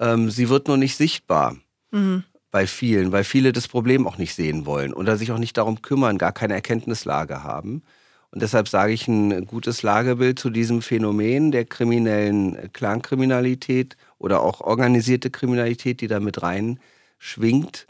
Ähm, 0.00 0.30
sie 0.30 0.48
wird 0.48 0.68
nur 0.68 0.76
nicht 0.76 0.96
sichtbar 0.96 1.56
mhm. 1.90 2.24
bei 2.50 2.66
vielen, 2.66 3.12
weil 3.12 3.24
viele 3.24 3.52
das 3.52 3.68
Problem 3.68 4.06
auch 4.06 4.18
nicht 4.18 4.34
sehen 4.34 4.66
wollen 4.66 4.92
oder 4.92 5.16
sich 5.16 5.32
auch 5.32 5.38
nicht 5.38 5.56
darum 5.56 5.82
kümmern, 5.82 6.18
gar 6.18 6.32
keine 6.32 6.54
Erkenntnislage 6.54 7.42
haben. 7.42 7.82
Und 8.30 8.42
deshalb 8.42 8.68
sage 8.68 8.92
ich 8.92 9.08
ein 9.08 9.46
gutes 9.46 9.82
Lagebild 9.82 10.38
zu 10.38 10.50
diesem 10.50 10.82
Phänomen 10.82 11.50
der 11.50 11.64
kriminellen 11.64 12.70
Clankriminalität 12.72 13.96
oder 14.18 14.42
auch 14.42 14.60
organisierte 14.60 15.30
Kriminalität, 15.30 16.02
die 16.02 16.08
da 16.08 16.20
mit 16.20 16.42
reinschwingt, 16.42 17.86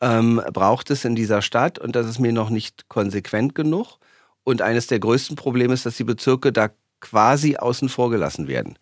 ähm, 0.00 0.40
braucht 0.52 0.90
es 0.90 1.04
in 1.04 1.14
dieser 1.14 1.42
Stadt 1.42 1.78
und 1.78 1.94
das 1.94 2.06
ist 2.06 2.18
mir 2.18 2.32
noch 2.32 2.50
nicht 2.50 2.88
konsequent 2.88 3.54
genug. 3.54 3.98
Und 4.46 4.62
eines 4.62 4.86
der 4.86 5.00
größten 5.00 5.34
Probleme 5.34 5.74
ist, 5.74 5.86
dass 5.86 5.96
die 5.96 6.04
Bezirke 6.04 6.52
da 6.52 6.70
quasi 7.00 7.56
außen 7.56 7.88
vor 7.88 8.10
gelassen 8.10 8.46
werden. 8.46 8.78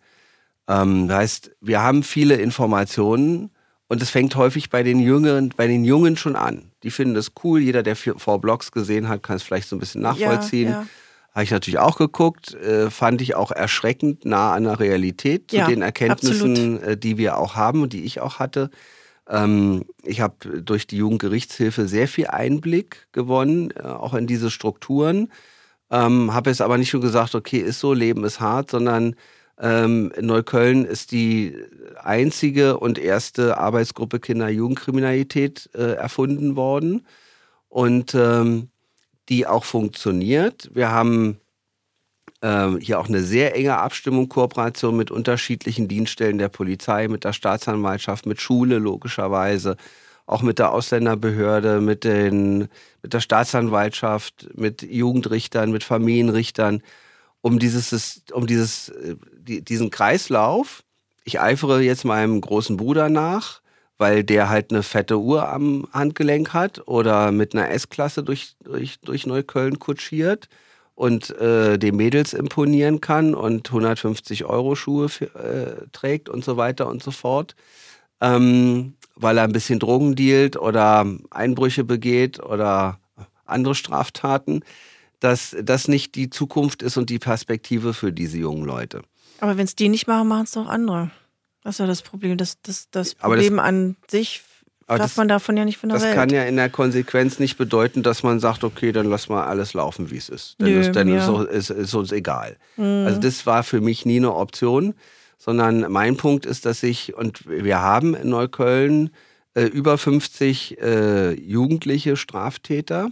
Ähm, 0.67 1.07
das 1.07 1.17
heißt, 1.17 1.51
wir 1.59 1.81
haben 1.81 2.03
viele 2.03 2.35
Informationen 2.35 3.49
und 3.87 3.99
es 3.99 4.11
fängt 4.11 4.35
häufig 4.35 4.69
bei 4.69 4.83
den 4.83 4.99
Jüngeren, 4.99 5.49
bei 5.57 5.65
den 5.65 5.83
Jungen 5.83 6.17
schon 6.17 6.35
an. 6.35 6.71
Die 6.83 6.91
finden 6.91 7.15
das 7.15 7.31
cool. 7.43 7.61
Jeder, 7.61 7.81
der 7.81 7.95
vor 7.95 8.39
Blogs 8.39 8.71
gesehen 8.71 9.09
hat, 9.09 9.23
kann 9.23 9.37
es 9.37 9.43
vielleicht 9.43 9.67
so 9.67 9.75
ein 9.75 9.79
bisschen 9.79 10.03
nachvollziehen. 10.03 10.69
Ja, 10.69 10.81
ja. 10.81 10.87
Habe 11.33 11.43
ich 11.43 11.51
natürlich 11.51 11.79
auch 11.79 11.97
geguckt, 11.97 12.53
äh, 12.53 12.91
fand 12.91 13.23
ich 13.23 13.33
auch 13.33 13.49
erschreckend 13.49 14.23
nah 14.23 14.53
an 14.53 14.65
der 14.65 14.79
Realität 14.79 15.49
zu 15.49 15.57
ja, 15.57 15.65
den 15.65 15.81
Erkenntnissen, 15.81 16.79
äh, 16.83 16.95
die 16.95 17.17
wir 17.17 17.39
auch 17.39 17.55
haben 17.55 17.81
und 17.81 17.91
die 17.91 18.03
ich 18.03 18.21
auch 18.21 18.37
hatte. 18.37 18.69
Ähm, 19.27 19.85
ich 20.03 20.21
habe 20.21 20.61
durch 20.61 20.85
die 20.85 20.97
Jugendgerichtshilfe 20.97 21.87
sehr 21.87 22.07
viel 22.07 22.27
Einblick 22.27 23.07
gewonnen, 23.13 23.71
äh, 23.71 23.81
auch 23.81 24.13
in 24.13 24.27
diese 24.27 24.51
Strukturen. 24.51 25.31
Ähm, 25.91 26.33
habe 26.33 26.49
jetzt 26.49 26.61
aber 26.61 26.77
nicht 26.77 26.93
nur 26.93 27.01
gesagt, 27.01 27.35
okay, 27.35 27.59
ist 27.59 27.79
so, 27.79 27.93
Leben 27.93 28.23
ist 28.23 28.39
hart, 28.39 28.71
sondern 28.71 29.15
Ähm, 29.57 30.11
in 30.17 30.25
Neukölln 30.25 30.83
ist 30.83 31.11
die 31.11 31.55
einzige 32.03 32.77
und 32.77 32.99
erste 32.99 33.57
Arbeitsgruppe 33.57 34.19
Kinder-Jugendkriminalität 34.19 35.69
äh, 35.73 35.93
erfunden 35.93 36.57
worden 36.57 37.07
und 37.69 38.13
ähm, 38.15 38.69
die 39.29 39.47
auch 39.47 39.63
funktioniert. 39.63 40.69
Wir 40.73 40.91
haben 40.91 41.39
ähm, 42.41 42.79
hier 42.79 42.99
auch 42.99 43.07
eine 43.07 43.21
sehr 43.23 43.55
enge 43.55 43.77
Abstimmung, 43.77 44.29
Kooperation 44.29 44.97
mit 44.97 45.11
unterschiedlichen 45.11 45.87
Dienststellen 45.87 46.37
der 46.37 46.49
Polizei, 46.49 47.07
mit 47.07 47.23
der 47.23 47.33
Staatsanwaltschaft, 47.33 48.25
mit 48.25 48.41
Schule 48.41 48.77
logischerweise, 48.79 49.77
auch 50.25 50.41
mit 50.41 50.59
der 50.59 50.71
Ausländerbehörde, 50.71 51.81
mit, 51.81 52.03
den, 52.03 52.67
mit 53.01 53.13
der 53.13 53.19
Staatsanwaltschaft, 53.19 54.49
mit 54.55 54.81
Jugendrichtern, 54.81 55.71
mit 55.71 55.83
Familienrichtern, 55.83 56.81
um 57.41 57.59
dieses, 57.59 58.23
um 58.31 58.47
dieses, 58.47 58.89
äh, 58.89 59.15
diesen 59.61 59.91
Kreislauf. 59.91 60.83
Ich 61.23 61.39
eifere 61.39 61.81
jetzt 61.81 62.05
meinem 62.05 62.41
großen 62.41 62.77
Bruder 62.77 63.09
nach, 63.09 63.61
weil 63.97 64.23
der 64.23 64.49
halt 64.49 64.71
eine 64.71 64.83
fette 64.83 65.19
Uhr 65.19 65.47
am 65.47 65.87
Handgelenk 65.93 66.53
hat 66.53 66.87
oder 66.87 67.31
mit 67.31 67.53
einer 67.53 67.69
S-Klasse 67.69 68.23
durch, 68.23 68.55
durch, 68.63 68.99
durch 69.01 69.25
Neukölln 69.27 69.79
kutschiert 69.79 70.49
und 70.95 71.29
äh, 71.39 71.77
den 71.77 71.95
Mädels 71.95 72.33
imponieren 72.33 73.01
kann 73.01 73.35
und 73.35 73.67
150 73.67 74.45
Euro 74.45 74.75
Schuhe 74.75 75.09
für, 75.09 75.25
äh, 75.35 75.87
trägt 75.91 76.29
und 76.29 76.43
so 76.43 76.57
weiter 76.57 76.87
und 76.87 77.03
so 77.03 77.11
fort, 77.11 77.55
ähm, 78.21 78.95
weil 79.15 79.37
er 79.37 79.43
ein 79.43 79.51
bisschen 79.51 79.79
Drogen 79.79 80.15
dealt 80.15 80.57
oder 80.57 81.05
Einbrüche 81.31 81.83
begeht 81.83 82.41
oder 82.41 82.99
andere 83.45 83.75
Straftaten, 83.75 84.63
dass 85.19 85.55
das 85.61 85.87
nicht 85.87 86.15
die 86.15 86.29
Zukunft 86.29 86.81
ist 86.81 86.97
und 86.97 87.09
die 87.09 87.19
Perspektive 87.19 87.93
für 87.93 88.11
diese 88.11 88.37
jungen 88.37 88.65
Leute. 88.65 89.01
Aber 89.39 89.57
wenn 89.57 89.65
es 89.65 89.75
die 89.75 89.89
nicht 89.89 90.07
machen, 90.07 90.27
machen 90.27 90.43
es 90.43 90.51
doch 90.51 90.67
andere. 90.67 91.11
Das 91.63 91.75
ist 91.75 91.79
ja 91.79 91.87
das 91.87 92.01
Problem. 92.01 92.37
Das, 92.37 92.61
das, 92.61 92.89
das 92.91 93.15
Problem 93.15 93.57
das, 93.57 93.65
an 93.65 93.95
sich 94.07 94.43
darf 94.87 94.99
das, 94.99 95.17
man 95.17 95.27
davon 95.27 95.57
ja 95.57 95.65
nicht 95.65 95.77
von 95.77 95.89
der 95.89 95.97
das 95.97 96.03
Welt. 96.03 96.15
Das 96.15 96.19
kann 96.19 96.29
ja 96.29 96.43
in 96.43 96.57
der 96.57 96.69
Konsequenz 96.69 97.39
nicht 97.39 97.57
bedeuten, 97.57 98.03
dass 98.03 98.23
man 98.23 98.39
sagt, 98.39 98.63
okay, 98.63 98.91
dann 98.91 99.09
lass 99.09 99.29
mal 99.29 99.45
alles 99.45 99.73
laufen, 99.73 100.11
wie 100.11 100.17
es 100.17 100.29
ist. 100.29 100.59
Denn, 100.59 100.73
Nö, 100.73 100.79
ist, 100.79 100.95
denn 100.95 101.07
ja. 101.07 101.41
ist, 101.41 101.49
ist, 101.49 101.69
ist, 101.71 101.93
uns 101.95 102.11
egal. 102.11 102.57
Mhm. 102.77 103.05
Also 103.05 103.19
das 103.19 103.45
war 103.45 103.63
für 103.63 103.81
mich 103.81 104.05
nie 104.05 104.17
eine 104.17 104.33
Option, 104.33 104.93
sondern 105.45 105.91
mein 105.91 106.17
Punkt 106.17 106.47
ist, 106.47 106.65
dass 106.65 106.81
ich, 106.81 107.15
und 107.15 107.47
wir 107.47 107.79
haben 107.79 108.15
in 108.15 108.29
Neukölln 108.29 109.11
äh, 109.53 109.65
über 109.65 109.99
50 109.99 110.81
äh, 110.81 111.33
jugendliche 111.33 112.17
Straftäter, 112.17 113.11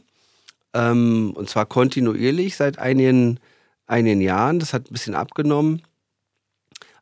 ähm, 0.74 1.34
und 1.36 1.48
zwar 1.48 1.68
kontinuierlich 1.68 2.56
seit 2.56 2.80
einigen, 2.80 3.40
einigen 3.86 4.20
Jahren. 4.20 4.58
Das 4.58 4.74
hat 4.74 4.90
ein 4.90 4.94
bisschen 4.94 5.14
abgenommen. 5.14 5.84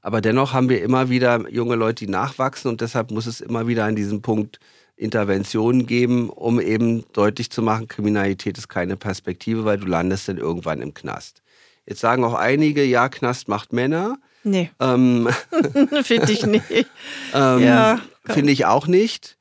Aber 0.02 0.20
dennoch 0.20 0.52
haben 0.52 0.68
wir 0.68 0.84
immer 0.84 1.10
wieder 1.10 1.50
junge 1.50 1.76
Leute, 1.76 2.06
die 2.06 2.12
nachwachsen 2.12 2.70
und 2.70 2.82
deshalb 2.82 3.12
muss 3.12 3.26
es 3.26 3.40
immer 3.40 3.68
wieder 3.68 3.86
an 3.86 3.96
diesem 3.96 4.22
Punkt 4.22 4.60
Interventionen 4.98 5.86
geben, 5.86 6.30
um 6.30 6.60
eben 6.60 7.06
deutlich 7.14 7.52
zu 7.52 7.62
machen, 7.62 7.88
Kriminalität 7.88 8.58
ist 8.58 8.68
keine 8.68 8.98
Perspektive, 8.98 9.64
weil 9.64 9.78
du 9.78 9.88
landest 9.88 10.28
dann 10.28 10.38
irgendwann 10.38 10.82
im 10.82 10.94
Knast. 10.94 11.42
Jetzt 11.86 12.02
sagen 12.02 12.26
auch 12.26 12.34
einige, 12.34 12.84
ja, 12.84 13.08
Knast 13.08 13.48
macht 13.48 13.72
Männer. 13.72 14.18
Nee. 14.44 14.72
Ähm, 14.80 15.30
Finde 16.04 16.32
ich 16.32 16.46
nicht. 16.46 16.66
ähm, 17.34 17.60
ja, 17.64 18.00
Finde 18.26 18.52
ich 18.52 18.66
auch 18.66 18.88
nicht. 18.88 19.38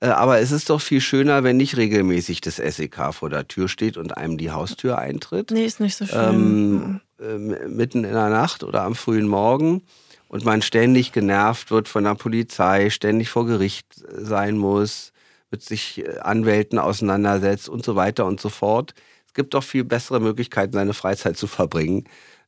Äh, 0.00 0.08
aber 0.08 0.38
es 0.40 0.52
ist 0.52 0.70
doch 0.70 0.80
viel 0.80 1.00
schöner, 1.00 1.44
wenn 1.44 1.56
nicht 1.56 1.76
regelmäßig 1.76 2.40
das 2.40 2.56
SEK 2.56 3.12
vor 3.12 3.30
der 3.30 3.48
Tür 3.48 3.68
steht 3.68 3.96
und 3.96 4.16
einem 4.16 4.38
die 4.38 4.50
Haustür 4.50 4.98
eintritt. 4.98 5.50
Nee, 5.50 5.64
ist 5.64 5.80
nicht 5.80 5.96
so 5.96 6.06
schön. 6.06 6.18
Ähm, 6.18 7.00
äh, 7.20 7.38
mitten 7.68 8.04
in 8.04 8.12
der 8.12 8.28
Nacht 8.28 8.62
oder 8.62 8.82
am 8.82 8.94
frühen 8.94 9.26
Morgen 9.26 9.82
und 10.28 10.44
man 10.44 10.62
ständig 10.62 11.12
genervt 11.12 11.70
wird 11.70 11.88
von 11.88 12.04
der 12.04 12.14
Polizei, 12.14 12.90
ständig 12.90 13.30
vor 13.30 13.46
Gericht 13.46 13.86
sein 14.08 14.58
muss, 14.58 15.12
mit 15.50 15.62
sich 15.62 16.04
äh, 16.04 16.18
Anwälten 16.18 16.78
auseinandersetzt 16.78 17.68
und 17.68 17.84
so 17.84 17.96
weiter 17.96 18.26
und 18.26 18.40
so 18.40 18.48
fort. 18.48 18.94
Es 19.26 19.34
gibt 19.34 19.54
doch 19.54 19.64
viel 19.64 19.84
bessere 19.84 20.20
Möglichkeiten, 20.20 20.72
seine 20.74 20.94
Freizeit 20.94 21.36
zu 21.36 21.46
verbringen 21.46 22.04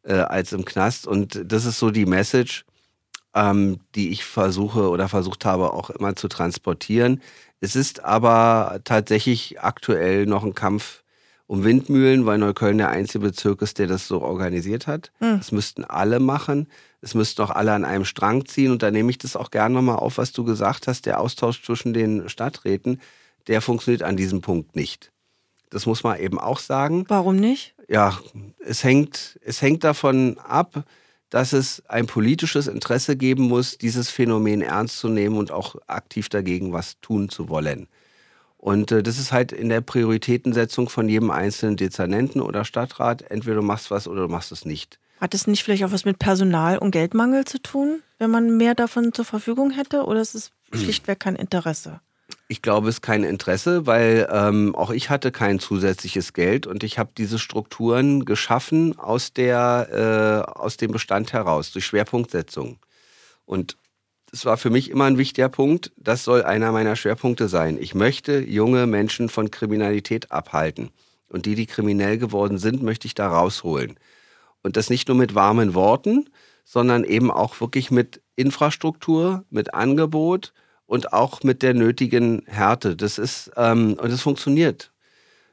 äh, 0.06 0.14
als 0.14 0.52
im 0.52 0.64
Knast. 0.64 1.06
Und 1.06 1.40
das 1.44 1.64
ist 1.64 1.78
so 1.78 1.90
die 1.90 2.06
Message, 2.06 2.64
ähm, 3.34 3.80
die 3.94 4.10
ich 4.10 4.24
versuche 4.24 4.88
oder 4.88 5.08
versucht 5.08 5.44
habe 5.44 5.72
auch 5.72 5.90
immer 5.90 6.16
zu 6.16 6.28
transportieren. 6.28 7.20
Es 7.60 7.76
ist 7.76 8.04
aber 8.04 8.80
tatsächlich 8.84 9.60
aktuell 9.60 10.26
noch 10.26 10.44
ein 10.44 10.54
Kampf 10.54 11.02
um 11.46 11.62
Windmühlen, 11.62 12.26
weil 12.26 12.38
Neukölln 12.38 12.78
der 12.78 12.90
einzige 12.90 13.26
Bezirk 13.26 13.62
ist, 13.62 13.78
der 13.78 13.86
das 13.86 14.08
so 14.08 14.20
organisiert 14.20 14.86
hat. 14.86 15.12
Mhm. 15.20 15.38
Das 15.38 15.52
müssten 15.52 15.84
alle 15.84 16.18
machen. 16.18 16.66
Es 17.00 17.14
müssten 17.14 17.42
auch 17.42 17.50
alle 17.50 17.72
an 17.72 17.84
einem 17.84 18.04
Strang 18.04 18.46
ziehen. 18.46 18.72
Und 18.72 18.82
da 18.82 18.90
nehme 18.90 19.10
ich 19.10 19.18
das 19.18 19.36
auch 19.36 19.50
gerne 19.50 19.74
nochmal 19.74 19.96
auf, 19.96 20.18
was 20.18 20.32
du 20.32 20.44
gesagt 20.44 20.88
hast. 20.88 21.06
Der 21.06 21.20
Austausch 21.20 21.62
zwischen 21.62 21.92
den 21.92 22.28
Stadträten, 22.28 23.00
der 23.46 23.60
funktioniert 23.60 24.02
an 24.02 24.16
diesem 24.16 24.40
Punkt 24.40 24.74
nicht. 24.74 25.12
Das 25.70 25.86
muss 25.86 26.02
man 26.02 26.18
eben 26.18 26.38
auch 26.38 26.58
sagen. 26.58 27.04
Warum 27.08 27.36
nicht? 27.36 27.75
Ja, 27.88 28.18
es 28.64 28.82
hängt, 28.82 29.38
es 29.44 29.62
hängt 29.62 29.84
davon 29.84 30.38
ab, 30.38 30.84
dass 31.30 31.52
es 31.52 31.82
ein 31.88 32.06
politisches 32.06 32.66
Interesse 32.66 33.16
geben 33.16 33.44
muss, 33.44 33.78
dieses 33.78 34.10
Phänomen 34.10 34.62
ernst 34.62 34.98
zu 34.98 35.08
nehmen 35.08 35.36
und 35.36 35.50
auch 35.50 35.76
aktiv 35.86 36.28
dagegen 36.28 36.72
was 36.72 37.00
tun 37.00 37.28
zu 37.28 37.48
wollen. 37.48 37.88
Und 38.58 38.90
äh, 38.90 39.02
das 39.02 39.18
ist 39.18 39.32
halt 39.32 39.52
in 39.52 39.68
der 39.68 39.80
Prioritätensetzung 39.80 40.88
von 40.88 41.08
jedem 41.08 41.30
einzelnen 41.30 41.76
Dezernenten 41.76 42.40
oder 42.40 42.64
Stadtrat. 42.64 43.22
Entweder 43.30 43.56
du 43.56 43.62
machst 43.62 43.90
was 43.90 44.08
oder 44.08 44.22
du 44.22 44.28
machst 44.28 44.50
es 44.50 44.64
nicht. 44.64 44.98
Hat 45.20 45.34
es 45.34 45.46
nicht 45.46 45.62
vielleicht 45.62 45.84
auch 45.84 45.92
was 45.92 46.04
mit 46.04 46.18
Personal- 46.18 46.78
und 46.78 46.90
Geldmangel 46.90 47.44
zu 47.44 47.60
tun, 47.60 48.02
wenn 48.18 48.30
man 48.30 48.56
mehr 48.56 48.74
davon 48.74 49.12
zur 49.12 49.24
Verfügung 49.24 49.70
hätte? 49.70 50.04
Oder 50.04 50.20
ist 50.20 50.34
es 50.34 50.50
schlichtweg 50.72 51.20
kein 51.20 51.36
Interesse? 51.36 52.00
Ich 52.48 52.62
glaube, 52.62 52.88
es 52.88 52.96
ist 52.96 53.02
kein 53.02 53.24
Interesse, 53.24 53.86
weil 53.86 54.28
ähm, 54.30 54.74
auch 54.76 54.90
ich 54.90 55.10
hatte 55.10 55.32
kein 55.32 55.58
zusätzliches 55.58 56.32
Geld 56.32 56.66
und 56.68 56.84
ich 56.84 56.98
habe 56.98 57.10
diese 57.16 57.40
Strukturen 57.40 58.24
geschaffen 58.24 58.96
aus, 58.98 59.32
der, 59.32 60.44
äh, 60.46 60.50
aus 60.52 60.76
dem 60.76 60.92
Bestand 60.92 61.32
heraus, 61.32 61.72
durch 61.72 61.86
Schwerpunktsetzung. 61.86 62.78
Und 63.46 63.76
das 64.30 64.44
war 64.44 64.56
für 64.56 64.70
mich 64.70 64.90
immer 64.90 65.06
ein 65.06 65.18
wichtiger 65.18 65.48
Punkt. 65.48 65.92
Das 65.96 66.22
soll 66.22 66.42
einer 66.42 66.70
meiner 66.70 66.94
Schwerpunkte 66.94 67.48
sein. 67.48 67.78
Ich 67.80 67.94
möchte 67.94 68.38
junge 68.38 68.86
Menschen 68.86 69.28
von 69.28 69.50
Kriminalität 69.50 70.30
abhalten. 70.30 70.90
Und 71.28 71.46
die, 71.46 71.56
die 71.56 71.66
kriminell 71.66 72.18
geworden 72.18 72.58
sind, 72.58 72.82
möchte 72.82 73.06
ich 73.06 73.14
da 73.14 73.28
rausholen. 73.28 73.98
Und 74.62 74.76
das 74.76 74.90
nicht 74.90 75.08
nur 75.08 75.16
mit 75.16 75.34
warmen 75.34 75.74
Worten, 75.74 76.28
sondern 76.64 77.04
eben 77.04 77.30
auch 77.30 77.60
wirklich 77.60 77.90
mit 77.90 78.20
Infrastruktur, 78.36 79.44
mit 79.50 79.74
Angebot 79.74 80.52
und 80.86 81.12
auch 81.12 81.42
mit 81.42 81.62
der 81.62 81.74
nötigen 81.74 82.42
Härte. 82.46 82.96
Das 82.96 83.18
ist, 83.18 83.50
ähm, 83.56 83.94
und 83.94 84.10
es 84.10 84.22
funktioniert. 84.22 84.92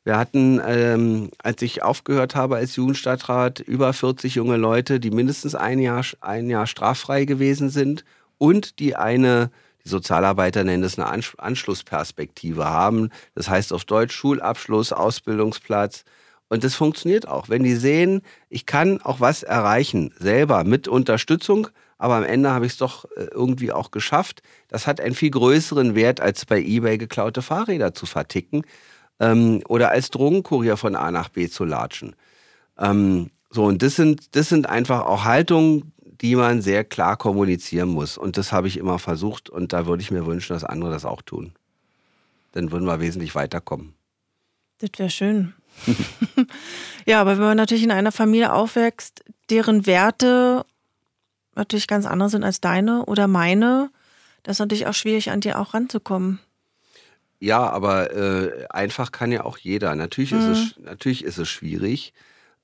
Wir 0.03 0.17
hatten, 0.17 0.61
ähm, 0.65 1.29
als 1.41 1.61
ich 1.61 1.81
aufgehört 1.81 2.35
habe 2.35 2.57
als 2.57 2.75
Jugendstadtrat, 2.75 3.61
über 3.61 3.93
40 3.93 4.35
junge 4.35 4.57
Leute, 4.57 4.99
die 4.99 5.11
mindestens 5.11 5.55
ein 5.55 5.79
Jahr, 5.79 6.03
ein 6.19 6.49
Jahr 6.49 6.67
straffrei 6.67 7.23
gewesen 7.23 7.69
sind 7.69 8.03
und 8.37 8.79
die 8.79 8.97
eine, 8.97 9.49
die 9.85 9.89
Sozialarbeiter 9.89 10.65
nennen 10.65 10.83
es 10.83 10.99
eine 10.99 11.25
Anschlussperspektive 11.37 12.65
haben. 12.65 13.09
Das 13.33 13.49
heißt 13.49 13.71
auf 13.71 13.85
Deutsch 13.85 14.13
Schulabschluss, 14.13 14.91
Ausbildungsplatz. 14.91 16.03
Und 16.49 16.65
das 16.65 16.75
funktioniert 16.75 17.27
auch. 17.27 17.47
Wenn 17.47 17.63
die 17.63 17.75
sehen, 17.75 18.21
ich 18.49 18.65
kann 18.65 19.01
auch 19.01 19.21
was 19.21 19.41
erreichen, 19.43 20.13
selber 20.19 20.65
mit 20.65 20.89
Unterstützung, 20.89 21.69
aber 22.03 22.17
am 22.17 22.25
Ende 22.25 22.51
habe 22.51 22.65
ich 22.65 22.73
es 22.73 22.77
doch 22.77 23.05
äh, 23.15 23.27
irgendwie 23.31 23.71
auch 23.71 23.89
geschafft. 23.89 24.43
Das 24.67 24.87
hat 24.87 24.99
einen 24.99 25.15
viel 25.15 25.31
größeren 25.31 25.95
Wert, 25.95 26.19
als 26.19 26.45
bei 26.45 26.61
eBay 26.61 26.97
geklaute 26.97 27.41
Fahrräder 27.41 27.93
zu 27.93 28.05
verticken 28.05 28.63
ähm, 29.21 29.61
oder 29.69 29.91
als 29.91 30.09
Drogenkurier 30.09 30.75
von 30.75 30.97
A 30.97 31.11
nach 31.11 31.29
B 31.29 31.47
zu 31.47 31.63
latschen. 31.63 32.17
Ähm, 32.77 33.29
so, 33.49 33.63
und 33.63 33.81
das 33.81 33.95
sind, 33.95 34.35
das 34.35 34.49
sind 34.49 34.67
einfach 34.67 35.05
auch 35.05 35.23
Haltungen, 35.23 35.93
die 36.01 36.35
man 36.35 36.61
sehr 36.61 36.83
klar 36.83 37.15
kommunizieren 37.15 37.87
muss. 37.87 38.17
Und 38.17 38.35
das 38.35 38.51
habe 38.51 38.67
ich 38.67 38.75
immer 38.75 38.99
versucht 38.99 39.49
und 39.49 39.71
da 39.71 39.85
würde 39.85 40.03
ich 40.03 40.11
mir 40.11 40.25
wünschen, 40.25 40.51
dass 40.51 40.65
andere 40.65 40.91
das 40.91 41.05
auch 41.05 41.21
tun. 41.21 41.53
Dann 42.51 42.73
würden 42.73 42.83
wir 42.83 42.99
wesentlich 42.99 43.33
weiterkommen. 43.33 43.93
Das 44.79 44.89
wäre 44.97 45.09
schön. 45.09 45.53
ja, 47.05 47.21
aber 47.21 47.37
wenn 47.37 47.45
man 47.45 47.57
natürlich 47.57 47.85
in 47.85 47.91
einer 47.91 48.11
Familie 48.11 48.51
aufwächst, 48.51 49.23
deren 49.49 49.85
Werte 49.85 50.65
natürlich 51.55 51.87
ganz 51.87 52.05
andere 52.05 52.29
sind 52.29 52.43
als 52.43 52.61
deine 52.61 53.05
oder 53.05 53.27
meine, 53.27 53.89
das 54.43 54.55
ist 54.55 54.59
natürlich 54.59 54.87
auch 54.87 54.93
schwierig, 54.93 55.31
an 55.31 55.41
dir 55.41 55.59
auch 55.59 55.73
ranzukommen. 55.73 56.39
Ja, 57.39 57.69
aber 57.69 58.15
äh, 58.15 58.65
einfach 58.69 59.11
kann 59.11 59.31
ja 59.31 59.43
auch 59.43 59.57
jeder. 59.57 59.95
Natürlich, 59.95 60.31
mhm. 60.31 60.39
ist, 60.39 60.47
es, 60.47 60.77
mhm. 60.77 60.85
natürlich 60.85 61.23
ist 61.23 61.37
es 61.37 61.49
schwierig. 61.49 62.13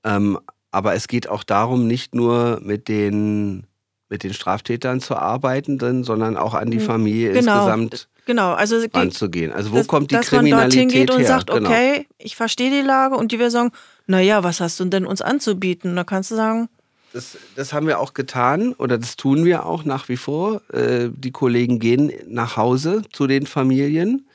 Ähm, 0.03 0.39
aber 0.71 0.93
es 0.93 1.07
geht 1.07 1.27
auch 1.27 1.43
darum, 1.43 1.87
nicht 1.87 2.15
nur 2.15 2.59
mit 2.61 2.87
den, 2.87 3.65
mit 4.07 4.23
den 4.23 4.33
Straftätern 4.33 5.01
zu 5.01 5.15
arbeiten, 5.15 5.79
sondern 6.03 6.37
auch 6.37 6.53
an 6.53 6.71
die 6.71 6.77
mhm. 6.77 6.83
Familie 6.83 7.33
genau. 7.33 7.55
insgesamt 7.55 8.07
genau. 8.25 8.53
also 8.53 8.77
anzugehen. 8.93 9.51
Also 9.51 9.71
wo 9.71 9.77
das, 9.77 9.87
kommt 9.87 10.11
die 10.11 10.15
dass 10.15 10.27
Kriminalität 10.27 10.61
man 10.61 10.69
dorthin 10.69 10.87
geht 10.87 11.11
und 11.11 11.19
her? 11.19 11.27
sagt, 11.27 11.49
genau. 11.49 11.69
okay, 11.69 12.07
ich 12.17 12.35
verstehe 12.35 12.69
die 12.69 12.85
Lage 12.85 13.15
und 13.15 13.31
die 13.31 13.39
wir 13.39 13.51
sagen, 13.51 13.71
naja, 14.07 14.43
was 14.43 14.61
hast 14.61 14.79
du 14.79 14.85
denn 14.85 15.05
uns 15.05 15.21
anzubieten? 15.21 15.91
Und 15.91 15.97
da 15.97 16.03
kannst 16.03 16.31
du 16.31 16.35
sagen, 16.35 16.69
Das, 17.11 17.37
das 17.55 17.73
haben 17.73 17.87
wir 17.87 17.99
auch 17.99 18.13
getan 18.13 18.73
oder 18.73 18.97
das 18.97 19.15
tun 19.15 19.43
wir 19.43 19.65
auch 19.65 19.83
nach 19.83 20.09
wie 20.09 20.17
vor. 20.17 20.61
Äh, 20.71 21.09
die 21.11 21.31
Kollegen 21.31 21.79
gehen 21.79 22.11
nach 22.27 22.55
Hause 22.55 23.01
zu 23.11 23.25
den 23.25 23.47
Familien. 23.47 24.27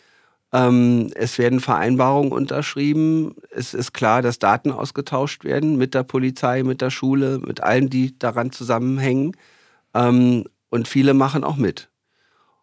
Ähm, 0.53 1.11
es 1.15 1.39
werden 1.39 1.61
Vereinbarungen 1.61 2.33
unterschrieben. 2.33 3.35
Es 3.51 3.75
ist 3.75 3.93
klar, 3.93 4.23
dass 4.23 4.39
Daten 4.39 4.73
ausgetauscht 4.73 5.45
werden 5.45 5.77
mit 5.77 5.95
der 5.95 6.03
Polizei, 6.03 6.63
mit 6.63 6.81
der 6.81 6.91
Schule, 6.91 7.39
mit 7.39 7.61
allen, 7.61 7.91
die 7.91 8.19
daran 8.19 8.51
zusammenhängen. 8.51 9.37
Ähm, 9.95 10.45
und 10.71 10.89
viele 10.89 11.15
machen 11.15 11.45
auch 11.45 11.57
mit 11.57 11.91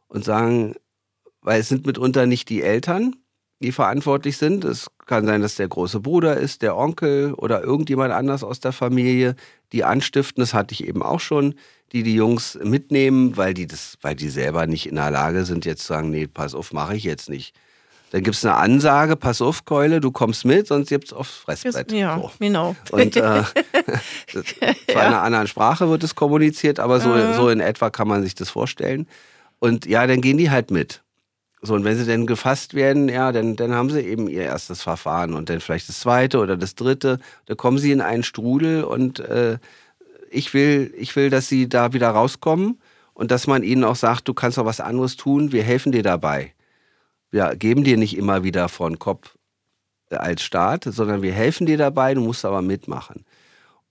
und 0.07 0.25
sagen, 0.25 0.75
weil 1.41 1.61
es 1.61 1.69
sind 1.69 1.85
mitunter 1.85 2.25
nicht 2.25 2.49
die 2.49 2.61
Eltern, 2.61 3.15
die 3.61 3.71
verantwortlich 3.71 4.38
sind. 4.38 4.65
Es 4.65 4.88
kann 5.11 5.25
sein, 5.25 5.41
dass 5.41 5.55
der 5.55 5.67
große 5.67 5.99
Bruder 5.99 6.38
ist, 6.38 6.61
der 6.61 6.77
Onkel 6.77 7.33
oder 7.33 7.61
irgendjemand 7.61 8.13
anders 8.13 8.45
aus 8.45 8.61
der 8.61 8.71
Familie, 8.71 9.35
die 9.73 9.83
anstiften. 9.83 10.39
Das 10.39 10.53
hatte 10.53 10.73
ich 10.73 10.88
eben 10.88 11.03
auch 11.03 11.19
schon, 11.19 11.55
die 11.91 12.01
die 12.01 12.15
Jungs 12.15 12.57
mitnehmen, 12.63 13.35
weil 13.35 13.53
die 13.53 13.67
das, 13.67 13.97
weil 14.01 14.15
die 14.15 14.29
selber 14.29 14.67
nicht 14.67 14.85
in 14.88 14.95
der 14.95 15.11
Lage 15.11 15.43
sind, 15.43 15.65
jetzt 15.65 15.81
zu 15.81 15.88
sagen, 15.89 16.11
nee, 16.11 16.27
pass 16.27 16.55
auf, 16.55 16.71
mache 16.71 16.95
ich 16.95 17.03
jetzt 17.03 17.29
nicht. 17.29 17.53
Dann 18.11 18.23
gibt 18.23 18.38
es 18.38 18.45
eine 18.45 18.55
Ansage, 18.55 19.17
pass 19.17 19.41
auf, 19.41 19.65
Keule, 19.65 19.99
du 19.99 20.11
kommst 20.11 20.45
mit, 20.45 20.67
sonst 20.67 20.88
gibt's 20.88 21.11
aufs 21.11 21.35
Fressbrett. 21.35 21.91
Ja, 21.91 22.17
so. 22.17 22.31
genau. 22.39 22.77
Und 22.91 23.17
äh, 23.17 23.43
in 24.88 24.97
einer 24.97 25.23
anderen 25.23 25.47
Sprache 25.47 25.89
wird 25.89 26.05
es 26.05 26.15
kommuniziert, 26.15 26.79
aber 26.79 27.01
so, 27.01 27.13
äh. 27.13 27.33
so 27.33 27.49
in 27.49 27.59
etwa 27.59 27.89
kann 27.89 28.07
man 28.07 28.23
sich 28.23 28.33
das 28.33 28.49
vorstellen. 28.49 29.09
Und 29.59 29.85
ja, 29.88 30.07
dann 30.07 30.21
gehen 30.21 30.38
die 30.38 30.49
halt 30.49 30.71
mit. 30.71 31.03
So, 31.63 31.75
und 31.75 31.83
wenn 31.83 31.95
sie 31.95 32.05
dann 32.05 32.25
gefasst 32.25 32.73
werden, 32.73 33.07
ja, 33.07 33.31
dann, 33.31 33.55
dann 33.55 33.73
haben 33.73 33.91
sie 33.91 34.01
eben 34.01 34.27
ihr 34.27 34.43
erstes 34.43 34.81
Verfahren 34.81 35.35
und 35.35 35.49
dann 35.49 35.59
vielleicht 35.59 35.89
das 35.89 35.99
zweite 35.99 36.39
oder 36.39 36.57
das 36.57 36.73
dritte. 36.73 37.19
Da 37.45 37.53
kommen 37.53 37.77
sie 37.77 37.91
in 37.91 38.01
einen 38.01 38.23
Strudel 38.23 38.83
und 38.83 39.19
äh, 39.19 39.59
ich, 40.31 40.55
will, 40.55 40.91
ich 40.97 41.15
will, 41.15 41.29
dass 41.29 41.47
sie 41.47 41.69
da 41.69 41.93
wieder 41.93 42.09
rauskommen 42.09 42.79
und 43.13 43.29
dass 43.29 43.45
man 43.45 43.61
ihnen 43.61 43.83
auch 43.83 43.95
sagt, 43.95 44.27
du 44.27 44.33
kannst 44.33 44.57
auch 44.57 44.65
was 44.65 44.79
anderes 44.79 45.17
tun, 45.17 45.51
wir 45.51 45.61
helfen 45.61 45.91
dir 45.91 46.03
dabei. 46.03 46.53
Wir 47.29 47.55
geben 47.55 47.83
dir 47.83 47.97
nicht 47.97 48.17
immer 48.17 48.43
wieder 48.43 48.67
vor 48.67 48.89
den 48.89 48.97
Kopf 48.97 49.35
äh, 50.09 50.15
als 50.15 50.41
Staat, 50.41 50.85
sondern 50.85 51.21
wir 51.21 51.33
helfen 51.33 51.67
dir 51.67 51.77
dabei, 51.77 52.15
du 52.15 52.21
musst 52.21 52.43
aber 52.43 52.63
mitmachen. 52.63 53.23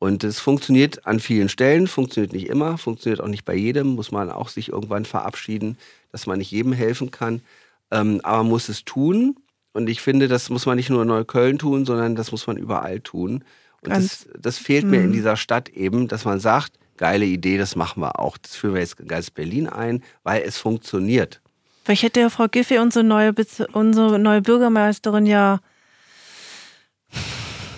Und 0.00 0.24
es 0.24 0.40
funktioniert 0.40 1.06
an 1.06 1.20
vielen 1.20 1.50
Stellen, 1.50 1.86
funktioniert 1.86 2.32
nicht 2.32 2.48
immer, 2.48 2.78
funktioniert 2.78 3.20
auch 3.20 3.28
nicht 3.28 3.44
bei 3.44 3.54
jedem, 3.54 3.88
muss 3.88 4.10
man 4.10 4.30
auch 4.30 4.48
sich 4.48 4.70
irgendwann 4.70 5.04
verabschieden, 5.04 5.76
dass 6.10 6.26
man 6.26 6.38
nicht 6.38 6.50
jedem 6.50 6.72
helfen 6.72 7.10
kann. 7.10 7.42
Ähm, 7.90 8.20
aber 8.22 8.38
man 8.38 8.48
muss 8.48 8.68
es 8.68 8.84
tun. 8.84 9.36
Und 9.72 9.88
ich 9.88 10.00
finde, 10.00 10.28
das 10.28 10.50
muss 10.50 10.66
man 10.66 10.76
nicht 10.76 10.90
nur 10.90 11.02
in 11.02 11.08
Neukölln 11.08 11.58
tun, 11.58 11.84
sondern 11.84 12.16
das 12.16 12.32
muss 12.32 12.46
man 12.46 12.56
überall 12.56 13.00
tun. 13.00 13.44
Und 13.82 13.92
das, 13.92 14.28
das, 14.38 14.58
fehlt 14.58 14.84
mir 14.84 15.00
in 15.00 15.08
mhm. 15.08 15.12
dieser 15.12 15.36
Stadt 15.36 15.68
eben, 15.70 16.08
dass 16.08 16.24
man 16.24 16.40
sagt, 16.40 16.72
geile 16.96 17.24
Idee, 17.24 17.56
das 17.56 17.76
machen 17.76 18.02
wir 18.02 18.18
auch. 18.18 18.36
Das 18.36 18.54
führen 18.54 18.74
wir 18.74 18.80
jetzt 18.80 19.00
in 19.00 19.08
ganz 19.08 19.30
Berlin 19.30 19.68
ein, 19.68 20.02
weil 20.22 20.42
es 20.42 20.58
funktioniert. 20.58 21.40
Vielleicht 21.84 22.02
hätte 22.02 22.20
ja 22.20 22.28
Frau 22.28 22.46
Giffey, 22.46 22.78
unsere 22.78 23.04
neue, 23.04 23.34
unsere 23.72 24.18
neue 24.18 24.42
Bürgermeisterin, 24.42 25.24
ja, 25.24 25.60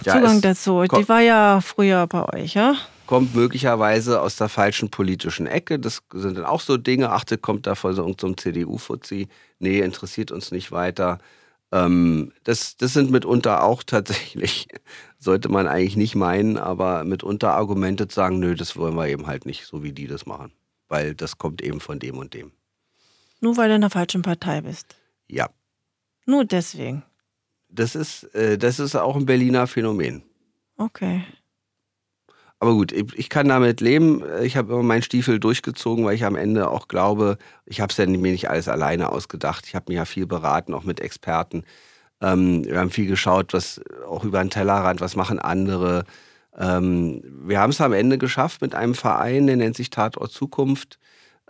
ja 0.05 0.14
Zugang 0.14 0.40
dazu. 0.40 0.82
Die 0.82 1.09
war 1.09 1.20
ja 1.20 1.60
früher 1.60 2.06
bei 2.09 2.24
euch, 2.34 2.55
ja? 2.55 2.74
Kommt 3.12 3.34
möglicherweise 3.34 4.22
aus 4.22 4.36
der 4.36 4.48
falschen 4.48 4.89
politischen 4.89 5.47
Ecke. 5.47 5.78
Das 5.78 6.01
sind 6.14 6.39
dann 6.39 6.47
auch 6.47 6.62
so 6.62 6.78
Dinge. 6.78 7.10
Achte, 7.10 7.36
kommt 7.36 7.66
da 7.66 7.74
von 7.74 7.94
so 7.94 8.06
einem 8.06 8.39
CDU-Fuzzi. 8.39 9.28
Nee, 9.59 9.80
interessiert 9.80 10.32
uns 10.32 10.51
nicht 10.51 10.72
weiter. 10.72 11.18
Ähm, 11.72 12.32
das, 12.44 12.78
das 12.78 12.94
sind 12.94 13.10
mitunter 13.10 13.64
auch 13.64 13.82
tatsächlich, 13.86 14.66
sollte 15.18 15.51
man 15.51 15.66
eigentlich 15.66 15.98
nicht 15.98 16.14
meinen, 16.14 16.56
aber 16.56 17.05
mitunter 17.05 17.52
Argumente 17.52 18.09
zu 18.09 18.14
sagen, 18.14 18.39
nö, 18.39 18.55
das 18.55 18.76
wollen 18.76 18.94
wir 18.94 19.09
eben 19.09 19.26
halt 19.26 19.44
nicht, 19.44 19.66
so 19.66 19.82
wie 19.82 19.93
die 19.93 20.06
das 20.06 20.24
machen. 20.24 20.51
Weil 20.89 21.14
das 21.14 21.36
kommt 21.36 21.60
eben 21.60 21.80
von 21.80 21.98
dem 21.98 22.16
und 22.16 22.32
dem. 22.32 22.51
Nur 23.43 23.59
weil 23.59 23.68
du 23.68 23.74
in 23.74 23.82
der 23.82 23.90
falschen 23.90 24.22
Partei 24.22 24.62
bist. 24.62 24.97
Ja. 25.28 25.51
Nur 26.24 26.47
deswegen. 26.47 27.02
Das 27.68 27.94
ist, 27.94 28.34
äh, 28.34 28.56
das 28.56 28.80
ist 28.80 28.97
auch 28.97 29.16
ein 29.16 29.26
Berliner 29.26 29.66
Phänomen. 29.66 30.22
Okay. 30.78 31.26
Aber 32.62 32.74
gut, 32.74 32.93
ich 32.93 33.28
kann 33.28 33.48
damit 33.48 33.80
leben. 33.80 34.22
Ich 34.40 34.56
habe 34.56 34.72
immer 34.72 34.84
meinen 34.84 35.02
Stiefel 35.02 35.40
durchgezogen, 35.40 36.05
weil 36.05 36.14
ich 36.14 36.24
am 36.24 36.36
Ende 36.36 36.70
auch 36.70 36.86
glaube, 36.86 37.36
ich 37.66 37.80
habe 37.80 37.90
es 37.90 37.97
ja 37.97 38.06
mir 38.06 38.30
nicht 38.30 38.51
alles 38.51 38.68
alleine 38.68 39.10
ausgedacht. 39.10 39.66
Ich 39.66 39.74
habe 39.74 39.86
mir 39.89 39.97
ja 39.97 40.05
viel 40.05 40.28
beraten, 40.28 40.72
auch 40.72 40.84
mit 40.84 41.01
Experten. 41.01 41.64
Ähm, 42.20 42.64
wir 42.64 42.78
haben 42.78 42.90
viel 42.90 43.09
geschaut, 43.09 43.52
was 43.52 43.80
auch 44.09 44.22
über 44.22 44.39
den 44.40 44.51
Tellerrand, 44.51 45.01
was 45.01 45.16
machen 45.16 45.40
andere. 45.40 46.05
Ähm, 46.56 47.24
wir 47.44 47.59
haben 47.59 47.70
es 47.70 47.80
am 47.80 47.93
Ende 47.93 48.16
geschafft 48.16 48.62
mit 48.62 48.76
einem 48.76 48.94
Verein, 48.94 49.48
der 49.48 49.56
nennt 49.56 49.74
sich 49.74 49.90
Tatort 49.90 50.30
Zukunft, 50.30 51.01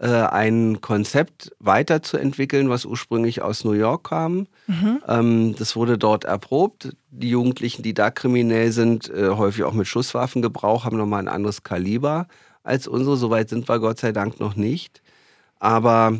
äh, 0.02 0.08
ein 0.08 0.80
Konzept 0.80 1.52
weiterzuentwickeln, 1.60 2.68
was 2.68 2.84
ursprünglich 2.84 3.40
aus 3.40 3.62
New 3.62 3.70
York 3.70 4.08
kam. 4.08 4.48
Mhm. 4.66 5.00
Ähm, 5.06 5.54
das 5.56 5.76
wurde 5.76 5.96
dort 5.96 6.24
erprobt. 6.24 6.96
Die 7.12 7.30
Jugendlichen, 7.30 7.84
die 7.84 7.94
da 7.94 8.10
kriminell 8.10 8.72
sind, 8.72 9.08
äh, 9.10 9.28
häufig 9.28 9.62
auch 9.62 9.74
mit 9.74 9.86
Schusswaffengebrauch, 9.86 10.84
haben 10.84 10.96
nochmal 10.96 11.20
ein 11.20 11.28
anderes 11.28 11.62
Kaliber 11.62 12.26
als 12.64 12.88
unsere. 12.88 13.16
Soweit 13.16 13.48
sind 13.48 13.68
wir 13.68 13.78
Gott 13.78 14.00
sei 14.00 14.10
Dank 14.10 14.40
noch 14.40 14.56
nicht. 14.56 15.02
Aber 15.60 16.18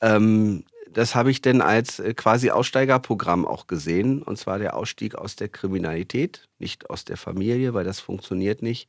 ähm, 0.00 0.64
das 0.90 1.14
habe 1.14 1.30
ich 1.30 1.40
denn 1.40 1.62
als 1.62 2.00
äh, 2.00 2.14
quasi 2.14 2.50
Aussteigerprogramm 2.50 3.46
auch 3.46 3.68
gesehen. 3.68 4.22
Und 4.22 4.36
zwar 4.36 4.58
der 4.58 4.76
Ausstieg 4.76 5.14
aus 5.14 5.36
der 5.36 5.48
Kriminalität, 5.48 6.48
nicht 6.58 6.90
aus 6.90 7.04
der 7.04 7.16
Familie, 7.16 7.72
weil 7.72 7.84
das 7.84 8.00
funktioniert 8.00 8.62
nicht 8.62 8.88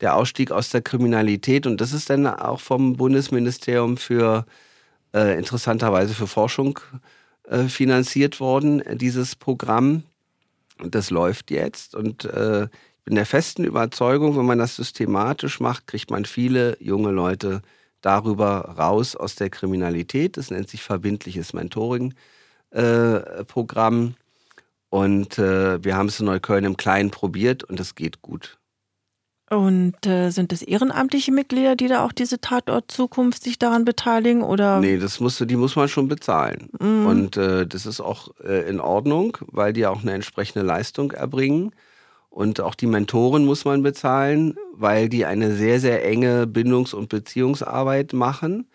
der 0.00 0.14
Ausstieg 0.14 0.52
aus 0.52 0.70
der 0.70 0.82
Kriminalität. 0.82 1.66
Und 1.66 1.80
das 1.80 1.92
ist 1.92 2.10
dann 2.10 2.26
auch 2.26 2.60
vom 2.60 2.96
Bundesministerium 2.96 3.96
für 3.96 4.46
äh, 5.14 5.38
interessanterweise 5.38 6.12
für 6.14 6.26
Forschung 6.26 6.80
äh, 7.44 7.64
finanziert 7.64 8.40
worden, 8.40 8.82
dieses 8.98 9.36
Programm. 9.36 10.02
Das 10.84 11.10
läuft 11.10 11.50
jetzt. 11.50 11.94
Und 11.94 12.24
äh, 12.26 12.64
ich 12.64 13.04
bin 13.04 13.14
der 13.14 13.26
festen 13.26 13.64
Überzeugung, 13.64 14.36
wenn 14.36 14.46
man 14.46 14.58
das 14.58 14.76
systematisch 14.76 15.60
macht, 15.60 15.86
kriegt 15.86 16.10
man 16.10 16.26
viele 16.26 16.76
junge 16.80 17.10
Leute 17.10 17.62
darüber 18.00 18.74
raus 18.78 19.16
aus 19.16 19.34
der 19.34 19.50
Kriminalität. 19.50 20.36
Das 20.36 20.50
nennt 20.50 20.68
sich 20.68 20.82
verbindliches 20.82 21.52
Mentoring-Programm. 21.52 24.08
Äh, 24.08 24.12
und 24.90 25.38
äh, 25.38 25.84
wir 25.84 25.96
haben 25.96 26.08
es 26.08 26.20
in 26.20 26.26
Neukölln 26.26 26.64
im 26.64 26.76
Kleinen 26.76 27.10
probiert 27.10 27.64
und 27.64 27.80
es 27.80 27.94
geht 27.94 28.22
gut. 28.22 28.57
Und 29.50 30.06
äh, 30.06 30.30
sind 30.30 30.52
es 30.52 30.60
ehrenamtliche 30.60 31.32
Mitglieder, 31.32 31.74
die 31.74 31.88
da 31.88 32.04
auch 32.04 32.12
diese 32.12 32.40
Tatort 32.40 32.90
Zukunft 32.90 33.42
sich 33.42 33.58
daran 33.58 33.84
beteiligen? 33.84 34.42
Oder? 34.42 34.80
Nee, 34.80 34.98
das 34.98 35.20
musst 35.20 35.40
du, 35.40 35.46
die 35.46 35.56
muss 35.56 35.74
man 35.74 35.88
schon 35.88 36.06
bezahlen. 36.06 36.68
Mhm. 36.78 37.06
Und 37.06 37.36
äh, 37.38 37.66
das 37.66 37.86
ist 37.86 38.00
auch 38.00 38.28
äh, 38.44 38.68
in 38.68 38.78
Ordnung, 38.78 39.38
weil 39.46 39.72
die 39.72 39.86
auch 39.86 40.02
eine 40.02 40.12
entsprechende 40.12 40.64
Leistung 40.64 41.12
erbringen. 41.12 41.72
Und 42.28 42.60
auch 42.60 42.74
die 42.74 42.86
Mentoren 42.86 43.46
muss 43.46 43.64
man 43.64 43.82
bezahlen, 43.82 44.54
weil 44.74 45.08
die 45.08 45.24
eine 45.24 45.54
sehr, 45.56 45.80
sehr 45.80 46.04
enge 46.04 46.46
Bindungs- 46.46 46.94
und 46.94 47.08
Beziehungsarbeit 47.08 48.12
machen. 48.12 48.68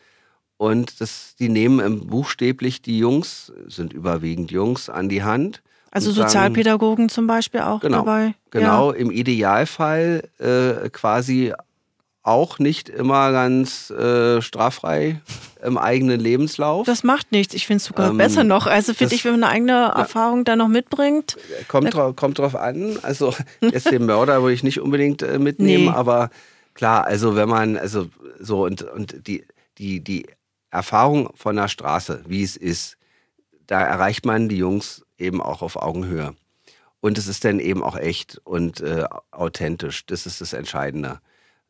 Und 0.57 1.01
das, 1.01 1.35
die 1.37 1.49
nehmen 1.49 2.07
buchstäblich 2.07 2.81
die 2.81 2.97
Jungs, 2.97 3.53
sind 3.67 3.93
überwiegend 3.93 4.49
Jungs, 4.49 4.89
an 4.89 5.07
die 5.07 5.23
Hand 5.23 5.61
also 5.93 6.11
Sozialpädagogen 6.11 7.07
zum 7.07 7.27
Beispiel 7.27 7.61
auch 7.61 7.81
genau, 7.81 7.99
dabei? 7.99 8.33
Genau, 8.49 8.91
ja. 8.91 8.97
im 8.97 9.11
Idealfall 9.11 10.23
äh, 10.39 10.89
quasi 10.89 11.53
auch 12.23 12.57
nicht 12.57 12.89
immer 12.89 13.31
ganz 13.31 13.89
äh, 13.91 14.41
straffrei 14.41 15.21
im 15.61 15.77
eigenen 15.77 16.19
Lebenslauf. 16.19 16.85
Das 16.85 17.03
macht 17.03 17.31
nichts. 17.31 17.53
Ich 17.53 17.67
finde 17.67 17.77
es 17.77 17.85
sogar 17.85 18.09
ähm, 18.09 18.17
besser 18.17 18.43
noch. 18.43 18.65
Also 18.65 18.93
finde 18.93 19.13
ich, 19.13 19.23
wenn 19.25 19.33
man 19.33 19.43
eine 19.43 19.53
eigene 19.53 19.71
ja, 19.71 19.89
Erfahrung 19.89 20.45
da 20.45 20.55
noch 20.55 20.69
mitbringt. 20.69 21.37
Kommt, 21.67 21.93
drauf, 21.93 22.15
kommt 22.15 22.39
drauf 22.39 22.55
an. 22.55 22.97
Also 23.03 23.35
jetzt 23.61 23.91
den 23.91 24.05
Mörder 24.05 24.41
würde 24.41 24.53
ich 24.53 24.63
nicht 24.63 24.79
unbedingt 24.79 25.21
äh, 25.21 25.37
mitnehmen, 25.37 25.85
nee. 25.85 25.91
aber 25.91 26.29
klar, 26.73 27.05
also 27.05 27.35
wenn 27.35 27.49
man, 27.49 27.77
also 27.77 28.07
so 28.39 28.63
und, 28.63 28.81
und 28.81 29.27
die, 29.27 29.45
die, 29.77 30.01
die 30.01 30.25
Erfahrung 30.71 31.29
von 31.35 31.57
der 31.57 31.67
Straße, 31.67 32.23
wie 32.25 32.41
es 32.41 32.55
ist, 32.55 32.97
da 33.67 33.81
erreicht 33.81 34.25
man 34.25 34.49
die 34.49 34.57
Jungs 34.57 35.03
eben 35.23 35.41
auch 35.41 35.61
auf 35.61 35.75
Augenhöhe. 35.75 36.35
Und 36.99 37.17
es 37.17 37.27
ist 37.27 37.43
dann 37.43 37.59
eben 37.59 37.83
auch 37.83 37.97
echt 37.97 38.39
und 38.45 38.79
äh, 38.81 39.05
authentisch. 39.31 40.05
Das 40.05 40.25
ist 40.25 40.39
das 40.39 40.53
Entscheidende. 40.53 41.19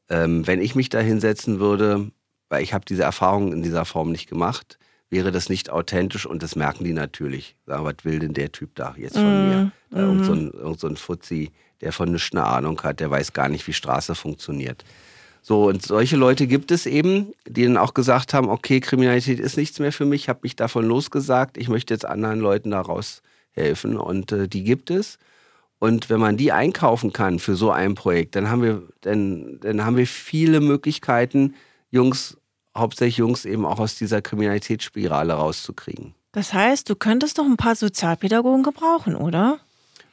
Ähm, 0.09 0.45
wenn 0.45 0.61
ich 0.61 0.75
mich 0.75 0.89
da 0.89 0.99
hinsetzen 0.99 1.59
würde, 1.59 2.11
weil 2.49 2.61
ich 2.61 2.73
habe 2.73 2.85
diese 2.85 3.03
Erfahrung 3.03 3.51
in 3.51 3.63
dieser 3.63 3.85
Form 3.85 4.11
nicht 4.11 4.29
gemacht, 4.29 4.77
wäre 5.09 5.31
das 5.31 5.49
nicht 5.49 5.69
authentisch 5.69 6.25
und 6.25 6.43
das 6.43 6.55
merken 6.55 6.83
die 6.83 6.93
natürlich. 6.93 7.55
Sagen, 7.65 7.85
was 7.85 7.95
will 8.03 8.19
denn 8.19 8.33
der 8.33 8.51
Typ 8.51 8.75
da 8.75 8.93
jetzt 8.97 9.15
von 9.15 9.23
mm, 9.23 9.47
mir? 9.47 9.71
Da 9.91 9.97
mm. 9.97 10.01
Irgend, 10.01 10.25
so 10.25 10.33
ein, 10.33 10.51
irgend 10.51 10.79
so 10.79 10.87
ein 10.87 10.97
Fuzzi, 10.97 11.51
der 11.81 11.93
von 11.93 12.11
nichts 12.11 12.31
eine 12.33 12.45
Ahnung 12.45 12.81
hat, 12.83 12.99
der 12.99 13.09
weiß 13.09 13.33
gar 13.33 13.49
nicht, 13.49 13.65
wie 13.67 13.73
Straße 13.73 14.15
funktioniert. 14.15 14.83
So, 15.41 15.65
und 15.67 15.81
solche 15.81 16.15
Leute 16.15 16.47
gibt 16.47 16.71
es 16.71 16.85
eben, 16.85 17.33
die 17.47 17.63
dann 17.63 17.77
auch 17.77 17.93
gesagt 17.93 18.33
haben, 18.33 18.49
okay, 18.49 18.79
Kriminalität 18.79 19.39
ist 19.39 19.57
nichts 19.57 19.79
mehr 19.79 19.91
für 19.91 20.05
mich, 20.05 20.29
habe 20.29 20.39
mich 20.43 20.55
davon 20.55 20.85
losgesagt, 20.85 21.57
ich 21.57 21.69
möchte 21.69 21.93
jetzt 21.93 22.05
anderen 22.05 22.39
Leuten 22.39 22.71
daraus 22.71 23.21
helfen 23.53 23.97
und 23.97 24.31
äh, 24.31 24.47
die 24.47 24.63
gibt 24.63 24.91
es. 24.91 25.17
Und 25.79 26.09
wenn 26.09 26.19
man 26.19 26.37
die 26.37 26.51
einkaufen 26.51 27.11
kann 27.11 27.39
für 27.39 27.55
so 27.55 27.71
ein 27.71 27.95
Projekt, 27.95 28.35
dann 28.35 28.49
haben 28.49 28.61
wir, 28.61 28.83
dann, 29.01 29.59
dann 29.59 29.83
haben 29.83 29.97
wir 29.97 30.07
viele 30.07 30.61
Möglichkeiten, 30.61 31.55
Jungs, 31.91 32.37
hauptsächlich 32.75 33.17
Jungs 33.17 33.45
eben 33.45 33.65
auch 33.65 33.79
aus 33.79 33.95
dieser 33.95 34.21
Kriminalitätsspirale 34.21 35.33
rauszukriegen. 35.33 36.15
Das 36.31 36.53
heißt, 36.53 36.89
du 36.89 36.95
könntest 36.95 37.37
doch 37.37 37.45
ein 37.45 37.57
paar 37.57 37.75
Sozialpädagogen 37.75 38.63
gebrauchen, 38.63 39.15
oder? 39.15 39.59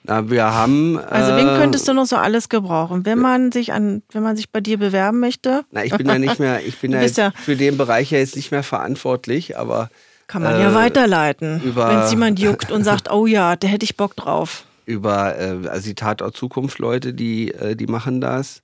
Na, 0.03 0.31
wir 0.31 0.45
haben. 0.45 0.99
Also 0.99 1.37
wen 1.37 1.47
könntest 1.59 1.87
du 1.87 1.93
noch 1.93 2.07
so 2.07 2.17
alles 2.17 2.49
gebrauchen, 2.49 3.05
wenn 3.05 3.19
man 3.19 3.53
sich 3.53 3.73
an, 3.73 4.03
wenn 4.13 4.23
man 4.23 4.37
sich 4.37 4.51
bei 4.51 4.61
dir 4.61 4.79
bewerben 4.79 5.21
möchte? 5.21 5.65
Na, 5.71 5.85
ich 5.85 5.95
bin 5.95 6.07
ja 6.07 6.19
nicht 6.19 6.39
mehr, 6.39 6.67
ich 6.67 6.79
bin 6.81 6.93
ja, 6.93 7.33
für 7.33 7.57
den 7.57 7.77
Bereich 7.77 8.11
ja 8.11 8.19
jetzt 8.19 8.37
nicht 8.37 8.51
mehr 8.51 8.63
verantwortlich, 8.63 9.59
aber 9.59 9.91
kann 10.31 10.43
man 10.43 10.55
äh, 10.55 10.63
ja 10.63 10.75
weiterleiten, 10.75 11.61
wenn 11.75 11.99
es 11.99 12.13
jemand 12.13 12.39
juckt 12.39 12.71
und 12.71 12.85
sagt, 12.85 13.11
oh 13.13 13.27
ja, 13.27 13.57
da 13.57 13.67
hätte 13.67 13.85
ich 13.85 13.97
Bock 13.97 14.15
drauf. 14.15 14.65
Über 14.87 15.37
äh, 15.37 15.69
also 15.69 15.89
die 15.89 15.97
Tatort 15.97 16.37
Zukunft 16.37 16.79
Leute, 16.79 17.13
die 17.13 17.53
äh, 17.53 17.75
die 17.75 17.89
machen 17.89 18.21
das 18.21 18.63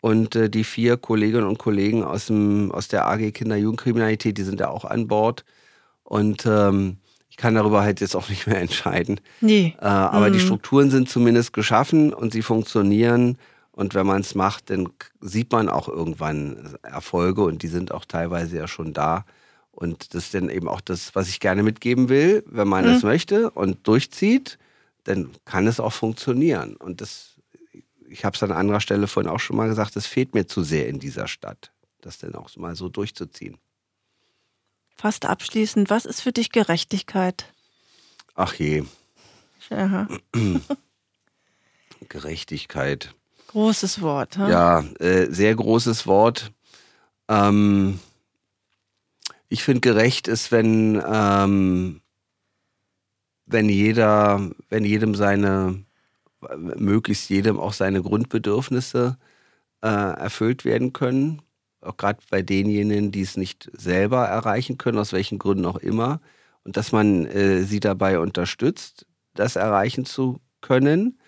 und 0.00 0.36
äh, 0.36 0.48
die 0.48 0.62
vier 0.62 0.96
Kolleginnen 0.96 1.46
und 1.46 1.58
Kollegen 1.58 2.04
aus 2.04 2.26
dem 2.26 2.70
aus 2.70 2.86
der 2.86 3.08
AG 3.08 3.32
Kinder 3.32 3.56
Jugendkriminalität, 3.56 4.38
die 4.38 4.44
sind 4.44 4.60
da 4.60 4.68
auch 4.68 4.84
an 4.84 5.08
Bord 5.08 5.44
und 6.04 6.46
ähm, 6.46 6.98
kann 7.40 7.54
darüber 7.54 7.80
halt 7.80 8.00
jetzt 8.00 8.14
auch 8.14 8.28
nicht 8.28 8.46
mehr 8.46 8.60
entscheiden. 8.60 9.20
Nee. 9.40 9.74
Äh, 9.80 9.86
aber 9.86 10.28
mhm. 10.28 10.34
die 10.34 10.40
Strukturen 10.40 10.90
sind 10.90 11.08
zumindest 11.08 11.52
geschaffen 11.52 12.12
und 12.12 12.32
sie 12.32 12.42
funktionieren. 12.42 13.38
Und 13.72 13.94
wenn 13.94 14.06
man 14.06 14.20
es 14.20 14.34
macht, 14.34 14.68
dann 14.68 14.90
sieht 15.20 15.50
man 15.50 15.70
auch 15.70 15.88
irgendwann 15.88 16.76
Erfolge 16.82 17.42
und 17.42 17.62
die 17.62 17.68
sind 17.68 17.92
auch 17.92 18.04
teilweise 18.04 18.58
ja 18.58 18.68
schon 18.68 18.92
da. 18.92 19.24
Und 19.80 20.14
das 20.14 20.26
ist 20.26 20.34
dann 20.34 20.48
eben 20.48 20.68
auch 20.68 20.80
das, 20.80 21.14
was 21.16 21.28
ich 21.28 21.40
gerne 21.40 21.64
mitgeben 21.64 22.08
will. 22.08 22.44
Wenn 22.46 22.68
man 22.68 22.86
mhm. 22.86 23.00
möchte 23.02 23.50
und 23.50 23.88
durchzieht, 23.88 24.58
dann 25.02 25.30
kann 25.44 25.66
es 25.66 25.80
auch 25.80 25.92
funktionieren. 25.92 26.76
Und 26.76 27.00
das, 27.00 27.40
ich 28.08 28.24
habe 28.24 28.36
es 28.36 28.42
an 28.44 28.52
anderer 28.52 28.80
Stelle 28.80 29.08
vorhin 29.08 29.32
auch 29.32 29.40
schon 29.40 29.56
mal 29.56 29.68
gesagt, 29.68 29.96
das 29.96 30.06
fehlt 30.06 30.34
mir 30.34 30.46
zu 30.46 30.62
sehr 30.62 30.86
in 30.88 31.00
dieser 31.00 31.26
Stadt, 31.26 31.72
das 32.00 32.18
dann 32.18 32.36
auch 32.36 32.54
mal 32.56 32.76
so 32.76 32.88
durchzuziehen 32.88 33.58
fast 35.00 35.24
abschließend, 35.24 35.88
was 35.88 36.04
ist 36.04 36.20
für 36.20 36.32
dich 36.32 36.52
Gerechtigkeit? 36.52 37.46
Ach 38.34 38.54
je. 38.54 38.84
Ja. 39.70 40.06
Gerechtigkeit. 42.08 43.14
Großes 43.48 44.02
Wort. 44.02 44.36
Ha? 44.36 44.48
Ja, 44.48 44.80
äh, 44.98 45.26
sehr 45.30 45.54
großes 45.54 46.06
Wort. 46.06 46.52
Ähm, 47.28 47.98
ich 49.50 49.62
finde, 49.64 49.80
gerecht 49.82 50.28
ist, 50.28 50.52
wenn, 50.52 51.02
ähm, 51.06 52.00
wenn 53.46 53.68
jeder, 53.68 54.50
wenn 54.70 54.84
jedem 54.84 55.14
seine, 55.14 55.84
möglichst 56.56 57.28
jedem 57.30 57.60
auch 57.60 57.74
seine 57.74 58.02
Grundbedürfnisse 58.02 59.18
äh, 59.82 59.88
erfüllt 59.88 60.64
werden 60.64 60.92
können 60.92 61.42
auch 61.82 61.96
gerade 61.96 62.20
bei 62.30 62.42
denjenigen, 62.42 63.12
die 63.12 63.22
es 63.22 63.36
nicht 63.36 63.70
selber 63.72 64.26
erreichen 64.26 64.78
können, 64.78 64.98
aus 64.98 65.12
welchen 65.12 65.38
Gründen 65.38 65.66
auch 65.66 65.76
immer, 65.78 66.20
und 66.64 66.76
dass 66.76 66.92
man 66.92 67.26
äh, 67.26 67.62
sie 67.62 67.80
dabei 67.80 68.18
unterstützt, 68.18 69.06
das 69.34 69.56
erreichen 69.56 70.04
zu 70.04 70.40
können. 70.60 71.18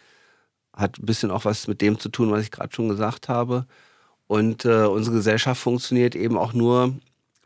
Hat 0.75 0.99
ein 0.99 1.07
bisschen 1.07 1.31
auch 1.31 1.45
was 1.47 1.69
mit 1.69 1.81
dem 1.81 1.99
zu 1.99 2.11
tun, 2.11 2.31
was 2.31 2.43
ich 2.45 2.51
gerade 2.51 2.75
schon 2.75 2.89
gesagt 2.89 3.29
habe. 3.29 3.67
Und 4.27 4.65
äh, 4.67 4.87
unsere 4.87 5.17
Gesellschaft 5.17 5.61
funktioniert 5.61 6.15
eben 6.17 6.39
auch 6.39 6.53
nur, 6.55 6.95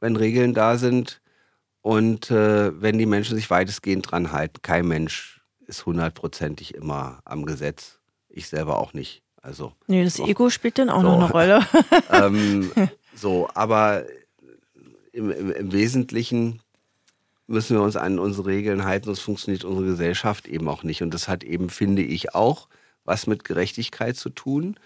wenn 0.01 0.17
Regeln 0.17 0.55
da 0.55 0.77
sind 0.77 1.21
und 1.83 2.31
äh, 2.31 2.81
wenn 2.81 2.99
die 2.99 3.07
Menschen 3.07 3.37
sich 3.37 3.51
weitestgehend 3.51 4.11
dran 4.11 4.33
halten. 4.33 4.61
Kein 4.63 4.89
Mensch 4.89 5.41
ist 5.67 5.87
hundertprozentig 5.87 6.75
immer 6.75 7.21
am 7.25 7.47
Gesetz. 7.47 8.01
Ich 8.29 8.49
selber 8.49 8.79
auch 8.79 8.93
nicht. 8.93 9.23
Also, 9.41 9.73
nee, 9.87 10.03
das 10.03 10.15
doch. 10.15 10.27
Ego 10.27 10.51
spielt 10.51 10.79
dann 10.79 10.91
auch 10.91 11.03
so. 11.03 11.07
noch 11.07 11.21
eine 11.21 11.31
Rolle. 11.31 11.67
ähm, 12.11 12.73
so, 13.15 13.49
aber 13.55 14.05
im, 15.13 15.31
im, 15.31 15.53
im, 15.53 15.73
Wesentlichen 15.73 16.61
müssen 17.47 17.77
wir 17.77 17.83
uns 17.83 17.97
an 17.97 18.19
unsere 18.19 18.49
Regeln 18.49 18.85
halten, 18.85 19.07
sonst 19.07 19.21
funktioniert 19.21 19.65
unsere 19.65 19.87
Gesellschaft 19.87 20.49
eben 20.49 20.69
auch 20.69 20.83
nicht. 20.83 21.03
Und 21.03 21.15
das 21.15 21.29
hat 21.29 21.45
eben, 21.45 21.71
finde 21.71 22.03
ich, 22.03 22.35
auch 22.35 22.69
was 23.05 23.29
mit 23.29 23.45
Gerechtigkeit 23.45 24.17
zu 24.17 24.31
tun 24.31 24.77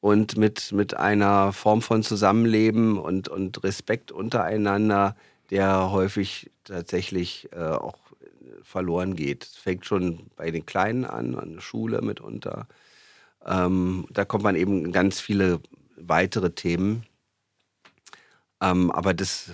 und 0.00 0.36
mit, 0.36 0.72
mit 0.72 0.96
einer 0.96 1.52
Form 1.52 1.82
von 1.82 2.02
Zusammenleben 2.02 2.98
und, 2.98 3.28
und 3.28 3.62
Respekt 3.64 4.12
untereinander, 4.12 5.16
der 5.50 5.90
häufig 5.90 6.50
tatsächlich 6.64 7.48
äh, 7.52 7.60
auch 7.60 7.98
verloren 8.62 9.14
geht. 9.16 9.44
Es 9.44 9.56
fängt 9.56 9.86
schon 9.86 10.30
bei 10.36 10.50
den 10.50 10.66
Kleinen 10.66 11.04
an, 11.04 11.36
an 11.36 11.54
der 11.54 11.60
Schule 11.60 12.02
mitunter. 12.02 12.66
Ähm, 13.44 14.06
da 14.10 14.24
kommt 14.24 14.44
man 14.44 14.56
eben 14.56 14.92
ganz 14.92 15.20
viele 15.20 15.60
weitere 15.96 16.50
Themen. 16.50 17.06
Ähm, 18.60 18.90
aber 18.90 19.14
das, 19.14 19.52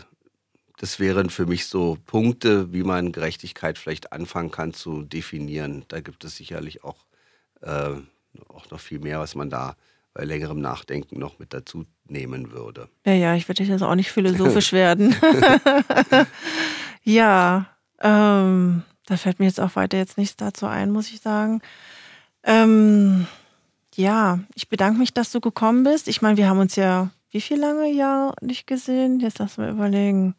das 0.79 0.99
wären 0.99 1.31
für 1.31 1.47
mich 1.47 1.67
so 1.67 1.99
Punkte, 2.07 2.73
wie 2.73 2.83
man 2.83 3.13
Gerechtigkeit 3.13 3.79
vielleicht 3.79 4.13
anfangen 4.13 4.51
kann 4.51 4.73
zu 4.73 5.03
definieren. 5.03 5.85
Da 5.89 6.01
gibt 6.01 6.25
es 6.25 6.37
sicherlich 6.37 6.83
auch, 6.85 7.05
äh, 7.61 7.91
auch 8.49 8.71
noch 8.71 8.81
viel 8.81 8.99
mehr, 8.99 9.21
was 9.21 9.35
man 9.35 9.51
da 9.51 9.77
bei 10.15 10.25
längerem 10.25 10.61
Nachdenken 10.61 11.19
noch 11.19 11.39
mit 11.39 11.55
dazu 11.55 11.87
nehmen 12.07 12.53
würde. 12.53 12.89
Ja, 13.07 13.15
ja, 13.15 13.35
ich 13.35 13.49
würde 13.49 13.63
jetzt 13.63 13.83
auch 13.83 13.95
nicht 13.95 14.13
philosophisch 14.13 14.73
werden. 14.73 15.15
ja, 17.03 17.67
ähm, 18.01 18.83
da 19.07 19.17
fällt 19.17 19.39
mir 19.39 19.47
jetzt 19.47 19.61
auch 19.61 19.77
weiter 19.77 19.97
jetzt 19.97 20.19
nichts 20.19 20.37
dazu 20.37 20.67
ein, 20.67 20.91
muss 20.91 21.11
ich 21.11 21.21
sagen. 21.21 21.63
Ähm, 22.45 23.27
ja, 23.95 24.41
ich 24.55 24.69
bedanke 24.69 24.99
mich, 24.99 25.15
dass 25.15 25.33
du 25.33 25.41
gekommen 25.41 25.85
bist. 25.85 26.09
Ich 26.09 26.23
meine, 26.23 26.37
wir 26.37 26.49
haben 26.49 26.59
uns 26.59 26.77
ja 26.77 27.11
wie 27.33 27.41
viel 27.41 27.59
lange 27.59 27.91
Jahre 27.91 28.35
nicht 28.43 28.67
gesehen? 28.67 29.19
Jetzt 29.19 29.39
lass 29.39 29.57
mal 29.57 29.71
überlegen. 29.71 30.35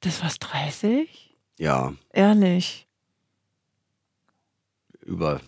Das 0.00 0.22
war's 0.22 0.38
30? 0.38 1.36
Ja. 1.58 1.92
Ehrlich. 2.12 2.88
Über 5.02 5.40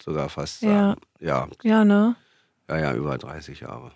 sogar 0.00 0.28
fast 0.28 0.62
ja. 0.62 0.96
Ja. 1.20 1.48
Ja, 1.62 1.84
ne? 1.84 2.16
Ja, 2.68 2.78
ja, 2.78 2.94
über 2.94 3.18
30 3.18 3.60
Jahre. 3.60 3.92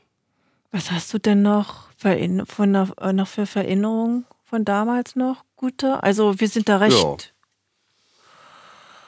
Was 0.70 0.90
hast 0.90 1.12
du 1.12 1.18
denn 1.18 1.42
noch 1.42 1.88
für, 1.96 2.16
von, 2.46 2.74
äh, 2.74 3.12
noch 3.12 3.28
für 3.28 3.46
Erinnerungen 3.56 4.24
von 4.44 4.64
damals 4.64 5.16
noch? 5.16 5.44
Gute? 5.56 6.02
Also 6.02 6.40
wir 6.40 6.48
sind 6.48 6.68
da 6.68 6.78
recht. 6.78 7.31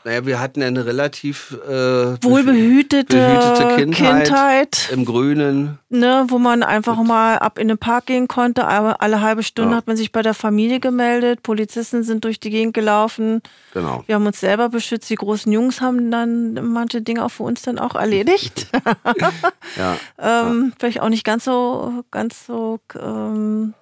Ja. 0.04 0.10
Naja, 0.10 0.26
wir 0.26 0.40
hatten 0.40 0.62
eine 0.62 0.84
relativ 0.84 1.56
äh, 1.66 2.22
wohlbehütete 2.22 3.16
behütete 3.16 3.76
Kindheit, 3.76 4.24
Kindheit, 4.26 4.90
im 4.92 5.04
Grünen. 5.04 5.78
Ne, 5.88 6.26
wo 6.28 6.38
man 6.38 6.62
einfach 6.62 7.02
mal 7.02 7.38
ab 7.38 7.58
in 7.58 7.68
den 7.68 7.78
Park 7.78 8.06
gehen 8.06 8.28
konnte. 8.28 8.66
Aber 8.66 9.00
alle 9.00 9.22
halbe 9.22 9.42
Stunde 9.42 9.72
ja. 9.72 9.76
hat 9.78 9.86
man 9.86 9.96
sich 9.96 10.12
bei 10.12 10.22
der 10.22 10.34
Familie 10.34 10.78
gemeldet. 10.78 11.42
Polizisten 11.42 12.02
sind 12.02 12.24
durch 12.24 12.38
die 12.38 12.50
Gegend 12.50 12.74
gelaufen. 12.74 13.40
Genau. 13.72 14.04
Wir 14.06 14.16
haben 14.16 14.26
uns 14.26 14.40
selber 14.40 14.68
beschützt. 14.68 15.08
Die 15.08 15.14
großen 15.14 15.50
Jungs 15.50 15.80
haben 15.80 16.10
dann 16.10 16.54
manche 16.54 17.00
Dinge 17.00 17.24
auch 17.24 17.30
für 17.30 17.44
uns 17.44 17.62
dann 17.62 17.78
auch 17.78 17.94
erledigt. 17.94 18.68
ja. 19.76 19.96
ähm, 20.18 20.66
ja. 20.68 20.76
Vielleicht 20.78 21.00
auch 21.00 21.08
nicht 21.08 21.24
ganz 21.24 21.44
so, 21.44 22.04
ganz 22.10 22.46
so, 22.46 22.78
ähm, 23.00 23.72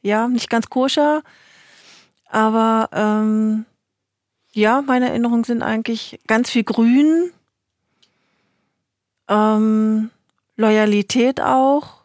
ja, 0.00 0.28
nicht 0.28 0.48
ganz 0.48 0.70
koscher. 0.70 1.22
Aber 2.30 2.88
ähm, 2.92 3.66
ja, 4.52 4.82
meine 4.82 5.08
Erinnerungen 5.08 5.44
sind 5.44 5.62
eigentlich 5.62 6.20
ganz 6.26 6.50
viel 6.50 6.64
Grün, 6.64 7.30
ähm, 9.28 10.10
Loyalität 10.56 11.40
auch, 11.40 12.02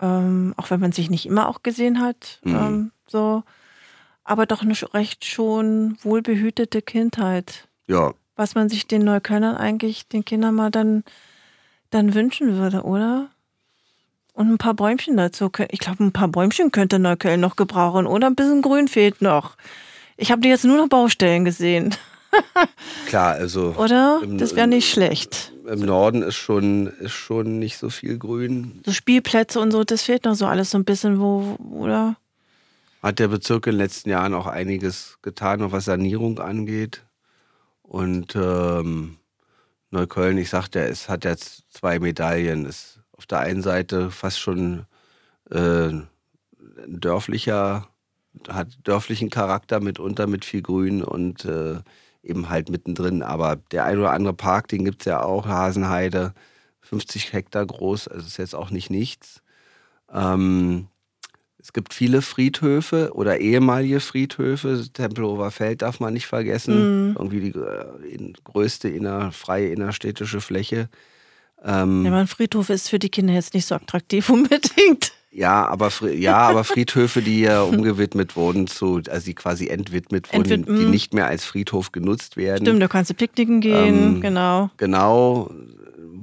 ähm, 0.00 0.54
auch 0.56 0.70
wenn 0.70 0.80
man 0.80 0.92
sich 0.92 1.10
nicht 1.10 1.26
immer 1.26 1.48
auch 1.48 1.62
gesehen 1.62 2.00
hat, 2.00 2.40
mhm. 2.42 2.54
ähm, 2.54 2.92
so, 3.06 3.44
aber 4.24 4.46
doch 4.46 4.62
eine 4.62 4.74
recht 4.94 5.24
schon 5.24 5.96
wohlbehütete 6.02 6.82
Kindheit. 6.82 7.68
Ja. 7.86 8.12
Was 8.34 8.54
man 8.54 8.68
sich 8.68 8.86
den 8.86 9.02
Neuköllnern 9.02 9.56
eigentlich, 9.56 10.08
den 10.08 10.24
Kindern 10.24 10.54
mal 10.54 10.70
dann, 10.70 11.04
dann 11.90 12.14
wünschen 12.14 12.58
würde, 12.58 12.82
oder? 12.82 13.28
Und 14.32 14.50
ein 14.50 14.58
paar 14.58 14.74
Bäumchen 14.74 15.16
dazu. 15.16 15.50
Ich 15.70 15.78
glaube, 15.78 16.04
ein 16.04 16.12
paar 16.12 16.28
Bäumchen 16.28 16.70
könnte 16.70 16.98
Neukölln 16.98 17.40
noch 17.40 17.56
gebrauchen, 17.56 18.06
oder? 18.06 18.26
Ein 18.26 18.34
bisschen 18.34 18.60
Grün 18.60 18.88
fehlt 18.88 19.22
noch. 19.22 19.56
Ich 20.16 20.30
habe 20.30 20.40
die 20.40 20.48
jetzt 20.48 20.64
nur 20.64 20.76
noch 20.76 20.88
Baustellen 20.88 21.44
gesehen. 21.44 21.94
Klar, 23.06 23.34
also. 23.34 23.74
Oder? 23.76 24.20
Im, 24.22 24.38
das 24.38 24.56
wäre 24.56 24.66
nicht 24.66 24.90
schlecht. 24.90 25.52
Im 25.66 25.80
Norden 25.80 26.22
ist 26.22 26.36
schon, 26.36 26.86
ist 26.86 27.12
schon 27.12 27.58
nicht 27.58 27.76
so 27.78 27.90
viel 27.90 28.18
Grün. 28.18 28.80
So 28.84 28.92
Spielplätze 28.92 29.60
und 29.60 29.70
so, 29.70 29.84
das 29.84 30.02
fehlt 30.02 30.24
noch 30.24 30.34
so 30.34 30.46
alles 30.46 30.70
so 30.70 30.78
ein 30.78 30.84
bisschen, 30.84 31.20
wo, 31.20 31.56
oder? 31.70 32.16
Hat 33.02 33.18
der 33.18 33.28
Bezirk 33.28 33.66
in 33.66 33.72
den 33.72 33.78
letzten 33.78 34.10
Jahren 34.10 34.34
auch 34.34 34.46
einiges 34.46 35.18
getan, 35.22 35.70
was 35.72 35.84
Sanierung 35.84 36.38
angeht. 36.38 37.04
Und 37.82 38.34
ähm, 38.34 39.18
Neukölln, 39.90 40.38
ich 40.38 40.50
sagte, 40.50 40.80
es 40.80 41.08
hat 41.08 41.24
jetzt 41.24 41.64
zwei 41.72 41.98
Medaillen. 41.98 42.66
Ist 42.66 43.00
auf 43.12 43.26
der 43.26 43.40
einen 43.40 43.62
Seite 43.62 44.10
fast 44.10 44.40
schon 44.40 44.86
äh, 45.50 45.88
ein 45.88 46.08
dörflicher 46.88 47.88
hat 48.48 48.68
dörflichen 48.84 49.30
Charakter 49.30 49.80
mitunter 49.80 50.26
mit 50.26 50.44
viel 50.44 50.62
Grün 50.62 51.02
und 51.02 51.44
äh, 51.44 51.80
eben 52.22 52.48
halt 52.48 52.68
mittendrin. 52.70 53.22
Aber 53.22 53.56
der 53.70 53.84
ein 53.84 53.98
oder 53.98 54.12
andere 54.12 54.34
Park, 54.34 54.68
den 54.68 54.84
gibt 54.84 55.02
es 55.02 55.06
ja 55.06 55.22
auch, 55.22 55.46
Hasenheide, 55.46 56.34
50 56.80 57.32
Hektar 57.32 57.66
groß, 57.66 58.08
also 58.08 58.26
ist 58.26 58.36
jetzt 58.36 58.54
auch 58.54 58.70
nicht 58.70 58.90
nichts. 58.90 59.42
Ähm, 60.12 60.88
es 61.66 61.72
gibt 61.72 61.94
viele 61.94 62.22
Friedhöfe 62.22 63.10
oder 63.14 63.40
ehemalige 63.40 63.98
Friedhöfe. 63.98 64.84
Tempelhofer 64.92 65.50
Feld 65.50 65.82
darf 65.82 65.98
man 65.98 66.14
nicht 66.14 66.26
vergessen. 66.26 67.08
Mhm. 67.08 67.16
Irgendwie 67.16 67.40
die 67.40 67.58
äh, 67.58 68.32
größte 68.44 68.88
inner, 68.88 69.32
freie 69.32 69.70
innerstädtische 69.70 70.40
Fläche. 70.40 70.88
Ähm, 71.64 72.04
ja, 72.04 72.12
mein 72.12 72.28
Friedhof 72.28 72.70
ist 72.70 72.88
für 72.88 73.00
die 73.00 73.08
Kinder 73.08 73.34
jetzt 73.34 73.52
nicht 73.52 73.66
so 73.66 73.74
attraktiv 73.74 74.30
unbedingt. 74.30 75.12
Ja, 75.36 75.66
aber, 75.66 75.90
ja, 76.10 76.38
aber 76.38 76.64
Friedhöfe, 76.64 77.20
die 77.20 77.40
ja 77.40 77.60
umgewidmet 77.62 78.36
wurden, 78.36 78.66
zu, 78.66 79.02
also 79.10 79.26
die 79.26 79.34
quasi 79.34 79.68
entwidmet 79.68 80.32
wurden, 80.32 80.50
Entwid 80.50 80.78
die 80.78 80.86
nicht 80.86 81.12
mehr 81.12 81.26
als 81.26 81.44
Friedhof 81.44 81.92
genutzt 81.92 82.38
werden. 82.38 82.64
Stimmt, 82.64 82.80
da 82.80 82.88
kannst 82.88 83.10
du 83.10 83.14
picknicken 83.14 83.60
gehen, 83.60 84.14
ähm, 84.14 84.20
genau. 84.22 84.70
Genau, 84.78 85.50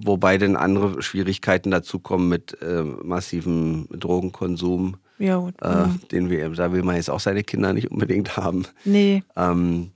wobei 0.03 0.39
dann 0.39 0.55
andere 0.55 1.03
Schwierigkeiten 1.03 1.69
dazukommen 1.69 2.27
mit 2.27 2.57
äh, 2.63 2.81
massivem 2.81 3.87
Drogenkonsum. 3.91 4.95
Ja, 5.19 5.37
gut. 5.37 5.53
Äh, 5.61 5.85
mhm. 5.85 5.99
den 6.11 6.29
wir, 6.31 6.49
da 6.49 6.71
will 6.71 6.81
man 6.81 6.95
jetzt 6.95 7.11
auch 7.11 7.19
seine 7.19 7.43
Kinder 7.43 7.71
nicht 7.71 7.91
unbedingt 7.91 8.35
haben. 8.35 8.65
Nee. 8.83 9.21
Ähm, 9.35 9.91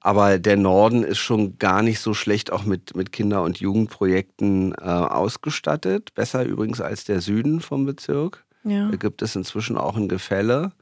aber 0.00 0.38
der 0.38 0.58
Norden 0.58 1.02
ist 1.02 1.18
schon 1.18 1.58
gar 1.58 1.82
nicht 1.82 2.00
so 2.00 2.12
schlecht 2.12 2.52
auch 2.52 2.64
mit, 2.64 2.94
mit 2.94 3.10
Kinder- 3.10 3.42
und 3.42 3.58
Jugendprojekten 3.58 4.72
äh, 4.72 4.84
ausgestattet. 4.84 6.14
Besser 6.14 6.44
übrigens 6.44 6.82
als 6.82 7.04
der 7.04 7.22
Süden 7.22 7.60
vom 7.60 7.86
Bezirk. 7.86 8.44
Ja. 8.64 8.88
Da 8.90 8.96
gibt 8.96 9.22
es 9.22 9.36
inzwischen 9.36 9.76
auch 9.76 9.96
ein 9.96 10.08
Gefälle. 10.08 10.72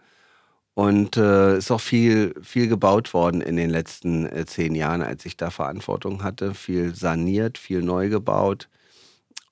Und 0.74 1.16
äh, 1.16 1.58
ist 1.58 1.72
auch 1.72 1.80
viel, 1.80 2.34
viel 2.40 2.68
gebaut 2.68 3.12
worden 3.12 3.40
in 3.40 3.56
den 3.56 3.68
letzten 3.68 4.26
äh, 4.26 4.46
zehn 4.46 4.76
Jahren, 4.76 5.02
als 5.02 5.26
ich 5.26 5.36
da 5.36 5.50
Verantwortung 5.50 6.22
hatte. 6.22 6.54
Viel 6.54 6.94
saniert, 6.94 7.58
viel 7.58 7.82
neu 7.82 8.08
gebaut. 8.08 8.68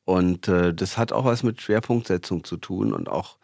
Und 0.05 0.47
äh, 0.47 0.73
das 0.73 0.97
hat 0.97 1.12
auch 1.12 1.24
was 1.24 1.43
mit 1.43 1.61
Schwerpunktsetzung 1.61 2.44
zu 2.44 2.57
tun. 2.57 2.93
Und 2.93 3.09
auch, 3.09 3.39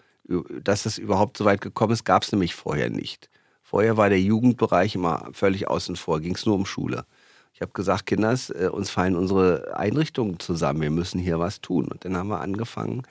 dass 0.63 0.87
es 0.87 0.97
überhaupt 0.97 1.37
so 1.37 1.45
weit 1.45 1.61
gekommen 1.61 1.93
ist, 1.93 2.05
gab 2.05 2.23
es 2.23 2.31
nämlich 2.31 2.55
vorher 2.55 2.89
nicht. 2.89 3.29
Vorher 3.65 3.97
war 3.97 4.09
der 4.09 4.21
Jugendbereich 4.21 4.95
immer 4.95 5.29
völlig 5.33 5.67
außen 5.67 5.97
vor, 5.97 6.21
ging 6.21 6.37
es 6.37 6.47
nur 6.47 6.55
um 6.55 6.67
Schule. 6.67 7.05
Ich 7.53 7.63
habe 7.63 7.73
gesagt, 7.73 8.07
Kinders, 8.07 8.51
äh, 8.51 8.69
uns 8.71 8.91
fallen 8.91 9.17
unsere 9.17 9.77
Einrichtungen 9.77 10.39
zusammen, 10.39 10.83
wir 10.83 10.91
müssen 10.91 11.19
hier 11.19 11.41
was 11.41 11.61
tun. 11.61 11.89
Und 11.89 12.05
dann 12.05 12.17
haben 12.17 12.29
wir 12.29 12.41
angefangen, 12.41 13.03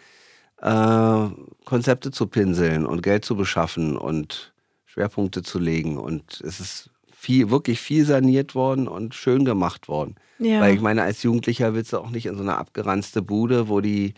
äh, 0.61 1.27
Konzepte 1.65 2.11
zu 2.11 2.27
pinseln 2.27 2.85
und 2.85 3.01
Geld 3.01 3.25
zu 3.25 3.35
beschaffen 3.35 3.97
und 3.97 4.53
Schwerpunkte 4.85 5.43
zu 5.43 5.59
legen. 5.59 5.97
Und 5.97 6.41
es 6.45 6.59
ist 6.59 6.89
viel, 7.11 7.49
wirklich 7.49 7.79
viel 7.79 8.05
saniert 8.05 8.55
worden 8.55 8.87
und 8.87 9.15
schön 9.15 9.45
gemacht 9.45 9.87
worden. 9.87 10.15
Ja. 10.39 10.59
Weil 10.61 10.73
ich 10.73 10.81
meine, 10.81 11.03
als 11.03 11.23
Jugendlicher 11.23 11.73
willst 11.73 11.93
du 11.93 11.99
auch 11.99 12.09
nicht 12.09 12.25
in 12.25 12.35
so 12.35 12.41
eine 12.41 12.57
abgeranzte 12.57 13.21
Bude, 13.21 13.69
wo 13.69 13.79
die 13.79 14.13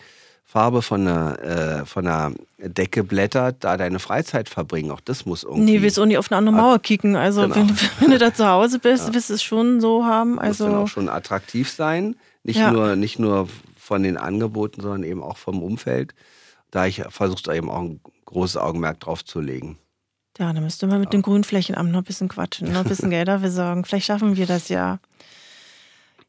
Farbe 0.45 0.81
von 0.81 1.07
einer, 1.07 1.39
äh, 1.39 1.85
von 1.85 2.05
einer 2.05 2.31
Decke 2.59 3.03
blättert, 3.03 3.63
da 3.63 3.75
deine 3.75 3.99
Freizeit 3.99 4.49
verbringen. 4.49 4.91
Auch 4.91 4.99
das 4.99 5.25
muss 5.25 5.43
irgendwie. 5.43 5.63
Nee, 5.63 5.81
willst 5.81 5.99
auch 5.99 6.05
nicht 6.05 6.17
auf 6.17 6.31
eine 6.31 6.37
andere 6.37 6.55
Mauer 6.55 6.79
kicken. 6.79 7.15
Also 7.15 7.41
genau. 7.41 7.55
wenn, 7.55 7.69
wenn, 7.99 8.11
du 8.11 8.19
da 8.19 8.33
zu 8.33 8.47
Hause 8.47 8.79
bist, 8.79 9.07
ja. 9.07 9.13
willst 9.13 9.29
du 9.29 9.33
es 9.33 9.43
schon 9.43 9.81
so 9.81 10.05
haben. 10.05 10.39
Also 10.39 10.65
muss 10.65 10.73
dann 10.73 10.81
auch 10.83 10.87
schon 10.87 11.09
attraktiv 11.09 11.69
sein. 11.69 12.15
Nicht, 12.43 12.59
ja. 12.59 12.71
nur, 12.71 12.95
nicht 12.95 13.19
nur 13.19 13.47
von 13.83 14.03
den 14.03 14.17
Angeboten, 14.17 14.81
sondern 14.81 15.03
eben 15.03 15.21
auch 15.21 15.37
vom 15.37 15.61
Umfeld. 15.61 16.13
Da 16.71 16.85
ich 16.85 17.03
versucht 17.09 17.47
eben 17.47 17.69
auch 17.69 17.81
ein 17.81 18.01
großes 18.25 18.57
Augenmerk 18.57 18.99
drauf 18.99 19.23
zu 19.23 19.39
legen. 19.39 19.77
Ja, 20.39 20.51
da 20.51 20.61
müsste 20.61 20.87
man 20.87 20.99
mit 20.99 21.07
ja. 21.07 21.19
dem 21.19 21.21
Grünflächenamt 21.21 21.91
noch 21.91 21.99
ein 21.99 22.05
bisschen 22.05 22.29
quatschen, 22.29 22.71
noch 22.71 22.81
ein 22.81 22.87
bisschen 22.87 23.09
Geld 23.11 23.27
dafür 23.27 23.51
sorgen. 23.51 23.85
Vielleicht 23.85 24.07
schaffen 24.07 24.35
wir 24.35 24.47
das 24.47 24.69
ja. 24.69 24.99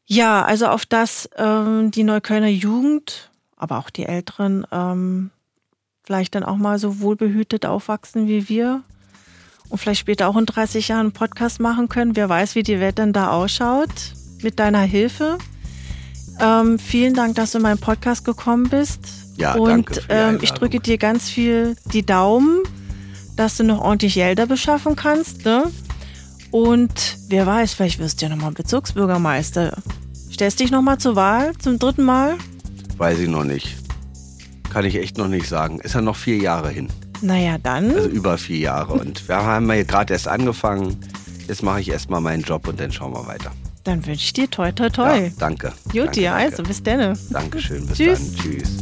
Ja, 0.05 0.45
also 0.45 0.67
auf 0.67 0.85
das 0.85 1.27
ähm, 1.35 1.89
die 1.89 2.03
Neuköllner 2.03 2.49
Jugend 2.49 3.31
aber 3.55 3.77
auch 3.79 3.89
die 3.89 4.05
Älteren 4.05 4.65
ähm, 4.71 5.31
vielleicht 6.03 6.35
dann 6.35 6.43
auch 6.43 6.57
mal 6.57 6.77
so 6.77 6.99
wohlbehütet 6.99 7.65
aufwachsen 7.65 8.27
wie 8.27 8.47
wir 8.49 8.83
und 9.69 9.79
vielleicht 9.79 10.01
später 10.01 10.27
auch 10.27 10.37
in 10.37 10.45
30 10.45 10.89
Jahren 10.89 11.07
einen 11.07 11.11
Podcast 11.11 11.59
machen 11.59 11.89
können. 11.89 12.15
Wer 12.15 12.29
weiß, 12.29 12.55
wie 12.55 12.63
die 12.63 12.79
Welt 12.79 12.99
dann 12.99 13.13
da 13.13 13.31
ausschaut 13.31 14.13
mit 14.41 14.59
deiner 14.59 14.81
Hilfe. 14.81 15.37
Ähm, 16.39 16.79
vielen 16.79 17.13
Dank, 17.13 17.35
dass 17.35 17.51
du 17.51 17.59
in 17.59 17.63
meinen 17.63 17.79
Podcast 17.79 18.25
gekommen 18.25 18.69
bist. 18.69 18.99
Ja, 19.37 19.55
und 19.55 19.69
danke 19.69 20.01
ähm, 20.09 20.39
ich 20.41 20.51
drücke 20.51 20.79
dir 20.79 20.97
ganz 20.97 21.29
viel 21.29 21.75
die 21.93 22.05
Daumen, 22.05 22.63
dass 23.35 23.57
du 23.57 23.63
noch 23.63 23.81
ordentlich 23.81 24.15
Gelder 24.15 24.45
beschaffen 24.45 24.95
kannst. 24.95 25.45
Ne? 25.45 25.63
Und 26.51 27.17
wer 27.27 27.45
weiß, 27.45 27.73
vielleicht 27.73 27.99
wirst 27.99 28.21
du 28.21 28.27
ja 28.27 28.35
nochmal 28.35 28.51
Bezirksbürgermeister. 28.51 29.77
Stellst 30.31 30.59
dich 30.59 30.71
nochmal 30.71 30.97
zur 30.97 31.15
Wahl 31.15 31.53
zum 31.57 31.79
dritten 31.79 32.03
Mal? 32.03 32.35
Weiß 32.97 33.19
ich 33.19 33.29
noch 33.29 33.43
nicht. 33.43 33.75
Kann 34.69 34.85
ich 34.85 34.95
echt 34.95 35.17
noch 35.17 35.27
nicht 35.27 35.47
sagen. 35.47 35.79
Ist 35.79 35.95
ja 35.95 36.01
noch 36.01 36.15
vier 36.15 36.37
Jahre 36.37 36.69
hin. 36.69 36.89
Naja, 37.21 37.57
dann. 37.57 37.91
Also 37.91 38.09
über 38.09 38.37
vier 38.37 38.57
Jahre. 38.57 38.93
Und 38.93 39.27
wir 39.27 39.37
haben 39.37 39.67
ja 39.69 39.83
gerade 39.83 40.13
erst 40.13 40.27
angefangen. 40.27 40.97
Jetzt 41.47 41.63
mache 41.63 41.81
ich 41.81 41.89
erstmal 41.89 42.21
meinen 42.21 42.43
Job 42.43 42.67
und 42.67 42.79
dann 42.79 42.91
schauen 42.91 43.13
wir 43.13 43.25
weiter. 43.27 43.51
Dann 43.85 44.05
wünsche 44.05 44.23
ich 44.25 44.33
dir 44.33 44.49
toi 44.49 44.71
toi 44.71 44.89
toi. 44.89 45.25
Ja, 45.25 45.31
danke. 45.37 45.71
Juti, 45.93 46.23
danke, 46.23 46.33
also 46.33 46.63
bis 46.63 46.81
dann. 46.83 47.17
Dankeschön, 47.29 47.85
bis 47.85 47.97
Tschüss. 47.97 48.35
dann. 48.35 48.43
Tschüss. 48.43 48.77